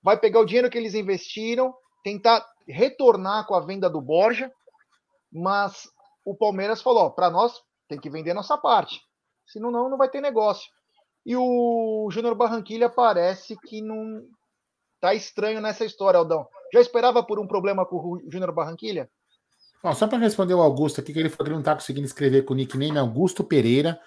Vai 0.01 0.19
pegar 0.19 0.39
o 0.39 0.45
dinheiro 0.45 0.67
que 0.67 0.79
eles 0.79 0.95
investiram, 0.95 1.71
tentar 2.03 2.43
retornar 2.67 3.45
com 3.45 3.53
a 3.53 3.59
venda 3.59 3.87
do 3.87 4.01
Borja, 4.01 4.51
mas 5.31 5.87
o 6.25 6.35
Palmeiras 6.35 6.81
falou: 6.81 7.11
para 7.11 7.29
nós 7.29 7.53
tem 7.87 7.99
que 7.99 8.09
vender 8.09 8.33
nossa 8.33 8.57
parte. 8.57 8.99
Senão 9.45 9.69
não, 9.69 9.87
não 9.87 9.95
vai 9.95 10.09
ter 10.09 10.21
negócio. 10.21 10.67
E 11.23 11.35
o 11.37 12.09
Júnior 12.11 12.33
Barranquilha 12.33 12.89
parece 12.89 13.55
que 13.67 13.79
não 13.79 14.23
tá 14.99 15.13
estranho 15.13 15.61
nessa 15.61 15.85
história, 15.85 16.17
Aldão. 16.17 16.47
Já 16.73 16.81
esperava 16.81 17.21
por 17.21 17.39
um 17.39 17.45
problema 17.45 17.85
com 17.85 17.97
o 17.97 18.21
Júnior 18.27 18.51
Barranquilha? 18.51 19.07
Bom, 19.83 19.93
só 19.93 20.07
para 20.07 20.17
responder 20.17 20.55
o 20.55 20.61
Augusto 20.61 20.99
aqui, 20.99 21.13
que 21.13 21.19
ele 21.19 21.29
falou 21.29 21.45
que 21.45 21.49
ele 21.49 21.53
não 21.57 21.61
está 21.61 21.75
conseguindo 21.75 22.07
escrever 22.07 22.43
com 22.43 22.55
o 22.55 22.57
nickname 22.57 22.97
Augusto 22.97 23.43
Pereira. 23.43 23.99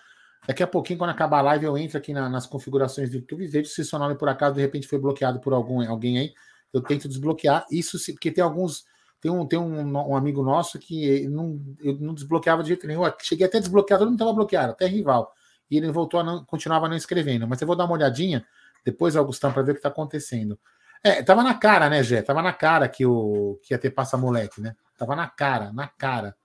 Daqui 0.47 0.63
a 0.63 0.67
pouquinho, 0.67 0.99
quando 0.99 1.11
acabar 1.11 1.39
a 1.39 1.43
live, 1.43 1.67
eu 1.67 1.79
entro 1.79 1.99
aqui 1.99 2.13
na, 2.13 2.29
nas 2.29 2.47
configurações 2.47 3.11
do 3.11 3.17
YouTube 3.17 3.45
e 3.45 3.49
vejo 3.49 3.69
se 3.69 3.85
seu 3.85 3.99
nome, 3.99 4.17
por 4.17 4.29
acaso, 4.29 4.55
de 4.55 4.61
repente 4.61 4.87
foi 4.87 4.99
bloqueado 4.99 5.41
por 5.41 5.53
algum, 5.53 5.87
alguém 5.89 6.19
aí. 6.19 6.35
Eu 6.73 6.81
tento 6.81 7.09
desbloquear. 7.09 7.67
Isso 7.71 7.99
se, 7.99 8.13
porque 8.13 8.31
tem 8.31 8.43
alguns. 8.43 8.85
Tem 9.21 9.31
um, 9.31 9.47
tem 9.47 9.59
um, 9.59 9.81
um 9.83 10.17
amigo 10.17 10.43
nosso 10.43 10.79
que 10.79 11.29
não, 11.29 11.61
eu 11.81 11.99
não 12.01 12.15
desbloqueava 12.15 12.63
de 12.63 12.69
jeito 12.69 12.87
nenhum. 12.87 13.05
Eu 13.05 13.15
cheguei 13.21 13.47
até 13.47 13.61
todo 13.61 13.71
mundo 13.73 14.13
estava 14.13 14.33
bloqueado, 14.33 14.73
até 14.73 14.87
rival 14.87 15.35
e 15.71 15.77
ele 15.77 15.91
voltou 15.91 16.21
a 16.21 16.25
não, 16.25 16.45
continuava 16.45 16.89
não 16.89 16.97
escrevendo. 16.97 17.47
Mas 17.47 17.61
eu 17.61 17.67
vou 17.67 17.77
dar 17.77 17.85
uma 17.85 17.95
olhadinha 17.95 18.45
depois, 18.85 19.15
Augustão, 19.15 19.53
para 19.53 19.63
ver 19.63 19.73
o 19.73 19.75
que 19.75 19.79
está 19.79 19.89
acontecendo. 19.89 20.59
É, 21.03 21.23
tava 21.23 21.43
na 21.43 21.55
cara, 21.55 21.89
né, 21.89 22.03
Gé? 22.03 22.21
Tava 22.21 22.43
na 22.43 22.53
cara 22.53 22.89
que, 22.89 23.07
o, 23.07 23.59
que 23.63 23.73
ia 23.73 23.79
ter 23.79 23.91
passa-moleque, 23.91 24.61
né? 24.61 24.75
Tava 24.99 25.15
na 25.15 25.29
cara, 25.29 25.73
na 25.73 25.87
cara. 25.87 26.37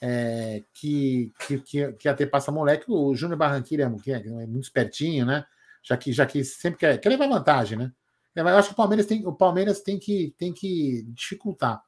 É, 0.00 0.62
que, 0.74 1.32
que, 1.40 1.58
que, 1.60 1.92
que 1.92 2.08
ia 2.08 2.14
ter 2.14 2.26
passa-moleque. 2.26 2.84
O 2.88 3.14
Júnior 3.14 3.38
Barranquilla 3.38 3.84
é, 3.84 3.86
é 3.86 4.46
muito 4.46 4.64
espertinho, 4.64 5.24
né? 5.24 5.44
Já 5.82 5.96
que, 5.96 6.12
já 6.12 6.26
que 6.26 6.44
sempre 6.44 6.80
quer, 6.80 6.98
quer 6.98 7.08
levar 7.08 7.28
vantagem, 7.28 7.78
né? 7.78 7.92
Eu 8.34 8.46
acho 8.48 8.68
que 8.68 8.74
o 8.74 8.76
Palmeiras 8.76 9.06
tem, 9.06 9.26
o 9.26 9.32
Palmeiras 9.32 9.80
tem, 9.80 9.98
que, 9.98 10.34
tem 10.36 10.52
que 10.52 11.02
dificultar. 11.08 11.82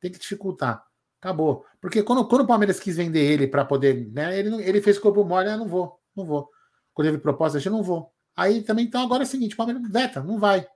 Tem 0.00 0.10
que 0.10 0.18
dificultar. 0.18 0.82
Acabou. 1.20 1.66
Porque 1.80 2.02
quando, 2.02 2.26
quando 2.26 2.42
o 2.42 2.46
Palmeiras 2.46 2.80
quis 2.80 2.96
vender 2.96 3.20
ele 3.20 3.46
para 3.46 3.64
poder. 3.64 4.10
Né, 4.10 4.38
ele, 4.38 4.62
ele 4.62 4.80
fez 4.80 4.98
corpo 4.98 5.22
mole, 5.24 5.50
eu 5.50 5.58
não 5.58 5.68
vou. 5.68 6.00
Não 6.16 6.24
vou. 6.24 6.48
Quando 6.94 7.08
teve 7.08 7.18
proposta, 7.18 7.58
eu 7.58 7.72
não 7.72 7.82
vou. 7.82 8.10
Aí 8.34 8.62
também, 8.62 8.86
então, 8.86 9.02
agora 9.02 9.22
é 9.22 9.26
o 9.26 9.28
seguinte: 9.28 9.54
o 9.54 9.56
Palmeiras 9.56 9.82
veta, 9.90 10.22
não 10.22 10.38
vai. 10.38 10.66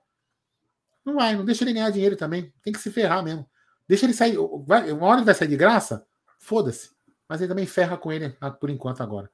Não 1.03 1.15
vai, 1.15 1.35
não 1.35 1.45
deixa 1.45 1.63
ele 1.63 1.73
ganhar 1.73 1.89
dinheiro 1.89 2.15
também. 2.15 2.53
Tem 2.61 2.71
que 2.71 2.79
se 2.79 2.91
ferrar 2.91 3.23
mesmo. 3.23 3.49
Deixa 3.87 4.05
ele 4.05 4.13
sair. 4.13 4.37
Vai, 4.65 4.91
uma 4.91 5.07
hora 5.07 5.19
ele 5.19 5.25
vai 5.25 5.33
sair 5.33 5.47
de 5.47 5.57
graça, 5.57 6.05
foda-se. 6.37 6.91
Mas 7.27 7.41
ele 7.41 7.49
também 7.49 7.65
ferra 7.65 7.97
com 7.97 8.11
ele 8.11 8.35
ah, 8.39 8.51
por 8.51 8.69
enquanto 8.69 9.01
agora. 9.01 9.29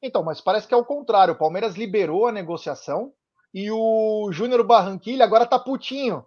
Então, 0.00 0.22
mas 0.22 0.40
parece 0.40 0.68
que 0.68 0.74
é 0.74 0.76
o 0.76 0.84
contrário. 0.84 1.34
O 1.34 1.38
Palmeiras 1.38 1.74
liberou 1.74 2.26
a 2.26 2.32
negociação 2.32 3.12
e 3.52 3.70
o 3.70 4.30
Júnior 4.30 4.64
Barranquilha 4.64 5.24
agora 5.24 5.46
tá 5.46 5.58
putinho. 5.58 6.24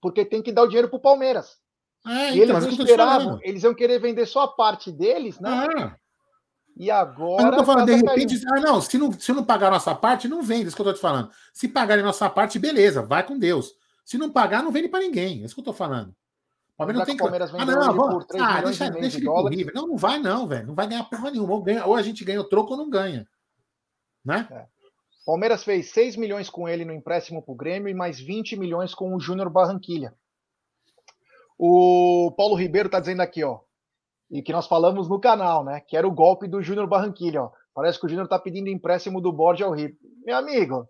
Porque 0.00 0.24
tem 0.24 0.42
que 0.42 0.52
dar 0.52 0.62
o 0.62 0.66
dinheiro 0.66 0.88
pro 0.88 0.98
Palmeiras. 0.98 1.58
É, 2.06 2.34
e 2.34 2.42
então, 2.42 2.56
eles 2.56 2.76
não 2.76 2.84
esperavam, 2.84 3.38
eles 3.42 3.62
iam 3.62 3.74
querer 3.74 4.00
vender 4.00 4.26
só 4.26 4.42
a 4.42 4.48
parte 4.48 4.90
deles, 4.90 5.38
né? 5.38 5.68
Ah. 5.78 5.96
E 6.76 6.90
agora. 6.90 7.48
Eu 7.48 7.58
tô 7.58 7.64
falando, 7.64 7.86
de 7.86 7.94
repente, 7.94 8.42
ah, 8.48 8.60
não, 8.60 8.80
se 8.80 8.98
não, 8.98 9.12
se 9.12 9.32
não 9.32 9.44
pagar 9.44 9.68
a 9.68 9.72
nossa 9.72 9.94
parte, 9.94 10.26
não 10.26 10.42
vende. 10.42 10.64
É 10.64 10.66
isso 10.68 10.76
que 10.76 10.82
eu 10.82 10.86
tô 10.86 10.92
te 10.94 11.00
falando. 11.00 11.30
Se 11.52 11.68
pagarem 11.68 12.02
a 12.02 12.06
nossa 12.06 12.28
parte, 12.30 12.58
beleza, 12.58 13.02
vai 13.02 13.24
com 13.24 13.38
Deus. 13.38 13.72
Se 14.04 14.18
não 14.18 14.30
pagar, 14.30 14.62
não 14.62 14.72
vende 14.72 14.88
para 14.88 15.00
ninguém. 15.00 15.42
É 15.42 15.44
isso 15.44 15.54
que 15.54 15.60
eu 15.60 15.64
tô 15.64 15.72
falando. 15.72 16.14
Palmeiras 16.76 17.00
não 17.00 17.06
tem 17.06 17.16
que. 17.16 17.22
Ah, 17.56 17.64
não, 17.66 17.94
vamos... 17.94 18.26
ah, 18.40 18.62
deixa, 18.62 18.90
deixa 18.90 19.18
ele 19.18 19.56
River. 19.56 19.74
Não, 19.74 19.86
não 19.88 19.96
vai, 19.96 20.18
não, 20.18 20.46
velho. 20.46 20.68
Não 20.68 20.74
vai 20.74 20.86
ganhar 20.86 21.04
porra 21.04 21.30
nenhuma. 21.30 21.52
Ou, 21.52 21.62
ganha, 21.62 21.86
ou 21.86 21.94
a 21.94 22.02
gente 22.02 22.24
ganha 22.24 22.40
o 22.40 22.48
troco 22.48 22.72
ou 22.72 22.76
não 22.76 22.88
ganha. 22.88 23.26
Né? 24.24 24.48
É. 24.50 24.66
Palmeiras 25.24 25.62
fez 25.62 25.90
6 25.92 26.16
milhões 26.16 26.50
com 26.50 26.68
ele 26.68 26.84
no 26.84 26.92
empréstimo 26.92 27.42
pro 27.42 27.54
Grêmio 27.54 27.88
e 27.88 27.94
mais 27.94 28.18
20 28.18 28.56
milhões 28.56 28.94
com 28.94 29.14
o 29.14 29.20
Júnior 29.20 29.50
Barranquilha. 29.50 30.14
O 31.58 32.32
Paulo 32.36 32.56
Ribeiro 32.56 32.88
tá 32.88 32.98
dizendo 32.98 33.20
aqui, 33.20 33.44
ó. 33.44 33.60
E 34.30 34.42
que 34.42 34.52
nós 34.52 34.66
falamos 34.66 35.08
no 35.08 35.20
canal, 35.20 35.62
né? 35.62 35.80
Que 35.80 35.96
era 35.96 36.08
o 36.08 36.14
golpe 36.14 36.48
do 36.48 36.62
Júnior 36.62 36.88
Barranquilha, 36.88 37.42
ó. 37.42 37.52
Parece 37.74 38.00
que 38.00 38.06
o 38.06 38.08
Júnior 38.08 38.26
tá 38.26 38.38
pedindo 38.38 38.68
empréstimo 38.68 39.20
do 39.20 39.32
Borja 39.32 39.66
ao 39.66 39.72
River. 39.72 39.96
Meu 40.24 40.36
amigo, 40.36 40.88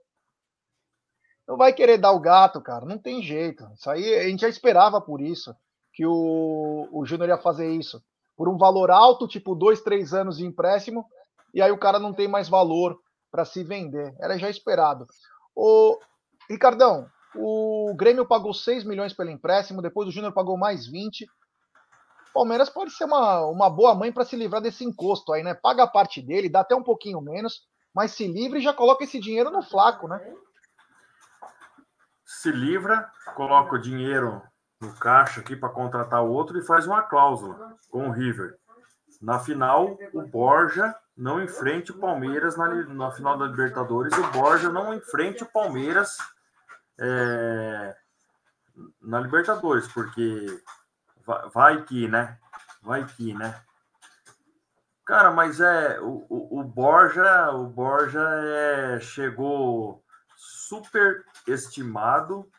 não 1.46 1.56
vai 1.56 1.72
querer 1.72 1.98
dar 1.98 2.12
o 2.12 2.20
gato, 2.20 2.60
cara. 2.60 2.86
Não 2.86 2.98
tem 2.98 3.22
jeito. 3.22 3.68
Isso 3.74 3.90
aí 3.90 4.14
a 4.14 4.28
gente 4.28 4.40
já 4.40 4.48
esperava 4.48 5.00
por 5.00 5.20
isso 5.20 5.54
que 5.92 6.06
o, 6.06 6.88
o 6.90 7.04
Júnior 7.04 7.28
ia 7.28 7.38
fazer 7.38 7.70
isso. 7.70 8.02
Por 8.36 8.48
um 8.48 8.56
valor 8.56 8.90
alto, 8.90 9.28
tipo 9.28 9.54
dois, 9.54 9.80
três 9.82 10.14
anos 10.14 10.38
de 10.38 10.46
empréstimo, 10.46 11.04
e 11.52 11.60
aí 11.60 11.70
o 11.70 11.78
cara 11.78 11.98
não 11.98 12.12
tem 12.12 12.26
mais 12.26 12.48
valor 12.48 12.98
para 13.30 13.44
se 13.44 13.62
vender. 13.62 14.14
Era 14.20 14.38
já 14.38 14.48
esperado. 14.48 15.06
O 15.54 15.98
Ricardão, 16.48 17.06
o 17.34 17.94
Grêmio 17.96 18.26
pagou 18.26 18.52
6 18.52 18.84
milhões 18.84 19.12
pelo 19.12 19.30
empréstimo, 19.30 19.82
depois 19.82 20.08
o 20.08 20.10
Júnior 20.10 20.32
pagou 20.32 20.56
mais 20.56 20.86
20. 20.86 21.26
Palmeiras 22.32 22.70
pode 22.70 22.92
ser 22.92 23.04
uma, 23.04 23.44
uma 23.46 23.68
boa 23.68 23.94
mãe 23.94 24.10
para 24.10 24.24
se 24.24 24.36
livrar 24.36 24.62
desse 24.62 24.84
encosto 24.84 25.32
aí, 25.32 25.42
né? 25.42 25.54
Paga 25.54 25.84
a 25.84 25.86
parte 25.86 26.22
dele, 26.22 26.48
dá 26.48 26.60
até 26.60 26.74
um 26.74 26.82
pouquinho 26.82 27.20
menos, 27.20 27.66
mas 27.94 28.12
se 28.12 28.26
livra 28.26 28.58
e 28.58 28.62
já 28.62 28.72
coloca 28.72 29.04
esse 29.04 29.20
dinheiro 29.20 29.50
no 29.50 29.62
flaco, 29.62 30.08
né? 30.08 30.18
Se 32.24 32.50
livra, 32.50 33.10
coloca 33.36 33.74
o 33.74 33.78
dinheiro 33.78 34.42
no 34.82 34.92
caixa 34.94 35.40
aqui 35.40 35.54
para 35.54 35.68
contratar 35.68 36.22
o 36.22 36.30
outro 36.30 36.58
e 36.58 36.64
faz 36.64 36.86
uma 36.86 37.02
cláusula 37.02 37.76
com 37.88 38.08
o 38.08 38.12
River. 38.12 38.58
Na 39.20 39.38
final, 39.38 39.96
o 40.12 40.22
Borja 40.22 40.94
não 41.16 41.40
enfrente 41.40 41.92
o 41.92 41.98
Palmeiras 41.98 42.56
na, 42.56 42.68
na 42.68 43.10
final 43.12 43.38
da 43.38 43.46
Libertadores. 43.46 44.12
O 44.18 44.30
Borja 44.32 44.68
não 44.70 44.92
enfrente 44.92 45.44
o 45.44 45.46
Palmeiras 45.46 46.18
é, 46.98 47.96
na 49.00 49.20
Libertadores, 49.20 49.86
porque 49.86 50.60
vai, 51.24 51.50
vai, 51.50 51.82
que, 51.84 52.08
né? 52.08 52.36
Vai 52.82 53.04
que, 53.04 53.32
né? 53.32 53.54
Cara, 55.04 55.30
mas 55.30 55.60
é 55.60 56.00
o, 56.00 56.26
o, 56.28 56.60
o 56.60 56.64
Borja, 56.64 57.52
o 57.52 57.66
Borja 57.66 58.20
é, 58.20 59.00
chegou 59.00 60.02
super 60.36 61.24
estimado 61.46 62.50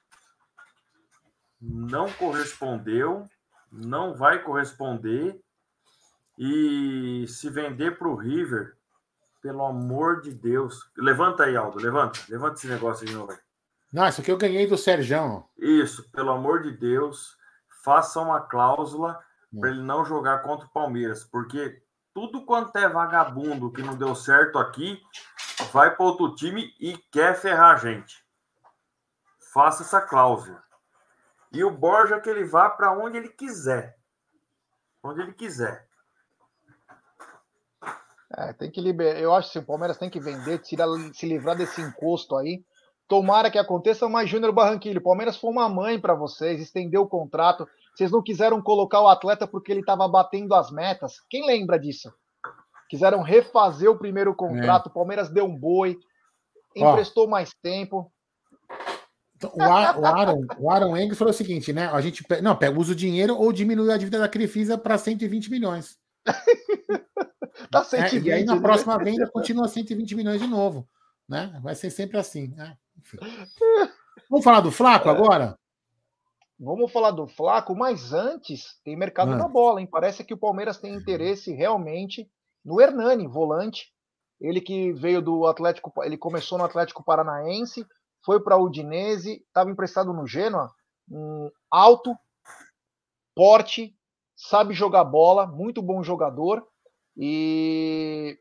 não 1.64 2.12
correspondeu, 2.12 3.26
não 3.72 4.14
vai 4.14 4.44
corresponder. 4.44 5.40
E 6.38 7.26
se 7.28 7.50
vender 7.50 7.98
para 7.98 8.08
o 8.08 8.16
River, 8.16 8.76
pelo 9.42 9.66
amor 9.66 10.22
de 10.22 10.32
Deus. 10.32 10.90
Levanta 10.98 11.44
aí, 11.44 11.56
Aldo, 11.56 11.80
levanta. 11.80 12.20
Levanta 12.28 12.56
esse 12.56 12.68
negócio 12.68 13.06
de 13.06 13.14
novo 13.14 13.32
aí. 13.32 13.38
Não, 13.92 14.08
isso 14.08 14.22
aqui 14.22 14.32
eu 14.32 14.38
ganhei 14.38 14.66
do 14.66 14.78
Serjão. 14.78 15.48
Isso, 15.58 16.10
pelo 16.12 16.32
amor 16.32 16.64
de 16.64 16.72
Deus, 16.72 17.38
faça 17.84 18.20
uma 18.20 18.42
cláusula 18.42 19.20
para 19.60 19.70
ele 19.70 19.84
não 19.84 20.04
jogar 20.04 20.40
contra 20.40 20.66
o 20.66 20.72
Palmeiras, 20.72 21.24
porque 21.24 21.84
tudo 22.14 22.44
quanto 22.44 22.76
é 22.76 22.90
vagabundo 22.90 23.72
que 23.72 23.84
não 23.84 23.96
deu 23.96 24.16
certo 24.16 24.58
aqui, 24.58 25.00
vai 25.72 25.96
para 25.96 26.06
outro 26.06 26.34
time 26.34 26.74
e 26.80 26.98
quer 27.12 27.36
ferrar 27.36 27.76
a 27.76 27.78
gente. 27.78 28.24
Faça 29.54 29.84
essa 29.84 30.02
cláusula. 30.02 30.64
E 31.54 31.64
o 31.64 31.70
Borja 31.70 32.20
que 32.20 32.30
ele 32.30 32.44
vá 32.44 32.70
para 32.70 32.98
onde 32.98 33.18
ele 33.18 33.30
quiser. 33.30 33.96
Onde 35.04 35.22
ele 35.22 35.34
quiser. 35.34 35.88
É, 38.36 38.52
tem 38.54 38.72
que 38.72 38.82
liberar. 38.82 39.20
Eu 39.20 39.34
acho 39.34 39.52
que 39.52 39.60
o 39.60 39.66
Palmeiras 39.66 39.98
tem 39.98 40.10
que 40.10 40.20
vender, 40.20 40.58
tirar, 40.60 40.88
se 41.14 41.28
livrar 41.28 41.56
desse 41.56 41.80
encosto 41.80 42.36
aí. 42.36 42.66
Tomara 43.08 43.52
que 43.52 43.60
aconteça, 43.60 44.10
mas 44.10 44.30
Júnior 44.30 44.52
Barranquilho, 44.52 45.00
o 45.00 45.04
Palmeiras 45.04 45.38
foi 45.38 45.52
uma 45.52 45.70
mãe 45.70 46.00
para 46.00 46.16
vocês, 46.16 46.60
estendeu 46.60 47.04
o 47.04 47.08
contrato. 47.08 47.68
Vocês 47.94 48.12
não 48.12 48.24
quiseram 48.24 48.60
colocar 48.60 49.02
o 49.02 49.08
atleta 49.08 49.46
porque 49.46 49.72
ele 49.72 49.82
estava 49.82 50.08
batendo 50.08 50.56
as 50.56 50.72
metas. 50.72 51.20
Quem 51.30 51.46
lembra 51.46 51.78
disso? 51.78 52.12
Quiseram 52.90 53.22
refazer 53.22 53.90
o 53.90 54.00
primeiro 54.00 54.34
contrato, 54.34 54.88
é. 54.88 54.90
o 54.90 54.94
Palmeiras 54.94 55.30
deu 55.30 55.46
um 55.46 55.56
boi, 55.56 55.98
emprestou 56.76 57.26
Ó, 57.26 57.30
mais 57.30 57.54
tempo. 57.62 58.12
Então, 59.46 59.52
o, 59.56 60.06
Aaron, 60.06 60.46
o 60.60 60.72
Aaron 60.72 60.98
Engels 60.98 61.18
falou 61.18 61.32
o 61.32 61.36
seguinte, 61.36 61.74
né? 61.74 61.88
A 61.88 62.00
gente 62.02 62.24
não 62.42 62.56
pega, 62.56 62.80
usa 62.80 62.94
o 62.94 62.96
dinheiro 62.96 63.36
ou 63.36 63.52
diminui 63.52 63.92
a 63.92 63.98
dívida 63.98 64.20
da 64.20 64.30
Crefisa 64.30 64.78
para 64.78 64.98
120 64.98 65.50
milhões. 65.52 65.98
tá 67.70 67.84
120, 67.84 68.30
é, 68.30 68.30
e 68.30 68.34
aí 68.34 68.46
na 68.46 68.56
né? 68.56 68.62
próxima 68.62 68.98
venda 68.98 69.30
continua 69.30 69.68
120 69.68 70.16
milhões 70.16 70.42
de 70.42 70.48
novo, 70.48 70.88
né? 71.28 71.60
Vai 71.62 71.76
ser 71.76 71.90
sempre 71.90 72.18
assim, 72.18 72.48
né? 72.56 72.78
Vamos 74.30 74.44
falar 74.44 74.62
do 74.62 74.72
Flaco 74.72 75.10
é. 75.10 75.12
agora? 75.12 75.58
Vamos 76.60 76.92
falar 76.92 77.12
do 77.12 77.28
Flaco, 77.28 77.76
mas 77.76 78.14
antes 78.14 78.80
tem 78.86 78.96
mercado 78.96 79.34
ah. 79.34 79.38
na 79.38 79.48
bola, 79.48 79.82
hein? 79.82 79.88
Parece 79.90 80.24
que 80.24 80.34
o 80.34 80.38
Palmeiras 80.38 80.78
tem 80.78 80.94
interesse 80.94 81.52
realmente 81.52 82.30
no 82.64 82.80
Hernani, 82.80 83.28
volante. 83.28 83.92
Ele 84.40 84.62
que 84.62 84.94
veio 84.94 85.22
do 85.22 85.46
Atlético, 85.46 85.92
ele 86.04 86.18
começou 86.18 86.58
no 86.58 86.64
Atlético 86.64 87.04
Paranaense, 87.04 87.86
foi 88.24 88.40
para 88.40 88.58
o 88.58 88.64
Udinese, 88.64 89.44
estava 89.48 89.70
emprestado 89.70 90.14
no 90.14 90.26
Genoa, 90.26 90.72
um 91.10 91.52
alto, 91.70 92.16
porte, 93.36 93.96
sabe 94.36 94.74
jogar 94.74 95.04
bola, 95.04 95.46
muito 95.46 95.82
bom 95.82 96.02
jogador 96.04 96.66
e 97.16 98.40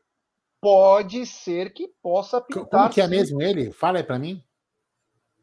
pode 0.61 1.25
ser 1.25 1.73
que 1.73 1.87
possa 2.01 2.41
pintar. 2.41 2.69
Como 2.69 2.89
que 2.89 3.01
é 3.01 3.07
mesmo 3.07 3.41
ele? 3.41 3.71
Fala 3.71 3.97
aí 3.97 4.03
para 4.03 4.17
mim. 4.17 4.41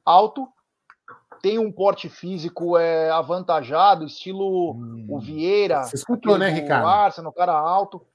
Alto, 0.04 0.48
tem 1.42 1.58
um 1.58 1.70
porte 1.70 2.08
físico 2.08 2.78
é, 2.78 3.10
avantajado, 3.10 4.04
estilo 4.04 4.72
hum. 4.72 5.06
o 5.08 5.18
Vieira. 5.18 5.82
Você 5.84 5.96
escutou, 5.96 6.38
né, 6.38 6.48
Ricardo? 6.48 6.88
Arsenal, 6.88 7.32
cara 7.32 7.52
alto. 7.52 8.06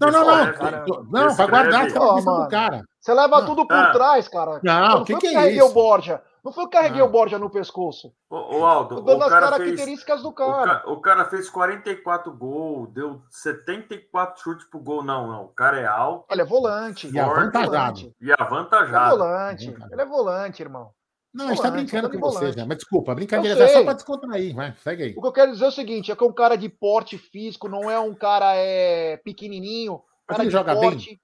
É, 0.00 0.10
não, 0.10 0.24
não, 0.24 0.26
não. 0.26 0.52
Cara, 0.52 0.84
não, 1.10 1.34
vai 1.34 1.48
guardar 1.48 1.86
a 1.86 1.92
camisa 1.92 2.30
do 2.30 2.48
cara. 2.48 2.82
Você 3.00 3.14
leva 3.14 3.40
não. 3.40 3.46
tudo 3.46 3.66
por 3.66 3.76
ah. 3.76 3.92
trás, 3.92 4.28
cara. 4.28 4.60
Não, 4.62 5.02
o 5.02 5.04
que, 5.04 5.16
que, 5.16 5.26
é 5.28 5.52
isso? 5.52 5.66
o 5.66 5.72
Borja. 5.72 6.22
Não 6.44 6.52
foi 6.52 6.64
eu 6.64 6.68
que 6.68 6.76
carreguei 6.76 7.02
o 7.02 7.08
Borja 7.08 7.38
no 7.38 7.50
pescoço. 7.50 8.12
Ô, 8.30 8.64
Aldo, 8.64 8.96
Tô 8.96 9.02
dando 9.02 9.24
as 9.24 9.30
características 9.30 10.20
fez, 10.20 10.22
do 10.22 10.32
cara. 10.32 10.82
O, 10.86 10.92
o, 10.92 11.00
cara 11.00 11.24
fez 11.24 11.50
44 11.50 12.32
gols, 12.32 12.90
deu 12.92 13.20
74 13.28 14.42
chutes 14.42 14.66
pro 14.66 14.80
gol. 14.80 15.02
Não, 15.02 15.26
não. 15.26 15.44
O 15.44 15.48
cara 15.48 15.78
é 15.78 15.86
alto. 15.86 16.26
Ele 16.30 16.42
é 16.42 16.44
volante. 16.44 17.10
E 17.10 17.18
avantajado. 17.18 18.14
E 18.20 18.32
avantajado. 18.32 19.14
Ele 19.14 19.22
é 19.22 19.26
volante. 19.26 19.76
Ele 19.92 20.02
é 20.02 20.06
volante, 20.06 20.62
irmão. 20.62 20.90
Não, 21.32 21.46
a 21.46 21.48
gente 21.48 21.62
tá 21.62 21.70
brincando 21.70 22.10
com 22.10 22.18
você, 22.18 22.54
né? 22.56 22.64
Mas 22.64 22.78
desculpa, 22.78 23.14
brincadeira 23.14 23.62
é 23.62 23.68
só 23.68 23.84
pra 23.84 23.92
descontrair, 23.92 24.54
vai, 24.54 24.74
segue 24.78 25.02
aí. 25.02 25.14
O 25.16 25.20
que 25.20 25.26
eu 25.26 25.32
quero 25.32 25.52
dizer 25.52 25.66
é 25.66 25.68
o 25.68 25.72
seguinte: 25.72 26.10
é 26.10 26.16
que 26.16 26.24
é 26.24 26.26
um 26.26 26.32
cara 26.32 26.56
de 26.56 26.68
porte 26.68 27.18
físico, 27.18 27.68
não 27.68 27.90
é 27.90 28.00
um 28.00 28.14
cara 28.14 28.54
é, 28.54 29.18
pequenininho, 29.18 30.02
cara 30.26 30.42
ele 30.42 30.50
joga 30.50 30.74
porte, 30.74 31.10
bem. 31.10 31.20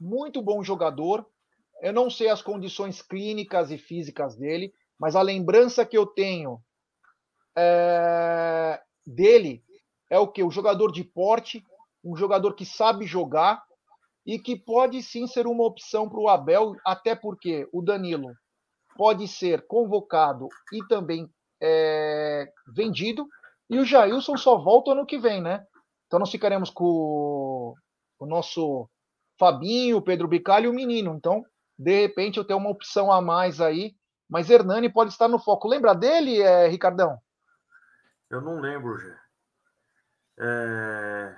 muito 0.00 0.40
bom 0.40 0.62
jogador. 0.62 1.26
Eu 1.82 1.92
não 1.92 2.10
sei 2.10 2.28
as 2.28 2.42
condições 2.42 3.00
clínicas 3.00 3.70
e 3.70 3.78
físicas 3.78 4.36
dele, 4.36 4.72
mas 4.98 5.16
a 5.16 5.22
lembrança 5.22 5.84
que 5.84 5.96
eu 5.96 6.06
tenho 6.06 6.60
é, 7.56 8.80
dele 9.06 9.62
é 10.10 10.18
o 10.18 10.28
que? 10.28 10.42
O 10.42 10.50
jogador 10.50 10.92
de 10.92 11.04
porte, 11.04 11.64
um 12.04 12.16
jogador 12.16 12.54
que 12.54 12.64
sabe 12.64 13.06
jogar 13.06 13.62
e 14.26 14.38
que 14.38 14.56
pode 14.56 15.02
sim 15.02 15.26
ser 15.26 15.46
uma 15.46 15.64
opção 15.64 16.08
para 16.08 16.20
o 16.20 16.28
Abel, 16.28 16.74
até 16.84 17.14
porque 17.14 17.68
o 17.72 17.80
Danilo 17.80 18.34
pode 19.00 19.26
ser 19.26 19.66
convocado 19.66 20.46
e 20.70 20.86
também 20.86 21.26
é, 21.58 22.52
vendido, 22.76 23.26
e 23.70 23.78
o 23.78 23.84
Jailson 23.86 24.36
só 24.36 24.58
volta 24.58 24.92
ano 24.92 25.06
que 25.06 25.18
vem, 25.18 25.40
né? 25.40 25.64
Então 26.06 26.18
nós 26.18 26.30
ficaremos 26.30 26.68
com 26.68 27.74
o 28.18 28.26
nosso 28.26 28.90
Fabinho, 29.38 30.02
Pedro 30.02 30.28
Bicalho 30.28 30.66
e 30.66 30.68
o 30.68 30.74
menino. 30.74 31.14
Então, 31.14 31.42
de 31.78 31.98
repente, 31.98 32.36
eu 32.36 32.44
tenho 32.44 32.58
uma 32.58 32.68
opção 32.68 33.10
a 33.10 33.22
mais 33.22 33.58
aí. 33.58 33.94
Mas 34.28 34.50
Hernani 34.50 34.92
pode 34.92 35.12
estar 35.12 35.28
no 35.28 35.38
foco. 35.38 35.66
Lembra 35.66 35.94
dele, 35.94 36.42
é, 36.42 36.68
Ricardão? 36.68 37.16
Eu 38.28 38.42
não 38.42 38.60
lembro, 38.60 38.98
Gê. 38.98 39.14
É... 40.40 41.36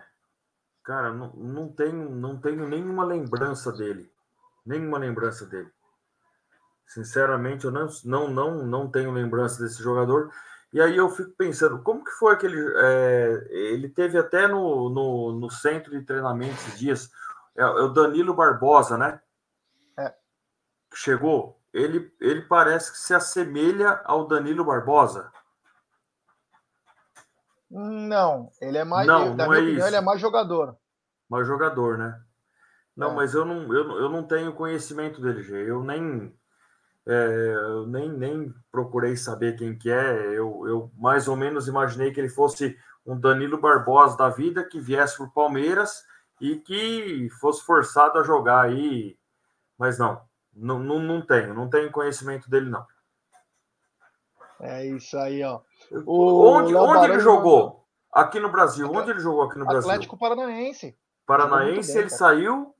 Cara, 0.82 1.12
não, 1.12 1.32
não, 1.34 1.68
tenho, 1.68 2.10
não 2.10 2.40
tenho 2.40 2.66
nenhuma 2.66 3.04
lembrança 3.04 3.70
dele. 3.70 4.10
Nenhuma 4.66 4.98
lembrança 4.98 5.46
dele. 5.46 5.70
Sinceramente, 6.86 7.64
eu 7.64 7.70
não, 7.70 7.88
não, 8.04 8.28
não, 8.28 8.66
não 8.66 8.90
tenho 8.90 9.12
lembrança 9.12 9.62
desse 9.62 9.82
jogador. 9.82 10.30
E 10.72 10.80
aí 10.80 10.96
eu 10.96 11.08
fico 11.10 11.30
pensando, 11.32 11.82
como 11.82 12.04
que 12.04 12.10
foi 12.12 12.32
aquele. 12.32 12.56
É, 12.76 13.46
ele 13.50 13.88
teve 13.88 14.18
até 14.18 14.48
no, 14.48 14.88
no, 14.88 15.32
no, 15.38 15.50
centro 15.50 15.90
de 15.90 16.04
treinamento 16.04 16.54
esses 16.54 16.78
dias, 16.78 17.10
é, 17.56 17.62
é 17.62 17.66
o 17.66 17.88
Danilo 17.88 18.34
Barbosa, 18.34 18.96
né? 18.96 19.20
É. 19.98 20.14
Chegou. 20.94 21.60
Ele, 21.72 22.12
ele 22.20 22.42
parece 22.42 22.92
que 22.92 22.98
se 22.98 23.14
assemelha 23.14 24.00
ao 24.04 24.26
Danilo 24.26 24.64
Barbosa. 24.64 25.30
Não, 27.70 28.50
ele 28.60 28.76
é 28.76 28.84
mais. 28.84 29.06
Não, 29.06 29.34
da 29.34 29.44
não 29.44 29.50
minha 29.50 29.60
é 29.60 29.62
opinião, 29.62 29.78
isso. 29.78 29.86
ele 29.86 29.96
é 29.96 30.00
mais 30.02 30.20
jogador. 30.20 30.76
Mais 31.28 31.46
jogador, 31.46 31.96
né? 31.96 32.20
Não, 32.94 33.12
é. 33.12 33.14
mas 33.14 33.32
eu 33.32 33.46
não, 33.46 33.72
eu, 33.74 33.98
eu 33.98 34.08
não 34.10 34.22
tenho 34.22 34.52
conhecimento 34.52 35.20
dele, 35.22 35.42
Gê. 35.42 35.70
Eu 35.70 35.82
nem, 35.82 36.34
é, 37.06 37.54
eu 37.62 37.86
nem, 37.86 38.08
nem 38.08 38.54
procurei 38.70 39.16
saber 39.16 39.56
quem 39.56 39.76
que 39.76 39.90
é. 39.90 40.28
Eu, 40.28 40.66
eu 40.66 40.90
mais 40.96 41.28
ou 41.28 41.36
menos 41.36 41.66
imaginei 41.68 42.12
que 42.12 42.20
ele 42.20 42.28
fosse 42.28 42.76
um 43.04 43.18
Danilo 43.18 43.60
Barbosa 43.60 44.16
da 44.16 44.28
vida 44.28 44.64
que 44.64 44.80
viesse 44.80 45.16
para 45.16 45.26
o 45.26 45.32
Palmeiras 45.32 46.04
e 46.40 46.56
que 46.56 47.28
fosse 47.40 47.64
forçado 47.64 48.18
a 48.18 48.22
jogar 48.22 48.62
aí. 48.62 49.16
Mas 49.76 49.98
não, 49.98 50.20
não, 50.54 50.78
não, 50.78 51.00
não 51.00 51.20
tenho, 51.20 51.54
não 51.54 51.68
tenho 51.68 51.90
conhecimento 51.90 52.48
dele, 52.48 52.70
não. 52.70 52.86
É 54.60 54.86
isso 54.86 55.18
aí, 55.18 55.42
ó. 55.42 55.60
O 56.06 56.46
onde, 56.46 56.74
onde 56.74 57.10
ele 57.10 57.18
jogou? 57.18 57.84
Aqui 58.12 58.38
no 58.38 58.52
Brasil. 58.52 58.88
Onde 58.88 59.10
ele 59.10 59.18
jogou 59.18 59.42
aqui 59.42 59.58
no 59.58 59.64
Brasil? 59.66 59.90
Atlético 59.90 60.16
Paranaense. 60.16 60.96
Paranaense, 61.26 61.92
bem, 61.92 62.02
ele 62.02 62.10
cara. 62.10 62.18
saiu. 62.18 62.74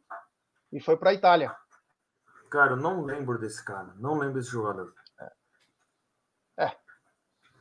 E 0.73 0.78
foi 0.78 0.97
para 0.97 1.11
a 1.11 1.15
Itália. 1.15 1.57
Cara, 2.52 2.72
eu 2.72 2.76
não 2.76 3.02
lembro 3.02 3.38
desse 3.38 3.64
cara. 3.64 3.94
Não 3.98 4.18
lembro 4.18 4.34
desse 4.34 4.50
jogador. 4.50 4.92
É. 6.58 6.64
é. 6.66 6.76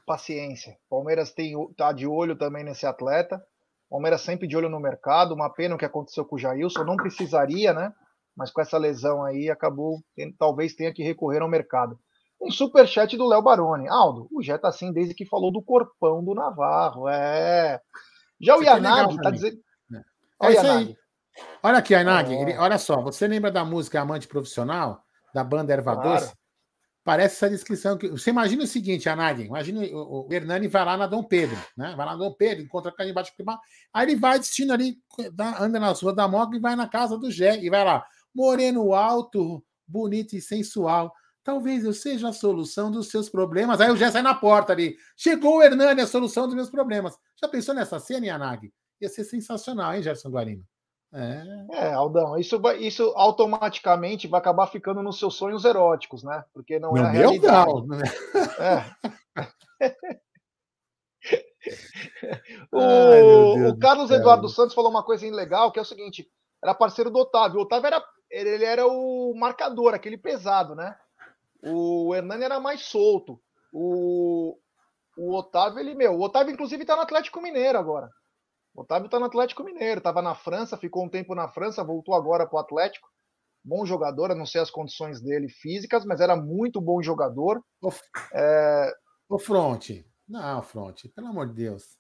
Paciência. 0.06 0.78
Palmeiras 0.90 1.32
tem, 1.32 1.56
tá 1.78 1.94
de 1.94 2.06
olho 2.06 2.36
também 2.36 2.66
nesse 2.66 2.86
atleta. 2.86 3.42
Palmeiras 3.90 4.20
sempre 4.20 4.50
de 4.50 4.58
olho 4.58 4.68
no 4.68 4.82
mercado. 4.82 5.34
Uma 5.34 5.50
pena 5.50 5.76
o 5.76 5.78
que 5.78 5.86
aconteceu 5.86 6.26
com 6.26 6.36
o 6.36 6.40
Jailson. 6.40 6.84
Não 6.84 6.98
precisaria, 6.98 7.72
né? 7.74 7.94
Mas 8.36 8.52
com 8.52 8.60
essa 8.60 8.78
lesão 8.78 9.24
aí, 9.24 9.50
acabou. 9.50 10.04
Talvez 10.38 10.76
tenha 10.76 10.94
que 10.94 11.04
recorrer 11.04 11.42
ao 11.42 11.48
mercado. 11.48 11.98
Um 12.42 12.52
superchat 12.52 13.16
do 13.16 13.30
Léo 13.30 13.42
Baroni. 13.42 13.88
Aldo, 13.88 14.28
o 14.30 14.44
Jé 14.44 14.58
tá 14.58 14.68
assim 14.68 14.92
desde 14.92 15.16
que 15.16 15.26
falou 15.26 15.54
do 15.54 15.62
corpão 15.62 16.22
do 16.22 16.36
Navarro. 16.36 17.08
É. 17.08 17.80
Já 18.42 18.58
o 18.58 18.62
Yanagi 18.62 19.22
tá 19.22 19.32
dizendo. 19.32 19.58
É, 20.44 20.48
é 20.48 20.52
isso 20.52 20.68
aí. 20.68 20.98
Olha 21.64 21.78
aqui. 21.78 21.94
É. 21.94 22.60
olha 22.60 22.78
só, 22.78 23.02
você 23.02 23.28
lembra 23.28 23.52
da 23.52 23.64
música 23.64 24.02
Amante 24.02 24.28
Profissional? 24.28 25.04
Da 25.34 25.44
banda 25.44 25.74
Erva 25.74 25.96
claro. 25.96 26.20
Doce? 26.20 26.34
Parece 27.04 27.36
essa 27.36 27.50
descrição 27.50 27.98
que. 27.98 28.08
Você 28.10 28.30
imagina 28.30 28.64
o 28.64 28.68
seguinte, 28.68 29.08
Yanagi. 29.08 29.44
Imagina 29.44 29.82
o, 29.82 30.28
o 30.28 30.34
Hernani 30.34 30.68
vai 30.68 30.86
lá 30.86 30.96
na 30.96 31.08
Dom 31.08 31.24
Pedro, 31.24 31.58
né? 31.76 31.96
Vai 31.96 32.06
lá 32.06 32.12
na 32.12 32.18
Dom 32.18 32.34
Pedro, 32.34 32.64
encontra 32.64 32.92
com 32.92 33.02
embaixo 33.02 33.34
do 33.38 33.52
Aí 33.92 34.06
ele 34.08 34.16
vai 34.16 34.38
destino 34.38 34.72
ali, 34.72 34.98
anda 35.60 35.80
na 35.80 35.92
rua 35.92 36.14
da 36.14 36.28
Moca 36.28 36.56
e 36.56 36.60
vai 36.60 36.76
na 36.76 36.88
casa 36.88 37.18
do 37.18 37.32
Jé 37.32 37.58
e 37.60 37.70
vai 37.70 37.84
lá. 37.84 38.06
Moreno 38.34 38.94
alto, 38.94 39.64
bonito 39.88 40.36
e 40.36 40.42
sensual. 40.42 41.12
Talvez 41.44 41.84
eu 41.84 41.94
seja 41.94 42.30
a 42.30 42.34
solução 42.34 42.92
dos 42.92 43.10
seus 43.10 43.30
problemas. 43.30 43.82
Aí 43.82 43.90
o 43.90 43.98
Jé 43.98 44.12
sai 44.12 44.22
na 44.22 44.36
porta 44.36 44.72
ali. 44.72 44.96
Chegou 45.18 45.58
o 45.58 45.64
Hernani, 45.64 46.02
a 46.02 46.08
solução 46.08 46.46
dos 46.46 46.56
meus 46.56 46.70
problemas. 46.70 47.18
Já 47.42 47.48
pensou 47.48 47.74
nessa 47.74 48.00
cena, 48.00 48.28
Yanagi? 48.28 48.72
Ia 49.02 49.10
ser 49.10 49.24
sensacional, 49.24 49.96
hein, 49.96 50.04
Gerson 50.04 50.30
Guarino? 50.30 50.64
É. 51.14 51.44
é, 51.72 51.94
Aldão, 51.94 52.38
isso, 52.38 52.58
vai, 52.60 52.78
isso 52.78 53.12
automaticamente 53.18 54.30
vai 54.30 54.40
acabar 54.40 54.68
ficando 54.68 55.04
nos 55.04 55.20
seus 55.20 55.36
sonhos 55.36 55.66
eróticos, 55.66 56.24
né? 56.24 56.46
Porque 56.54 56.80
não 56.80 56.96
é 56.96 57.02
a 57.02 57.12
meu 57.12 57.12
realidade. 57.12 57.70
Não, 57.70 57.86
né? 57.86 58.04
É. 58.60 59.92
o, 62.72 62.80
Ai, 62.80 63.22
o, 63.24 63.78
Carlos 63.78 64.10
Eduardo 64.10 64.48
Santos 64.48 64.74
falou 64.74 64.90
uma 64.90 65.04
coisa 65.04 65.30
legal, 65.30 65.70
que 65.70 65.80
é 65.80 65.82
o 65.82 65.86
seguinte: 65.86 66.32
era 66.64 66.74
parceiro 66.74 67.12
do 67.12 67.20
Otávio. 67.20 67.60
O 67.60 67.64
Otávio 67.64 67.88
era, 67.88 68.04
ele 68.30 68.64
era 68.64 68.88
o 68.88 69.34
marcador, 69.36 69.94
aquele 69.94 70.18
pesado, 70.18 70.76
né? 70.76 70.96
O 71.62 72.16
Hernani 72.16 72.46
era 72.46 72.60
mais 72.60 72.84
solto. 72.84 73.38
O, 73.74 74.58
o 75.18 75.36
Otávio, 75.36 75.80
ele, 75.80 75.94
meu, 75.94 76.14
o 76.14 76.22
Otávio, 76.22 76.54
inclusive, 76.54 76.86
tá 76.86 76.96
no 76.96 77.02
Atlético 77.02 77.42
Mineiro 77.42 77.78
agora. 77.78 78.10
O 78.74 78.82
Otávio 78.82 79.10
tá 79.10 79.20
no 79.20 79.26
Atlético 79.26 79.64
Mineiro, 79.64 80.02
tava 80.02 80.22
na 80.22 80.34
França, 80.34 80.78
ficou 80.78 81.04
um 81.04 81.10
tempo 81.10 81.36
na 81.36 81.48
França, 81.48 81.84
voltou 81.84 82.16
agora 82.16 82.48
pro 82.48 82.58
Atlético. 82.58 83.10
Bom 83.64 83.86
jogador, 83.86 84.32
eu 84.32 84.36
não 84.36 84.46
sei 84.46 84.62
as 84.62 84.72
condições 84.72 85.22
dele 85.22 85.48
físicas, 85.50 86.06
mas 86.06 86.20
era 86.20 86.36
muito 86.36 86.82
bom 86.82 87.02
jogador. 87.02 87.64
O, 87.82 87.92
é... 88.34 88.94
o 89.30 89.38
Fronte. 89.38 90.06
Não, 90.28 90.62
Fronte, 90.64 91.10
pelo 91.10 91.28
amor 91.28 91.48
de 91.48 91.54
Deus. 91.54 91.98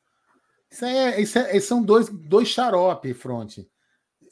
Isso, 0.71 0.85
é, 0.85 1.21
isso, 1.21 1.37
é, 1.37 1.59
são 1.59 1.83
dois, 1.83 2.09
dois 2.09 2.47
xarope, 2.47 3.13
Fronte. 3.13 3.69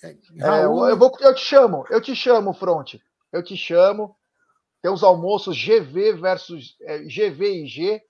É, 0.02 0.18
Raul... 0.40 0.88
é, 0.88 0.92
eu, 0.94 0.98
vou, 0.98 1.12
eu 1.20 1.36
te 1.36 1.42
chamo, 1.42 1.86
eu 1.90 2.02
te 2.02 2.16
chamo, 2.16 2.54
Fronte. 2.54 3.02
Eu 3.32 3.44
te 3.44 3.58
chamo. 3.58 4.16
Tem 4.82 4.90
os 4.90 5.04
almoços 5.04 5.58
GV 5.58 6.14
versus 6.14 6.78
é, 6.82 7.00
GV 7.00 7.64
e 7.64 7.68
G. 7.68 8.02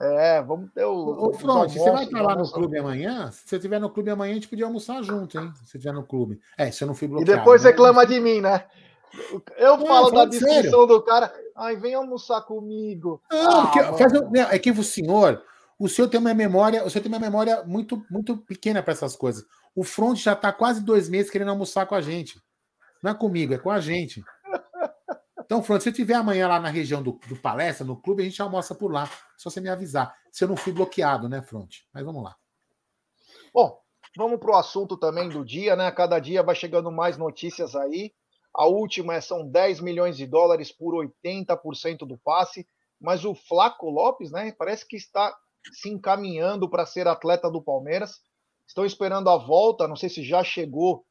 É, 0.00 0.40
vamos 0.42 0.70
ter 0.72 0.84
o. 0.84 1.28
Ô, 1.28 1.32
Fronte, 1.32 1.76
você 1.76 1.90
vai 1.90 2.04
estar 2.04 2.22
lá 2.22 2.36
no 2.36 2.48
clube 2.50 2.78
amanhã? 2.78 3.30
Se 3.32 3.48
você 3.48 3.56
estiver 3.56 3.80
no 3.80 3.90
clube 3.90 4.10
amanhã, 4.10 4.32
a 4.32 4.34
gente 4.34 4.48
podia 4.48 4.64
almoçar 4.64 5.02
junto, 5.02 5.38
hein? 5.38 5.52
Se 5.56 5.64
estiver 5.64 5.92
no 5.92 6.06
clube. 6.06 6.40
É, 6.56 6.70
se 6.70 6.84
eu 6.84 6.88
não 6.88 6.94
fui 6.94 7.08
bloqueado. 7.08 7.32
E 7.32 7.36
depois 7.36 7.64
né? 7.64 7.70
reclama 7.70 8.06
de 8.06 8.20
mim, 8.20 8.40
né? 8.40 8.64
Eu 9.56 9.76
não, 9.76 9.86
falo 9.86 10.10
da 10.10 10.24
descrição 10.24 10.62
sério. 10.62 10.86
do 10.86 11.02
cara. 11.02 11.32
Ai, 11.56 11.76
vem 11.76 11.94
almoçar 11.94 12.42
comigo. 12.42 13.20
Não, 13.30 13.62
ah, 13.62 13.72
faz, 13.96 14.12
é 14.52 14.58
que 14.58 14.70
o 14.70 14.84
senhor, 14.84 15.42
o 15.78 15.88
senhor 15.88 16.08
tem 16.08 16.20
uma 16.20 16.34
memória, 16.34 16.84
o 16.84 16.90
senhor 16.90 17.02
tem 17.02 17.10
uma 17.10 17.18
memória 17.18 17.64
muito, 17.64 18.04
muito 18.10 18.36
pequena 18.36 18.82
para 18.82 18.92
essas 18.92 19.16
coisas. 19.16 19.44
O 19.74 19.82
Front 19.82 20.18
já 20.18 20.34
está 20.34 20.52
quase 20.52 20.82
dois 20.82 21.08
meses 21.08 21.30
querendo 21.30 21.50
almoçar 21.50 21.86
com 21.86 21.94
a 21.94 22.00
gente. 22.00 22.40
Não 23.02 23.10
é 23.10 23.14
comigo, 23.14 23.54
é 23.54 23.58
com 23.58 23.70
a 23.70 23.80
gente. 23.80 24.22
Então, 25.48 25.62
Fronte, 25.62 25.82
se 25.82 25.88
eu 25.88 25.92
estiver 25.92 26.12
amanhã 26.12 26.46
lá 26.46 26.60
na 26.60 26.68
região 26.68 27.02
do, 27.02 27.12
do, 27.26 27.34
palestra, 27.34 27.82
no 27.82 27.96
clube, 27.96 28.20
a 28.20 28.24
gente 28.26 28.42
almoça 28.42 28.74
por 28.74 28.92
lá. 28.92 29.10
Só 29.38 29.48
você 29.48 29.62
me 29.62 29.70
avisar. 29.70 30.14
Se 30.30 30.44
eu 30.44 30.48
não 30.48 30.58
fui 30.58 30.74
bloqueado, 30.74 31.26
né, 31.26 31.40
Fronte? 31.40 31.88
Mas 31.90 32.04
vamos 32.04 32.22
lá. 32.22 32.36
Bom, 33.54 33.80
vamos 34.14 34.38
para 34.38 34.50
o 34.50 34.56
assunto 34.56 34.94
também 34.94 35.26
do 35.30 35.42
dia, 35.42 35.74
né? 35.74 35.90
Cada 35.90 36.18
dia 36.18 36.42
vai 36.42 36.54
chegando 36.54 36.92
mais 36.92 37.16
notícias 37.16 37.74
aí. 37.74 38.12
A 38.54 38.66
última 38.66 39.14
é 39.14 39.22
são 39.22 39.48
10 39.48 39.80
milhões 39.80 40.18
de 40.18 40.26
dólares 40.26 40.70
por 40.70 40.92
80% 40.94 42.06
do 42.06 42.18
passe. 42.18 42.68
Mas 43.00 43.24
o 43.24 43.34
Flaco 43.34 43.88
Lopes, 43.88 44.30
né? 44.30 44.52
Parece 44.52 44.86
que 44.86 44.96
está 44.96 45.34
se 45.72 45.88
encaminhando 45.88 46.68
para 46.68 46.84
ser 46.84 47.08
atleta 47.08 47.50
do 47.50 47.62
Palmeiras. 47.62 48.20
Estão 48.66 48.84
esperando 48.84 49.30
a 49.30 49.38
volta, 49.38 49.88
não 49.88 49.96
sei 49.96 50.10
se 50.10 50.22
já 50.22 50.44
chegou 50.44 51.06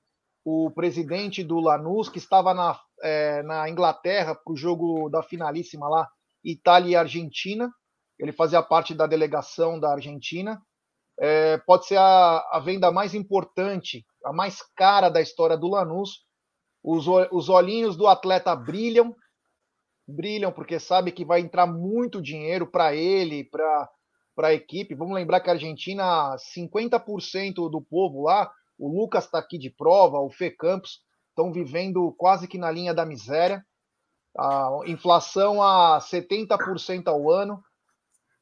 o 0.46 0.70
presidente 0.70 1.44
do 1.44 1.60
Lanús, 1.60 2.08
que 2.08 2.20
estava 2.20 2.54
na, 2.54 2.80
é, 3.04 3.44
na 3.44 3.70
Inglaterra 3.70 4.36
para 4.36 4.54
o 4.54 4.58
jogo 4.58 5.10
da 5.10 5.22
finalíssima 5.22 5.88
lá, 5.88 6.08
Itália 6.44 6.92
e 6.92 6.96
Argentina. 6.96 7.72
Ele 8.20 8.32
fazia 8.32 8.62
parte 8.62 8.94
da 8.94 9.06
delegação 9.06 9.80
da 9.80 9.92
Argentina. 9.92 10.62
É, 11.20 11.58
pode 11.60 11.88
ser 11.88 11.98
a, 11.98 12.48
a, 12.52 12.60
venda 12.60 12.92
mais 12.92 13.14
importante, 13.14 14.06
a 14.24 14.32
mais 14.32 14.62
cara 14.76 15.10
da 15.10 15.22
história 15.22 15.58
do 15.58 15.68
Lanús. 15.68 16.26
Os, 16.84 17.06
os 17.32 17.50
olhinhos 17.50 17.98
do 17.98 18.08
atleta 18.08 18.56
brilham, 18.56 19.16
brilham 20.08 20.52
porque 20.52 20.80
sabe 20.80 21.12
que 21.12 21.26
vai 21.26 21.42
entrar 21.42 21.68
muito 21.68 22.22
dinheiro 22.22 22.66
para 22.68 22.96
ele, 22.96 23.44
para 23.44 23.90
a 24.38 24.54
equipe. 24.54 24.96
Vamos 24.96 25.16
lembrar 25.16 25.42
que 25.42 25.50
a 25.50 25.54
Argentina, 25.54 26.36
50% 26.56 27.70
do 27.70 27.82
povo 27.82 28.24
lá 28.24 28.50
o 28.78 28.88
Lucas 28.88 29.26
está 29.26 29.40
aqui 29.40 29.58
de 29.58 29.70
prova, 29.70 30.20
o 30.20 30.30
Fê 30.30 30.52
Campos 30.52 31.00
estão 31.38 31.52
vivendo 31.52 32.12
quase 32.18 32.48
que 32.48 32.58
na 32.58 32.72
linha 32.72 32.96
da 32.96 33.06
miséria. 33.06 33.64
A 34.36 34.80
inflação 34.88 35.62
a 35.62 36.00
70% 36.00 37.08
ao 37.08 37.32
ano. 37.32 37.64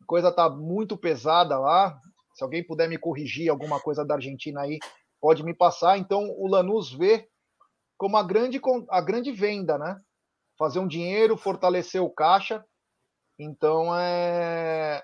A 0.01 0.05
coisa 0.05 0.29
está 0.29 0.49
muito 0.49 0.95
pesada 0.95 1.59
lá. 1.59 1.99
Se 2.33 2.43
alguém 2.43 2.65
puder 2.65 2.87
me 2.87 2.97
corrigir 2.97 3.49
alguma 3.49 3.81
coisa 3.81 4.05
da 4.05 4.15
Argentina 4.15 4.61
aí, 4.61 4.79
pode 5.19 5.43
me 5.43 5.53
passar. 5.53 5.97
Então, 5.97 6.23
o 6.37 6.47
Lanús 6.47 6.91
vê 6.93 7.27
como 7.97 8.15
a 8.15 8.23
grande, 8.23 8.61
a 8.89 9.01
grande 9.01 9.31
venda, 9.31 9.77
né? 9.77 9.99
Fazer 10.57 10.79
um 10.79 10.87
dinheiro, 10.87 11.37
fortalecer 11.37 12.01
o 12.01 12.09
caixa. 12.09 12.63
Então, 13.37 13.93
é... 13.97 15.03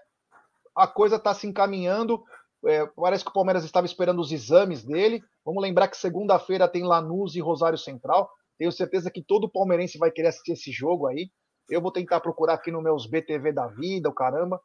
a 0.75 0.87
coisa 0.87 1.17
está 1.17 1.33
se 1.33 1.45
encaminhando. 1.45 2.23
É, 2.65 2.85
parece 2.95 3.23
que 3.23 3.29
o 3.29 3.33
Palmeiras 3.33 3.63
estava 3.63 3.85
esperando 3.85 4.19
os 4.19 4.31
exames 4.31 4.83
dele. 4.83 5.21
Vamos 5.45 5.61
lembrar 5.61 5.87
que 5.87 5.97
segunda-feira 5.97 6.67
tem 6.67 6.83
Lanús 6.83 7.35
e 7.35 7.41
Rosário 7.41 7.77
Central. 7.77 8.29
Tenho 8.57 8.71
certeza 8.71 9.09
que 9.09 9.23
todo 9.23 9.49
palmeirense 9.49 9.97
vai 9.97 10.11
querer 10.11 10.27
assistir 10.27 10.51
esse 10.51 10.71
jogo 10.71 11.07
aí. 11.07 11.29
Eu 11.69 11.81
vou 11.81 11.91
tentar 11.91 12.19
procurar 12.19 12.55
aqui 12.55 12.69
nos 12.69 12.83
meus 12.83 13.07
BTV 13.07 13.51
da 13.51 13.67
vida, 13.67 14.09
o 14.09 14.13
caramba. 14.13 14.59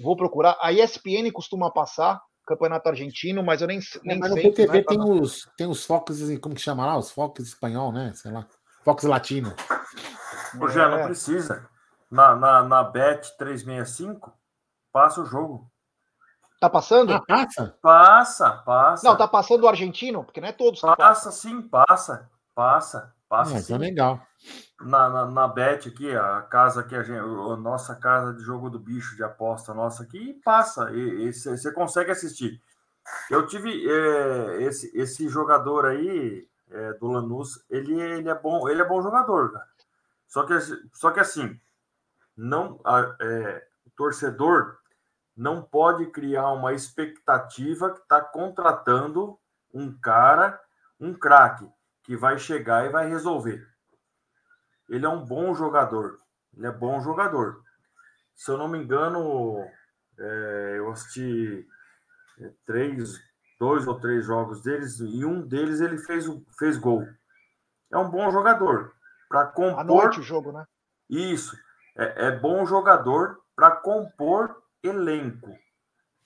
Vou 0.00 0.16
procurar. 0.16 0.56
A 0.60 0.72
ESPN 0.72 1.30
costuma 1.32 1.70
passar 1.70 2.20
Campeonato 2.46 2.88
Argentino, 2.88 3.42
mas 3.42 3.60
eu 3.60 3.66
nem, 3.66 3.80
nem 4.04 4.16
é, 4.16 4.20
mas 4.20 4.32
sei. 4.32 4.42
No 4.44 4.50
BTV 4.50 4.78
né? 4.78 4.84
tem, 4.86 5.00
os, 5.00 5.50
tem 5.56 5.66
os 5.66 5.84
focos, 5.84 6.20
como 6.40 6.54
que 6.54 6.60
chama 6.60 6.86
lá? 6.86 6.96
Os 6.96 7.10
focos 7.10 7.48
espanhol, 7.48 7.92
né? 7.92 8.12
Sei 8.14 8.30
lá. 8.30 8.46
Focos 8.84 9.04
latino. 9.04 9.54
Ô, 10.60 10.68
já 10.68 10.88
não 10.88 10.98
é. 10.98 11.04
precisa. 11.06 11.68
Na, 12.10 12.36
na, 12.36 12.62
na 12.62 12.82
Bet 12.84 13.36
365, 13.38 14.32
passa 14.92 15.22
o 15.22 15.24
jogo. 15.24 15.71
Tá 16.62 16.70
passando? 16.70 17.12
Ah, 17.12 17.20
passa? 17.26 17.76
Passa, 17.82 18.50
passa. 18.52 19.08
Não, 19.08 19.16
tá 19.16 19.26
passando 19.26 19.64
o 19.64 19.68
argentino, 19.68 20.22
porque 20.22 20.40
não 20.40 20.46
é 20.46 20.52
todos. 20.52 20.80
Passa 20.80 21.32
sim, 21.32 21.60
passa. 21.60 22.30
Passa, 22.54 23.12
passa. 23.28 23.56
Ah, 23.56 23.58
então 23.58 23.62
sim. 23.62 23.74
Então 23.74 23.78
legal. 23.78 24.26
na, 24.80 25.08
na, 25.10 25.26
na 25.26 25.48
Bet 25.48 25.88
aqui, 25.88 26.14
a 26.14 26.40
casa 26.42 26.84
que 26.84 26.94
a 26.94 27.02
gente, 27.02 27.18
a 27.18 27.56
nossa 27.56 27.96
casa 27.96 28.32
de 28.32 28.44
jogo 28.44 28.70
do 28.70 28.78
bicho 28.78 29.16
de 29.16 29.24
aposta 29.24 29.74
nossa 29.74 30.04
aqui, 30.04 30.18
e 30.18 30.34
passa, 30.34 30.88
e, 30.92 31.32
você 31.32 31.72
consegue 31.72 32.12
assistir. 32.12 32.62
Eu 33.28 33.44
tive 33.44 33.84
é, 33.84 34.62
esse, 34.62 34.96
esse 34.96 35.28
jogador 35.28 35.86
aí 35.86 36.46
é, 36.70 36.92
do 36.92 37.08
Lanús, 37.08 37.60
ele, 37.68 38.00
ele 38.00 38.28
é 38.28 38.34
bom, 38.36 38.68
ele 38.68 38.80
é 38.80 38.86
bom 38.86 39.02
jogador, 39.02 39.50
cara. 39.52 39.66
Só 40.28 40.44
que, 40.44 40.54
só 40.92 41.10
que 41.10 41.18
assim, 41.18 41.58
não, 42.36 42.80
é, 43.20 43.66
o 43.84 43.90
torcedor 43.96 44.80
não 45.36 45.62
pode 45.62 46.06
criar 46.06 46.50
uma 46.50 46.72
expectativa 46.72 47.92
que 47.92 48.00
está 48.00 48.20
contratando 48.20 49.38
um 49.72 49.92
cara, 49.98 50.60
um 51.00 51.14
craque, 51.14 51.68
que 52.04 52.16
vai 52.16 52.38
chegar 52.38 52.84
e 52.84 52.90
vai 52.90 53.08
resolver. 53.08 53.66
Ele 54.88 55.06
é 55.06 55.08
um 55.08 55.24
bom 55.24 55.54
jogador. 55.54 56.18
Ele 56.54 56.66
é 56.66 56.70
bom 56.70 57.00
jogador. 57.00 57.62
Se 58.34 58.50
eu 58.50 58.58
não 58.58 58.68
me 58.68 58.78
engano, 58.78 59.66
é, 60.18 60.74
eu 60.76 60.90
assisti 60.90 61.66
é, 62.40 62.52
três, 62.66 63.18
dois 63.58 63.86
ou 63.86 63.98
três 63.98 64.26
jogos 64.26 64.62
deles 64.62 65.00
e 65.00 65.24
um 65.24 65.40
deles 65.40 65.80
ele 65.80 65.98
fez, 65.98 66.26
fez 66.58 66.76
gol. 66.76 67.06
É 67.90 67.96
um 67.96 68.10
bom 68.10 68.30
jogador 68.30 68.92
para 69.28 69.46
compor. 69.46 69.80
À 69.80 69.84
noite 69.84 70.20
o 70.20 70.22
jogo, 70.22 70.52
né? 70.52 70.66
Isso. 71.08 71.56
É, 71.96 72.26
é 72.26 72.30
bom 72.38 72.66
jogador 72.66 73.40
para 73.54 73.70
compor 73.70 74.61
elenco. 74.82 75.58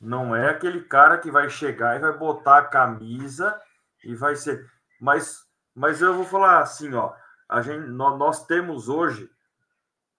Não 0.01 0.35
é 0.35 0.51
aquele 0.51 0.83
cara 0.83 1.19
que 1.19 1.31
vai 1.31 1.49
chegar 1.49 1.97
e 1.97 2.01
vai 2.01 2.17
botar 2.17 2.59
a 2.59 2.65
camisa 2.67 3.61
e 4.05 4.15
vai 4.15 4.37
ser. 4.37 4.71
Mas, 5.01 5.45
mas 5.75 6.01
eu 6.01 6.15
vou 6.15 6.25
falar 6.25 6.61
assim, 6.61 6.95
ó. 6.95 7.15
A 7.49 7.63
gente, 7.63 7.87
nós, 7.89 8.19
nós 8.19 8.47
temos 8.47 8.89
hoje 8.89 9.31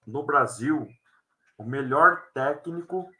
no 0.06 0.22
Brasil 0.24 0.88
o 1.58 1.64
melhor 1.64 2.22
técnico 2.32 3.10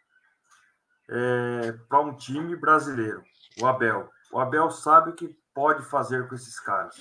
é, 1.09 1.73
para 1.89 2.01
um 2.01 2.17
time 2.17 2.57
brasileiro, 2.57 3.23
o 3.61 3.67
Abel. 3.67 4.11
O 4.33 4.39
Abel 4.39 4.71
sabe 4.71 5.11
o 5.11 5.15
que 5.15 5.37
pode 5.55 5.83
fazer 5.85 6.29
com 6.29 6.35
esses 6.35 6.59
caras, 6.61 6.97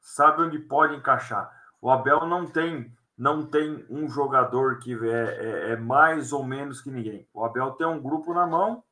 sabe 0.00 0.42
onde 0.42 0.58
pode 0.58 0.94
encaixar. 0.94 1.50
O 1.80 1.90
Abel 1.90 2.26
não 2.26 2.46
tem 2.46 2.96
não 3.16 3.46
tem 3.46 3.86
um 3.88 4.08
jogador 4.08 4.78
que 4.80 4.92
é, 5.08 5.08
é, 5.08 5.72
é, 5.72 5.76
mais 5.76 6.32
ou 6.32 6.44
menos 6.44 6.80
que 6.80 6.90
ninguém. 6.90 7.28
O 7.32 7.44
Abel 7.44 7.72
tem 7.72 7.86
um 7.86 8.00
grupo 8.00 8.34
na 8.34 8.46
mão 8.46 8.82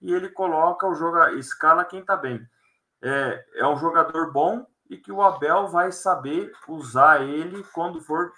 e 0.00 0.12
ele 0.12 0.30
coloca 0.30 0.86
o 0.86 0.94
jogo, 0.94 1.18
escala 1.38 1.84
quem 1.84 2.00
está 2.00 2.16
bem. 2.16 2.46
É, 3.02 3.44
é 3.56 3.66
um 3.66 3.76
jogador 3.76 4.32
bom 4.32 4.66
e 4.88 4.96
que 4.96 5.12
o 5.12 5.22
Abel 5.22 5.68
vai 5.68 5.92
saber 5.92 6.52
usar 6.66 7.22
ele 7.22 7.62
quando 7.74 8.00
for. 8.00 8.32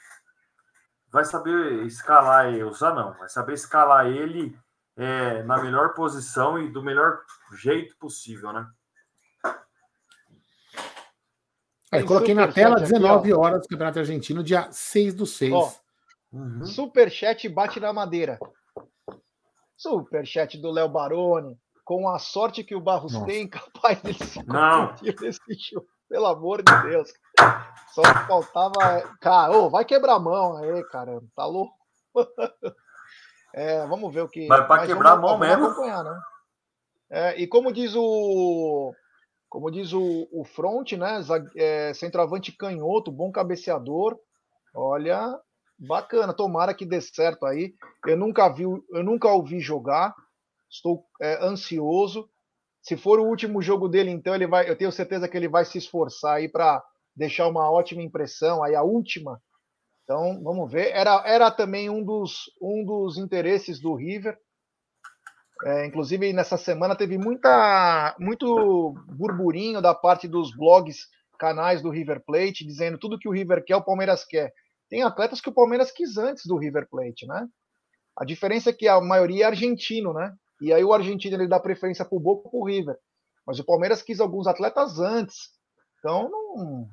Vai 1.10 1.24
saber 1.24 1.84
escalar 1.84 2.46
ele, 2.46 2.64
usar 2.64 2.94
não, 2.94 3.12
vai 3.12 3.28
saber 3.28 3.54
escalar 3.54 4.06
ele 4.06 4.58
é, 4.96 5.42
na 5.42 5.60
melhor 5.62 5.94
posição 5.94 6.58
e 6.58 6.70
do 6.70 6.82
melhor 6.82 7.22
jeito 7.52 7.96
possível, 7.96 8.52
né? 8.52 8.66
É, 11.92 12.02
coloquei 12.02 12.34
na 12.34 12.48
tela 12.48 12.80
19 12.80 13.18
aqui, 13.18 13.38
horas 13.38 13.60
do 13.60 13.68
Campeonato 13.68 13.98
Argentino, 13.98 14.42
dia 14.42 14.66
6 14.72 15.12
do 15.12 15.26
6. 15.26 15.52
Ó, 15.52 15.72
uhum. 16.32 16.64
Superchat 16.64 17.46
bate 17.50 17.78
na 17.78 17.92
madeira. 17.92 18.38
Superchat 19.76 20.56
do 20.56 20.70
Léo 20.70 20.88
Baroni. 20.88 21.58
Com 21.84 22.08
a 22.08 22.18
sorte 22.18 22.64
que 22.64 22.74
o 22.74 22.80
Barros 22.80 23.12
Nossa. 23.12 23.26
tem, 23.26 23.46
capaz 23.48 24.00
de 24.00 24.14
se 24.14 24.42
Não. 24.46 24.94
nesse 25.02 25.40
jogo. 25.70 25.86
Pelo 26.08 26.26
amor 26.26 26.62
de 26.62 26.82
Deus. 26.82 27.12
Só 27.92 28.02
faltava. 28.26 29.02
Cara, 29.20 29.52
oh, 29.52 29.68
vai 29.68 29.84
quebrar 29.84 30.14
a 30.14 30.20
mão 30.20 30.56
aí, 30.56 30.84
cara. 30.84 31.20
Tá 31.36 31.44
louco? 31.44 31.74
É, 33.54 33.86
vamos 33.86 34.14
ver 34.14 34.22
o 34.22 34.28
que. 34.30 34.46
Vai 34.46 34.66
para 34.66 34.86
quebrar 34.86 35.16
vamos, 35.16 35.30
a 35.30 35.30
mão 35.30 35.38
mesmo. 35.38 35.66
Acompanhar, 35.66 36.02
né? 36.02 36.20
É, 37.10 37.38
e 37.38 37.46
como 37.46 37.70
diz 37.70 37.94
o 37.94 38.94
como 39.52 39.70
diz 39.70 39.92
o, 39.92 40.26
o 40.32 40.44
front, 40.44 40.92
né? 40.92 41.20
É, 41.54 41.92
centroavante 41.92 42.50
canhoto, 42.52 43.12
bom 43.12 43.30
cabeceador. 43.30 44.18
Olha, 44.74 45.38
bacana. 45.78 46.32
Tomara 46.32 46.72
que 46.72 46.86
dê 46.86 47.02
certo 47.02 47.44
aí. 47.44 47.74
Eu 48.06 48.16
nunca 48.16 48.48
vi, 48.48 48.62
eu 48.62 49.02
nunca 49.04 49.28
ouvi 49.28 49.60
jogar. 49.60 50.14
Estou 50.70 51.04
é, 51.20 51.44
ansioso. 51.44 52.30
Se 52.80 52.96
for 52.96 53.20
o 53.20 53.26
último 53.26 53.60
jogo 53.60 53.88
dele, 53.88 54.10
então 54.10 54.34
ele 54.34 54.46
vai. 54.46 54.70
Eu 54.70 54.74
tenho 54.74 54.90
certeza 54.90 55.28
que 55.28 55.36
ele 55.36 55.48
vai 55.48 55.66
se 55.66 55.76
esforçar 55.76 56.36
aí 56.36 56.48
para 56.48 56.82
deixar 57.14 57.46
uma 57.46 57.70
ótima 57.70 58.00
impressão. 58.00 58.62
Aí 58.64 58.74
a 58.74 58.82
última. 58.82 59.38
Então 60.04 60.42
vamos 60.42 60.72
ver. 60.72 60.92
Era, 60.92 61.22
era 61.26 61.50
também 61.50 61.90
um 61.90 62.02
dos, 62.02 62.50
um 62.58 62.82
dos 62.86 63.18
interesses 63.18 63.78
do 63.78 63.94
River 63.94 64.34
é, 65.64 65.86
inclusive, 65.86 66.32
nessa 66.32 66.56
semana 66.56 66.96
teve 66.96 67.16
muita, 67.16 68.16
muito 68.18 68.94
burburinho 69.08 69.80
da 69.80 69.94
parte 69.94 70.26
dos 70.26 70.54
blogs, 70.56 71.06
canais 71.38 71.82
do 71.82 71.90
River 71.90 72.22
Plate, 72.24 72.64
dizendo 72.64 72.98
tudo 72.98 73.18
que 73.18 73.28
o 73.28 73.32
River 73.32 73.64
quer, 73.64 73.76
o 73.76 73.84
Palmeiras 73.84 74.24
quer. 74.24 74.52
Tem 74.88 75.02
atletas 75.02 75.40
que 75.40 75.48
o 75.48 75.54
Palmeiras 75.54 75.90
quis 75.90 76.16
antes 76.16 76.46
do 76.46 76.56
River 76.56 76.88
Plate, 76.88 77.26
né? 77.26 77.48
A 78.16 78.24
diferença 78.24 78.70
é 78.70 78.72
que 78.72 78.86
a 78.86 79.00
maioria 79.00 79.44
é 79.44 79.46
argentino, 79.48 80.12
né? 80.12 80.34
E 80.60 80.72
aí 80.72 80.84
o 80.84 80.92
argentino 80.92 81.36
ele 81.36 81.48
dá 81.48 81.58
preferência 81.58 82.04
para 82.04 82.16
o 82.16 82.20
Boca 82.20 82.42
ou 82.44 82.50
para 82.50 82.60
o 82.60 82.66
River. 82.66 82.96
Mas 83.46 83.58
o 83.58 83.64
Palmeiras 83.64 84.02
quis 84.02 84.20
alguns 84.20 84.46
atletas 84.46 84.98
antes. 84.98 85.50
Então, 85.98 86.28
não, 86.30 86.88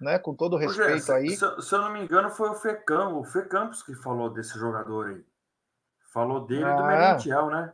né, 0.00 0.18
com 0.18 0.34
todo 0.34 0.56
respeito 0.56 1.12
aí. 1.12 1.30
Se, 1.30 1.62
se, 1.62 1.74
eu 1.74 1.80
não 1.80 1.92
me 1.92 2.02
engano, 2.02 2.30
foi 2.30 2.50
o 2.50 2.54
Fê 2.54 2.74
Campos, 2.74 3.28
o 3.28 3.32
Fê 3.32 3.42
Campos 3.42 3.82
que 3.82 3.94
falou 3.94 4.30
desse 4.30 4.58
jogador 4.58 5.08
aí. 5.08 5.24
Falou 6.12 6.46
dele 6.46 6.64
e 6.64 6.76
do. 6.76 6.84
Merentiel, 6.84 7.46
né? 7.48 7.72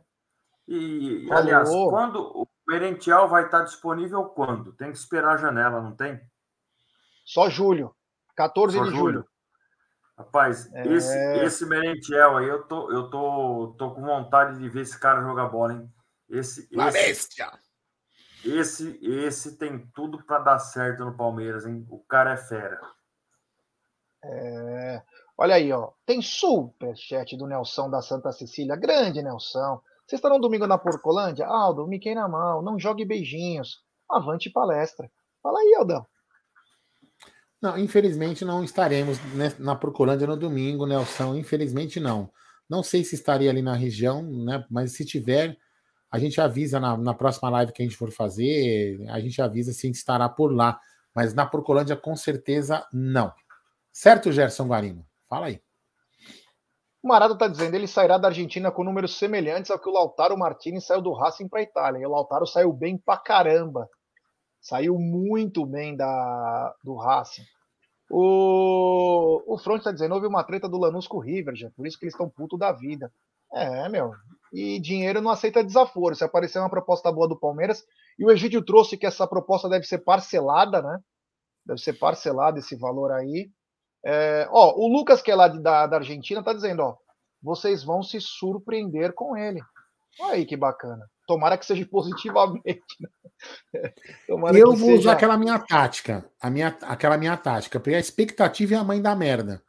E, 0.67 1.25
Falou. 1.27 1.43
aliás, 1.43 1.69
quando 1.69 2.21
o 2.21 2.47
Merentiel 2.67 3.27
vai 3.27 3.45
estar 3.45 3.63
disponível 3.63 4.25
quando? 4.25 4.73
Tem 4.73 4.91
que 4.91 4.97
esperar 4.97 5.33
a 5.33 5.37
janela, 5.37 5.81
não 5.81 5.95
tem? 5.95 6.19
Só 7.23 7.49
julho. 7.49 7.95
14 8.35 8.77
Só 8.77 8.83
de 8.83 8.89
julho. 8.91 9.01
julho. 9.01 9.27
Rapaz, 10.17 10.71
é... 10.73 10.87
esse, 10.87 11.17
esse 11.43 11.65
Merentiel 11.65 12.37
aí, 12.37 12.47
eu 12.47 12.63
tô, 12.63 12.91
eu 12.91 13.09
tô, 13.09 13.75
tô 13.77 13.91
com 13.93 14.01
vontade 14.01 14.57
de 14.57 14.69
ver 14.69 14.81
esse 14.81 14.97
cara 14.97 15.21
jogar 15.21 15.49
bola, 15.49 15.73
hein? 15.73 15.93
Esse, 16.29 16.67
esse, 16.71 16.91
bestia. 16.91 17.51
esse, 18.43 18.99
esse 19.01 19.57
tem 19.57 19.85
tudo 19.93 20.23
para 20.23 20.39
dar 20.39 20.59
certo 20.59 21.03
no 21.05 21.15
Palmeiras, 21.15 21.65
hein? 21.65 21.85
O 21.89 21.99
cara 21.99 22.31
é 22.31 22.37
fera. 22.37 22.79
É... 24.23 25.03
Olha 25.37 25.55
aí, 25.55 25.71
ó. 25.71 25.91
Tem 26.05 26.21
super 26.21 26.95
chat 26.95 27.35
do 27.37 27.45
Nelson 27.45 27.89
da 27.89 28.01
Santa 28.01 28.31
Cecília. 28.31 28.75
Grande 28.75 29.21
Nelson. 29.21 29.81
Vocês 30.05 30.19
estarão 30.19 30.39
domingo 30.39 30.67
na 30.67 30.77
Porcolândia? 30.77 31.47
Aldo, 31.47 31.87
Mickey 31.87 32.13
na 32.13 32.27
mão, 32.27 32.61
não 32.61 32.77
jogue 32.77 33.03
beijinhos. 33.03 33.83
Avante 34.09 34.51
palestra. 34.51 35.09
Fala 35.41 35.59
aí, 35.59 35.75
Aldão. 35.75 36.05
Não, 37.61 37.77
infelizmente 37.77 38.45
não 38.45 38.63
estaremos 38.63 39.17
na 39.57 39.75
Porcolândia 39.75 40.27
no 40.27 40.37
domingo, 40.37 40.85
Nelson. 40.85 41.35
Infelizmente 41.35 41.99
não. 41.99 42.29
Não 42.69 42.83
sei 42.83 43.03
se 43.03 43.15
estaria 43.15 43.49
ali 43.49 43.61
na 43.61 43.73
região, 43.73 44.21
né? 44.21 44.63
Mas 44.69 44.91
se 44.93 45.03
tiver, 45.03 45.57
a 46.11 46.19
gente 46.19 46.39
avisa 46.39 46.79
na, 46.79 46.95
na 46.95 47.13
próxima 47.13 47.49
live 47.49 47.71
que 47.71 47.81
a 47.81 47.85
gente 47.85 47.97
for 47.97 48.11
fazer, 48.11 49.03
a 49.09 49.19
gente 49.19 49.41
avisa 49.41 49.73
se 49.73 49.89
estará 49.89 50.29
por 50.29 50.53
lá. 50.53 50.79
Mas 51.15 51.33
na 51.33 51.45
Porcolândia, 51.45 51.95
com 51.95 52.15
certeza, 52.15 52.85
não. 52.93 53.33
Certo, 53.91 54.31
Gerson 54.31 54.67
Guarino? 54.67 55.03
Fala 55.27 55.47
aí. 55.47 55.64
O 57.05 57.07
Marado 57.07 57.35
está 57.35 57.47
dizendo 57.47 57.75
ele 57.75 57.85
sairá 57.85 58.17
da 58.17 58.29
Argentina 58.29 58.71
com 58.71 58.83
números 58.83 59.19
semelhantes 59.19 59.69
ao 59.69 59.77
que 59.77 59.87
o 59.87 59.93
Lautaro 59.93 60.35
Martinez 60.35 60.87
saiu 60.87 61.03
do 61.03 61.13
Racing 61.13 61.47
para 61.47 61.59
a 61.59 61.61
Itália. 61.61 61.99
E 61.99 62.05
o 62.07 62.09
Lautaro 62.09 62.47
saiu 62.47 62.73
bem 62.73 62.97
pra 62.97 63.15
caramba. 63.15 63.87
Saiu 64.59 64.97
muito 64.97 65.67
bem 65.67 65.95
da, 65.95 66.73
do 66.83 66.95
Racing. 66.95 67.43
O, 68.09 69.39
o 69.45 69.55
Front 69.59 69.81
está 69.81 69.91
dizendo 69.91 70.15
houve 70.15 70.25
uma 70.25 70.43
treta 70.43 70.67
do 70.67 70.79
Lanús 70.79 71.07
com 71.07 71.17
o 71.17 71.21
River, 71.21 71.55
já, 71.55 71.69
por 71.77 71.85
isso 71.85 71.99
que 71.99 72.05
eles 72.05 72.15
estão 72.15 72.27
puto 72.27 72.57
da 72.57 72.71
vida. 72.71 73.13
É, 73.53 73.87
meu. 73.87 74.11
E 74.51 74.79
dinheiro 74.79 75.21
não 75.21 75.29
aceita 75.29 75.63
desaforo. 75.63 76.15
Se 76.15 76.23
aparecer 76.23 76.57
uma 76.57 76.71
proposta 76.71 77.11
boa 77.11 77.27
do 77.27 77.39
Palmeiras, 77.39 77.85
e 78.17 78.25
o 78.25 78.31
Egídio 78.31 78.65
trouxe 78.65 78.97
que 78.97 79.05
essa 79.05 79.27
proposta 79.27 79.69
deve 79.69 79.85
ser 79.85 79.99
parcelada, 79.99 80.81
né? 80.81 80.99
Deve 81.63 81.79
ser 81.79 81.93
parcelada 81.99 82.57
esse 82.57 82.75
valor 82.75 83.11
aí. 83.11 83.51
É, 84.05 84.47
ó, 84.51 84.75
o 84.77 84.87
Lucas, 84.87 85.21
que 85.21 85.31
é 85.31 85.35
lá 85.35 85.47
de, 85.47 85.59
da, 85.59 85.87
da 85.87 85.97
Argentina, 85.97 86.43
tá 86.43 86.53
dizendo, 86.53 86.81
ó, 86.83 86.95
vocês 87.41 87.83
vão 87.83 88.03
se 88.03 88.21
surpreender 88.21 89.13
com 89.13 89.35
ele. 89.35 89.61
Olha 90.19 90.33
aí 90.33 90.45
que 90.45 90.55
bacana. 90.55 91.09
Tomara 91.27 91.57
que 91.57 91.65
seja 91.65 91.85
positivamente. 91.89 92.83
Né? 92.99 93.09
eu 94.29 94.37
vou 94.37 94.75
seja... 94.77 94.99
usar 94.99 95.11
aquela 95.13 95.37
minha 95.37 95.57
tática, 95.57 96.29
a 96.39 96.49
minha, 96.51 96.77
aquela 96.83 97.17
minha 97.17 97.35
tática, 97.35 97.79
porque 97.79 97.95
a 97.95 97.99
expectativa 97.99 98.75
é 98.75 98.77
a 98.77 98.83
mãe 98.83 99.01
da 99.01 99.15
merda. 99.15 99.61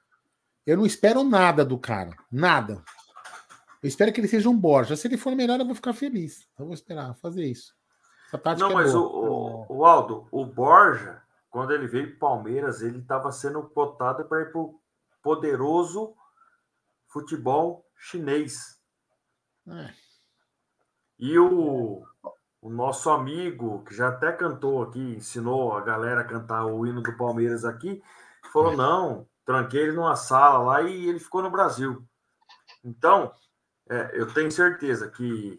Eu 0.67 0.77
não 0.77 0.85
espero 0.85 1.25
nada 1.25 1.65
do 1.65 1.79
cara, 1.79 2.11
nada. 2.31 2.83
Eu 3.83 3.89
espero 3.89 4.13
que 4.13 4.21
ele 4.21 4.29
seja 4.29 4.51
um 4.51 4.59
Borja. 4.59 4.97
Se 4.97 5.07
ele 5.07 5.17
for 5.17 5.35
melhor, 5.35 5.59
eu 5.59 5.67
vou 5.67 5.75
ficar 5.75 5.93
feliz. 5.93 6.47
Eu 6.59 6.67
vou 6.67 6.75
esperar 6.75 7.15
fazer 7.17 7.45
isso. 7.45 7.73
Essa 8.27 8.37
tática 8.37 8.69
não, 8.69 8.81
é 8.81 8.83
mas 8.83 8.93
boa. 8.93 9.07
O, 9.07 9.67
o, 9.69 9.79
o 9.79 9.85
Aldo, 9.87 10.27
o 10.33 10.45
Borja, 10.45 11.23
quando 11.57 11.71
ele 11.71 11.87
veio 11.87 12.11
para 12.11 12.29
Palmeiras, 12.29 12.83
ele 12.83 12.99
estava 12.99 13.33
sendo 13.33 13.63
cotado 13.63 14.27
para 14.27 14.43
ir 14.43 14.53
para 14.53 14.61
o 14.61 14.79
poderoso 15.23 16.15
futebol 17.09 17.83
chinês. 17.97 18.79
É. 19.67 19.91
E 21.19 21.39
o, 21.39 22.05
o 22.61 22.69
nosso 22.69 23.09
amigo, 23.09 23.83
que 23.85 23.95
já 23.95 24.09
até 24.09 24.33
cantou 24.33 24.83
aqui, 24.83 25.01
ensinou 25.01 25.73
a 25.73 25.81
galera 25.81 26.21
a 26.21 26.25
cantar 26.25 26.67
o 26.67 26.87
hino 26.87 27.01
do 27.01 27.17
Palmeiras 27.17 27.65
aqui, 27.65 28.03
falou: 28.53 28.75
é. 28.75 28.77
não, 28.77 29.27
tranquei 29.43 29.81
ele 29.81 29.93
numa 29.93 30.15
sala 30.15 30.59
lá 30.59 30.83
e 30.83 31.09
ele 31.09 31.19
ficou 31.19 31.41
no 31.41 31.51
Brasil. 31.51 32.07
Então, 32.85 33.33
é, 33.89 34.11
eu 34.13 34.31
tenho 34.31 34.53
certeza 34.53 35.11
que. 35.11 35.59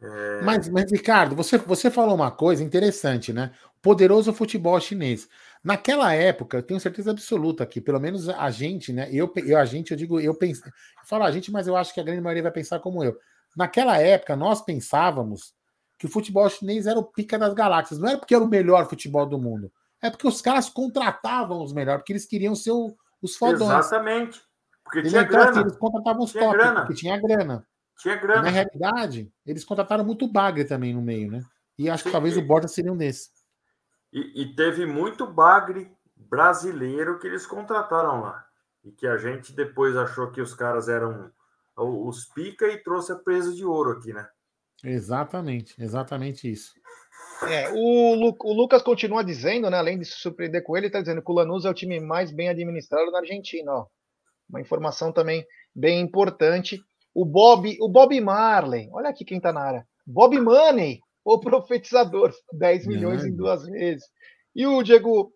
É... 0.00 0.42
Mas, 0.42 0.68
mas, 0.68 0.90
Ricardo, 0.90 1.34
você, 1.34 1.58
você 1.58 1.90
falou 1.90 2.14
uma 2.14 2.30
coisa 2.30 2.62
interessante, 2.62 3.32
né? 3.32 3.52
Poderoso 3.80 4.32
futebol 4.32 4.78
chinês. 4.80 5.28
Naquela 5.62 6.12
época, 6.12 6.58
eu 6.58 6.62
tenho 6.62 6.80
certeza 6.80 7.10
absoluta 7.10 7.64
que, 7.64 7.80
pelo 7.80 8.00
menos 8.00 8.28
a 8.28 8.50
gente, 8.50 8.92
né? 8.92 9.08
Eu, 9.10 9.32
eu 9.36 9.58
a 9.58 9.64
gente, 9.64 9.92
eu 9.92 9.96
digo, 9.96 10.20
eu 10.20 10.34
pensei. 10.34 10.70
Eu 10.70 11.06
falo 11.06 11.24
a 11.24 11.30
gente, 11.30 11.50
mas 11.50 11.66
eu 11.66 11.76
acho 11.76 11.92
que 11.94 12.00
a 12.00 12.04
grande 12.04 12.20
maioria 12.20 12.42
vai 12.42 12.52
pensar 12.52 12.80
como 12.80 13.02
eu. 13.02 13.16
Naquela 13.56 13.98
época, 13.98 14.36
nós 14.36 14.62
pensávamos 14.62 15.54
que 15.98 16.06
o 16.06 16.10
futebol 16.10 16.48
chinês 16.50 16.86
era 16.86 16.98
o 16.98 17.04
pica 17.04 17.38
das 17.38 17.54
galáxias. 17.54 17.98
Não 17.98 18.08
era 18.08 18.18
porque 18.18 18.34
era 18.34 18.44
o 18.44 18.48
melhor 18.48 18.88
futebol 18.88 19.26
do 19.26 19.38
mundo. 19.38 19.72
É 20.02 20.10
porque 20.10 20.28
os 20.28 20.42
caras 20.42 20.68
contratavam 20.68 21.62
os 21.62 21.72
melhores, 21.72 22.02
porque 22.02 22.12
eles 22.12 22.26
queriam 22.26 22.54
ser 22.54 22.72
o, 22.72 22.94
os 23.22 23.36
fodões. 23.36 23.62
Exatamente. 23.62 24.42
Porque 24.84 25.02
tinha 25.02 25.22
então, 25.22 25.32
grana. 25.32 25.50
Assim, 25.50 25.60
eles 25.60 25.76
contratavam 25.76 26.24
os 26.24 26.30
tinha 26.30 26.44
top, 26.44 26.56
grana. 26.56 26.80
porque 26.80 26.94
tinha 26.94 27.18
grana. 27.18 27.66
Tinha 27.98 28.16
grana. 28.16 28.40
E, 28.40 28.44
na 28.44 28.50
realidade, 28.50 29.32
eles 29.46 29.64
contrataram 29.64 30.04
muito 30.04 30.26
bagre 30.26 30.64
também 30.64 30.94
no 30.94 31.02
meio, 31.02 31.30
né? 31.30 31.42
E 31.78 31.88
acho 31.88 32.04
Sim. 32.04 32.08
que 32.08 32.12
talvez 32.12 32.36
o 32.36 32.42
Borja 32.42 32.68
seria 32.68 32.92
um 32.92 32.96
desses. 32.96 33.30
E, 34.12 34.42
e, 34.42 34.54
teve 34.54 34.86
muito 34.86 35.26
bagre 35.26 35.90
brasileiro 36.16 37.18
que 37.18 37.26
eles 37.26 37.46
contrataram 37.46 38.20
lá. 38.20 38.44
E 38.84 38.92
que 38.92 39.06
a 39.06 39.16
gente 39.16 39.52
depois 39.52 39.96
achou 39.96 40.30
que 40.30 40.40
os 40.40 40.54
caras 40.54 40.88
eram 40.88 41.32
os 41.76 42.26
pica 42.26 42.68
e 42.68 42.82
trouxe 42.82 43.12
a 43.12 43.16
presa 43.16 43.52
de 43.52 43.64
ouro 43.64 43.92
aqui, 43.92 44.12
né? 44.12 44.28
Exatamente, 44.84 45.74
exatamente 45.82 46.50
isso. 46.50 46.72
É, 47.42 47.70
o, 47.70 48.14
Lu, 48.14 48.36
o, 48.40 48.52
Lucas 48.52 48.82
continua 48.82 49.24
dizendo, 49.24 49.68
né, 49.68 49.76
além 49.76 49.98
de 49.98 50.04
se 50.04 50.18
surpreender 50.18 50.62
com 50.62 50.76
ele, 50.76 50.86
está 50.86 51.00
dizendo 51.00 51.22
que 51.22 51.30
o 51.30 51.34
Lanús 51.34 51.64
é 51.64 51.70
o 51.70 51.74
time 51.74 51.98
mais 52.00 52.30
bem 52.30 52.48
administrado 52.48 53.10
na 53.10 53.18
Argentina. 53.18 53.72
Ó. 53.72 53.86
Uma 54.48 54.60
informação 54.60 55.12
também 55.12 55.44
bem 55.74 56.00
importante. 56.00 56.80
O 57.14 57.24
Bob, 57.24 57.76
o 57.80 57.88
Bob 57.88 58.20
Marley, 58.20 58.88
olha 58.92 59.08
aqui 59.08 59.24
quem 59.24 59.38
está 59.38 59.52
na 59.52 59.60
área. 59.60 59.88
Bob 60.06 60.38
Money, 60.40 61.00
o 61.24 61.38
profetizador, 61.38 62.32
10 62.52 62.86
milhões 62.86 63.24
em 63.24 63.34
duas 63.34 63.64
vezes. 63.64 64.04
E 64.54 64.66
o 64.66 64.82
Diego, 64.82 65.32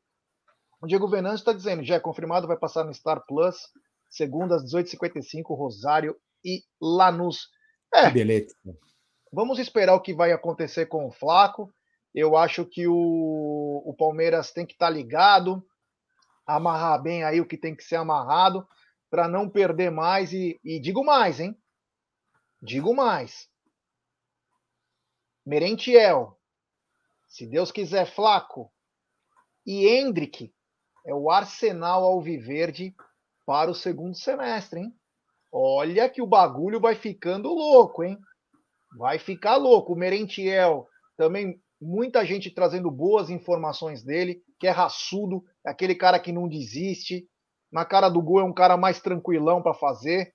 o 0.81 0.87
Diego 0.87 1.09
Venâncio 1.09 1.39
está 1.39 1.53
dizendo, 1.53 1.85
já 1.85 1.97
é 1.97 2.01
confirmado, 2.01 2.47
vai 2.47 2.57
passar 2.57 2.85
no 2.85 2.93
Star 2.93 3.25
Plus, 3.27 3.57
segunda 4.11 4.57
às 4.57 4.65
18h55, 4.65 5.57
Rosário 5.57 6.17
e 6.45 6.63
Lanús. 6.81 7.49
É, 7.95 8.11
beleza. 8.11 8.55
Vamos 9.33 9.59
esperar 9.59 9.95
o 9.95 10.01
que 10.01 10.15
vai 10.15 10.33
acontecer 10.33 10.87
com 10.87 11.07
o 11.07 11.13
Flaco. 11.13 11.73
Eu 12.15 12.37
acho 12.37 12.65
que 12.65 12.87
o, 12.87 13.83
o 13.85 13.95
Palmeiras 13.97 14.53
tem 14.53 14.67
que 14.67 14.73
estar 14.73 14.87
tá 14.87 14.93
ligado, 14.93 15.63
amarrar 16.47 17.03
bem 17.03 17.23
aí 17.23 17.41
o 17.41 17.47
que 17.47 17.57
tem 17.57 17.75
que 17.75 17.85
ser 17.85 17.97
amarrado, 17.97 18.67
para 19.11 19.29
não 19.29 19.49
perder 19.49 19.91
mais. 19.91 20.33
E, 20.33 20.59
e, 20.65 20.81
digo 20.81 21.05
mais, 21.05 21.41
hein? 21.41 21.57
Digo 22.61 22.95
mais. 22.95 23.49
Merentiel, 25.47 26.39
se 27.27 27.47
Deus 27.47 27.71
quiser, 27.71 28.07
Flaco 28.07 28.73
e 29.65 29.87
Hendrick 29.87 30.53
é 31.07 31.15
o 31.15 31.31
arsenal 31.31 32.05
alviverde 32.05 32.95
para 33.47 33.71
o 33.71 33.75
segundo 33.75 34.15
semestre, 34.15 34.81
hein? 34.81 34.95
Olha 35.51 36.09
que 36.11 36.21
o 36.21 36.27
bagulho 36.27 36.81
vai 36.81 36.95
ficando 36.95 37.49
louco, 37.49 38.05
hein? 38.05 38.19
Vai 38.99 39.19
ficar 39.19 39.57
louco. 39.57 39.95
O 39.95 39.97
Merentiel 39.97 40.87
também, 41.17 41.61
muita 41.81 42.25
gente 42.27 42.51
trazendo 42.51 42.91
boas 42.91 43.31
informações 43.31 44.03
dele, 44.03 44.43
que 44.59 44.67
é 44.67 44.71
raçudo, 44.71 45.43
é 45.67 45.71
aquele 45.71 45.95
cara 45.95 46.19
que 46.19 46.33
não 46.33 46.49
desiste. 46.49 47.27
Na 47.73 47.85
cara 47.85 48.09
do 48.09 48.21
gol 48.21 48.41
é 48.41 48.45
um 48.45 48.53
cara 48.53 48.77
mais 48.77 49.01
tranquilão 49.01 49.63
para 49.63 49.75
fazer. 49.75 50.35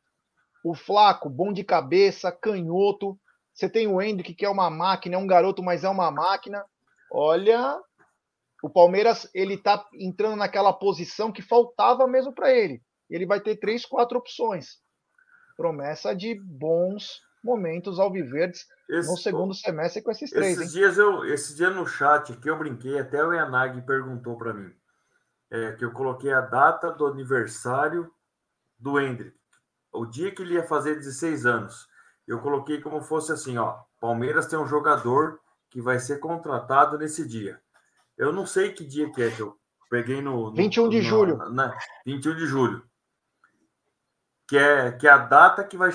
O 0.63 0.73
Flaco, 0.73 1.29
bom 1.29 1.51
de 1.51 1.63
cabeça, 1.63 2.31
canhoto. 2.31 3.19
Você 3.53 3.69
tem 3.69 3.85
o 3.87 4.01
Hendrick, 4.01 4.33
que 4.33 4.45
é 4.45 4.49
uma 4.49 4.69
máquina, 4.69 5.15
é 5.15 5.17
um 5.17 5.27
garoto, 5.27 5.61
mas 5.61 5.83
é 5.83 5.89
uma 5.89 6.09
máquina. 6.09 6.63
Olha, 7.11 7.79
o 8.63 8.69
Palmeiras 8.69 9.29
ele 9.33 9.57
tá 9.57 9.85
entrando 9.93 10.37
naquela 10.37 10.71
posição 10.71 11.31
que 11.31 11.41
faltava 11.41 12.07
mesmo 12.07 12.33
para 12.33 12.51
ele. 12.51 12.81
Ele 13.09 13.25
vai 13.25 13.41
ter 13.41 13.57
três, 13.57 13.85
quatro 13.85 14.17
opções. 14.17 14.77
Promessa 15.57 16.15
de 16.15 16.33
bons 16.41 17.21
momentos 17.43 17.99
alviverdes 17.99 18.65
Esse, 18.89 19.09
no 19.09 19.17
segundo 19.17 19.53
semestre 19.53 20.01
com 20.01 20.11
esses 20.11 20.29
três. 20.31 20.57
Esses 20.57 20.73
hein? 20.73 20.79
dias 20.79 20.97
eu, 20.97 21.25
esse 21.25 21.55
dia 21.55 21.69
no 21.69 21.85
chat 21.85 22.33
que 22.37 22.49
eu 22.49 22.57
brinquei, 22.57 22.97
até 22.97 23.23
o 23.23 23.33
Yanagi 23.33 23.81
perguntou 23.81 24.37
para 24.37 24.53
mim, 24.53 24.73
é, 25.51 25.73
que 25.73 25.83
eu 25.83 25.91
coloquei 25.91 26.31
a 26.31 26.41
data 26.41 26.89
do 26.89 27.05
aniversário 27.05 28.09
do 28.79 28.99
Hendrick, 28.99 29.37
o 29.93 30.05
dia 30.05 30.33
que 30.33 30.41
ele 30.41 30.55
ia 30.55 30.63
fazer 30.63 30.95
16 30.95 31.45
anos. 31.45 31.87
Eu 32.27 32.39
coloquei 32.39 32.81
como 32.81 33.01
fosse 33.01 33.31
assim, 33.31 33.57
ó, 33.57 33.81
Palmeiras 33.99 34.47
tem 34.47 34.57
um 34.57 34.67
jogador 34.67 35.39
que 35.69 35.81
vai 35.81 35.99
ser 35.99 36.19
contratado 36.19 36.97
nesse 36.97 37.27
dia. 37.27 37.61
Eu 38.17 38.31
não 38.31 38.45
sei 38.45 38.71
que 38.71 38.85
dia 38.85 39.11
que 39.11 39.21
é 39.21 39.31
que 39.31 39.41
eu 39.41 39.57
peguei 39.89 40.21
no, 40.21 40.49
no 40.49 40.55
21 40.55 40.89
de 40.89 40.97
no, 40.97 41.03
julho. 41.03 41.37
Na, 41.49 41.77
21 42.05 42.35
de 42.35 42.45
julho. 42.45 42.83
Que 44.47 44.57
é, 44.57 44.91
que 44.91 45.07
é 45.07 45.11
a 45.11 45.17
data 45.17 45.63
que 45.63 45.77
vai 45.77 45.91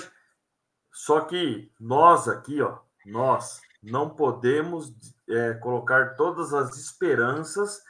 só 0.91 1.21
que 1.21 1.71
nós 1.79 2.27
aqui, 2.27 2.61
ó, 2.61 2.79
nós 3.05 3.61
não 3.81 4.09
podemos 4.09 4.93
é, 5.29 5.53
colocar 5.53 6.15
todas 6.15 6.53
as 6.53 6.75
esperanças 6.77 7.81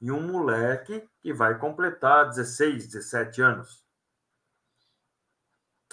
em 0.00 0.10
um 0.10 0.20
moleque 0.20 1.06
que 1.20 1.32
vai 1.32 1.58
completar 1.58 2.28
16, 2.28 2.88
17 2.88 3.42
anos. 3.42 3.83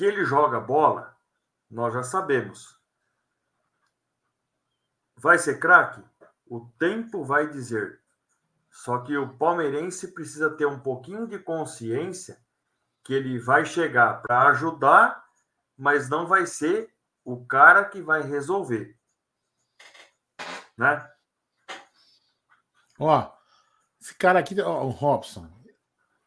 Que 0.02 0.06
ele 0.06 0.26
joga 0.26 0.60
bola, 0.60 1.16
nós 1.70 1.94
já 1.94 2.02
sabemos. 2.02 2.76
Vai 5.16 5.38
ser 5.38 5.60
craque? 5.60 6.04
O 6.48 6.62
tempo 6.80 7.24
vai 7.24 7.48
dizer. 7.48 8.02
Só 8.72 8.98
que 9.04 9.16
o 9.16 9.38
palmeirense 9.38 10.08
precisa 10.08 10.50
ter 10.50 10.66
um 10.66 10.80
pouquinho 10.80 11.28
de 11.28 11.38
consciência 11.38 12.42
que 13.04 13.14
ele 13.14 13.38
vai 13.38 13.64
chegar 13.64 14.24
para 14.24 14.48
ajudar 14.48 15.24
mas 15.78 16.10
não 16.10 16.26
vai 16.26 16.48
ser 16.48 16.92
o 17.24 17.46
cara 17.46 17.86
que 17.86 18.02
vai 18.02 18.24
resolver. 18.24 18.98
Né? 20.76 21.12
Ó, 22.98 23.32
esse 24.00 24.16
cara 24.16 24.40
aqui, 24.40 24.60
ó, 24.62 24.84
o 24.84 24.90
Robson. 24.90 25.48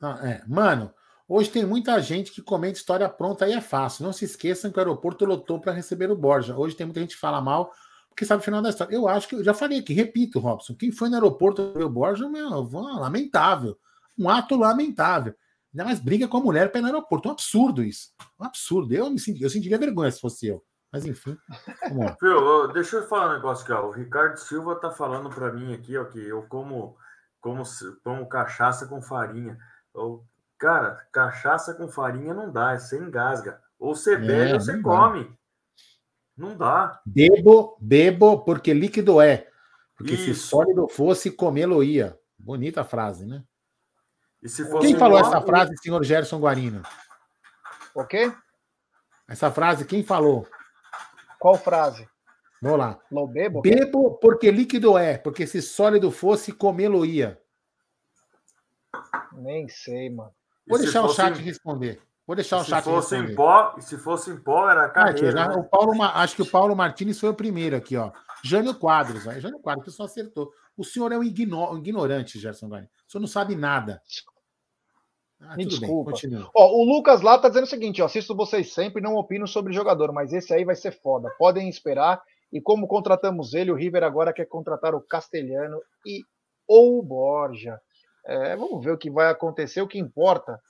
Ah, 0.01 0.21
é, 0.23 0.45
mano, 0.47 0.95
hoje 1.29 1.51
tem 1.51 1.65
muita 1.65 2.01
gente 2.01 2.33
que 2.33 2.43
comenta 2.43 2.79
história 2.79 3.09
pronta 3.09 3.49
e 3.49 3.53
é 3.53 3.61
fácil. 3.61 4.05
Não 4.05 4.13
se 4.13 4.25
esqueçam 4.25 4.71
que 4.71 4.79
o 4.79 4.81
aeroporto 4.81 5.25
lotou 5.25 5.61
para 5.61 5.73
receber 5.73 6.11
o 6.11 6.17
Borja. 6.17 6.57
Hoje 6.57 6.77
tem 6.77 6.87
muita 6.87 7.01
gente 7.01 7.15
que 7.15 7.21
fala 7.21 7.41
mal 7.41 7.73
porque 8.15 8.25
sabe 8.25 8.41
o 8.41 8.45
final 8.45 8.63
da 8.63 8.71
história. 8.71 8.95
Eu 8.95 9.09
acho 9.09 9.29
que 9.29 9.35
eu 9.35 9.43
já 9.43 9.53
falei 9.53 9.81
aqui, 9.81 9.93
repito, 9.93 10.39
Robson. 10.39 10.75
Quem 10.75 10.93
foi 10.93 11.09
no 11.09 11.17
aeroporto 11.17 11.73
ver 11.73 11.85
o 11.85 11.91
Borja, 11.91 12.29
meu, 12.29 12.49
lamentável. 12.49 13.77
Um 14.17 14.29
ato 14.29 14.57
lamentável. 14.57 15.35
Ainda 15.75 15.85
mais 15.85 15.99
briga 15.99 16.29
com 16.29 16.37
a 16.37 16.41
mulher 16.41 16.71
para 16.71 16.81
no 16.81 16.87
aeroporto. 16.87 17.29
Um 17.29 17.33
absurdo 17.33 17.83
isso. 17.83 18.13
Um 18.39 18.45
absurdo. 18.45 18.95
Eu, 18.95 19.11
me 19.11 19.19
senti, 19.19 19.43
eu 19.43 19.51
sentiria 19.51 19.77
vergonha 19.77 20.13
se 20.13 20.21
fosse 20.21 20.47
eu. 20.47 20.65
Mas 20.93 21.05
enfim. 21.05 21.37
Viu, 22.23 22.69
deixa 22.69 22.99
eu 22.99 23.09
falar 23.09 23.31
um 23.31 23.35
negócio. 23.35 23.75
Ó. 23.75 23.89
O 23.89 23.91
Ricardo 23.91 24.37
Silva 24.37 24.77
tá 24.77 24.93
falando 24.93 25.29
para 25.29 25.53
mim 25.53 25.75
aqui 25.75 25.99
ó, 25.99 26.05
que 26.05 26.21
eu 26.21 26.45
como, 26.45 26.97
como, 27.41 27.65
como 28.05 28.29
cachaça 28.29 28.87
com 28.87 29.03
farinha. 29.03 29.59
Eu, 29.93 30.25
cara, 30.59 31.07
cachaça 31.13 31.75
com 31.75 31.89
farinha 31.89 32.35
não 32.35 32.51
dá, 32.51 32.79
você 32.79 32.99
engasga. 32.99 33.61
Ou 33.79 33.95
você 33.95 34.17
bebe 34.17 34.51
é, 34.51 34.55
ou 34.55 34.61
você 34.61 34.81
come. 34.81 35.25
Dá. 35.25 35.31
Não 36.37 36.57
dá. 36.57 37.01
Bebo, 37.07 37.77
bebo, 37.81 38.45
porque 38.45 38.73
líquido 38.75 39.21
é. 39.21 39.49
Porque 39.97 40.15
Isso. 40.15 40.25
se 40.25 40.35
sólido 40.35 40.89
fosse, 40.89 41.31
comê-lo 41.31 41.83
ia. 41.83 42.19
Bonita 42.39 42.85
frase, 42.85 43.25
né? 43.25 43.45
quem 44.81 44.99
falou 44.99 45.19
essa 45.19 45.41
frase, 45.41 45.75
senhor 45.79 46.05
Gerson 46.05 46.39
Guarino? 46.39 46.83
O 47.95 48.05
quê? 48.05 48.31
Essa 49.27 49.51
frase, 49.51 49.87
quem 49.87 50.03
falou? 50.03 50.47
Qual 51.39 51.57
frase? 51.57 52.07
Vamos 52.61 52.79
lá. 52.79 52.99
Não 53.11 53.27
bebo? 53.27 53.63
Bebo 53.63 54.19
porque 54.19 54.51
líquido 54.51 54.99
é, 54.99 55.17
porque 55.17 55.47
se 55.47 55.63
sólido 55.63 56.11
fosse, 56.11 56.53
comê-lo 56.53 57.07
ia. 57.07 57.41
Nem 59.33 59.69
sei, 59.69 60.11
mano. 60.11 60.33
Vou 60.67 60.79
deixar 60.79 61.03
o 61.03 61.09
chat 61.09 61.39
em... 61.39 61.43
responder. 61.43 62.01
Vou 62.27 62.35
deixar 62.35 62.59
o 62.59 62.65
chat 62.65 62.83
fosse 62.83 63.17
responder. 63.17 63.33
Em 63.33 63.37
pó, 63.37 63.81
se 63.81 63.99
fosse 63.99 64.31
em 64.31 64.37
pó, 64.37 64.69
era 64.69 64.89
carreira, 64.89 65.45
ah, 65.45 65.49
né? 65.49 65.57
o 65.57 65.65
Paulo, 65.65 66.03
Acho 66.03 66.37
que 66.37 66.43
o 66.43 66.51
Paulo 66.51 66.75
Martins 66.75 67.21
foi 67.21 67.29
o 67.29 67.35
primeiro 67.35 67.77
aqui, 67.77 67.97
ó. 67.97 68.11
Jânio 68.43 68.75
Quadros, 68.75 69.27
né? 69.27 69.41
Jânio 69.41 69.59
Quadros, 69.59 69.83
o 69.83 69.91
pessoal 69.91 70.07
acertou. 70.07 70.51
O 70.77 70.85
senhor 70.85 71.13
é 71.13 71.19
um, 71.19 71.23
igno... 71.23 71.77
ignorante, 71.77 72.39
Gerson 72.39 72.69
Guarani. 72.69 72.89
O 73.07 73.11
senhor 73.11 73.21
não 73.21 73.29
sabe 73.29 73.55
nada. 73.55 74.01
Ah, 75.41 75.57
Me 75.57 75.65
desculpa. 75.65 76.13
Bem, 76.13 76.47
ó, 76.55 76.73
o 76.73 76.85
Lucas 76.85 77.21
lá 77.21 77.39
tá 77.39 77.49
dizendo 77.49 77.65
o 77.65 77.69
seguinte: 77.69 78.01
ó, 78.01 78.07
assisto 78.07 78.35
vocês 78.35 78.73
sempre 78.73 79.03
não 79.03 79.15
opino 79.15 79.47
sobre 79.47 79.73
jogador, 79.73 80.13
mas 80.13 80.33
esse 80.33 80.53
aí 80.55 80.65
vai 80.65 80.75
ser 80.75 80.93
foda. 81.01 81.31
Podem 81.39 81.69
esperar. 81.69 82.23
E 82.53 82.61
como 82.61 82.87
contratamos 82.87 83.53
ele, 83.53 83.73
o 83.73 83.75
River 83.75 84.05
agora 84.05 84.33
quer 84.33 84.47
contratar 84.47 84.95
o 84.95 85.01
Castelhano 85.01 85.81
e 86.07 86.23
ou 86.67 86.99
o 86.99 87.03
Borja. 87.03 87.81
É, 88.27 88.57
vamos 88.57 88.83
ver 88.83 88.93
o 88.93 88.99
que 88.99 89.11
vai 89.11 89.29
acontecer. 89.31 89.83
O 89.83 89.89
que 89.89 89.99
importa 89.99 90.61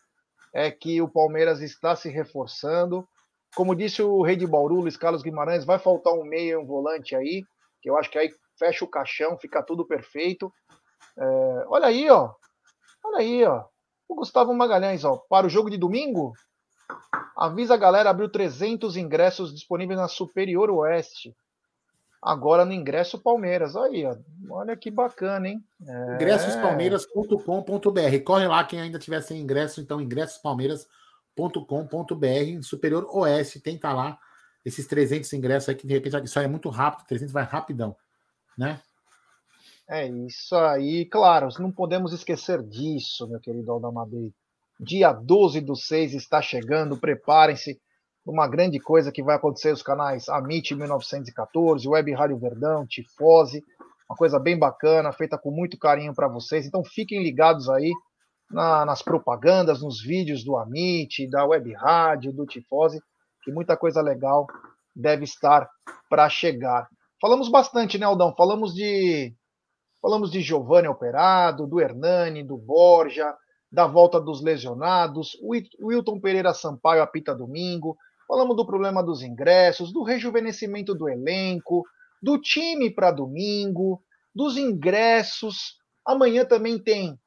é 0.52 0.70
que 0.70 1.00
o 1.00 1.08
Palmeiras 1.08 1.60
está 1.60 1.94
se 1.94 2.08
reforçando. 2.08 3.06
Como 3.54 3.74
disse 3.74 4.02
o 4.02 4.22
rei 4.22 4.36
de 4.36 4.46
Bauru, 4.46 4.80
Luiz 4.80 4.96
Carlos 4.96 5.22
Guimarães, 5.22 5.64
vai 5.64 5.78
faltar 5.78 6.12
um 6.12 6.24
meio 6.24 6.52
e 6.52 6.56
um 6.56 6.66
volante 6.66 7.14
aí, 7.14 7.44
que 7.80 7.88
eu 7.88 7.96
acho 7.96 8.10
que 8.10 8.18
aí 8.18 8.30
fecha 8.58 8.84
o 8.84 8.90
caixão, 8.90 9.38
fica 9.38 9.62
tudo 9.62 9.86
perfeito. 9.86 10.52
É, 11.18 11.64
olha 11.68 11.86
aí, 11.86 12.10
ó. 12.10 12.32
Olha 13.04 13.18
aí, 13.18 13.44
ó. 13.44 13.64
O 14.08 14.16
Gustavo 14.16 14.52
Magalhães, 14.52 15.04
ó. 15.04 15.16
Para 15.28 15.46
o 15.46 15.50
jogo 15.50 15.70
de 15.70 15.78
domingo, 15.78 16.32
avisa 17.36 17.74
a 17.74 17.78
galera, 17.78 18.10
abriu 18.10 18.30
300 18.30 18.96
ingressos 18.96 19.54
disponíveis 19.54 19.98
na 19.98 20.08
Superior 20.08 20.70
Oeste 20.70 21.34
agora 22.24 22.64
no 22.64 22.72
Ingresso 22.72 23.18
Palmeiras. 23.18 23.76
Aí, 23.76 24.06
ó. 24.06 24.16
olha 24.50 24.74
que 24.76 24.90
bacana, 24.90 25.48
hein? 25.48 25.62
É... 25.86 26.14
Ingressospalmeiras.com.br. 26.14 28.24
Corre 28.24 28.48
lá 28.48 28.64
quem 28.64 28.80
ainda 28.80 28.98
tiver 28.98 29.20
sem 29.20 29.38
ingresso, 29.40 29.80
então 29.80 30.00
ingressospalmeiras.com.br, 30.00 32.62
Superior 32.62 33.06
Oeste, 33.14 33.60
tem 33.60 33.76
tá 33.76 33.92
lá 33.92 34.18
esses 34.64 34.86
300 34.86 35.30
ingressos 35.34 35.68
aí 35.68 35.74
que 35.74 35.86
de 35.86 35.92
repente 35.92 36.24
isso 36.24 36.38
aí 36.38 36.46
é 36.46 36.48
muito 36.48 36.70
rápido, 36.70 37.06
300 37.06 37.30
vai 37.32 37.44
rapidão, 37.44 37.94
né? 38.56 38.80
É 39.86 40.08
isso 40.08 40.56
aí, 40.56 41.04
claro, 41.04 41.48
não 41.58 41.70
podemos 41.70 42.14
esquecer 42.14 42.62
disso, 42.62 43.28
meu 43.28 43.38
querido 43.38 43.70
Aldamadei. 43.70 44.32
Dia 44.80 45.12
12 45.12 45.60
do 45.60 45.76
6 45.76 46.14
está 46.14 46.40
chegando, 46.40 46.96
preparem-se 46.96 47.78
uma 48.26 48.48
grande 48.48 48.80
coisa 48.80 49.12
que 49.12 49.22
vai 49.22 49.36
acontecer 49.36 49.72
os 49.72 49.82
canais 49.82 50.28
Amit 50.28 50.74
1914, 50.74 51.86
Web 51.86 52.12
Rádio 52.12 52.38
Verdão, 52.38 52.86
Tifose, 52.86 53.62
uma 54.08 54.16
coisa 54.16 54.38
bem 54.38 54.58
bacana, 54.58 55.12
feita 55.12 55.36
com 55.36 55.50
muito 55.50 55.78
carinho 55.78 56.14
para 56.14 56.28
vocês. 56.28 56.66
Então 56.66 56.82
fiquem 56.82 57.22
ligados 57.22 57.68
aí 57.68 57.92
na, 58.50 58.84
nas 58.84 59.02
propagandas, 59.02 59.82
nos 59.82 60.02
vídeos 60.02 60.44
do 60.44 60.56
Amit, 60.56 61.28
da 61.28 61.44
Web 61.44 61.72
Rádio, 61.74 62.32
do 62.32 62.46
Tifose, 62.46 63.02
que 63.42 63.52
muita 63.52 63.76
coisa 63.76 64.00
legal 64.00 64.46
deve 64.94 65.24
estar 65.24 65.68
para 66.08 66.28
chegar. 66.28 66.88
Falamos 67.20 67.48
bastante, 67.48 67.98
né, 67.98 68.06
Aldão? 68.06 68.34
Falamos 68.36 68.74
de 68.74 69.34
falamos 70.00 70.30
de 70.30 70.42
Giovanni 70.42 70.86
Operado, 70.86 71.66
do 71.66 71.80
Hernani, 71.80 72.42
do 72.42 72.58
Borja, 72.58 73.34
da 73.72 73.86
volta 73.86 74.20
dos 74.20 74.42
lesionados, 74.42 75.36
o 75.42 75.54
Wilton 75.86 76.20
Pereira 76.20 76.52
Sampaio 76.54 77.02
apita 77.02 77.34
domingo, 77.34 77.96
Falamos 78.26 78.56
do 78.56 78.66
problema 78.66 79.02
dos 79.02 79.22
ingressos, 79.22 79.92
do 79.92 80.02
rejuvenescimento 80.02 80.94
do 80.94 81.08
elenco, 81.08 81.84
do 82.22 82.40
time 82.40 82.90
para 82.90 83.10
domingo, 83.10 84.02
dos 84.34 84.56
ingressos. 84.56 85.76
Amanhã 86.06 86.44
também 86.44 86.78
tem 86.78 87.18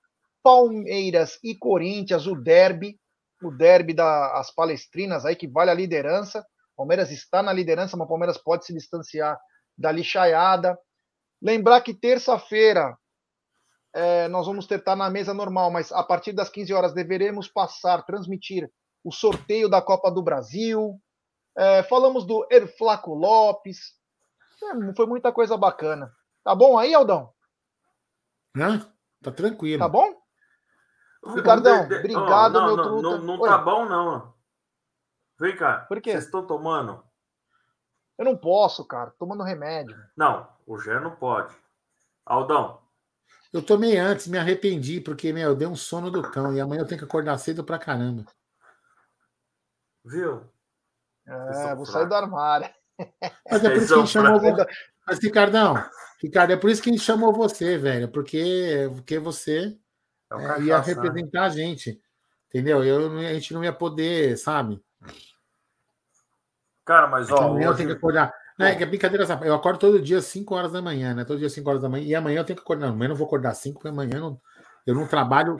Palmeiras 0.43 1.39
e 1.43 1.55
Corinthians, 1.55 2.25
o 2.25 2.35
derby, 2.35 2.99
o 3.43 3.51
derby 3.51 3.93
das 3.93 4.53
Palestrinas 4.53 5.25
aí 5.25 5.35
que 5.35 5.47
vale 5.47 5.69
a 5.69 5.75
liderança. 5.75 6.45
Palmeiras 6.75 7.11
está 7.11 7.41
na 7.43 7.53
liderança, 7.53 7.97
mas 7.97 8.07
Palmeiras 8.07 8.37
pode 8.37 8.65
se 8.65 8.73
distanciar 8.73 9.39
da 9.77 9.91
lixaiada. 9.91 10.77
Lembrar 11.41 11.81
que 11.81 11.93
terça-feira 11.93 12.97
é, 13.93 14.27
nós 14.27 14.45
vamos 14.45 14.67
ter 14.67 14.79
estar 14.79 14.95
na 14.95 15.09
mesa 15.09 15.33
normal, 15.33 15.71
mas 15.71 15.91
a 15.91 16.03
partir 16.03 16.33
das 16.33 16.49
15 16.49 16.73
horas 16.73 16.93
deveremos 16.93 17.47
passar, 17.47 18.03
transmitir 18.03 18.69
o 19.03 19.11
sorteio 19.11 19.69
da 19.69 19.81
Copa 19.81 20.11
do 20.11 20.21
Brasil, 20.21 20.99
é, 21.55 21.83
falamos 21.83 22.25
do 22.25 22.47
Erflaco 22.51 23.13
Lopes. 23.13 23.95
É, 24.63 24.93
foi 24.93 25.05
muita 25.05 25.31
coisa 25.31 25.57
bacana. 25.57 26.11
Tá 26.43 26.53
bom 26.55 26.77
aí, 26.77 26.93
Aldão? 26.93 27.33
Hã? 28.55 28.91
Tá 29.21 29.31
tranquilo. 29.31 29.79
Tá 29.79 29.89
bom? 29.89 30.15
Ricardão, 31.35 31.83
obrigado, 31.83 32.55
oh, 32.55 32.59
não, 32.59 32.67
meu 32.67 32.77
não, 32.77 32.83
truta. 32.83 33.01
Não, 33.01 33.17
não 33.37 33.39
tá 33.41 33.57
bom, 33.57 33.85
não. 33.85 34.33
Vem 35.39 35.55
cá. 35.55 35.85
Por 35.87 36.01
quê? 36.01 36.11
Vocês 36.11 36.25
estão 36.25 36.45
tomando? 36.45 37.03
Eu 38.17 38.25
não 38.25 38.35
posso, 38.35 38.85
cara. 38.85 39.11
Tomando 39.19 39.43
remédio. 39.43 39.95
Não, 40.15 40.47
o 40.65 40.79
Gé 40.79 40.99
não 40.99 41.15
pode. 41.15 41.55
Aldão. 42.25 42.81
Eu 43.53 43.61
tomei 43.61 43.97
antes, 43.97 44.27
me 44.27 44.37
arrependi, 44.37 44.99
porque, 44.99 45.31
meu, 45.31 45.49
eu 45.49 45.55
dei 45.55 45.67
um 45.67 45.75
sono 45.75 46.11
do 46.11 46.21
cão 46.31 46.53
e 46.53 46.59
amanhã 46.59 46.81
eu 46.81 46.87
tenho 46.87 46.99
que 46.99 47.05
acordar 47.05 47.37
cedo 47.37 47.63
pra 47.63 47.79
caramba. 47.79 48.25
Viu? 50.07 50.41
É, 51.27 51.75
vou 51.75 51.85
sair 51.85 52.07
do 52.07 52.15
armário. 52.15 52.69
Mas 53.51 53.63
é 53.63 53.69
por 53.69 53.77
isso 53.77 53.87
que 53.87 53.93
a 53.93 53.97
gente 53.99 54.11
chamou 54.11 54.39
você. 54.39 54.65
Mas, 55.05 55.19
Ricardão, 55.19 55.85
Ricardo, 56.21 56.51
é 56.51 56.57
por 56.57 56.69
isso 56.69 56.81
que 56.81 56.89
a 56.89 56.93
gente 56.93 57.03
chamou 57.03 57.33
você, 57.33 57.77
velho. 57.77 58.07
Porque, 58.09 58.89
porque 58.95 59.19
você 59.19 59.77
é 60.31 60.35
é, 60.35 60.61
ia 60.61 60.79
representar 60.79 61.43
a 61.43 61.49
gente. 61.49 62.01
Entendeu? 62.49 62.83
Eu, 62.83 63.17
a 63.19 63.33
gente 63.33 63.53
não 63.53 63.63
ia 63.63 63.73
poder, 63.73 64.37
sabe? 64.37 64.81
Cara, 66.85 67.07
mas 67.07 67.29
ó. 67.29 67.37
Amanhã 67.37 67.55
hoje... 67.55 67.65
eu 67.67 67.75
tenho 67.75 67.89
que 67.89 67.95
acordar. 67.95 68.33
Não, 68.57 68.65
é 68.65 68.75
que 68.75 68.81
é 68.81 68.87
brincadeira, 68.87 69.25
eu 69.43 69.53
acordo 69.53 69.77
todo 69.77 70.01
dia 70.01 70.17
às 70.17 70.25
5 70.25 70.55
horas 70.55 70.71
da 70.71 70.81
manhã, 70.81 71.13
né? 71.13 71.23
Todo 71.23 71.37
dia 71.37 71.47
às 71.47 71.53
5 71.53 71.69
horas 71.69 71.81
da 71.81 71.89
manhã. 71.89 72.05
E 72.05 72.15
amanhã 72.15 72.39
eu 72.39 72.45
tenho 72.45 72.57
que 72.57 72.63
acordar. 72.63 72.87
Amanhã 72.87 73.05
eu 73.05 73.09
não 73.09 73.15
vou 73.15 73.27
acordar 73.27 73.51
às 73.51 73.59
5, 73.59 73.75
porque 73.75 73.89
amanhã 73.89 74.15
eu 74.15 74.21
não, 74.21 74.41
eu 74.87 74.95
não 74.95 75.05
trabalho 75.05 75.57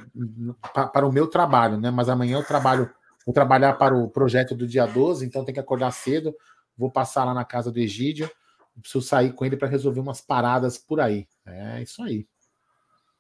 para 0.94 1.06
o 1.06 1.12
meu 1.12 1.28
trabalho, 1.28 1.78
né? 1.78 1.92
Mas 1.92 2.10
amanhã 2.10 2.38
eu 2.38 2.44
trabalho 2.44 2.90
Vou 3.28 3.34
trabalhar 3.34 3.74
para 3.74 3.94
o 3.94 4.10
projeto 4.10 4.56
do 4.56 4.66
dia 4.66 4.86
12, 4.86 5.26
então 5.26 5.44
tem 5.44 5.54
que 5.54 5.60
acordar 5.60 5.92
cedo. 5.92 6.34
Vou 6.78 6.90
passar 6.90 7.26
lá 7.26 7.34
na 7.34 7.44
casa 7.44 7.70
do 7.70 7.78
Egídio. 7.78 8.32
Preciso 8.80 9.02
sair 9.02 9.34
com 9.34 9.44
ele 9.44 9.58
para 9.58 9.68
resolver 9.68 10.00
umas 10.00 10.22
paradas 10.22 10.78
por 10.78 11.02
aí. 11.02 11.28
É 11.46 11.82
isso 11.82 12.02
aí. 12.02 12.26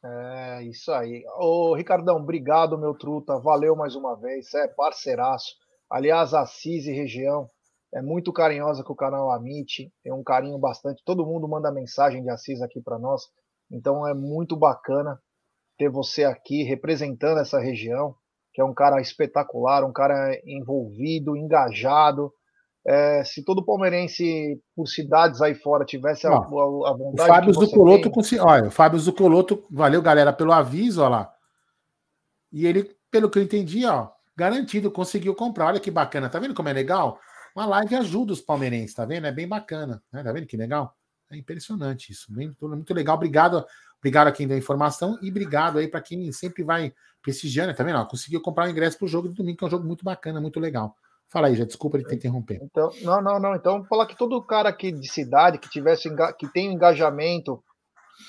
É 0.01 0.63
isso 0.63 0.93
aí. 0.93 1.25
Ô, 1.38 1.75
Ricardão, 1.75 2.15
obrigado, 2.15 2.77
meu 2.77 2.93
truta. 2.93 3.38
Valeu 3.38 3.75
mais 3.75 3.95
uma 3.95 4.15
vez. 4.15 4.53
É 4.53 4.69
parceiraço. 4.69 5.57
Aliás, 5.89 6.34
Assis 6.34 6.85
e 6.85 6.93
região 6.93 7.49
é 7.93 8.01
muito 8.01 8.31
carinhosa 8.31 8.85
com 8.85 8.93
o 8.93 8.95
canal 8.95 9.29
Amit. 9.29 9.91
Tem 10.01 10.13
um 10.13 10.23
carinho 10.23 10.57
bastante. 10.57 11.03
Todo 11.03 11.25
mundo 11.25 11.49
manda 11.49 11.69
mensagem 11.69 12.23
de 12.23 12.29
Assis 12.29 12.61
aqui 12.61 12.79
para 12.79 12.97
nós. 12.97 13.23
Então 13.69 14.07
é 14.07 14.13
muito 14.13 14.55
bacana 14.55 15.21
ter 15.77 15.89
você 15.89 16.23
aqui 16.23 16.63
representando 16.63 17.39
essa 17.39 17.59
região 17.59 18.15
que 18.57 18.61
é 18.61 18.65
um 18.65 18.73
cara 18.73 18.99
espetacular, 18.99 19.85
um 19.85 19.93
cara 19.93 20.35
envolvido, 20.43 21.38
engajado. 21.38 22.34
É, 22.84 23.23
se 23.23 23.45
todo 23.45 23.63
palmeirense 23.63 24.59
por 24.75 24.88
cidades 24.88 25.43
aí 25.43 25.53
fora 25.53 25.85
tivesse 25.85 26.25
a, 26.25 26.31
a, 26.31 26.38
a 26.38 26.39
vontade. 26.41 27.21
O 27.21 27.34
Fábio 27.35 27.53
Zucoloto, 27.53 28.11
tem... 28.23 28.39
olha, 28.39 28.67
o 28.69 28.71
Fábio 28.71 28.99
Zucoloto, 28.99 29.63
valeu 29.69 30.01
galera 30.01 30.34
pelo 30.34 30.51
aviso, 30.51 31.01
olha 31.01 31.09
lá. 31.09 31.34
E 32.51 32.65
ele, 32.65 32.97
pelo 33.11 33.29
que 33.29 33.38
eu 33.38 33.43
entendi, 33.43 33.85
ó, 33.85 34.07
garantido, 34.35 34.89
conseguiu 34.89 35.35
comprar. 35.35 35.67
Olha 35.67 35.79
que 35.79 35.91
bacana, 35.91 36.27
tá 36.27 36.39
vendo 36.39 36.55
como 36.55 36.69
é 36.69 36.73
legal? 36.73 37.19
Uma 37.55 37.67
live 37.67 37.95
ajuda 37.95 38.34
os 38.34 38.41
palmeirenses, 38.41 38.95
tá 38.95 39.05
vendo? 39.05 39.27
É 39.27 39.31
bem 39.31 39.47
bacana, 39.47 40.01
né? 40.11 40.23
Tá 40.23 40.34
vendo 40.34 40.47
que 40.47 40.57
legal? 40.57 40.97
É 41.31 41.38
impressionante 41.38 42.11
isso, 42.11 42.34
muito, 42.34 42.67
muito 42.67 42.91
legal. 42.91 43.17
Obrigado, 43.17 43.63
obrigado 43.99 44.27
a 44.27 44.31
quem 44.31 44.47
deu 44.47 44.55
a 44.55 44.59
informação 44.59 45.17
e 45.21 45.29
obrigado 45.29 45.77
aí 45.79 45.87
para 45.87 46.01
quem 46.01 46.31
sempre 46.31 46.63
vai 46.63 46.93
prestigiando, 47.21 47.73
tá 47.73 47.83
vendo? 47.83 48.05
conseguiu 48.07 48.41
comprar 48.41 48.67
o 48.67 48.69
ingresso 48.69 48.97
para 48.97 49.05
o 49.05 49.09
jogo 49.09 49.27
de 49.27 49.35
domingo, 49.35 49.57
que 49.57 49.63
é 49.63 49.67
um 49.67 49.71
jogo 49.71 49.85
muito 49.85 50.03
bacana, 50.03 50.39
muito 50.39 50.59
legal. 50.59 50.95
Fala 51.29 51.47
aí, 51.47 51.55
já 51.55 51.65
desculpa 51.65 51.97
ele 51.97 52.05
ter 52.05 52.15
interromper. 52.15 52.59
Então, 52.61 52.89
não, 53.01 53.21
não, 53.21 53.39
não. 53.39 53.55
Então, 53.55 53.83
falar 53.83 54.05
que 54.05 54.15
todo 54.15 54.41
cara 54.41 54.69
aqui 54.69 54.93
de 54.93 55.11
cidade 55.11 55.57
que 55.57 55.69
tivesse 55.69 56.09
que 56.37 56.47
tem 56.47 56.71
engajamento, 56.71 57.61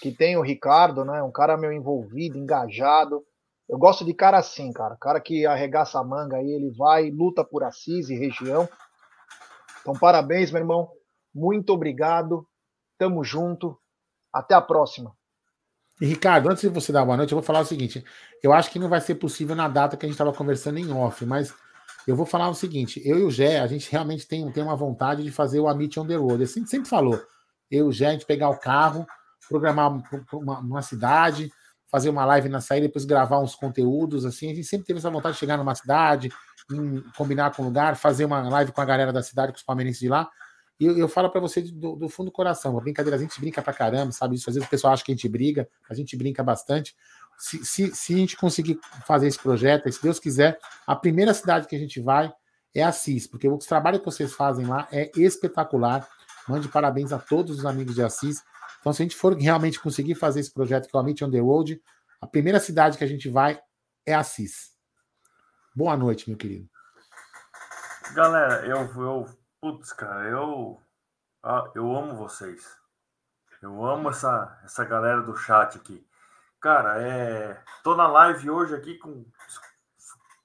que 0.00 0.10
tem 0.10 0.36
o 0.36 0.42
Ricardo, 0.42 1.04
né? 1.04 1.22
Um 1.22 1.30
cara 1.30 1.56
meio 1.56 1.72
envolvido, 1.72 2.36
engajado. 2.36 3.22
Eu 3.68 3.78
gosto 3.78 4.04
de 4.04 4.12
cara 4.12 4.38
assim, 4.38 4.72
cara. 4.72 4.96
Cara 4.96 5.20
que 5.20 5.46
arregaça 5.46 6.00
a 6.00 6.04
manga 6.04 6.38
aí, 6.38 6.50
ele 6.50 6.72
vai, 6.72 7.10
luta 7.10 7.44
por 7.44 7.62
Assis 7.62 8.08
e 8.08 8.16
região. 8.16 8.68
Então, 9.80 9.94
parabéns, 9.94 10.50
meu 10.50 10.60
irmão. 10.60 10.90
Muito 11.32 11.72
obrigado. 11.72 12.44
Tamo 12.98 13.22
junto. 13.22 13.78
Até 14.32 14.54
a 14.54 14.60
próxima. 14.60 15.14
E 16.00 16.06
Ricardo, 16.06 16.48
antes 16.48 16.62
de 16.62 16.68
você 16.68 16.92
dar 16.92 17.04
boa 17.04 17.16
noite, 17.16 17.32
eu 17.32 17.36
vou 17.36 17.42
falar 17.42 17.60
o 17.60 17.64
seguinte: 17.64 18.04
eu 18.42 18.52
acho 18.52 18.70
que 18.70 18.78
não 18.78 18.88
vai 18.88 19.00
ser 19.00 19.16
possível 19.16 19.56
na 19.56 19.68
data 19.68 19.96
que 19.96 20.06
a 20.06 20.08
gente 20.08 20.14
estava 20.14 20.32
conversando 20.32 20.78
em 20.78 20.92
off, 20.92 21.24
mas 21.26 21.52
eu 22.06 22.14
vou 22.14 22.24
falar 22.24 22.48
o 22.48 22.54
seguinte: 22.54 23.02
eu 23.04 23.18
e 23.18 23.22
o 23.22 23.30
Gé, 23.30 23.60
a 23.60 23.66
gente 23.66 23.90
realmente 23.90 24.26
tem, 24.26 24.50
tem 24.52 24.62
uma 24.62 24.76
vontade 24.76 25.22
de 25.22 25.30
fazer 25.30 25.60
o 25.60 25.68
Amit 25.68 25.98
on 25.98 26.06
the 26.06 26.16
road. 26.16 26.42
Assim, 26.42 26.64
sempre 26.66 26.88
falou. 26.88 27.20
Eu 27.70 27.86
e 27.86 27.88
o 27.88 27.92
Gé, 27.92 28.06
a 28.06 28.12
gente 28.12 28.26
pegar 28.26 28.48
o 28.48 28.58
carro, 28.58 29.06
programar 29.48 29.92
uma, 30.32 30.58
uma 30.60 30.82
cidade, 30.82 31.50
fazer 31.90 32.10
uma 32.10 32.24
live 32.24 32.48
na 32.48 32.60
saída, 32.60 32.86
depois 32.86 33.04
gravar 33.04 33.40
uns 33.40 33.54
conteúdos. 33.54 34.24
Assim, 34.24 34.50
a 34.50 34.54
gente 34.54 34.66
sempre 34.66 34.86
teve 34.86 34.98
essa 34.98 35.10
vontade 35.10 35.34
de 35.34 35.40
chegar 35.40 35.56
numa 35.56 35.74
cidade, 35.74 36.30
combinar 37.16 37.54
com 37.54 37.62
o 37.62 37.64
lugar, 37.66 37.96
fazer 37.96 38.24
uma 38.24 38.40
live 38.48 38.72
com 38.72 38.80
a 38.80 38.84
galera 38.84 39.12
da 39.12 39.22
cidade, 39.22 39.52
com 39.52 39.58
os 39.58 39.64
palmeirenses 39.64 40.00
de 40.00 40.08
lá. 40.08 40.28
E 40.78 40.86
eu, 40.86 40.96
eu 40.96 41.08
falo 41.08 41.28
para 41.28 41.40
você 41.40 41.60
do, 41.60 41.96
do, 41.96 42.08
fundo 42.08 42.26
do 42.26 42.32
coração, 42.32 42.72
uma 42.72 42.80
brincadeira, 42.80 43.16
a 43.16 43.20
gente 43.20 43.40
brinca 43.40 43.60
pra 43.60 43.72
caramba, 43.72 44.12
sabe? 44.12 44.36
Isso 44.36 44.48
às 44.48 44.54
vezes 44.54 44.66
o 44.66 44.70
pessoal 44.70 44.92
acha 44.92 45.04
que 45.04 45.10
a 45.10 45.14
gente 45.14 45.28
briga, 45.28 45.68
a 45.88 45.94
gente 45.94 46.16
brinca 46.16 46.42
bastante. 46.42 46.96
Se, 47.38 47.64
se, 47.64 47.94
se 47.94 48.14
a 48.14 48.16
gente 48.16 48.36
conseguir 48.36 48.78
fazer 49.04 49.26
esse 49.26 49.38
projeto, 49.38 49.90
se 49.90 50.02
Deus 50.02 50.18
quiser, 50.18 50.58
a 50.86 50.94
primeira 50.94 51.34
cidade 51.34 51.66
que 51.66 51.74
a 51.74 51.78
gente 51.78 52.00
vai 52.00 52.32
é 52.74 52.82
Assis, 52.82 53.26
porque 53.26 53.48
o 53.48 53.58
trabalho 53.58 53.98
que 53.98 54.04
vocês 54.04 54.32
fazem 54.32 54.66
lá 54.66 54.86
é 54.92 55.10
espetacular. 55.16 56.08
Mande 56.48 56.68
parabéns 56.68 57.12
a 57.12 57.18
todos 57.18 57.58
os 57.58 57.66
amigos 57.66 57.94
de 57.94 58.02
Assis. 58.02 58.42
Então, 58.80 58.92
se 58.92 59.02
a 59.02 59.04
gente 59.04 59.16
for 59.16 59.36
realmente 59.36 59.80
conseguir 59.80 60.14
fazer 60.14 60.40
esse 60.40 60.52
projeto 60.52 60.88
que 60.88 60.96
é 60.96 61.00
o 61.00 61.02
Meet 61.02 61.22
on 61.22 61.30
the 61.30 61.40
Road, 61.40 61.80
a 62.20 62.26
primeira 62.26 62.60
cidade 62.60 62.96
que 62.96 63.04
a 63.04 63.08
gente 63.08 63.28
vai 63.28 63.60
é 64.06 64.14
Assis. 64.14 64.72
Boa 65.74 65.96
noite, 65.96 66.28
meu 66.28 66.38
querido. 66.38 66.68
Galera, 68.14 68.64
eu, 68.66 68.78
eu 69.02 69.37
putz, 69.60 69.92
cara, 69.92 70.28
eu, 70.28 70.80
ah, 71.42 71.70
eu 71.74 71.94
amo 71.94 72.16
vocês. 72.16 72.78
Eu 73.60 73.84
amo 73.84 74.10
essa, 74.10 74.60
essa 74.64 74.84
galera 74.84 75.22
do 75.22 75.36
chat 75.36 75.76
aqui. 75.76 76.06
Cara, 76.60 77.00
é, 77.02 77.62
tô 77.82 77.94
na 77.96 78.06
live 78.06 78.50
hoje 78.50 78.74
aqui 78.74 78.98
com 78.98 79.24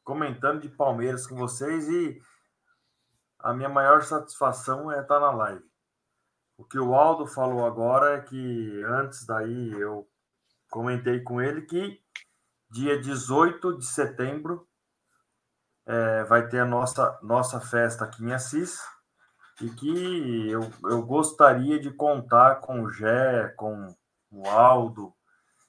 comentando 0.03 0.61
de 0.61 0.69
Palmeiras 0.69 1.25
com 1.25 1.35
vocês 1.35 1.87
e 1.87 2.21
a 3.39 3.53
minha 3.53 3.69
maior 3.69 4.03
satisfação 4.03 4.91
é 4.91 5.01
estar 5.01 5.19
na 5.19 5.31
live. 5.31 5.63
O 6.57 6.65
que 6.65 6.77
o 6.77 6.93
Aldo 6.93 7.25
falou 7.25 7.65
agora 7.65 8.17
é 8.17 8.21
que 8.21 8.83
antes 8.83 9.25
daí 9.25 9.71
eu 9.71 10.07
comentei 10.69 11.21
com 11.21 11.41
ele 11.41 11.61
que 11.61 12.01
dia 12.69 12.99
18 12.99 13.77
de 13.77 13.85
setembro 13.85 14.67
é, 15.85 16.23
vai 16.25 16.47
ter 16.47 16.59
a 16.59 16.65
nossa, 16.65 17.19
nossa 17.21 17.59
festa 17.61 18.05
aqui 18.05 18.23
em 18.23 18.33
Assis 18.33 18.81
e 19.61 19.69
que 19.69 20.49
eu, 20.49 20.61
eu 20.85 21.01
gostaria 21.03 21.79
de 21.79 21.91
contar 21.91 22.55
com 22.55 22.81
o 22.81 22.91
Gé, 22.91 23.49
com 23.49 23.95
o 24.31 24.47
Aldo, 24.47 25.13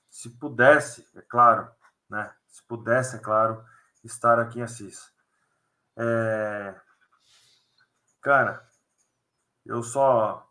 se 0.09 0.31
pudesse, 0.31 1.07
é 1.15 1.21
claro, 1.21 1.71
né? 2.09 2.33
Se 2.47 2.63
pudesse, 2.67 3.17
é 3.17 3.19
claro, 3.19 3.65
estar 4.03 4.39
aqui 4.39 4.61
em 4.61 4.63
Assis. 4.63 5.13
É... 5.97 6.75
Cara, 8.23 8.67
eu 9.67 9.83
só 9.83 10.49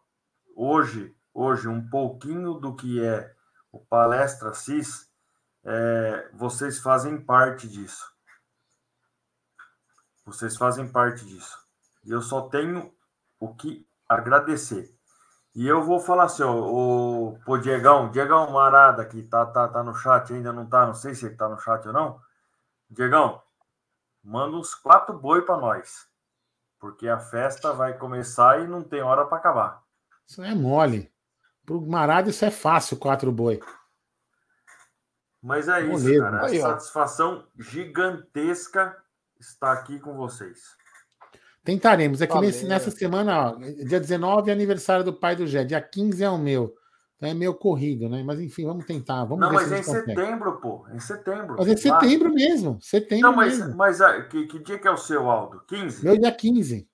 hoje, 0.56 1.16
hoje 1.34 1.68
um 1.68 1.90
pouquinho 1.90 2.54
do 2.56 2.76
que 2.76 3.04
é 3.04 3.34
o 3.72 3.80
Palestra 3.80 4.50
Assis, 4.50 5.10
é... 5.64 6.30
vocês 6.34 6.80
fazem 6.80 7.20
parte 7.20 7.68
disso. 7.68 8.14
Vocês 10.26 10.56
fazem 10.56 10.92
parte 10.92 11.26
disso. 11.26 11.58
E 12.04 12.12
eu 12.12 12.22
só 12.22 12.50
tenho 12.50 12.94
o 13.44 13.54
que 13.54 13.86
agradecer. 14.08 14.96
E 15.56 15.68
eu 15.68 15.84
vou 15.84 16.00
falar 16.00 16.24
assim, 16.24 16.44
ó, 16.44 16.52
o, 16.52 17.40
o 17.46 17.58
Diegão, 17.58 18.10
Diegão 18.10 18.50
Marada, 18.52 19.06
que 19.06 19.22
tá, 19.22 19.46
tá, 19.46 19.68
tá 19.68 19.84
no 19.84 19.94
chat, 19.94 20.34
ainda 20.34 20.52
não 20.52 20.66
tá, 20.66 20.86
não 20.86 20.96
sei 20.96 21.14
se 21.14 21.26
ele 21.26 21.36
tá 21.36 21.48
no 21.48 21.60
chat 21.60 21.86
ou 21.86 21.94
não. 21.94 22.20
Diegão, 22.90 23.42
manda 24.24 24.58
uns 24.58 24.74
quatro 24.74 25.18
boi 25.18 25.44
para 25.44 25.58
nós. 25.58 26.08
Porque 26.80 27.08
a 27.08 27.20
festa 27.20 27.72
vai 27.72 27.98
começar 27.98 28.62
e 28.62 28.68
não 28.68 28.84
tem 28.84 29.02
hora 29.02 29.26
para 29.26 29.38
acabar. 29.38 29.84
Isso 30.28 30.42
é 30.42 30.56
mole. 30.56 31.12
Pro 31.66 31.82
Marada 31.82 32.30
isso 32.30 32.44
é 32.44 32.52
fácil, 32.52 32.98
quatro 32.98 33.32
boi. 33.32 33.62
Mas 35.42 35.68
é 35.68 35.82
isso, 35.82 36.20
cara. 36.20 36.46
Aí, 36.46 36.60
satisfação 36.60 37.46
gigantesca 37.60 38.98
estar 39.40 39.74
aqui 39.74 40.00
com 40.00 40.16
vocês. 40.16 40.76
Tentaremos. 41.64 42.22
É 42.22 42.28
que 42.28 42.40
nesse, 42.40 42.66
nessa 42.66 42.92
semana, 42.92 43.52
ó, 43.52 43.56
dia 43.56 44.00
19 44.00 44.50
é 44.50 44.54
aniversário 44.54 45.04
do 45.04 45.14
pai 45.14 45.36
do 45.36 45.48
Gé, 45.48 45.64
dia 45.64 45.82
15 45.82 46.24
é 46.24 46.30
o 46.30 46.38
meu. 46.38 46.76
Então 47.16 47.30
é 47.30 47.34
meio 47.34 47.54
corrido, 47.54 48.10
né? 48.10 48.22
Mas 48.22 48.40
enfim, 48.42 48.66
vamos 48.66 48.86
tentar. 48.86 49.24
Vamos 49.24 49.40
não, 49.40 49.54
mas 49.54 49.72
é 49.72 49.80
em 49.80 49.84
consegue. 49.84 50.06
setembro, 50.08 50.60
pô. 50.60 50.86
Em 50.94 51.00
setembro. 51.00 51.56
Mas 51.58 51.68
é 51.70 51.78
setembro 51.78 52.28
lá. 52.28 52.36
mesmo. 52.36 52.78
Setembro 52.82 53.30
não, 53.30 53.36
mas, 53.36 53.58
mesmo. 53.58 53.78
mas 53.78 54.02
ah, 54.02 54.22
que, 54.24 54.46
que 54.46 54.60
dia 54.60 54.78
que 54.78 54.88
é 54.88 54.92
o 54.92 54.98
seu, 54.98 55.30
Aldo? 55.30 55.64
15? 55.68 56.04
Meu 56.04 56.18
dia 56.18 56.32
15. 56.34 56.90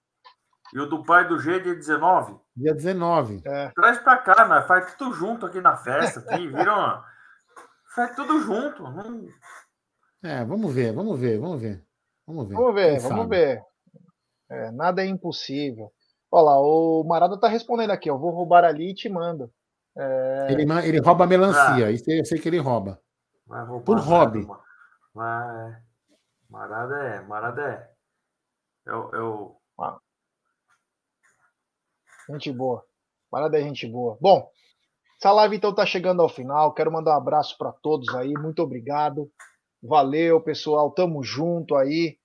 E 0.72 0.80
o 0.80 0.86
do 0.86 1.04
pai 1.04 1.28
do 1.28 1.40
G 1.40 1.60
dia 1.62 1.74
19? 1.74 2.36
Dia 2.56 2.76
19. 2.76 3.42
É. 3.44 3.72
Traz 3.74 3.98
pra 3.98 4.18
cá, 4.18 4.48
né? 4.48 4.62
Faz 4.68 4.94
tudo 4.94 5.16
junto 5.16 5.48
aqui 5.48 5.60
na 5.60 5.76
festa. 5.76 6.20
Aqui, 6.20 6.48
viram? 6.48 7.04
Faz 7.96 8.16
tudo 8.16 8.40
junto. 8.40 8.84
Não... 8.84 9.28
É, 10.22 10.46
vamos 10.46 10.72
ver, 10.72 10.94
vamos 10.94 11.20
ver, 11.20 11.40
vamos 11.40 11.60
ver. 11.60 11.84
Vamos 12.28 12.48
ver. 12.48 12.56
Vamos 12.56 12.76
ver, 12.76 13.00
vamos 13.00 13.28
ver. 13.28 13.69
É, 14.50 14.72
nada 14.72 15.04
é 15.04 15.06
impossível. 15.06 15.92
Olha 16.32 16.44
lá, 16.44 16.62
o 16.62 17.04
Marada 17.04 17.40
tá 17.40 17.48
respondendo 17.48 17.92
aqui, 17.92 18.10
eu 18.10 18.18
vou 18.18 18.32
roubar 18.32 18.64
ali 18.64 18.92
e 18.92 18.96
te 18.96 19.10
mando. 19.10 19.52
É... 19.98 20.48
Ele, 20.52 20.64
ele 20.86 21.00
rouba 21.00 21.26
melancia, 21.26 21.88
ah. 21.88 21.92
isso 21.92 22.10
eu 22.10 22.26
sei 22.26 22.40
que 22.40 22.48
ele 22.48 22.60
rouba. 22.60 23.00
Por 23.84 24.00
hobby. 24.00 24.48
Mas, 25.14 25.76
Marada 26.50 26.96
é, 27.00 27.22
Marada 27.22 27.62
é. 27.62 27.90
Eu, 28.86 29.10
eu... 29.14 29.56
Ah. 29.80 29.98
Gente 32.30 32.52
boa. 32.52 32.86
Marada 33.32 33.60
é 33.60 33.64
gente 33.64 33.88
boa. 33.88 34.18
Bom, 34.22 34.50
essa 35.20 35.32
live 35.32 35.58
então 35.58 35.74
tá 35.74 35.86
chegando 35.86 36.22
ao 36.22 36.30
final. 36.30 36.74
Quero 36.74 36.92
mandar 36.92 37.16
um 37.16 37.18
abraço 37.18 37.58
para 37.58 37.72
todos 37.72 38.08
aí. 38.16 38.34
Muito 38.34 38.62
obrigado. 38.62 39.32
Valeu, 39.82 40.40
pessoal. 40.42 40.92
Tamo 40.92 41.24
junto 41.24 41.76
aí. 41.76 42.19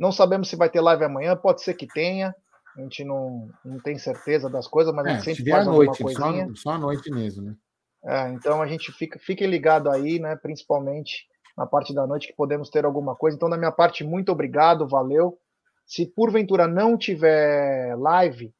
Não 0.00 0.10
sabemos 0.10 0.48
se 0.48 0.56
vai 0.56 0.70
ter 0.70 0.80
live 0.80 1.04
amanhã, 1.04 1.36
pode 1.36 1.62
ser 1.62 1.74
que 1.74 1.86
tenha. 1.86 2.34
A 2.74 2.80
gente 2.80 3.04
não, 3.04 3.50
não 3.62 3.78
tem 3.80 3.98
certeza 3.98 4.48
das 4.48 4.66
coisas, 4.66 4.94
mas 4.94 5.04
é, 5.04 5.10
a 5.10 5.12
gente 5.14 5.24
sempre 5.24 5.50
faz 5.50 5.68
à 5.68 5.70
noite, 5.70 6.02
coisinha. 6.02 6.46
Só, 6.46 6.54
só 6.54 6.70
à 6.70 6.78
noite 6.78 7.10
mesmo, 7.10 7.42
né? 7.42 7.54
É, 8.02 8.30
então 8.30 8.62
a 8.62 8.66
gente 8.66 8.90
fica, 8.92 9.18
fique 9.18 9.46
ligado 9.46 9.90
aí, 9.90 10.18
né? 10.18 10.36
Principalmente 10.36 11.26
na 11.54 11.66
parte 11.66 11.92
da 11.92 12.06
noite 12.06 12.28
que 12.28 12.32
podemos 12.34 12.70
ter 12.70 12.86
alguma 12.86 13.14
coisa. 13.14 13.36
Então, 13.36 13.50
da 13.50 13.58
minha 13.58 13.70
parte, 13.70 14.02
muito 14.02 14.32
obrigado, 14.32 14.88
valeu. 14.88 15.36
Se 15.84 16.06
porventura 16.06 16.66
não 16.66 16.96
tiver 16.96 17.94
live, 17.98 18.54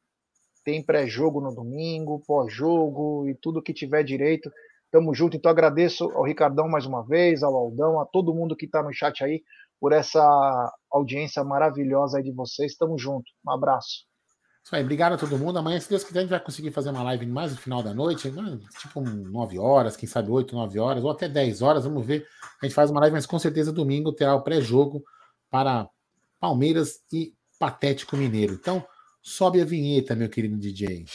tem 0.63 0.83
pré-jogo 0.83 1.41
no 1.41 1.55
domingo, 1.55 2.21
pós-jogo 2.27 3.27
e 3.27 3.33
tudo 3.33 3.63
que 3.63 3.73
tiver 3.73 4.03
direito. 4.03 4.51
Tamo 4.91 5.11
junto. 5.15 5.35
Então 5.35 5.49
agradeço 5.49 6.03
ao 6.11 6.23
Ricardão 6.23 6.69
mais 6.69 6.85
uma 6.85 7.03
vez, 7.03 7.41
ao 7.41 7.55
Aldão, 7.55 7.99
a 7.99 8.05
todo 8.05 8.35
mundo 8.35 8.55
que 8.55 8.65
está 8.65 8.83
no 8.83 8.93
chat 8.93 9.23
aí 9.23 9.41
por 9.81 9.91
essa 9.91 10.71
audiência 10.91 11.43
maravilhosa 11.43 12.19
aí 12.19 12.23
de 12.23 12.31
vocês. 12.31 12.75
Tamo 12.75 12.99
junto. 12.99 13.25
Um 13.45 13.51
abraço. 13.51 14.05
Isso 14.63 14.75
aí, 14.75 14.83
obrigado 14.83 15.13
a 15.13 15.17
todo 15.17 15.39
mundo. 15.39 15.57
Amanhã, 15.57 15.79
se 15.79 15.89
Deus 15.89 16.03
quiser, 16.03 16.19
a 16.19 16.21
gente 16.21 16.29
vai 16.29 16.39
conseguir 16.39 16.69
fazer 16.69 16.91
uma 16.91 17.01
live 17.01 17.25
mais 17.25 17.51
no 17.51 17.57
final 17.57 17.81
da 17.81 17.95
noite, 17.95 18.29
né? 18.29 18.59
tipo 18.79 19.01
9 19.01 19.57
horas, 19.57 19.97
quem 19.97 20.07
sabe 20.07 20.29
8, 20.29 20.55
9 20.55 20.79
horas, 20.79 21.03
ou 21.03 21.09
até 21.09 21.27
10 21.27 21.63
horas. 21.63 21.83
Vamos 21.83 22.05
ver. 22.05 22.27
A 22.61 22.65
gente 22.67 22.75
faz 22.75 22.91
uma 22.91 22.99
live, 22.99 23.15
mas 23.15 23.25
com 23.25 23.39
certeza 23.39 23.73
domingo 23.73 24.13
terá 24.13 24.35
o 24.35 24.43
pré-jogo 24.43 25.03
para 25.49 25.89
Palmeiras 26.39 26.99
e 27.11 27.33
Patético 27.59 28.15
Mineiro. 28.15 28.53
Então, 28.53 28.85
sobe 29.19 29.59
a 29.61 29.65
vinheta, 29.65 30.15
meu 30.15 30.29
querido 30.29 30.55
DJ. 30.57 31.05